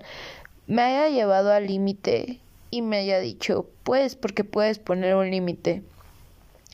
me 0.68 0.82
haya 0.82 1.10
llevado 1.10 1.52
al 1.52 1.68
límite 1.68 2.40
y 2.72 2.82
me 2.82 2.98
haya 2.98 3.20
dicho, 3.20 3.68
pues, 3.84 4.16
porque 4.16 4.44
puedes 4.44 4.80
poner 4.80 5.16
un 5.16 5.30
límite. 5.30 5.84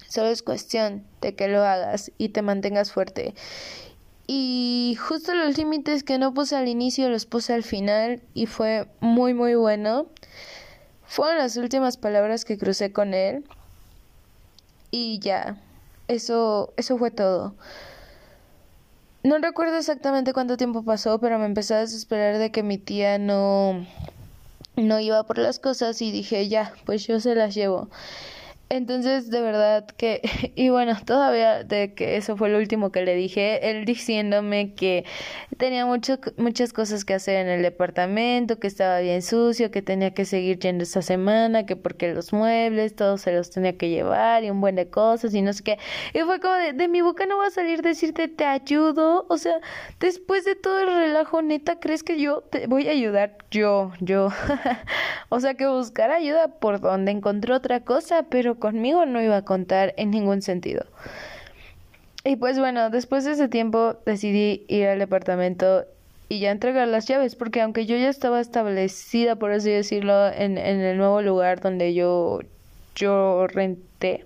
Solo 0.07 0.29
es 0.29 0.41
cuestión 0.41 1.03
de 1.21 1.35
que 1.35 1.47
lo 1.47 1.63
hagas 1.63 2.11
y 2.17 2.29
te 2.29 2.41
mantengas 2.41 2.91
fuerte. 2.91 3.34
Y 4.27 4.97
justo 4.99 5.34
los 5.34 5.57
límites 5.57 6.03
que 6.03 6.17
no 6.17 6.34
puse 6.34 6.55
al 6.55 6.67
inicio 6.67 7.09
los 7.09 7.25
puse 7.25 7.53
al 7.53 7.63
final 7.63 8.21
y 8.34 8.45
fue 8.45 8.88
muy 8.99 9.34
muy 9.34 9.55
bueno. 9.55 10.07
Fueron 11.05 11.38
las 11.38 11.55
últimas 11.55 11.95
palabras 11.97 12.43
que 12.43 12.57
crucé 12.57 12.91
con 12.91 13.13
él. 13.13 13.45
Y 14.91 15.19
ya, 15.19 15.57
eso 16.07 16.73
eso 16.77 16.97
fue 16.97 17.11
todo. 17.11 17.55
No 19.27 19.39
recuerdo 19.39 19.75
exactamente 19.75 20.31
cuánto 20.31 20.55
tiempo 20.55 20.83
pasó, 20.83 21.19
pero 21.19 21.37
me 21.37 21.43
empecé 21.43 21.73
a 21.73 21.79
desesperar 21.79 22.37
de 22.37 22.49
que 22.49 22.63
mi 22.63 22.77
tía 22.77 23.17
no 23.19 23.85
no 24.77 25.01
iba 25.01 25.21
por 25.23 25.37
las 25.37 25.59
cosas 25.59 26.01
y 26.01 26.13
dije, 26.13 26.47
ya, 26.47 26.71
pues 26.85 27.05
yo 27.05 27.19
se 27.19 27.35
las 27.35 27.53
llevo. 27.53 27.89
Entonces, 28.69 29.30
de 29.30 29.41
verdad 29.41 29.85
que, 29.85 30.22
y 30.56 30.69
bueno, 30.69 30.98
todavía 31.06 31.64
de 31.64 31.94
que 31.94 32.18
eso 32.18 32.35
fue 32.35 32.49
lo 32.49 32.57
último 32.57 32.91
que 32.91 33.02
le 33.03 33.15
dije, 33.15 33.69
él 33.69 33.85
diciéndome 33.85 34.73
que 34.73 35.06
tenía 35.57 35.85
mucho, 35.85 36.19
muchas 36.35 36.73
cosas 36.73 37.06
que 37.06 37.14
hacer 37.14 37.38
en 37.38 37.48
el 37.48 37.61
departamento, 37.61 38.60
que 38.60 38.68
estaba 38.68 38.99
bien 38.99 39.22
sucio, 39.22 39.72
que 39.72 39.81
tenía 39.81 40.14
que 40.14 40.26
seguir 40.26 40.60
yendo 40.60 40.84
esa 40.84 41.02
semana, 41.02 41.65
que 41.65 41.77
porque 41.77 42.14
los 42.14 42.34
muebles, 42.34 42.95
todos 42.95 43.22
se 43.22 43.31
los 43.31 43.49
tenía 43.52 43.77
que 43.77 43.89
llevar 43.89 44.44
y 44.44 44.49
un 44.49 44.60
buen 44.60 44.76
de 44.76 44.89
cosas 44.89 45.34
y 45.34 45.41
no 45.41 45.53
sé 45.53 45.64
qué. 45.64 45.77
Y 46.14 46.19
fue 46.19 46.39
como 46.41 46.56
de, 46.56 46.73
de 46.73 46.88
mi 46.89 47.02
boca 47.02 47.26
no 47.26 47.38
va 47.38 47.48
a 47.48 47.52
salir 47.52 47.81
decirte 47.81 48.27
te 48.27 48.45
ayudo, 48.45 49.26
o 49.30 49.38
sea, 49.38 49.60
después 49.99 50.44
de 50.44 50.56
todo 50.56 50.80
el 50.81 50.88
relajo, 50.88 51.41
neta, 51.41 51.80
¿crees 51.80 52.03
que 52.03 52.19
yo 52.19 52.41
te 52.41 52.68
voy 52.68 52.88
a 52.89 52.91
ayudar? 52.91 53.38
Yo, 53.49 53.94
yo. 54.02 54.30
o 55.30 55.39
sea, 55.39 55.53
que 55.53 55.68
buscar 55.68 56.11
ayuda 56.11 56.60
por 56.60 56.81
donde 56.81 57.11
encontré 57.11 57.53
otra 57.53 57.84
cosa, 57.85 58.23
pero 58.30 58.56
conmigo 58.59 59.05
no 59.05 59.21
iba 59.21 59.38
a 59.38 59.41
contar 59.43 59.93
en 59.97 60.11
ningún 60.11 60.41
sentido. 60.41 60.85
Y 62.23 62.35
pues 62.35 62.59
bueno, 62.59 62.89
después 62.89 63.23
de 63.23 63.31
ese 63.31 63.47
tiempo 63.47 63.95
decidí 64.05 64.65
ir 64.67 64.88
al 64.88 64.99
departamento 64.99 65.85
y 66.29 66.39
ya 66.39 66.51
entregar 66.51 66.88
las 66.88 67.07
llaves, 67.07 67.35
porque 67.35 67.61
aunque 67.61 67.85
yo 67.85 67.95
ya 67.95 68.09
estaba 68.09 68.41
establecida, 68.41 69.38
por 69.38 69.51
así 69.51 69.69
decirlo, 69.69 70.27
en, 70.27 70.57
en 70.57 70.81
el 70.81 70.97
nuevo 70.97 71.21
lugar 71.21 71.61
donde 71.61 71.93
yo, 71.93 72.41
yo 72.95 73.47
renté, 73.47 74.25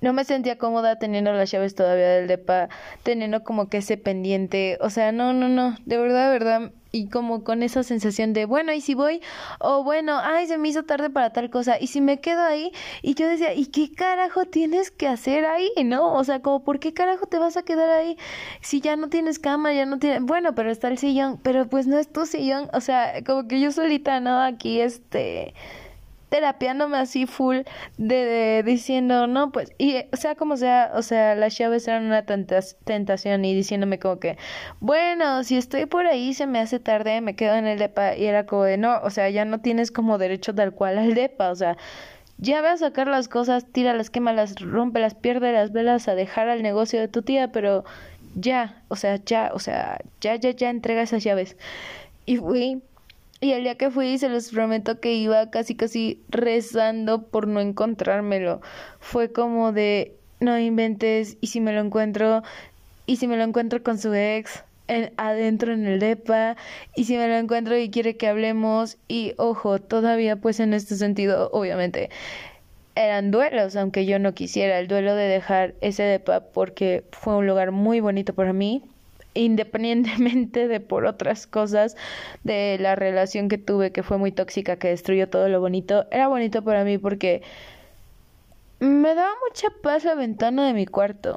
no 0.00 0.12
me 0.12 0.24
sentía 0.24 0.56
cómoda 0.56 0.98
teniendo 0.98 1.32
las 1.32 1.50
llaves 1.50 1.74
todavía 1.74 2.08
del 2.08 2.26
depa, 2.26 2.68
teniendo 3.02 3.44
como 3.44 3.68
que 3.68 3.78
ese 3.78 3.96
pendiente, 3.96 4.78
o 4.80 4.88
sea, 4.90 5.12
no, 5.12 5.32
no, 5.32 5.48
no, 5.48 5.76
de 5.84 5.98
verdad, 5.98 6.26
de 6.26 6.38
verdad, 6.38 6.72
y 6.92 7.08
como 7.08 7.44
con 7.44 7.62
esa 7.62 7.82
sensación 7.82 8.32
de, 8.32 8.44
bueno, 8.44 8.72
¿y 8.72 8.80
si 8.80 8.94
voy? 8.94 9.20
O 9.58 9.84
bueno, 9.84 10.18
ay, 10.22 10.46
se 10.46 10.58
me 10.58 10.68
hizo 10.68 10.84
tarde 10.84 11.10
para 11.10 11.32
tal 11.32 11.50
cosa, 11.50 11.78
y 11.80 11.88
si 11.88 12.00
me 12.00 12.20
quedo 12.20 12.42
ahí, 12.42 12.72
y 13.02 13.14
yo 13.14 13.28
decía, 13.28 13.54
¿y 13.54 13.66
qué 13.66 13.92
carajo 13.92 14.44
tienes 14.44 14.90
que 14.90 15.08
hacer 15.08 15.44
ahí? 15.44 15.70
¿No? 15.84 16.14
O 16.14 16.24
sea, 16.24 16.40
como, 16.40 16.64
¿por 16.64 16.80
qué 16.80 16.92
carajo 16.92 17.26
te 17.26 17.38
vas 17.38 17.56
a 17.56 17.62
quedar 17.62 17.90
ahí 17.90 18.16
si 18.60 18.80
ya 18.80 18.96
no 18.96 19.08
tienes 19.08 19.38
cama, 19.38 19.72
ya 19.72 19.86
no 19.86 19.98
tienes, 19.98 20.22
bueno, 20.22 20.54
pero 20.54 20.70
está 20.70 20.88
el 20.88 20.98
sillón, 20.98 21.38
pero 21.42 21.68
pues 21.68 21.86
no 21.86 21.98
es 21.98 22.12
tu 22.12 22.26
sillón, 22.26 22.68
o 22.72 22.80
sea, 22.80 23.22
como 23.24 23.46
que 23.48 23.60
yo 23.60 23.72
solita, 23.72 24.20
¿no? 24.20 24.40
Aquí, 24.40 24.80
este 24.80 25.54
terapiándome 26.30 26.96
así 26.96 27.26
full 27.26 27.58
de, 27.98 28.62
diciendo, 28.64 29.26
no, 29.26 29.52
pues, 29.52 29.72
y 29.76 29.96
sea 30.14 30.36
como 30.36 30.56
sea, 30.56 30.92
o 30.94 31.02
sea, 31.02 31.34
las 31.34 31.58
llaves 31.58 31.86
eran 31.86 32.06
una 32.06 32.24
tentación 32.24 33.44
y 33.44 33.54
diciéndome 33.54 33.98
como 33.98 34.18
que, 34.18 34.38
bueno, 34.80 35.44
si 35.44 35.56
estoy 35.58 35.86
por 35.86 36.06
ahí, 36.06 36.32
se 36.32 36.46
me 36.46 36.60
hace 36.60 36.80
tarde, 36.80 37.20
me 37.20 37.36
quedo 37.36 37.56
en 37.56 37.66
el 37.66 37.78
depa 37.78 38.16
y 38.16 38.24
era 38.24 38.46
como 38.46 38.62
de, 38.62 38.78
no, 38.78 39.00
o 39.02 39.10
sea, 39.10 39.28
ya 39.28 39.44
no 39.44 39.60
tienes 39.60 39.90
como 39.90 40.16
derecho 40.16 40.54
tal 40.54 40.72
cual 40.72 40.98
al 40.98 41.14
depa, 41.14 41.50
o 41.50 41.54
sea, 41.54 41.76
ya 42.38 42.62
ve 42.62 42.68
a 42.68 42.76
sacar 42.78 43.08
las 43.08 43.28
cosas, 43.28 43.66
tíralas, 43.66 44.08
quémalas, 44.08 44.54
rompelas, 44.60 45.16
las 45.22 45.72
velas 45.72 46.08
a 46.08 46.14
dejar 46.14 46.48
al 46.48 46.62
negocio 46.62 46.98
de 47.00 47.08
tu 47.08 47.22
tía, 47.22 47.52
pero 47.52 47.84
ya, 48.34 48.82
o 48.88 48.96
sea, 48.96 49.16
ya, 49.16 49.50
o 49.52 49.58
sea, 49.58 49.98
ya, 50.20 50.36
ya, 50.36 50.50
ya 50.52 50.70
entrega 50.70 51.02
esas 51.02 51.24
llaves. 51.24 51.56
Y 52.24 52.36
fui 52.36 52.82
y 53.40 53.52
el 53.52 53.62
día 53.62 53.76
que 53.76 53.90
fui, 53.90 54.18
se 54.18 54.28
los 54.28 54.50
prometo 54.50 55.00
que 55.00 55.14
iba 55.14 55.50
casi 55.50 55.74
casi 55.74 56.22
rezando 56.28 57.22
por 57.28 57.46
no 57.48 57.60
encontrármelo. 57.60 58.60
Fue 59.00 59.32
como 59.32 59.72
de, 59.72 60.14
no 60.40 60.58
inventes, 60.58 61.38
y 61.40 61.46
si 61.48 61.60
me 61.60 61.72
lo 61.72 61.80
encuentro, 61.80 62.42
y 63.06 63.16
si 63.16 63.26
me 63.26 63.36
lo 63.38 63.44
encuentro 63.44 63.82
con 63.82 63.98
su 63.98 64.12
ex, 64.12 64.64
en, 64.88 65.12
adentro 65.16 65.72
en 65.72 65.86
el 65.86 66.00
DEPA, 66.00 66.56
y 66.94 67.04
si 67.04 67.16
me 67.16 67.28
lo 67.28 67.36
encuentro 67.36 67.78
y 67.78 67.90
quiere 67.90 68.16
que 68.16 68.28
hablemos, 68.28 68.98
y 69.08 69.32
ojo, 69.38 69.78
todavía 69.80 70.36
pues 70.36 70.60
en 70.60 70.74
este 70.74 70.96
sentido, 70.96 71.50
obviamente, 71.52 72.10
eran 72.94 73.30
duelos, 73.30 73.74
aunque 73.76 74.04
yo 74.04 74.18
no 74.18 74.34
quisiera, 74.34 74.78
el 74.78 74.88
duelo 74.88 75.14
de 75.14 75.24
dejar 75.24 75.74
ese 75.80 76.02
DEPA 76.02 76.40
porque 76.52 77.04
fue 77.12 77.36
un 77.36 77.46
lugar 77.46 77.70
muy 77.70 78.00
bonito 78.00 78.34
para 78.34 78.52
mí 78.52 78.82
independientemente 79.34 80.68
de 80.68 80.80
por 80.80 81.04
otras 81.06 81.46
cosas 81.46 81.96
de 82.44 82.78
la 82.80 82.96
relación 82.96 83.48
que 83.48 83.58
tuve 83.58 83.92
que 83.92 84.02
fue 84.02 84.18
muy 84.18 84.32
tóxica 84.32 84.76
que 84.76 84.88
destruyó 84.88 85.28
todo 85.28 85.48
lo 85.48 85.60
bonito 85.60 86.06
era 86.10 86.28
bonito 86.28 86.62
para 86.62 86.84
mí 86.84 86.98
porque 86.98 87.42
me 88.80 89.14
daba 89.14 89.32
mucha 89.48 89.68
paz 89.82 90.04
la 90.04 90.14
ventana 90.14 90.66
de 90.66 90.72
mi 90.72 90.86
cuarto 90.86 91.36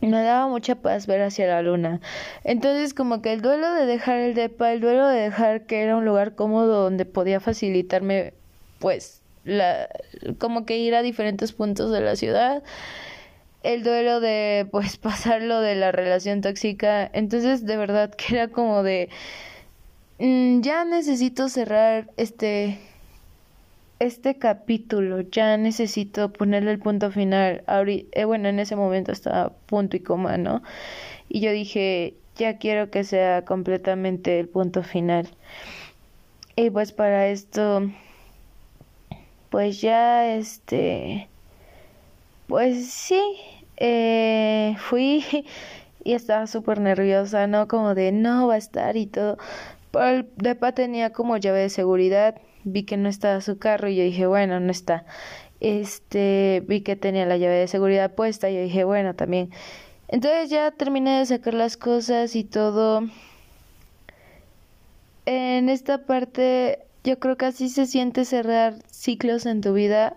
me 0.00 0.22
daba 0.22 0.48
mucha 0.48 0.76
paz 0.76 1.06
ver 1.06 1.22
hacia 1.22 1.46
la 1.48 1.62
luna. 1.62 2.00
Entonces 2.44 2.94
como 2.94 3.20
que 3.20 3.32
el 3.32 3.42
duelo 3.42 3.72
de 3.74 3.86
dejar 3.86 4.18
el 4.18 4.34
depa, 4.34 4.72
el 4.72 4.80
duelo 4.80 5.08
de 5.08 5.20
dejar 5.22 5.62
que 5.62 5.82
era 5.82 5.96
un 5.96 6.04
lugar 6.04 6.34
cómodo 6.34 6.84
donde 6.84 7.04
podía 7.04 7.40
facilitarme 7.40 8.32
pues 8.78 9.22
la 9.44 9.88
como 10.38 10.66
que 10.66 10.78
ir 10.78 10.94
a 10.94 11.02
diferentes 11.02 11.52
puntos 11.52 11.90
de 11.90 12.00
la 12.00 12.16
ciudad, 12.16 12.62
el 13.68 13.82
duelo 13.82 14.20
de 14.20 14.66
pues 14.70 14.96
pasarlo 15.08 15.60
de 15.60 15.74
la 15.74 15.92
relación 15.92 16.40
tóxica, 16.40 17.08
entonces 17.12 17.66
de 17.66 17.76
verdad 17.76 18.14
que 18.14 18.34
era 18.34 18.48
como 18.48 18.82
de 18.82 19.10
mm, 20.18 20.62
ya 20.62 20.84
necesito 20.84 21.48
cerrar 21.50 22.10
este 22.16 22.78
este 23.98 24.38
capítulo 24.38 25.20
ya 25.20 25.56
necesito 25.56 26.32
ponerle 26.32 26.70
el 26.70 26.78
punto 26.78 27.10
final. 27.10 27.62
Ahorita, 27.66 28.08
eh, 28.20 28.24
bueno, 28.24 28.48
en 28.48 28.60
ese 28.60 28.76
momento 28.76 29.12
estaba 29.12 29.50
punto 29.66 29.96
y 29.96 30.00
coma, 30.00 30.38
¿no? 30.38 30.62
Y 31.28 31.40
yo 31.40 31.50
dije, 31.52 32.14
ya 32.36 32.58
quiero 32.58 32.90
que 32.90 33.04
sea 33.04 33.44
completamente 33.44 34.38
el 34.40 34.48
punto 34.48 34.82
final. 34.82 35.28
Y 36.56 36.70
pues 36.70 36.92
para 36.92 37.28
esto, 37.28 37.90
pues 39.50 39.80
ya, 39.80 40.34
este, 40.36 41.28
pues 42.46 42.90
sí, 42.90 43.20
eh, 43.78 44.76
fui 44.78 45.24
y 46.04 46.12
estaba 46.14 46.46
súper 46.46 46.80
nerviosa, 46.80 47.46
¿no? 47.46 47.68
Como 47.68 47.94
de 47.94 48.12
no 48.12 48.46
va 48.48 48.54
a 48.54 48.58
estar 48.58 48.96
y 48.96 49.06
todo. 49.06 49.38
Pero 49.90 50.08
el 50.08 50.28
depa 50.36 50.72
tenía 50.72 51.12
como 51.12 51.36
llave 51.38 51.60
de 51.60 51.70
seguridad 51.70 52.36
vi 52.72 52.84
que 52.84 52.96
no 52.96 53.08
estaba 53.08 53.40
su 53.40 53.58
carro 53.58 53.88
y 53.88 53.96
yo 53.96 54.02
dije, 54.04 54.26
bueno, 54.26 54.60
no 54.60 54.70
está. 54.70 55.04
Este, 55.60 56.62
vi 56.66 56.82
que 56.82 56.96
tenía 56.96 57.26
la 57.26 57.36
llave 57.36 57.56
de 57.56 57.68
seguridad 57.68 58.14
puesta 58.14 58.50
y 58.50 58.54
yo 58.54 58.62
dije, 58.62 58.84
bueno, 58.84 59.14
también. 59.14 59.50
Entonces 60.08 60.50
ya 60.50 60.70
terminé 60.70 61.18
de 61.18 61.26
sacar 61.26 61.54
las 61.54 61.76
cosas 61.76 62.36
y 62.36 62.44
todo. 62.44 63.02
En 65.26 65.68
esta 65.68 66.06
parte 66.06 66.80
yo 67.04 67.18
creo 67.18 67.36
que 67.36 67.46
así 67.46 67.68
se 67.68 67.86
siente 67.86 68.24
cerrar 68.24 68.74
ciclos 68.90 69.46
en 69.46 69.60
tu 69.60 69.72
vida 69.72 70.16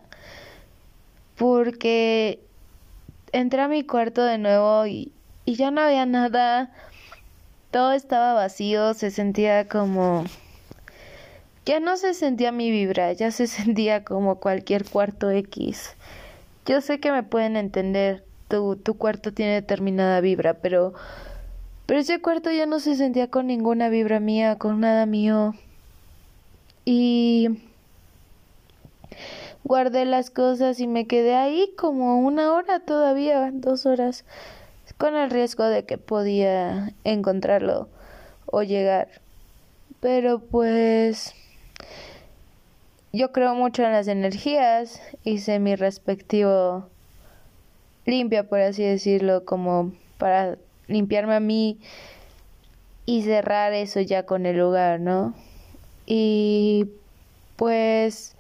porque 1.36 2.40
entré 3.32 3.62
a 3.62 3.68
mi 3.68 3.84
cuarto 3.84 4.24
de 4.24 4.38
nuevo 4.38 4.86
y, 4.86 5.12
y 5.46 5.56
ya 5.56 5.72
no 5.72 5.82
había 5.82 6.06
nada, 6.06 6.72
todo 7.72 7.94
estaba 7.94 8.34
vacío, 8.34 8.94
se 8.94 9.12
sentía 9.12 9.68
como 9.68 10.26
ya 11.66 11.80
no 11.80 11.96
se 11.96 12.14
sentía 12.14 12.52
mi 12.52 12.72
vibra, 12.72 13.14
ya 13.14 13.32
se 13.32 13.48
sentía 13.48 14.04
como 14.04 14.36
cualquier 14.36 14.86
cuarto 14.86 15.30
X. 15.32 15.96
Yo 16.66 16.82
sé 16.82 17.00
que 17.00 17.12
me 17.12 17.24
pueden 17.24 17.58
entender, 17.58 18.24
tu, 18.48 18.76
tu 18.76 18.96
cuarto 18.96 19.34
tiene 19.34 19.54
determinada 19.54 20.22
vibra, 20.22 20.56
pero, 20.56 20.94
pero 21.86 22.00
ese 22.00 22.22
cuarto 22.22 22.52
ya 22.52 22.66
no 22.66 22.80
se 22.80 22.96
sentía 22.96 23.30
con 23.30 23.48
ninguna 23.48 23.90
vibra 23.90 24.20
mía, 24.20 24.58
con 24.58 24.80
nada 24.80 25.06
mío. 25.06 25.56
Y 26.86 27.60
guardé 29.72 30.04
las 30.04 30.30
cosas 30.30 30.82
y 30.82 30.88
me 30.88 31.08
quedé 31.08 31.34
ahí 31.34 31.74
como 31.78 32.20
una 32.20 32.52
hora 32.52 32.82
todavía, 32.82 33.52
dos 33.54 33.86
horas, 33.86 34.26
con 34.98 35.16
el 35.16 35.30
riesgo 35.30 35.64
de 35.64 35.86
que 35.86 35.98
podía 35.98 36.92
encontrarlo 37.06 37.88
o 38.48 38.64
llegar. 38.64 39.08
Pero 40.02 40.40
pues 40.40 41.34
yo 43.14 43.32
creo 43.32 43.56
mucho 43.56 43.84
en 43.84 43.94
las 43.94 44.10
energías, 44.10 45.02
hice 45.24 45.60
mi 45.60 45.78
respectivo 45.78 46.90
limpia, 48.06 48.50
por 48.50 48.60
así 48.60 48.84
decirlo, 48.84 49.46
como 49.46 49.94
para 50.18 50.58
limpiarme 50.90 51.36
a 51.36 51.40
mí 51.40 51.80
y 53.06 53.24
cerrar 53.24 53.72
eso 53.72 54.02
ya 54.02 54.26
con 54.26 54.46
el 54.46 54.58
lugar, 54.58 55.00
¿no? 55.00 55.34
Y 56.06 56.90
pues 57.56 58.36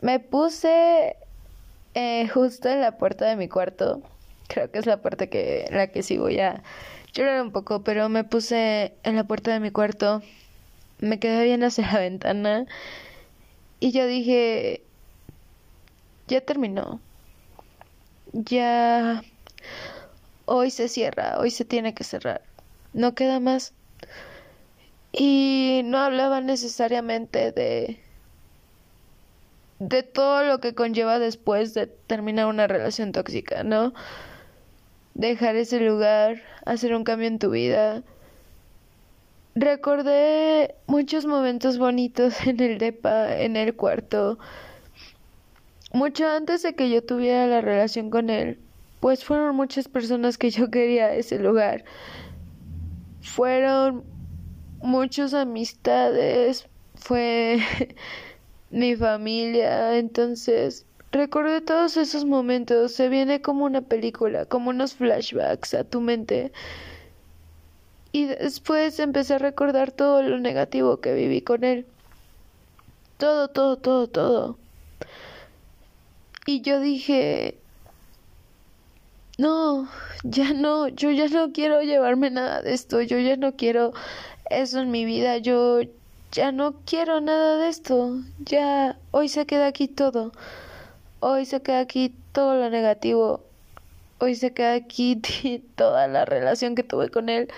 me 0.00 0.20
puse 0.20 1.16
eh, 1.94 2.28
justo 2.28 2.68
en 2.68 2.80
la 2.80 2.98
puerta 2.98 3.26
de 3.26 3.36
mi 3.36 3.48
cuarto. 3.48 4.02
Creo 4.48 4.70
que 4.70 4.78
es 4.78 4.86
la 4.86 5.02
puerta 5.02 5.26
que 5.28 5.66
la 5.70 5.88
que 5.88 6.02
sí 6.02 6.18
voy 6.18 6.38
a 6.40 6.62
llorar 7.14 7.42
un 7.42 7.52
poco, 7.52 7.82
pero 7.82 8.08
me 8.08 8.24
puse 8.24 8.94
en 9.02 9.16
la 9.16 9.24
puerta 9.24 9.52
de 9.52 9.60
mi 9.60 9.70
cuarto. 9.70 10.22
Me 10.98 11.18
quedé 11.18 11.44
viendo 11.44 11.66
hacia 11.66 11.90
la 11.92 11.98
ventana 12.00 12.66
y 13.80 13.92
yo 13.92 14.06
dije, 14.06 14.82
ya 16.28 16.40
terminó. 16.40 17.00
Ya 18.32 19.22
hoy 20.44 20.70
se 20.70 20.88
cierra, 20.88 21.38
hoy 21.38 21.50
se 21.50 21.64
tiene 21.64 21.94
que 21.94 22.04
cerrar. 22.04 22.42
No 22.92 23.14
queda 23.14 23.40
más. 23.40 23.74
Y 25.12 25.82
no 25.84 25.98
hablaba 25.98 26.40
necesariamente 26.40 27.52
de 27.52 28.00
de 29.78 30.02
todo 30.02 30.44
lo 30.44 30.60
que 30.60 30.74
conlleva 30.74 31.18
después 31.18 31.74
de 31.74 31.86
terminar 31.86 32.46
una 32.46 32.66
relación 32.66 33.12
tóxica, 33.12 33.62
¿no? 33.62 33.92
Dejar 35.14 35.56
ese 35.56 35.80
lugar, 35.80 36.42
hacer 36.64 36.94
un 36.94 37.04
cambio 37.04 37.28
en 37.28 37.38
tu 37.38 37.50
vida, 37.50 38.02
recordé 39.54 40.74
muchos 40.86 41.26
momentos 41.26 41.78
bonitos 41.78 42.34
en 42.46 42.60
el 42.60 42.78
depa, 42.78 43.36
en 43.36 43.56
el 43.56 43.74
cuarto. 43.74 44.38
Mucho 45.92 46.28
antes 46.28 46.62
de 46.62 46.74
que 46.74 46.90
yo 46.90 47.02
tuviera 47.02 47.46
la 47.46 47.60
relación 47.60 48.10
con 48.10 48.28
él, 48.28 48.58
pues 49.00 49.24
fueron 49.24 49.56
muchas 49.56 49.88
personas 49.88 50.36
que 50.38 50.50
yo 50.50 50.70
quería 50.70 51.14
ese 51.14 51.38
lugar. 51.38 51.84
Fueron 53.20 54.04
muchas 54.82 55.32
amistades, 55.34 56.68
fue 56.94 57.60
mi 58.70 58.96
familia, 58.96 59.96
entonces 59.96 60.86
recordé 61.12 61.60
todos 61.60 61.96
esos 61.96 62.24
momentos, 62.24 62.92
se 62.92 63.08
viene 63.08 63.40
como 63.40 63.64
una 63.64 63.82
película, 63.82 64.44
como 64.46 64.70
unos 64.70 64.94
flashbacks 64.94 65.74
a 65.74 65.84
tu 65.84 66.00
mente 66.00 66.52
y 68.16 68.24
después 68.24 68.98
empecé 68.98 69.34
a 69.34 69.38
recordar 69.38 69.92
todo 69.92 70.22
lo 70.22 70.38
negativo 70.38 71.02
que 71.02 71.12
viví 71.12 71.42
con 71.42 71.64
él. 71.64 71.84
Todo, 73.18 73.48
todo, 73.48 73.76
todo, 73.76 74.06
todo. 74.06 74.58
Y 76.46 76.62
yo 76.62 76.80
dije, 76.80 77.58
no, 79.36 79.86
ya 80.24 80.54
no, 80.54 80.88
yo 80.88 81.10
ya 81.10 81.28
no 81.28 81.52
quiero 81.52 81.82
llevarme 81.82 82.30
nada 82.30 82.62
de 82.62 82.72
esto, 82.72 83.02
yo 83.02 83.18
ya 83.18 83.36
no 83.36 83.54
quiero 83.54 83.92
eso 84.48 84.80
en 84.80 84.90
mi 84.90 85.04
vida, 85.04 85.36
yo 85.36 85.80
ya 86.36 86.52
no 86.52 86.74
quiero 86.84 87.22
nada 87.22 87.56
de 87.56 87.68
esto, 87.70 88.20
ya 88.40 88.98
hoy 89.10 89.30
se 89.30 89.46
queda 89.46 89.68
aquí 89.68 89.88
todo, 89.88 90.32
hoy 91.20 91.46
se 91.46 91.62
queda 91.62 91.80
aquí 91.80 92.14
todo 92.32 92.56
lo 92.56 92.68
negativo, 92.68 93.42
hoy 94.18 94.34
se 94.34 94.52
queda 94.52 94.74
aquí 94.74 95.16
toda 95.76 96.06
la 96.08 96.26
relación 96.26 96.74
que 96.74 96.82
tuve 96.82 97.08
con 97.08 97.30
él 97.30 97.48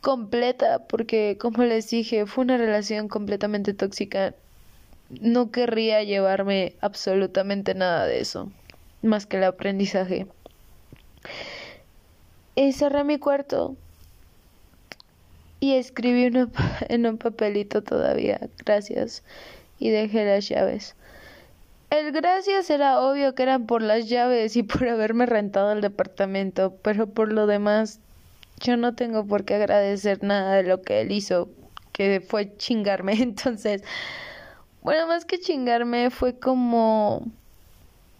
completa, 0.00 0.80
porque 0.88 1.38
como 1.40 1.62
les 1.62 1.88
dije, 1.88 2.26
fue 2.26 2.42
una 2.42 2.56
relación 2.56 3.06
completamente 3.06 3.72
tóxica. 3.72 4.34
No 5.20 5.52
querría 5.52 6.02
llevarme 6.02 6.74
absolutamente 6.80 7.76
nada 7.76 8.06
de 8.06 8.20
eso, 8.20 8.50
más 9.02 9.26
que 9.26 9.36
el 9.36 9.44
aprendizaje. 9.44 10.26
Y 12.56 12.72
cerré 12.72 13.04
mi 13.04 13.18
cuarto 13.20 13.76
y 15.60 15.74
escribí 15.74 16.30
en 16.88 17.06
un 17.06 17.18
papelito 17.18 17.82
todavía, 17.82 18.40
gracias, 18.64 19.22
y 19.78 19.90
dejé 19.90 20.24
las 20.24 20.48
llaves. 20.48 20.94
El 21.90 22.10
gracias 22.12 22.68
era 22.68 23.00
obvio 23.00 23.34
que 23.34 23.44
eran 23.44 23.66
por 23.66 23.80
las 23.80 24.08
llaves 24.08 24.56
y 24.56 24.62
por 24.64 24.88
haberme 24.88 25.24
rentado 25.24 25.72
el 25.72 25.80
departamento, 25.80 26.76
pero 26.82 27.06
por 27.06 27.32
lo 27.32 27.46
demás 27.46 28.00
yo 28.60 28.76
no 28.76 28.94
tengo 28.94 29.24
por 29.26 29.44
qué 29.44 29.54
agradecer 29.54 30.22
nada 30.22 30.56
de 30.56 30.64
lo 30.64 30.82
que 30.82 31.02
él 31.02 31.12
hizo, 31.12 31.48
que 31.92 32.20
fue 32.20 32.56
chingarme. 32.56 33.12
Entonces, 33.22 33.82
bueno, 34.82 35.06
más 35.06 35.24
que 35.24 35.38
chingarme 35.38 36.10
fue 36.10 36.38
como... 36.38 37.24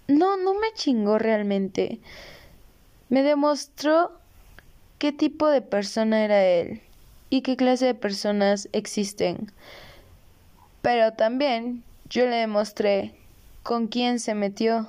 No, 0.09 0.37
no 0.37 0.55
me 0.55 0.73
chingó 0.75 1.19
realmente. 1.19 1.99
Me 3.09 3.25
demostró 3.25 4.13
qué 4.99 5.11
tipo 5.11 5.49
de 5.49 5.63
persona 5.63 6.25
era 6.25 6.45
él 6.45 6.83
y 7.31 7.43
qué 7.43 7.57
clase 7.57 7.87
de 7.87 7.95
personas 7.95 8.69
existen. 8.73 9.53
Pero 10.83 11.13
también 11.13 11.83
yo 12.09 12.27
le 12.27 12.37
demostré 12.37 13.15
con 13.63 13.89
quién 13.89 14.21
se 14.21 14.35
metió 14.35 14.89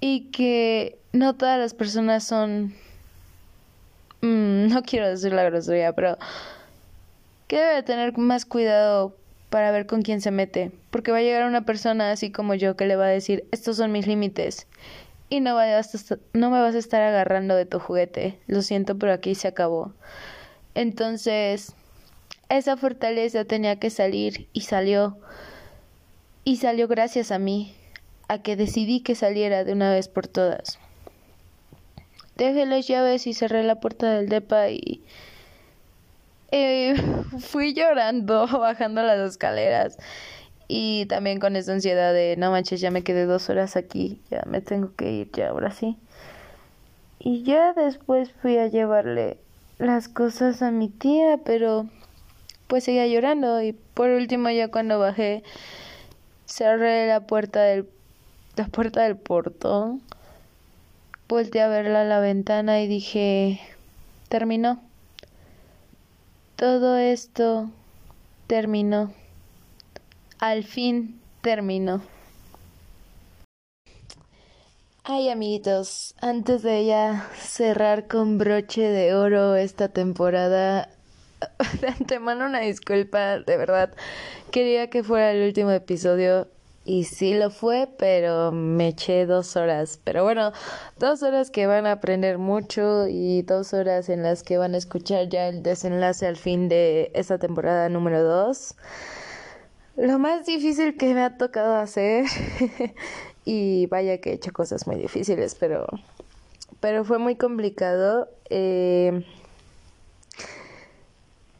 y 0.00 0.26
que 0.30 0.98
no 1.12 1.34
todas 1.34 1.58
las 1.58 1.74
personas 1.74 2.24
son 2.24 2.74
Mm, 4.20 4.68
no 4.72 4.82
quiero 4.82 5.08
decir 5.08 5.32
la 5.32 5.44
grosería, 5.44 5.92
pero 5.92 6.18
que 7.46 7.58
debe 7.58 7.82
tener 7.82 8.16
más 8.18 8.44
cuidado 8.44 9.16
para 9.50 9.70
ver 9.70 9.86
con 9.86 10.02
quién 10.02 10.20
se 10.20 10.30
mete, 10.30 10.72
porque 10.90 11.12
va 11.12 11.18
a 11.18 11.22
llegar 11.22 11.46
una 11.46 11.64
persona 11.64 12.12
así 12.12 12.30
como 12.30 12.54
yo 12.54 12.76
que 12.76 12.86
le 12.86 12.96
va 12.96 13.06
a 13.06 13.08
decir, 13.08 13.44
estos 13.52 13.78
son 13.78 13.92
mis 13.92 14.06
límites, 14.06 14.66
y 15.30 15.40
no, 15.40 15.58
no 16.34 16.50
me 16.50 16.60
vas 16.60 16.74
a 16.74 16.78
estar 16.78 17.02
agarrando 17.02 17.54
de 17.54 17.66
tu 17.66 17.78
juguete. 17.78 18.38
Lo 18.46 18.62
siento, 18.62 18.98
pero 18.98 19.12
aquí 19.12 19.34
se 19.34 19.48
acabó. 19.48 19.92
Entonces, 20.74 21.74
esa 22.48 22.76
fortaleza 22.76 23.44
tenía 23.44 23.76
que 23.76 23.90
salir 23.90 24.48
y 24.52 24.62
salió. 24.62 25.18
Y 26.44 26.56
salió 26.56 26.88
gracias 26.88 27.30
a 27.30 27.38
mí, 27.38 27.74
a 28.28 28.42
que 28.42 28.56
decidí 28.56 29.00
que 29.00 29.14
saliera 29.14 29.64
de 29.64 29.72
una 29.72 29.90
vez 29.90 30.08
por 30.08 30.26
todas. 30.26 30.78
Dejé 32.36 32.66
las 32.66 32.86
llaves 32.86 33.26
y 33.26 33.34
cerré 33.34 33.64
la 33.64 33.80
puerta 33.80 34.14
del 34.14 34.28
depa 34.28 34.70
y 34.70 35.02
fui 37.40 37.74
llorando 37.74 38.46
bajando 38.58 39.02
las 39.02 39.18
escaleras 39.30 39.98
y 40.66 41.06
también 41.06 41.40
con 41.40 41.56
esa 41.56 41.72
ansiedad 41.72 42.14
de 42.14 42.36
no 42.38 42.50
manches 42.50 42.80
ya 42.80 42.90
me 42.90 43.02
quedé 43.02 43.26
dos 43.26 43.50
horas 43.50 43.76
aquí 43.76 44.20
ya 44.30 44.42
me 44.46 44.60
tengo 44.60 44.94
que 44.96 45.12
ir 45.12 45.30
ya 45.32 45.50
ahora 45.50 45.70
sí 45.70 45.98
y 47.18 47.42
ya 47.42 47.74
después 47.74 48.32
fui 48.32 48.56
a 48.56 48.66
llevarle 48.68 49.38
las 49.78 50.08
cosas 50.08 50.62
a 50.62 50.70
mi 50.70 50.88
tía 50.88 51.38
pero 51.44 51.88
pues 52.66 52.84
seguía 52.84 53.06
llorando. 53.06 53.62
Y 53.62 53.72
por 53.72 54.10
último 54.10 54.50
ya 54.50 54.68
cuando 54.68 54.98
bajé 54.98 55.42
cerré 56.46 57.06
la 57.06 57.20
puerta 57.20 57.62
del 57.62 57.88
la 58.56 58.66
puerta 58.66 59.02
del 59.02 59.16
portón 59.16 60.02
volteé 61.28 61.62
a 61.62 61.68
verla 61.68 62.00
a 62.00 62.04
la 62.04 62.20
ventana 62.20 62.80
y 62.80 62.88
dije 62.88 63.60
terminó. 64.28 64.80
Todo 66.56 66.96
esto 66.96 67.70
terminó. 68.48 69.12
Al 70.40 70.64
fin 70.64 71.20
terminó 71.40 72.02
Ay 75.10 75.30
amiguitos, 75.30 76.14
antes 76.20 76.60
de 76.60 76.84
ya 76.84 77.30
cerrar 77.34 78.08
con 78.08 78.36
broche 78.36 78.82
de 78.82 79.14
oro 79.14 79.56
esta 79.56 79.88
temporada, 79.88 80.90
de 81.80 81.88
antemano 81.88 82.44
una 82.44 82.60
disculpa, 82.60 83.38
de 83.38 83.56
verdad. 83.56 83.94
Quería 84.50 84.90
que 84.90 85.02
fuera 85.02 85.32
el 85.32 85.46
último 85.46 85.70
episodio 85.70 86.46
y 86.84 87.04
sí 87.04 87.32
lo 87.32 87.48
fue, 87.48 87.88
pero 87.98 88.52
me 88.52 88.88
eché 88.88 89.24
dos 89.24 89.56
horas. 89.56 89.98
Pero 90.04 90.24
bueno, 90.24 90.52
dos 90.98 91.22
horas 91.22 91.50
que 91.50 91.66
van 91.66 91.86
a 91.86 91.92
aprender 91.92 92.36
mucho 92.36 93.08
y 93.08 93.40
dos 93.40 93.72
horas 93.72 94.10
en 94.10 94.22
las 94.22 94.42
que 94.42 94.58
van 94.58 94.74
a 94.74 94.76
escuchar 94.76 95.30
ya 95.30 95.48
el 95.48 95.62
desenlace 95.62 96.26
al 96.26 96.36
fin 96.36 96.68
de 96.68 97.10
esta 97.14 97.38
temporada 97.38 97.88
número 97.88 98.22
dos. 98.22 98.74
Lo 99.96 100.18
más 100.20 100.46
difícil 100.46 100.96
que 100.96 101.12
me 101.12 101.22
ha 101.22 101.38
tocado 101.38 101.74
hacer 101.74 102.26
y 103.48 103.86
vaya 103.86 104.20
que 104.20 104.30
he 104.30 104.34
hecho 104.34 104.52
cosas 104.52 104.86
muy 104.86 104.96
difíciles, 104.96 105.54
pero 105.54 105.86
pero 106.80 107.04
fue 107.04 107.18
muy 107.18 107.36
complicado. 107.36 108.28
Eh, 108.50 109.24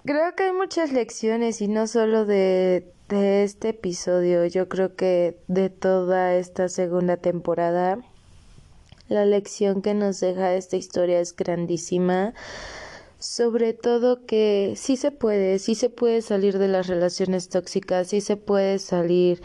Creo 0.09 0.35
que 0.35 0.45
hay 0.45 0.53
muchas 0.53 0.91
lecciones 0.91 1.61
y 1.61 1.69
no 1.69 1.87
solo 1.87 2.25
de, 2.25 2.91
de 3.11 3.43
este 3.45 3.71
episodio, 3.71 4.47
yo 4.47 4.67
creo 4.67 4.97
que 4.97 5.37
de 5.49 5.69
toda 5.69 6.35
esta 6.37 6.71
segunda 6.71 7.19
temporada. 7.19 7.99
La 9.09 9.27
lección 9.27 9.83
que 9.83 9.93
nos 9.93 10.21
deja 10.21 10.55
esta 10.55 10.77
historia 10.77 11.21
es 11.21 11.37
grandísima. 11.37 12.33
Sobre 13.19 13.75
todo 13.75 14.25
que 14.25 14.73
sí 14.77 14.97
se 14.97 15.11
puede, 15.11 15.59
sí 15.59 15.75
se 15.75 15.91
puede 15.91 16.23
salir 16.23 16.57
de 16.57 16.69
las 16.69 16.87
relaciones 16.87 17.51
tóxicas, 17.51 18.09
sí 18.09 18.23
se 18.23 18.37
puede 18.37 18.79
salir 18.79 19.43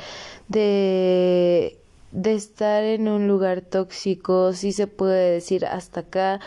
de, 0.48 1.83
de 2.14 2.36
estar 2.36 2.84
en 2.84 3.08
un 3.10 3.28
lugar 3.28 3.62
tóxico, 3.62 4.54
sí 4.54 4.72
se 4.72 4.88
puede 4.88 5.32
decir 5.32 5.66
hasta 5.66 6.02
acá, 6.02 6.40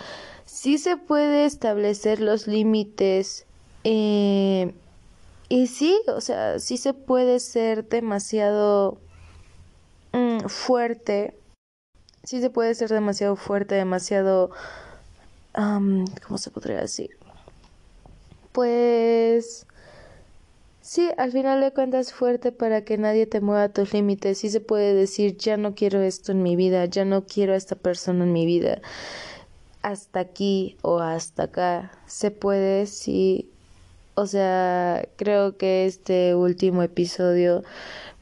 sí 0.47 0.79
se 0.79 0.97
puede 0.97 1.45
establecer 1.45 2.21
los 2.21 2.47
límites 2.47 3.47
eh, 3.85 4.73
y 5.49 5.67
sí, 5.69 6.01
o 6.09 6.21
sea, 6.21 6.59
sí 6.59 6.77
se 6.77 6.93
puede 6.93 7.39
ser 7.39 7.89
demasiado 7.89 8.99
mm, 10.13 10.47
fuerte. 10.49 11.37
Sí 12.25 12.41
se 12.41 12.51
puede 12.51 12.75
ser 12.75 12.91
demasiado 12.91 13.37
fuerte, 13.37 13.77
demasiado... 13.77 14.51
¿Cómo 15.53 16.39
se 16.39 16.51
podría 16.51 16.81
decir? 16.81 17.11
Pues... 18.53 19.67
Sí, 20.87 21.11
al 21.19 21.33
final 21.33 21.61
de 21.61 21.73
cuentas 21.73 22.13
fuerte 22.13 22.53
para 22.53 22.85
que 22.85 22.97
nadie 22.97 23.27
te 23.27 23.41
mueva 23.41 23.71
tus 23.71 23.93
límites. 23.93 24.39
Sí 24.39 24.51
se 24.51 24.61
puede 24.61 24.95
decir, 24.95 25.37
ya 25.37 25.57
no 25.57 25.75
quiero 25.75 26.01
esto 26.01 26.31
en 26.31 26.45
mi 26.45 26.55
vida, 26.55 26.85
ya 26.85 27.05
no 27.05 27.27
quiero 27.27 27.55
a 27.55 27.57
esta 27.57 27.75
persona 27.75 28.23
en 28.23 28.33
mi 28.33 28.47
vida. 28.47 28.81
Hasta 29.83 30.21
aquí 30.21 30.77
o 30.83 31.01
hasta 31.01 31.45
acá. 31.45 31.91
Se 32.07 32.31
puede, 32.31 32.87
sí, 32.87 33.51
o 34.15 34.29
sea, 34.29 35.09
creo 35.17 35.57
que 35.57 35.87
este 35.87 36.37
último 36.37 36.85
episodio 36.85 37.65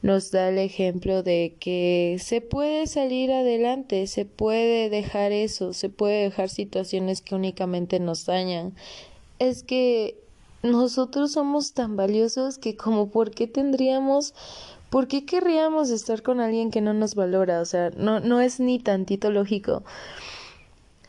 nos 0.01 0.31
da 0.31 0.49
el 0.49 0.57
ejemplo 0.57 1.21
de 1.21 1.53
que 1.59 2.17
se 2.19 2.41
puede 2.41 2.87
salir 2.87 3.31
adelante, 3.31 4.07
se 4.07 4.25
puede 4.25 4.89
dejar 4.89 5.33
eso, 5.33 5.71
se 5.73 5.89
puede 5.89 6.23
dejar 6.23 6.49
situaciones 6.49 7.21
que 7.21 7.35
únicamente 7.35 7.99
nos 7.99 8.25
dañan. 8.25 8.73
Es 9.37 9.61
que 9.61 10.24
nosotros 10.65 11.31
somos 11.31 11.73
tan 11.73 11.95
valiosos 11.95 12.57
que 12.57 12.75
como 12.75 13.09
por 13.09 13.31
qué 13.31 13.47
tendríamos 13.47 14.33
¿Por 14.89 15.09
qué 15.09 15.25
querríamos 15.25 15.89
estar 15.89 16.21
con 16.21 16.39
alguien 16.39 16.71
que 16.71 16.79
no 16.79 16.93
nos 16.93 17.15
valora? 17.15 17.59
O 17.59 17.65
sea, 17.65 17.89
no, 17.97 18.21
no 18.21 18.39
es 18.39 18.61
ni 18.61 18.79
tantito 18.79 19.29
lógico. 19.29 19.83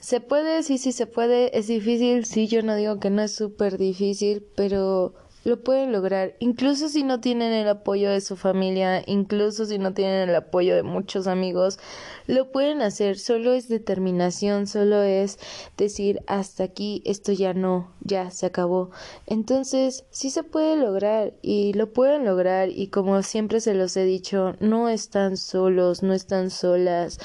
Se 0.01 0.21
puede, 0.21 0.65
sí, 0.65 0.79
sí 0.79 0.91
se 0.91 1.07
puede, 1.07 1.57
es 1.57 1.69
difícil, 1.69 2.25
sí, 2.25 2.49
yo 2.49 2.63
no 2.63 2.75
digo 2.75 2.99
que 2.99 3.11
no 3.11 3.23
es 3.23 3.33
súper 3.35 3.79
difícil, 3.79 4.45
pero 4.57 5.15
lo 5.47 5.63
pueden 5.63 5.93
lograr, 5.93 6.35
incluso 6.41 6.89
si 6.89 7.05
no 7.05 7.21
tienen 7.21 7.53
el 7.53 7.69
apoyo 7.69 8.11
de 8.11 8.21
su 8.21 8.35
familia, 8.35 9.05
incluso 9.07 9.65
si 9.65 9.79
no 9.79 9.95
tienen 9.95 10.29
el 10.29 10.35
apoyo 10.35 10.75
de 10.75 10.83
muchos 10.83 11.29
amigos, 11.29 11.79
lo 12.27 12.51
pueden 12.51 12.83
hacer, 12.83 13.17
solo 13.17 13.53
es 13.53 13.69
determinación, 13.69 14.67
solo 14.67 15.03
es 15.03 15.39
decir 15.77 16.21
hasta 16.27 16.65
aquí, 16.65 17.01
esto 17.05 17.31
ya 17.31 17.55
no, 17.55 17.95
ya 18.01 18.33
se 18.33 18.47
acabó. 18.47 18.91
Entonces, 19.29 20.05
sí 20.11 20.31
se 20.31 20.43
puede 20.43 20.77
lograr 20.77 21.33
y 21.43 21.75
lo 21.75 21.93
pueden 21.93 22.25
lograr 22.25 22.71
y 22.71 22.89
como 22.89 23.23
siempre 23.23 23.61
se 23.61 23.75
los 23.75 23.97
he 23.97 24.03
dicho, 24.03 24.57
no 24.59 24.89
están 24.89 25.37
solos, 25.37 26.03
no 26.03 26.13
están 26.13 26.51
solas. 26.51 27.21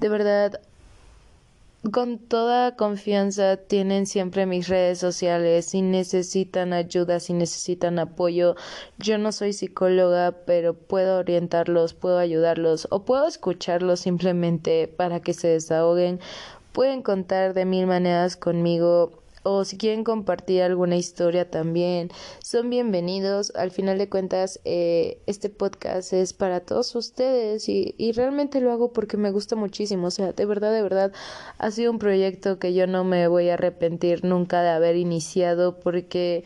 De 0.00 0.08
verdad, 0.08 0.62
con 1.92 2.18
toda 2.18 2.74
confianza 2.76 3.56
tienen 3.56 4.06
siempre 4.06 4.46
mis 4.46 4.68
redes 4.68 4.98
sociales 4.98 5.66
si 5.66 5.82
necesitan 5.82 6.72
ayuda, 6.72 7.20
si 7.20 7.32
necesitan 7.32 7.98
apoyo. 7.98 8.56
Yo 8.98 9.18
no 9.18 9.30
soy 9.32 9.52
psicóloga, 9.52 10.32
pero 10.46 10.74
puedo 10.74 11.18
orientarlos, 11.18 11.94
puedo 11.94 12.18
ayudarlos 12.18 12.88
o 12.90 13.04
puedo 13.04 13.26
escucharlos 13.26 14.00
simplemente 14.00 14.88
para 14.88 15.20
que 15.20 15.34
se 15.34 15.48
desahoguen. 15.48 16.20
Pueden 16.72 17.02
contar 17.02 17.54
de 17.54 17.64
mil 17.64 17.86
maneras 17.86 18.36
conmigo 18.36 19.22
o 19.46 19.64
si 19.64 19.78
quieren 19.78 20.02
compartir 20.02 20.62
alguna 20.62 20.96
historia 20.96 21.48
también, 21.48 22.10
son 22.42 22.68
bienvenidos. 22.68 23.52
Al 23.54 23.70
final 23.70 23.96
de 23.96 24.08
cuentas, 24.08 24.60
eh, 24.64 25.22
este 25.26 25.50
podcast 25.50 26.12
es 26.12 26.32
para 26.32 26.58
todos 26.60 26.96
ustedes 26.96 27.68
y, 27.68 27.94
y 27.96 28.10
realmente 28.10 28.60
lo 28.60 28.72
hago 28.72 28.92
porque 28.92 29.16
me 29.16 29.30
gusta 29.30 29.54
muchísimo. 29.54 30.08
O 30.08 30.10
sea, 30.10 30.32
de 30.32 30.46
verdad, 30.46 30.72
de 30.72 30.82
verdad, 30.82 31.12
ha 31.58 31.70
sido 31.70 31.92
un 31.92 32.00
proyecto 32.00 32.58
que 32.58 32.74
yo 32.74 32.88
no 32.88 33.04
me 33.04 33.28
voy 33.28 33.48
a 33.48 33.54
arrepentir 33.54 34.24
nunca 34.24 34.62
de 34.62 34.70
haber 34.70 34.96
iniciado 34.96 35.78
porque, 35.78 36.42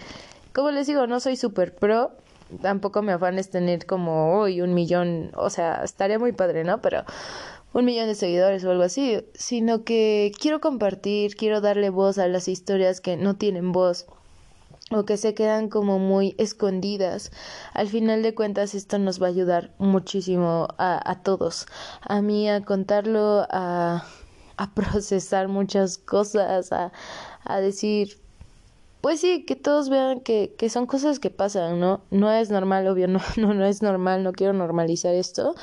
como 0.53 0.71
les 0.71 0.87
digo, 0.87 1.07
no 1.07 1.21
soy 1.21 1.37
super 1.37 1.75
pro. 1.75 2.11
Tampoco 2.61 3.01
me 3.01 3.13
afanes 3.13 3.49
tener 3.49 3.87
como 3.87 4.39
hoy 4.39 4.61
un 4.61 4.75
millón, 4.75 5.31
o 5.37 5.49
sea, 5.49 5.85
estaría 5.85 6.19
muy 6.19 6.33
padre, 6.33 6.65
¿no? 6.65 6.83
Pero 6.83 7.05
un 7.73 7.85
millón 7.85 8.07
de 8.07 8.15
seguidores 8.15 8.65
o 8.65 8.71
algo 8.71 8.83
así, 8.83 9.25
sino 9.35 9.85
que 9.85 10.33
quiero 10.39 10.61
compartir, 10.61 11.37
quiero 11.37 11.61
darle 11.61 11.91
voz 11.91 12.19
a 12.19 12.29
las 12.29 12.49
historias 12.49 13.01
que 13.01 13.17
no 13.17 13.37
tienen 13.37 13.73
voz 13.73 14.07
o 14.91 15.05
que 15.05 15.17
se 15.17 15.35
quedan 15.35 15.69
como 15.69 15.99
muy 15.99 16.35
escondidas. 16.37 17.31
Al 17.73 17.89
final 17.89 18.23
de 18.23 18.35
cuentas 18.35 18.75
esto 18.75 18.99
nos 18.99 19.23
va 19.23 19.27
a 19.27 19.31
ayudar 19.31 19.73
muchísimo 19.79 20.69
a, 20.79 21.11
a 21.11 21.23
todos, 21.23 21.67
a 22.01 22.21
mí 22.23 22.49
a 22.49 22.65
contarlo, 22.65 23.47
a, 23.51 24.05
a 24.57 24.71
procesar 24.75 25.49
muchas 25.49 25.97
cosas, 25.97 26.73
a, 26.73 26.93
a 27.45 27.61
decir 27.61 28.19
pues 29.01 29.21
sí, 29.21 29.45
que 29.45 29.57
todos 29.57 29.89
vean 29.89 30.21
que, 30.21 30.55
que 30.59 30.69
son 30.69 30.87
cosas 30.87 31.19
que 31.19 31.31
pasan, 31.31 31.81
¿no? 31.81 32.03
No 32.11 32.31
es 32.31 32.51
normal, 32.51 32.87
obvio, 32.87 33.09
no, 33.09 33.21
no, 33.37 33.55
no 33.55 33.65
es 33.65 33.83
normal, 33.83 34.23
no 34.23 34.33
quiero 34.33 34.53
normalizar 34.53 35.15
esto, 35.15 35.55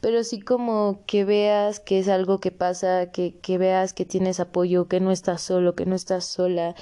pero 0.00 0.22
sí 0.22 0.40
como 0.40 1.00
que 1.06 1.24
veas 1.24 1.80
que 1.80 1.98
es 1.98 2.08
algo 2.08 2.38
que 2.38 2.52
pasa, 2.52 3.10
que, 3.10 3.36
que 3.40 3.58
veas 3.58 3.94
que 3.94 4.04
tienes 4.04 4.38
apoyo, 4.38 4.86
que 4.86 5.00
no 5.00 5.10
estás 5.10 5.42
solo, 5.42 5.74
que 5.74 5.86
no 5.86 5.96
estás 5.96 6.24
sola, 6.24 6.74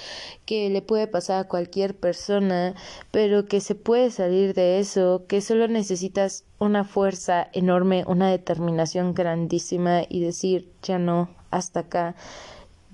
que 0.45 0.69
le 0.69 0.83
puede 0.83 1.07
pasar 1.07 1.41
a 1.41 1.49
cualquier 1.49 1.97
persona, 1.97 2.75
pero 3.11 3.47
que 3.47 3.61
se 3.61 3.75
puede 3.75 4.11
salir 4.11 4.55
de 4.55 4.81
eso, 4.81 5.25
que 5.29 5.41
solo 5.41 5.67
necesitas 5.69 6.45
una 6.59 6.85
fuerza 6.85 7.49
enorme, 7.53 8.05
una 8.07 8.31
determinación 8.31 9.15
grandísima 9.15 10.03
y 10.09 10.21
decir, 10.21 10.73
ya 10.83 10.99
no, 10.99 11.31
hasta 11.51 11.81
acá 11.81 12.17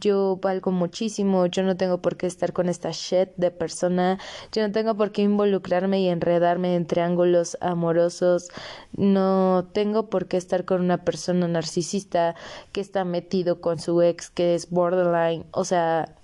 yo 0.01 0.39
valgo 0.41 0.71
muchísimo, 0.71 1.47
yo 1.47 1.63
no 1.63 1.77
tengo 1.77 1.99
por 1.99 2.17
qué 2.17 2.27
estar 2.27 2.53
con 2.53 2.69
esta 2.69 2.91
shit 2.91 3.31
de 3.37 3.51
persona, 3.51 4.19
yo 4.53 4.67
no 4.67 4.73
tengo 4.73 4.95
por 4.95 5.13
qué 5.13 5.23
involucrarme 5.23 6.01
y 6.01 6.09
enredarme 6.09 6.75
en 6.75 6.87
triángulos 6.87 7.57
amorosos, 7.61 8.49
no 8.97 9.69
tengo 9.73 10.09
por 10.09 10.27
qué 10.27 10.37
estar 10.37 10.65
con 10.65 10.81
una 10.81 10.99
persona 11.05 11.49
narcisista 11.49 12.35
que 12.73 12.81
está 12.81 13.05
metido 13.05 13.61
con 13.61 13.79
su 13.79 14.03
ex 14.03 14.31
que 14.31 14.55
es 14.55 14.71
borderline, 14.71 15.45
o 15.53 15.65
sea, 15.65 16.15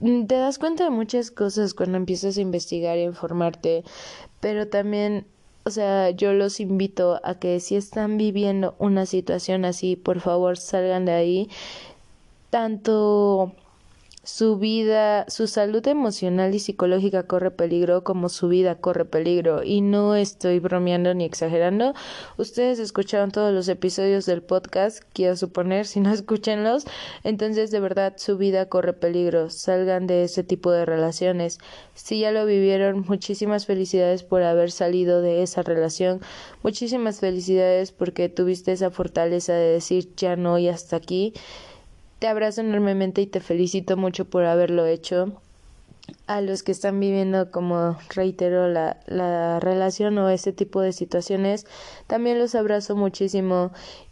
te 0.00 0.34
das 0.34 0.58
cuenta 0.58 0.84
de 0.84 0.90
muchas 0.90 1.30
cosas 1.30 1.74
cuando 1.74 1.96
empiezas 1.96 2.36
a 2.36 2.40
investigar 2.40 2.98
y 2.98 3.02
a 3.02 3.04
informarte, 3.04 3.84
pero 4.40 4.68
también 4.68 5.26
o 5.66 5.70
sea, 5.70 6.10
yo 6.10 6.32
los 6.32 6.60
invito 6.60 7.20
a 7.24 7.40
que 7.40 7.58
si 7.58 7.74
están 7.74 8.18
viviendo 8.18 8.76
una 8.78 9.04
situación 9.04 9.64
así, 9.64 9.96
por 9.96 10.20
favor 10.20 10.58
salgan 10.58 11.06
de 11.06 11.12
ahí 11.12 11.50
tanto 12.56 13.52
su 14.26 14.56
vida, 14.56 15.26
su 15.28 15.46
salud 15.46 15.86
emocional 15.86 16.54
y 16.54 16.58
psicológica 16.58 17.28
corre 17.28 17.50
peligro 17.50 18.02
como 18.02 18.28
su 18.28 18.48
vida 18.48 18.76
corre 18.80 19.04
peligro. 19.04 19.62
Y 19.62 19.82
no 19.82 20.16
estoy 20.16 20.58
bromeando 20.58 21.12
ni 21.12 21.24
exagerando. 21.24 21.92
Ustedes 22.38 22.78
escucharon 22.78 23.30
todos 23.30 23.52
los 23.52 23.68
episodios 23.68 24.24
del 24.24 24.42
podcast, 24.42 25.04
quiero 25.12 25.36
suponer, 25.36 25.86
si 25.86 26.00
no 26.00 26.10
escúchenlos. 26.14 26.86
Entonces, 27.24 27.70
de 27.70 27.78
verdad, 27.78 28.14
su 28.16 28.38
vida 28.38 28.70
corre 28.70 28.94
peligro. 28.94 29.50
Salgan 29.50 30.06
de 30.06 30.24
ese 30.24 30.42
tipo 30.42 30.72
de 30.72 30.86
relaciones. 30.86 31.58
Si 31.92 32.20
ya 32.20 32.32
lo 32.32 32.46
vivieron, 32.46 33.04
muchísimas 33.06 33.66
felicidades 33.66 34.22
por 34.24 34.42
haber 34.42 34.72
salido 34.72 35.20
de 35.20 35.42
esa 35.42 35.62
relación. 35.62 36.20
Muchísimas 36.62 37.20
felicidades 37.20 37.92
porque 37.92 38.30
tuviste 38.30 38.72
esa 38.72 38.90
fortaleza 38.90 39.52
de 39.52 39.72
decir 39.72 40.14
ya 40.16 40.36
no 40.36 40.58
y 40.58 40.68
hasta 40.68 40.96
aquí. 40.96 41.34
Te 42.26 42.30
abrazo 42.30 42.60
enormemente 42.62 43.20
y 43.20 43.28
te 43.28 43.38
felicito 43.38 43.96
mucho 43.96 44.24
por 44.24 44.46
haberlo 44.46 44.84
hecho. 44.84 45.40
A 46.26 46.40
los 46.40 46.64
que 46.64 46.72
están 46.72 46.98
viviendo, 46.98 47.52
como 47.52 47.96
reitero, 48.16 48.66
la, 48.66 48.98
la 49.06 49.60
relación 49.60 50.18
o 50.18 50.28
ese 50.28 50.52
tipo 50.52 50.80
de 50.80 50.90
situaciones, 50.90 51.68
también 52.08 52.40
los 52.40 52.56
abrazo 52.56 52.96
muchísimo 52.96 53.70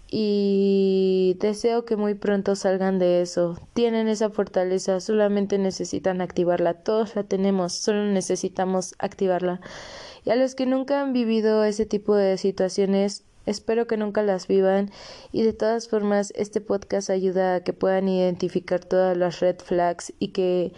y 0.08 1.36
deseo 1.40 1.84
que 1.84 1.96
muy 1.96 2.14
pronto 2.14 2.54
salgan 2.54 3.00
de 3.00 3.20
eso. 3.20 3.58
Tienen 3.72 4.06
esa 4.06 4.30
fortaleza, 4.30 5.00
solamente 5.00 5.58
necesitan 5.58 6.20
activarla. 6.20 6.74
Todos 6.74 7.16
la 7.16 7.24
tenemos, 7.24 7.72
solo 7.72 8.04
necesitamos 8.04 8.94
activarla. 9.00 9.60
Y 10.24 10.30
a 10.30 10.36
los 10.36 10.54
que 10.54 10.66
nunca 10.66 11.00
han 11.00 11.14
vivido 11.14 11.64
ese 11.64 11.84
tipo 11.84 12.14
de 12.14 12.38
situaciones, 12.38 13.24
Espero 13.46 13.86
que 13.86 13.96
nunca 13.96 14.22
las 14.22 14.46
vivan 14.46 14.90
y 15.32 15.42
de 15.42 15.52
todas 15.52 15.88
formas 15.88 16.32
este 16.36 16.60
podcast 16.60 17.10
ayuda 17.10 17.56
a 17.56 17.60
que 17.60 17.72
puedan 17.72 18.08
identificar 18.08 18.84
todas 18.84 19.16
las 19.16 19.40
red 19.40 19.56
flags 19.58 20.12
y 20.18 20.28
que 20.28 20.72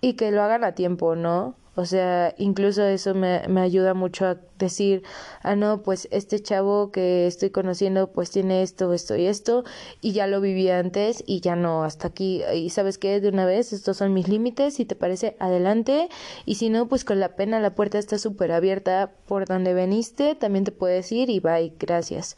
y 0.00 0.14
que 0.14 0.30
lo 0.30 0.42
hagan 0.42 0.62
a 0.62 0.72
tiempo, 0.72 1.16
¿no? 1.16 1.54
O 1.76 1.84
sea, 1.84 2.34
incluso 2.38 2.82
eso 2.84 3.14
me, 3.14 3.42
me 3.48 3.60
ayuda 3.60 3.94
mucho 3.94 4.26
a 4.26 4.38
decir, 4.58 5.02
ah, 5.42 5.56
no, 5.56 5.82
pues 5.82 6.08
este 6.10 6.40
chavo 6.40 6.90
que 6.90 7.26
estoy 7.26 7.50
conociendo 7.50 8.08
pues 8.12 8.30
tiene 8.30 8.62
esto, 8.62 8.92
esto 8.94 9.14
y 9.14 9.26
esto 9.26 9.64
y 10.00 10.12
ya 10.12 10.26
lo 10.26 10.40
viví 10.40 10.70
antes 10.70 11.22
y 11.26 11.40
ya 11.40 11.54
no, 11.54 11.84
hasta 11.84 12.08
aquí. 12.08 12.42
Y 12.54 12.70
sabes 12.70 12.96
qué, 12.98 13.20
de 13.20 13.28
una 13.28 13.44
vez, 13.44 13.74
estos 13.74 13.98
son 13.98 14.14
mis 14.14 14.26
límites, 14.26 14.74
si 14.74 14.86
te 14.86 14.96
parece, 14.96 15.36
adelante. 15.38 16.08
Y 16.46 16.56
si 16.56 16.70
no, 16.70 16.88
pues 16.88 17.04
con 17.04 17.20
la 17.20 17.36
pena 17.36 17.60
la 17.60 17.74
puerta 17.74 17.98
está 17.98 18.18
súper 18.18 18.52
abierta 18.52 19.12
por 19.26 19.46
donde 19.46 19.74
veniste, 19.74 20.34
también 20.34 20.64
te 20.64 20.72
puedes 20.72 21.12
ir 21.12 21.30
y 21.30 21.40
bye, 21.40 21.74
gracias 21.78 22.36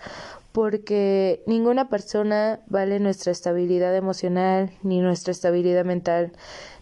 porque 0.58 1.44
ninguna 1.46 1.88
persona 1.88 2.58
vale 2.66 2.98
nuestra 2.98 3.30
estabilidad 3.30 3.94
emocional, 3.94 4.72
ni 4.82 4.98
nuestra 5.00 5.30
estabilidad 5.30 5.84
mental, 5.84 6.32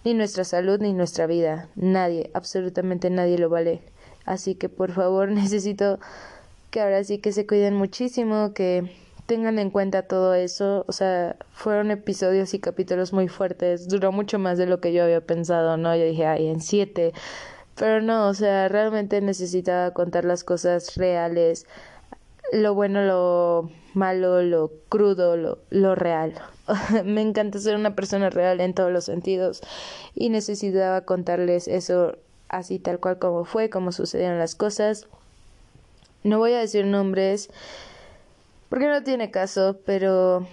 ni 0.02 0.14
nuestra 0.14 0.44
salud, 0.44 0.80
ni 0.80 0.94
nuestra 0.94 1.26
vida. 1.26 1.68
Nadie, 1.76 2.30
absolutamente 2.32 3.10
nadie 3.10 3.36
lo 3.36 3.50
vale. 3.50 3.82
Así 4.24 4.54
que 4.54 4.70
por 4.70 4.92
favor 4.92 5.28
necesito 5.42 5.98
que 6.70 6.80
ahora 6.80 7.04
sí 7.04 7.18
que 7.18 7.32
se 7.32 7.46
cuiden 7.46 7.74
muchísimo, 7.74 8.54
que 8.54 8.90
tengan 9.26 9.58
en 9.58 9.68
cuenta 9.68 10.04
todo 10.04 10.32
eso. 10.32 10.86
O 10.88 10.92
sea, 10.92 11.36
fueron 11.52 11.90
episodios 11.90 12.54
y 12.54 12.60
capítulos 12.60 13.12
muy 13.12 13.28
fuertes. 13.28 13.88
Duró 13.88 14.10
mucho 14.10 14.38
más 14.38 14.56
de 14.56 14.64
lo 14.64 14.80
que 14.80 14.94
yo 14.94 15.04
había 15.04 15.20
pensado, 15.20 15.76
¿no? 15.76 15.94
Yo 15.94 16.06
dije, 16.06 16.24
ay, 16.24 16.46
en 16.46 16.62
siete. 16.62 17.12
Pero 17.74 18.00
no, 18.00 18.28
o 18.28 18.32
sea, 18.32 18.68
realmente 18.68 19.20
necesitaba 19.20 19.90
contar 19.90 20.24
las 20.24 20.44
cosas 20.44 20.96
reales 20.96 21.66
lo 22.52 22.74
bueno, 22.74 23.02
lo 23.02 23.70
malo, 23.94 24.42
lo 24.42 24.70
crudo, 24.88 25.36
lo, 25.36 25.58
lo 25.70 25.94
real. 25.94 26.34
Me 27.04 27.22
encanta 27.22 27.58
ser 27.58 27.76
una 27.76 27.94
persona 27.94 28.30
real 28.30 28.60
en 28.60 28.74
todos 28.74 28.92
los 28.92 29.04
sentidos 29.04 29.62
y 30.14 30.28
necesitaba 30.28 31.02
contarles 31.02 31.68
eso 31.68 32.16
así 32.48 32.78
tal 32.78 33.00
cual 33.00 33.18
como 33.18 33.44
fue, 33.44 33.70
como 33.70 33.92
sucedieron 33.92 34.38
las 34.38 34.54
cosas. 34.54 35.06
No 36.22 36.38
voy 36.38 36.52
a 36.52 36.58
decir 36.58 36.84
nombres 36.84 37.50
porque 38.68 38.86
no 38.86 39.02
tiene 39.02 39.30
caso, 39.30 39.78
pero 39.84 40.46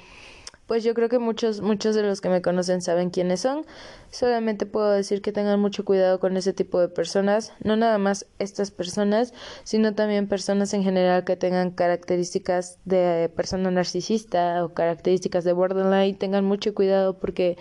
pues 0.74 0.84
yo 0.84 0.96
creo 0.96 1.08
que 1.08 1.20
muchos, 1.20 1.62
muchos 1.62 1.94
de 1.94 2.02
los 2.02 2.20
que 2.20 2.30
me 2.30 2.42
conocen 2.42 2.82
saben 2.82 3.12
quiénes 3.12 3.42
son. 3.42 3.64
Solamente 4.10 4.66
puedo 4.66 4.90
decir 4.90 5.22
que 5.22 5.32
tengan 5.32 5.60
mucho 5.60 5.86
cuidado 5.86 6.20
con 6.20 6.36
ese 6.36 6.52
tipo 6.52 6.80
de 6.80 6.88
personas, 6.88 7.54
no 7.64 7.76
nada 7.76 8.00
más 8.00 8.26
estas 8.40 8.72
personas, 8.72 9.36
sino 9.64 9.94
también 9.94 10.28
personas 10.28 10.74
en 10.74 10.84
general 10.84 11.26
que 11.26 11.36
tengan 11.36 11.70
características 11.70 12.80
de 12.86 13.32
persona 13.36 13.70
narcisista 13.70 14.66
o 14.66 14.74
características 14.74 15.44
de 15.44 15.54
borderline, 15.54 16.18
tengan 16.18 16.44
mucho 16.44 16.74
cuidado 16.74 17.20
porque 17.20 17.56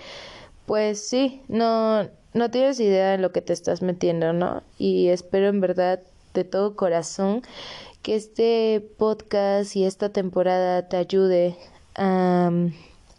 pues 0.65 1.07
sí, 1.07 1.43
no 1.49 2.09
no 2.33 2.51
tienes 2.51 2.81
idea 2.81 3.11
de 3.11 3.19
lo 3.19 3.31
que 3.31 3.43
te 3.43 3.53
estás 3.53 3.83
metiendo, 3.83 4.33
¿no? 4.33 4.63
Y 4.79 5.09
espero 5.09 5.49
en 5.49 5.61
verdad 5.61 6.01
de 6.33 6.45
todo 6.45 6.77
corazón 6.77 7.43
que 8.01 8.15
este 8.15 8.81
podcast 8.97 9.77
y 9.77 9.85
esta 9.85 10.09
temporada 10.15 10.89
te 10.89 10.97
ayude 10.97 11.59
a 11.95 12.51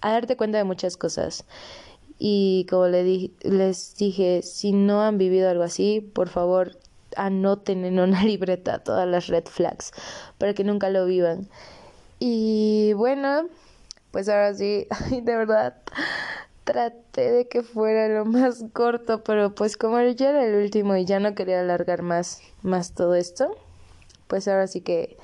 a 0.04 0.12
darte 0.12 0.38
cuenta 0.38 0.60
de 0.60 0.66
muchas 0.66 0.98
cosas. 0.98 1.46
Y 2.20 2.68
como 2.70 2.88
le 2.88 3.32
les 3.42 3.96
dije, 3.96 4.42
si 4.44 4.72
no 4.74 5.02
han 5.02 5.18
vivido 5.18 5.50
algo 5.50 5.64
así, 5.64 6.02
por 6.02 6.30
favor 6.30 6.78
anoten 7.16 7.86
en 7.86 8.00
una 8.00 8.24
libreta 8.26 8.84
todas 8.84 9.08
las 9.08 9.28
red 9.28 9.46
flags 9.46 9.92
para 10.38 10.54
que 10.54 10.64
nunca 10.64 10.90
lo 10.90 11.06
vivan. 11.06 11.50
Y 12.20 12.94
bueno, 12.94 13.48
pues 14.12 14.30
ahora 14.30 14.54
sí, 14.54 14.88
de 15.10 15.36
verdad, 15.36 15.76
traté 16.66 17.32
de 17.32 17.48
que 17.48 17.64
fuera 17.64 18.08
lo 18.10 18.26
más 18.26 18.64
corto, 18.74 19.24
pero 19.24 19.56
pues 19.56 19.78
como 19.78 20.02
ya 20.02 20.30
era 20.30 20.46
el 20.46 20.56
último 20.56 20.96
y 20.98 21.06
ya 21.06 21.20
no 21.20 21.34
quería 21.34 21.62
alargar 21.62 22.02
más, 22.02 22.42
más 22.62 22.94
todo 22.94 23.16
esto, 23.16 23.56
pues 24.28 24.48
ahora 24.48 24.68
sí 24.68 24.82
que 24.82 25.18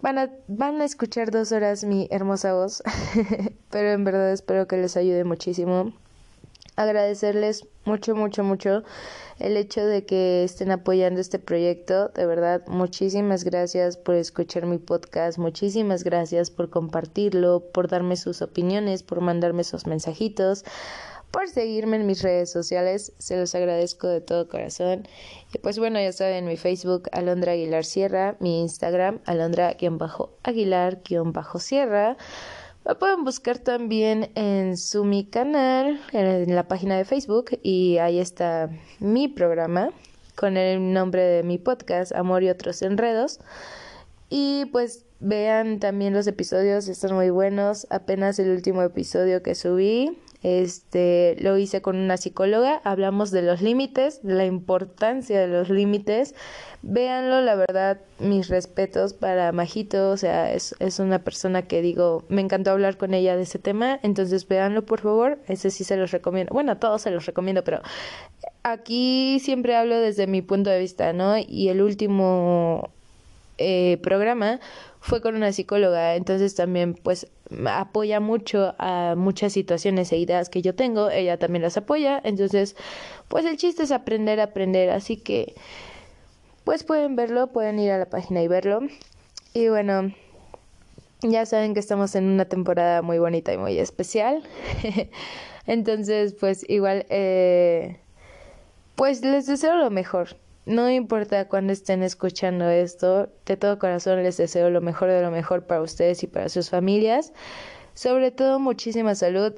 Van 0.00 0.16
a, 0.16 0.30
van 0.46 0.80
a 0.80 0.84
escuchar 0.84 1.32
dos 1.32 1.50
horas 1.50 1.82
mi 1.82 2.06
hermosa 2.12 2.52
voz, 2.54 2.82
pero 3.70 3.90
en 3.90 4.04
verdad 4.04 4.32
espero 4.32 4.68
que 4.68 4.76
les 4.76 4.96
ayude 4.96 5.24
muchísimo. 5.24 5.92
Agradecerles 6.76 7.66
mucho, 7.84 8.14
mucho, 8.14 8.44
mucho 8.44 8.84
el 9.40 9.56
hecho 9.56 9.84
de 9.84 10.04
que 10.04 10.44
estén 10.44 10.70
apoyando 10.70 11.20
este 11.20 11.40
proyecto. 11.40 12.10
De 12.10 12.26
verdad, 12.26 12.64
muchísimas 12.68 13.42
gracias 13.42 13.96
por 13.96 14.14
escuchar 14.14 14.66
mi 14.66 14.78
podcast, 14.78 15.38
muchísimas 15.38 16.04
gracias 16.04 16.52
por 16.52 16.70
compartirlo, 16.70 17.64
por 17.72 17.88
darme 17.88 18.16
sus 18.16 18.40
opiniones, 18.40 19.02
por 19.02 19.20
mandarme 19.20 19.64
sus 19.64 19.88
mensajitos 19.88 20.64
por 21.30 21.48
seguirme 21.48 21.96
en 21.96 22.06
mis 22.06 22.22
redes 22.22 22.50
sociales. 22.50 23.12
Se 23.18 23.36
los 23.36 23.54
agradezco 23.54 24.08
de 24.08 24.20
todo 24.20 24.48
corazón. 24.48 25.06
Y 25.52 25.58
pues 25.58 25.78
bueno, 25.78 26.00
ya 26.00 26.12
saben, 26.12 26.46
mi 26.46 26.56
Facebook, 26.56 27.08
Alondra 27.12 27.52
Aguilar 27.52 27.84
Sierra, 27.84 28.36
mi 28.40 28.60
Instagram, 28.60 29.20
Alondra-Aguilar-Sierra. 29.26 32.16
Me 32.86 32.94
pueden 32.94 33.24
buscar 33.24 33.58
también 33.58 34.30
en 34.34 34.76
su 34.76 35.04
mi 35.04 35.24
canal, 35.24 36.00
en 36.12 36.54
la 36.54 36.68
página 36.68 36.96
de 36.96 37.04
Facebook, 37.04 37.58
y 37.62 37.98
ahí 37.98 38.18
está 38.18 38.70
mi 38.98 39.28
programa 39.28 39.90
con 40.34 40.56
el 40.56 40.92
nombre 40.92 41.22
de 41.22 41.42
mi 41.42 41.58
podcast, 41.58 42.12
Amor 42.12 42.42
y 42.44 42.48
otros 42.48 42.80
enredos. 42.82 43.40
Y 44.30 44.66
pues 44.66 45.04
vean 45.20 45.80
también 45.80 46.14
los 46.14 46.26
episodios, 46.26 46.88
están 46.88 47.14
muy 47.14 47.30
buenos. 47.30 47.86
Apenas 47.90 48.38
el 48.38 48.50
último 48.50 48.82
episodio 48.82 49.42
que 49.42 49.54
subí 49.54 50.18
Este, 50.44 51.36
lo 51.40 51.58
hice 51.58 51.82
con 51.82 51.96
una 51.96 52.16
psicóloga, 52.16 52.80
hablamos 52.84 53.32
de 53.32 53.42
los 53.42 53.60
límites, 53.60 54.22
de 54.22 54.34
la 54.34 54.44
importancia 54.44 55.40
de 55.40 55.48
los 55.48 55.68
límites. 55.68 56.34
Véanlo, 56.82 57.40
la 57.40 57.56
verdad, 57.56 57.98
mis 58.20 58.48
respetos 58.48 59.14
para 59.14 59.50
Majito, 59.50 60.10
o 60.10 60.16
sea, 60.16 60.52
es, 60.52 60.76
es 60.78 61.00
una 61.00 61.18
persona 61.18 61.62
que 61.62 61.82
digo, 61.82 62.24
me 62.28 62.40
encantó 62.40 62.70
hablar 62.70 62.96
con 62.96 63.14
ella 63.14 63.36
de 63.36 63.42
ese 63.42 63.58
tema, 63.58 63.98
entonces 64.04 64.46
véanlo 64.46 64.86
por 64.86 65.00
favor, 65.00 65.38
ese 65.48 65.70
sí 65.70 65.82
se 65.82 65.96
los 65.96 66.12
recomiendo. 66.12 66.54
Bueno, 66.54 66.72
a 66.72 66.76
todos 66.78 67.02
se 67.02 67.10
los 67.10 67.26
recomiendo, 67.26 67.64
pero 67.64 67.82
aquí 68.62 69.40
siempre 69.40 69.74
hablo 69.74 69.98
desde 69.98 70.28
mi 70.28 70.40
punto 70.40 70.70
de 70.70 70.78
vista, 70.78 71.12
¿no? 71.12 71.36
Y 71.36 71.68
el 71.68 71.82
último 71.82 72.90
eh, 73.58 73.98
programa 74.02 74.60
fue 75.00 75.20
con 75.20 75.34
una 75.34 75.52
psicóloga, 75.52 76.14
entonces 76.14 76.54
también 76.54 76.94
pues 76.94 77.26
apoya 77.66 78.20
mucho 78.20 78.74
a 78.78 79.14
muchas 79.16 79.52
situaciones 79.52 80.12
e 80.12 80.18
ideas 80.18 80.48
que 80.48 80.62
yo 80.62 80.74
tengo, 80.74 81.10
ella 81.10 81.38
también 81.38 81.62
las 81.62 81.76
apoya, 81.76 82.20
entonces 82.24 82.76
pues 83.28 83.44
el 83.44 83.56
chiste 83.56 83.82
es 83.82 83.92
aprender 83.92 84.40
aprender, 84.40 84.90
así 84.90 85.16
que 85.16 85.54
pues 86.64 86.84
pueden 86.84 87.16
verlo, 87.16 87.46
pueden 87.48 87.78
ir 87.78 87.90
a 87.92 87.98
la 87.98 88.10
página 88.10 88.42
y 88.42 88.48
verlo. 88.48 88.80
Y 89.54 89.68
bueno, 89.68 90.12
ya 91.22 91.46
saben 91.46 91.72
que 91.72 91.80
estamos 91.80 92.14
en 92.14 92.24
una 92.24 92.44
temporada 92.44 93.00
muy 93.00 93.18
bonita 93.18 93.52
y 93.52 93.58
muy 93.58 93.78
especial. 93.78 94.42
entonces 95.66 96.34
pues 96.38 96.68
igual 96.68 97.06
eh, 97.08 98.00
pues 98.96 99.22
les 99.22 99.46
deseo 99.46 99.76
lo 99.76 99.90
mejor. 99.90 100.36
No 100.68 100.90
importa 100.90 101.48
cuándo 101.48 101.72
estén 101.72 102.02
escuchando 102.02 102.68
esto, 102.68 103.30
de 103.46 103.56
todo 103.56 103.78
corazón 103.78 104.22
les 104.22 104.36
deseo 104.36 104.68
lo 104.68 104.82
mejor 104.82 105.08
de 105.08 105.22
lo 105.22 105.30
mejor 105.30 105.62
para 105.62 105.80
ustedes 105.80 106.22
y 106.22 106.26
para 106.26 106.50
sus 106.50 106.68
familias. 106.68 107.32
Sobre 107.94 108.30
todo 108.32 108.58
muchísima 108.58 109.14
salud, 109.14 109.54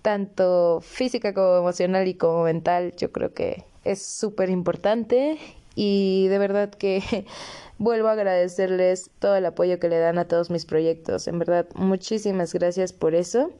tanto 0.00 0.80
física 0.80 1.34
como 1.34 1.56
emocional 1.56 2.06
y 2.06 2.14
como 2.14 2.44
mental. 2.44 2.94
Yo 2.96 3.10
creo 3.10 3.34
que 3.34 3.64
es 3.82 4.00
súper 4.00 4.48
importante 4.48 5.38
y 5.74 6.28
de 6.28 6.38
verdad 6.38 6.70
que 6.70 7.02
vuelvo 7.78 8.06
a 8.06 8.12
agradecerles 8.12 9.10
todo 9.18 9.34
el 9.34 9.44
apoyo 9.44 9.80
que 9.80 9.88
le 9.88 9.98
dan 9.98 10.18
a 10.18 10.28
todos 10.28 10.50
mis 10.50 10.66
proyectos. 10.66 11.26
En 11.26 11.40
verdad, 11.40 11.66
muchísimas 11.74 12.54
gracias 12.54 12.92
por 12.92 13.16
eso. 13.16 13.50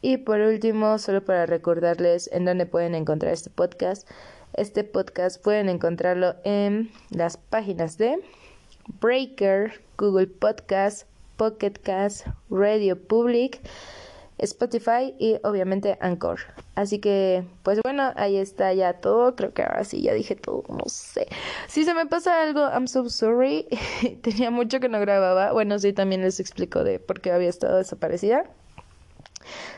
Y 0.00 0.18
por 0.18 0.38
último, 0.38 0.96
solo 0.98 1.24
para 1.24 1.46
recordarles 1.46 2.30
en 2.32 2.44
dónde 2.44 2.66
pueden 2.66 2.94
encontrar 2.94 3.32
este 3.32 3.50
podcast. 3.50 4.06
Este 4.56 4.84
podcast 4.84 5.42
pueden 5.42 5.68
encontrarlo 5.68 6.36
en 6.44 6.92
las 7.10 7.36
páginas 7.36 7.98
de 7.98 8.20
Breaker, 9.00 9.82
Google 9.98 10.28
Podcast, 10.28 11.08
Pocket 11.36 11.72
Cast, 11.82 12.28
Radio 12.50 12.96
Public, 12.96 13.60
Spotify 14.38 15.12
y 15.18 15.40
obviamente 15.42 15.98
Anchor. 16.00 16.38
Así 16.76 17.00
que, 17.00 17.44
pues 17.64 17.80
bueno, 17.82 18.12
ahí 18.14 18.36
está 18.36 18.72
ya 18.72 18.92
todo. 18.94 19.34
Creo 19.34 19.52
que 19.52 19.62
ahora 19.62 19.82
sí 19.82 20.02
ya 20.02 20.14
dije 20.14 20.36
todo, 20.36 20.62
no 20.68 20.84
sé. 20.86 21.26
Si 21.66 21.84
se 21.84 21.92
me 21.92 22.06
pasa 22.06 22.40
algo, 22.40 22.60
I'm 22.60 22.86
so 22.86 23.08
sorry. 23.08 23.66
Tenía 24.22 24.52
mucho 24.52 24.78
que 24.78 24.88
no 24.88 25.00
grababa. 25.00 25.52
Bueno, 25.52 25.80
sí, 25.80 25.92
también 25.92 26.22
les 26.22 26.38
explico 26.38 26.84
de 26.84 27.00
por 27.00 27.20
qué 27.20 27.32
había 27.32 27.48
estado 27.48 27.78
desaparecida. 27.78 28.44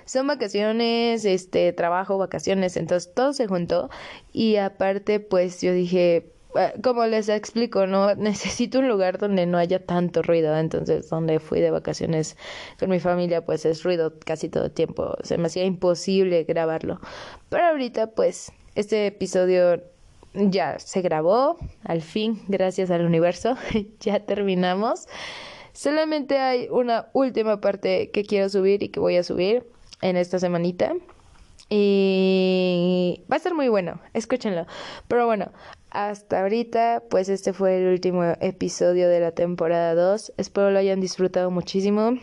Son 0.05 0.26
vacaciones, 0.26 1.24
este, 1.24 1.72
trabajo, 1.72 2.18
vacaciones, 2.18 2.76
entonces 2.76 3.12
todo 3.14 3.32
se 3.32 3.47
juntó 3.47 3.90
y 4.32 4.56
aparte 4.56 5.20
pues 5.20 5.60
yo 5.60 5.72
dije, 5.72 6.32
ah, 6.55 6.72
como 6.82 7.06
les 7.06 7.28
explico, 7.28 7.86
no 7.86 8.14
necesito 8.16 8.78
un 8.78 8.88
lugar 8.88 9.18
donde 9.18 9.47
no 9.47 9.59
haya 9.59 9.84
tanto 9.84 10.22
ruido, 10.22 10.56
entonces 10.56 11.09
donde 11.09 11.40
fui 11.40 11.60
de 11.60 11.70
vacaciones 11.70 12.36
con 12.78 12.90
mi 12.90 13.01
familia 13.01 13.44
pues 13.44 13.64
es 13.64 13.82
ruido 13.82 14.14
casi 14.24 14.48
todo 14.48 14.66
el 14.66 14.72
tiempo, 14.72 15.16
se 15.22 15.38
me 15.38 15.47
hacía 15.47 15.64
imposible 15.64 16.44
grabarlo. 16.44 17.01
Pero 17.48 17.64
ahorita 17.64 18.09
pues 18.09 18.52
este 18.74 19.06
episodio 19.06 19.82
ya 20.36 20.78
se 20.78 21.01
grabó, 21.01 21.56
al 21.84 22.02
fin, 22.02 22.43
gracias 22.48 22.90
al 22.90 23.05
universo, 23.05 23.56
ya 24.01 24.20
terminamos. 24.20 25.06
Solamente 25.76 26.38
hay 26.38 26.68
una 26.70 27.10
última 27.12 27.60
parte 27.60 28.10
que 28.10 28.24
quiero 28.24 28.48
subir 28.48 28.82
y 28.82 28.88
que 28.88 28.98
voy 28.98 29.18
a 29.18 29.22
subir 29.22 29.66
en 30.00 30.16
esta 30.16 30.38
semanita. 30.38 30.94
Y 31.68 33.22
va 33.30 33.36
a 33.36 33.40
ser 33.40 33.54
muy 33.54 33.68
bueno, 33.68 34.00
escúchenlo. 34.14 34.66
Pero 35.06 35.26
bueno, 35.26 35.52
hasta 35.90 36.40
ahorita, 36.40 37.02
pues 37.10 37.28
este 37.28 37.52
fue 37.52 37.76
el 37.76 37.92
último 37.92 38.24
episodio 38.40 39.06
de 39.10 39.20
la 39.20 39.32
temporada 39.32 39.94
2. 39.94 40.32
Espero 40.38 40.70
lo 40.70 40.78
hayan 40.78 41.02
disfrutado 41.02 41.50
muchísimo. 41.50 42.18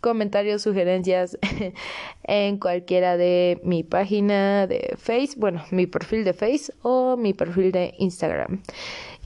Comentarios, 0.00 0.62
sugerencias 0.62 1.36
en 2.22 2.58
cualquiera 2.58 3.16
de 3.16 3.60
mi 3.64 3.82
página 3.82 4.68
de 4.68 4.94
Face, 4.98 5.30
bueno, 5.36 5.64
mi 5.72 5.88
perfil 5.88 6.22
de 6.22 6.32
Face 6.32 6.72
o 6.82 7.16
mi 7.16 7.34
perfil 7.34 7.72
de 7.72 7.94
Instagram. 7.98 8.62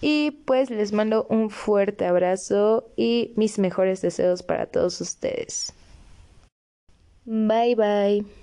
Y 0.01 0.31
pues 0.47 0.71
les 0.71 0.93
mando 0.93 1.27
un 1.29 1.51
fuerte 1.51 2.07
abrazo 2.07 2.91
y 2.97 3.33
mis 3.37 3.59
mejores 3.59 4.01
deseos 4.01 4.43
para 4.43 4.67
todos 4.67 5.01
ustedes. 5.01 5.73
Bye 7.25 7.75
bye. 7.75 8.38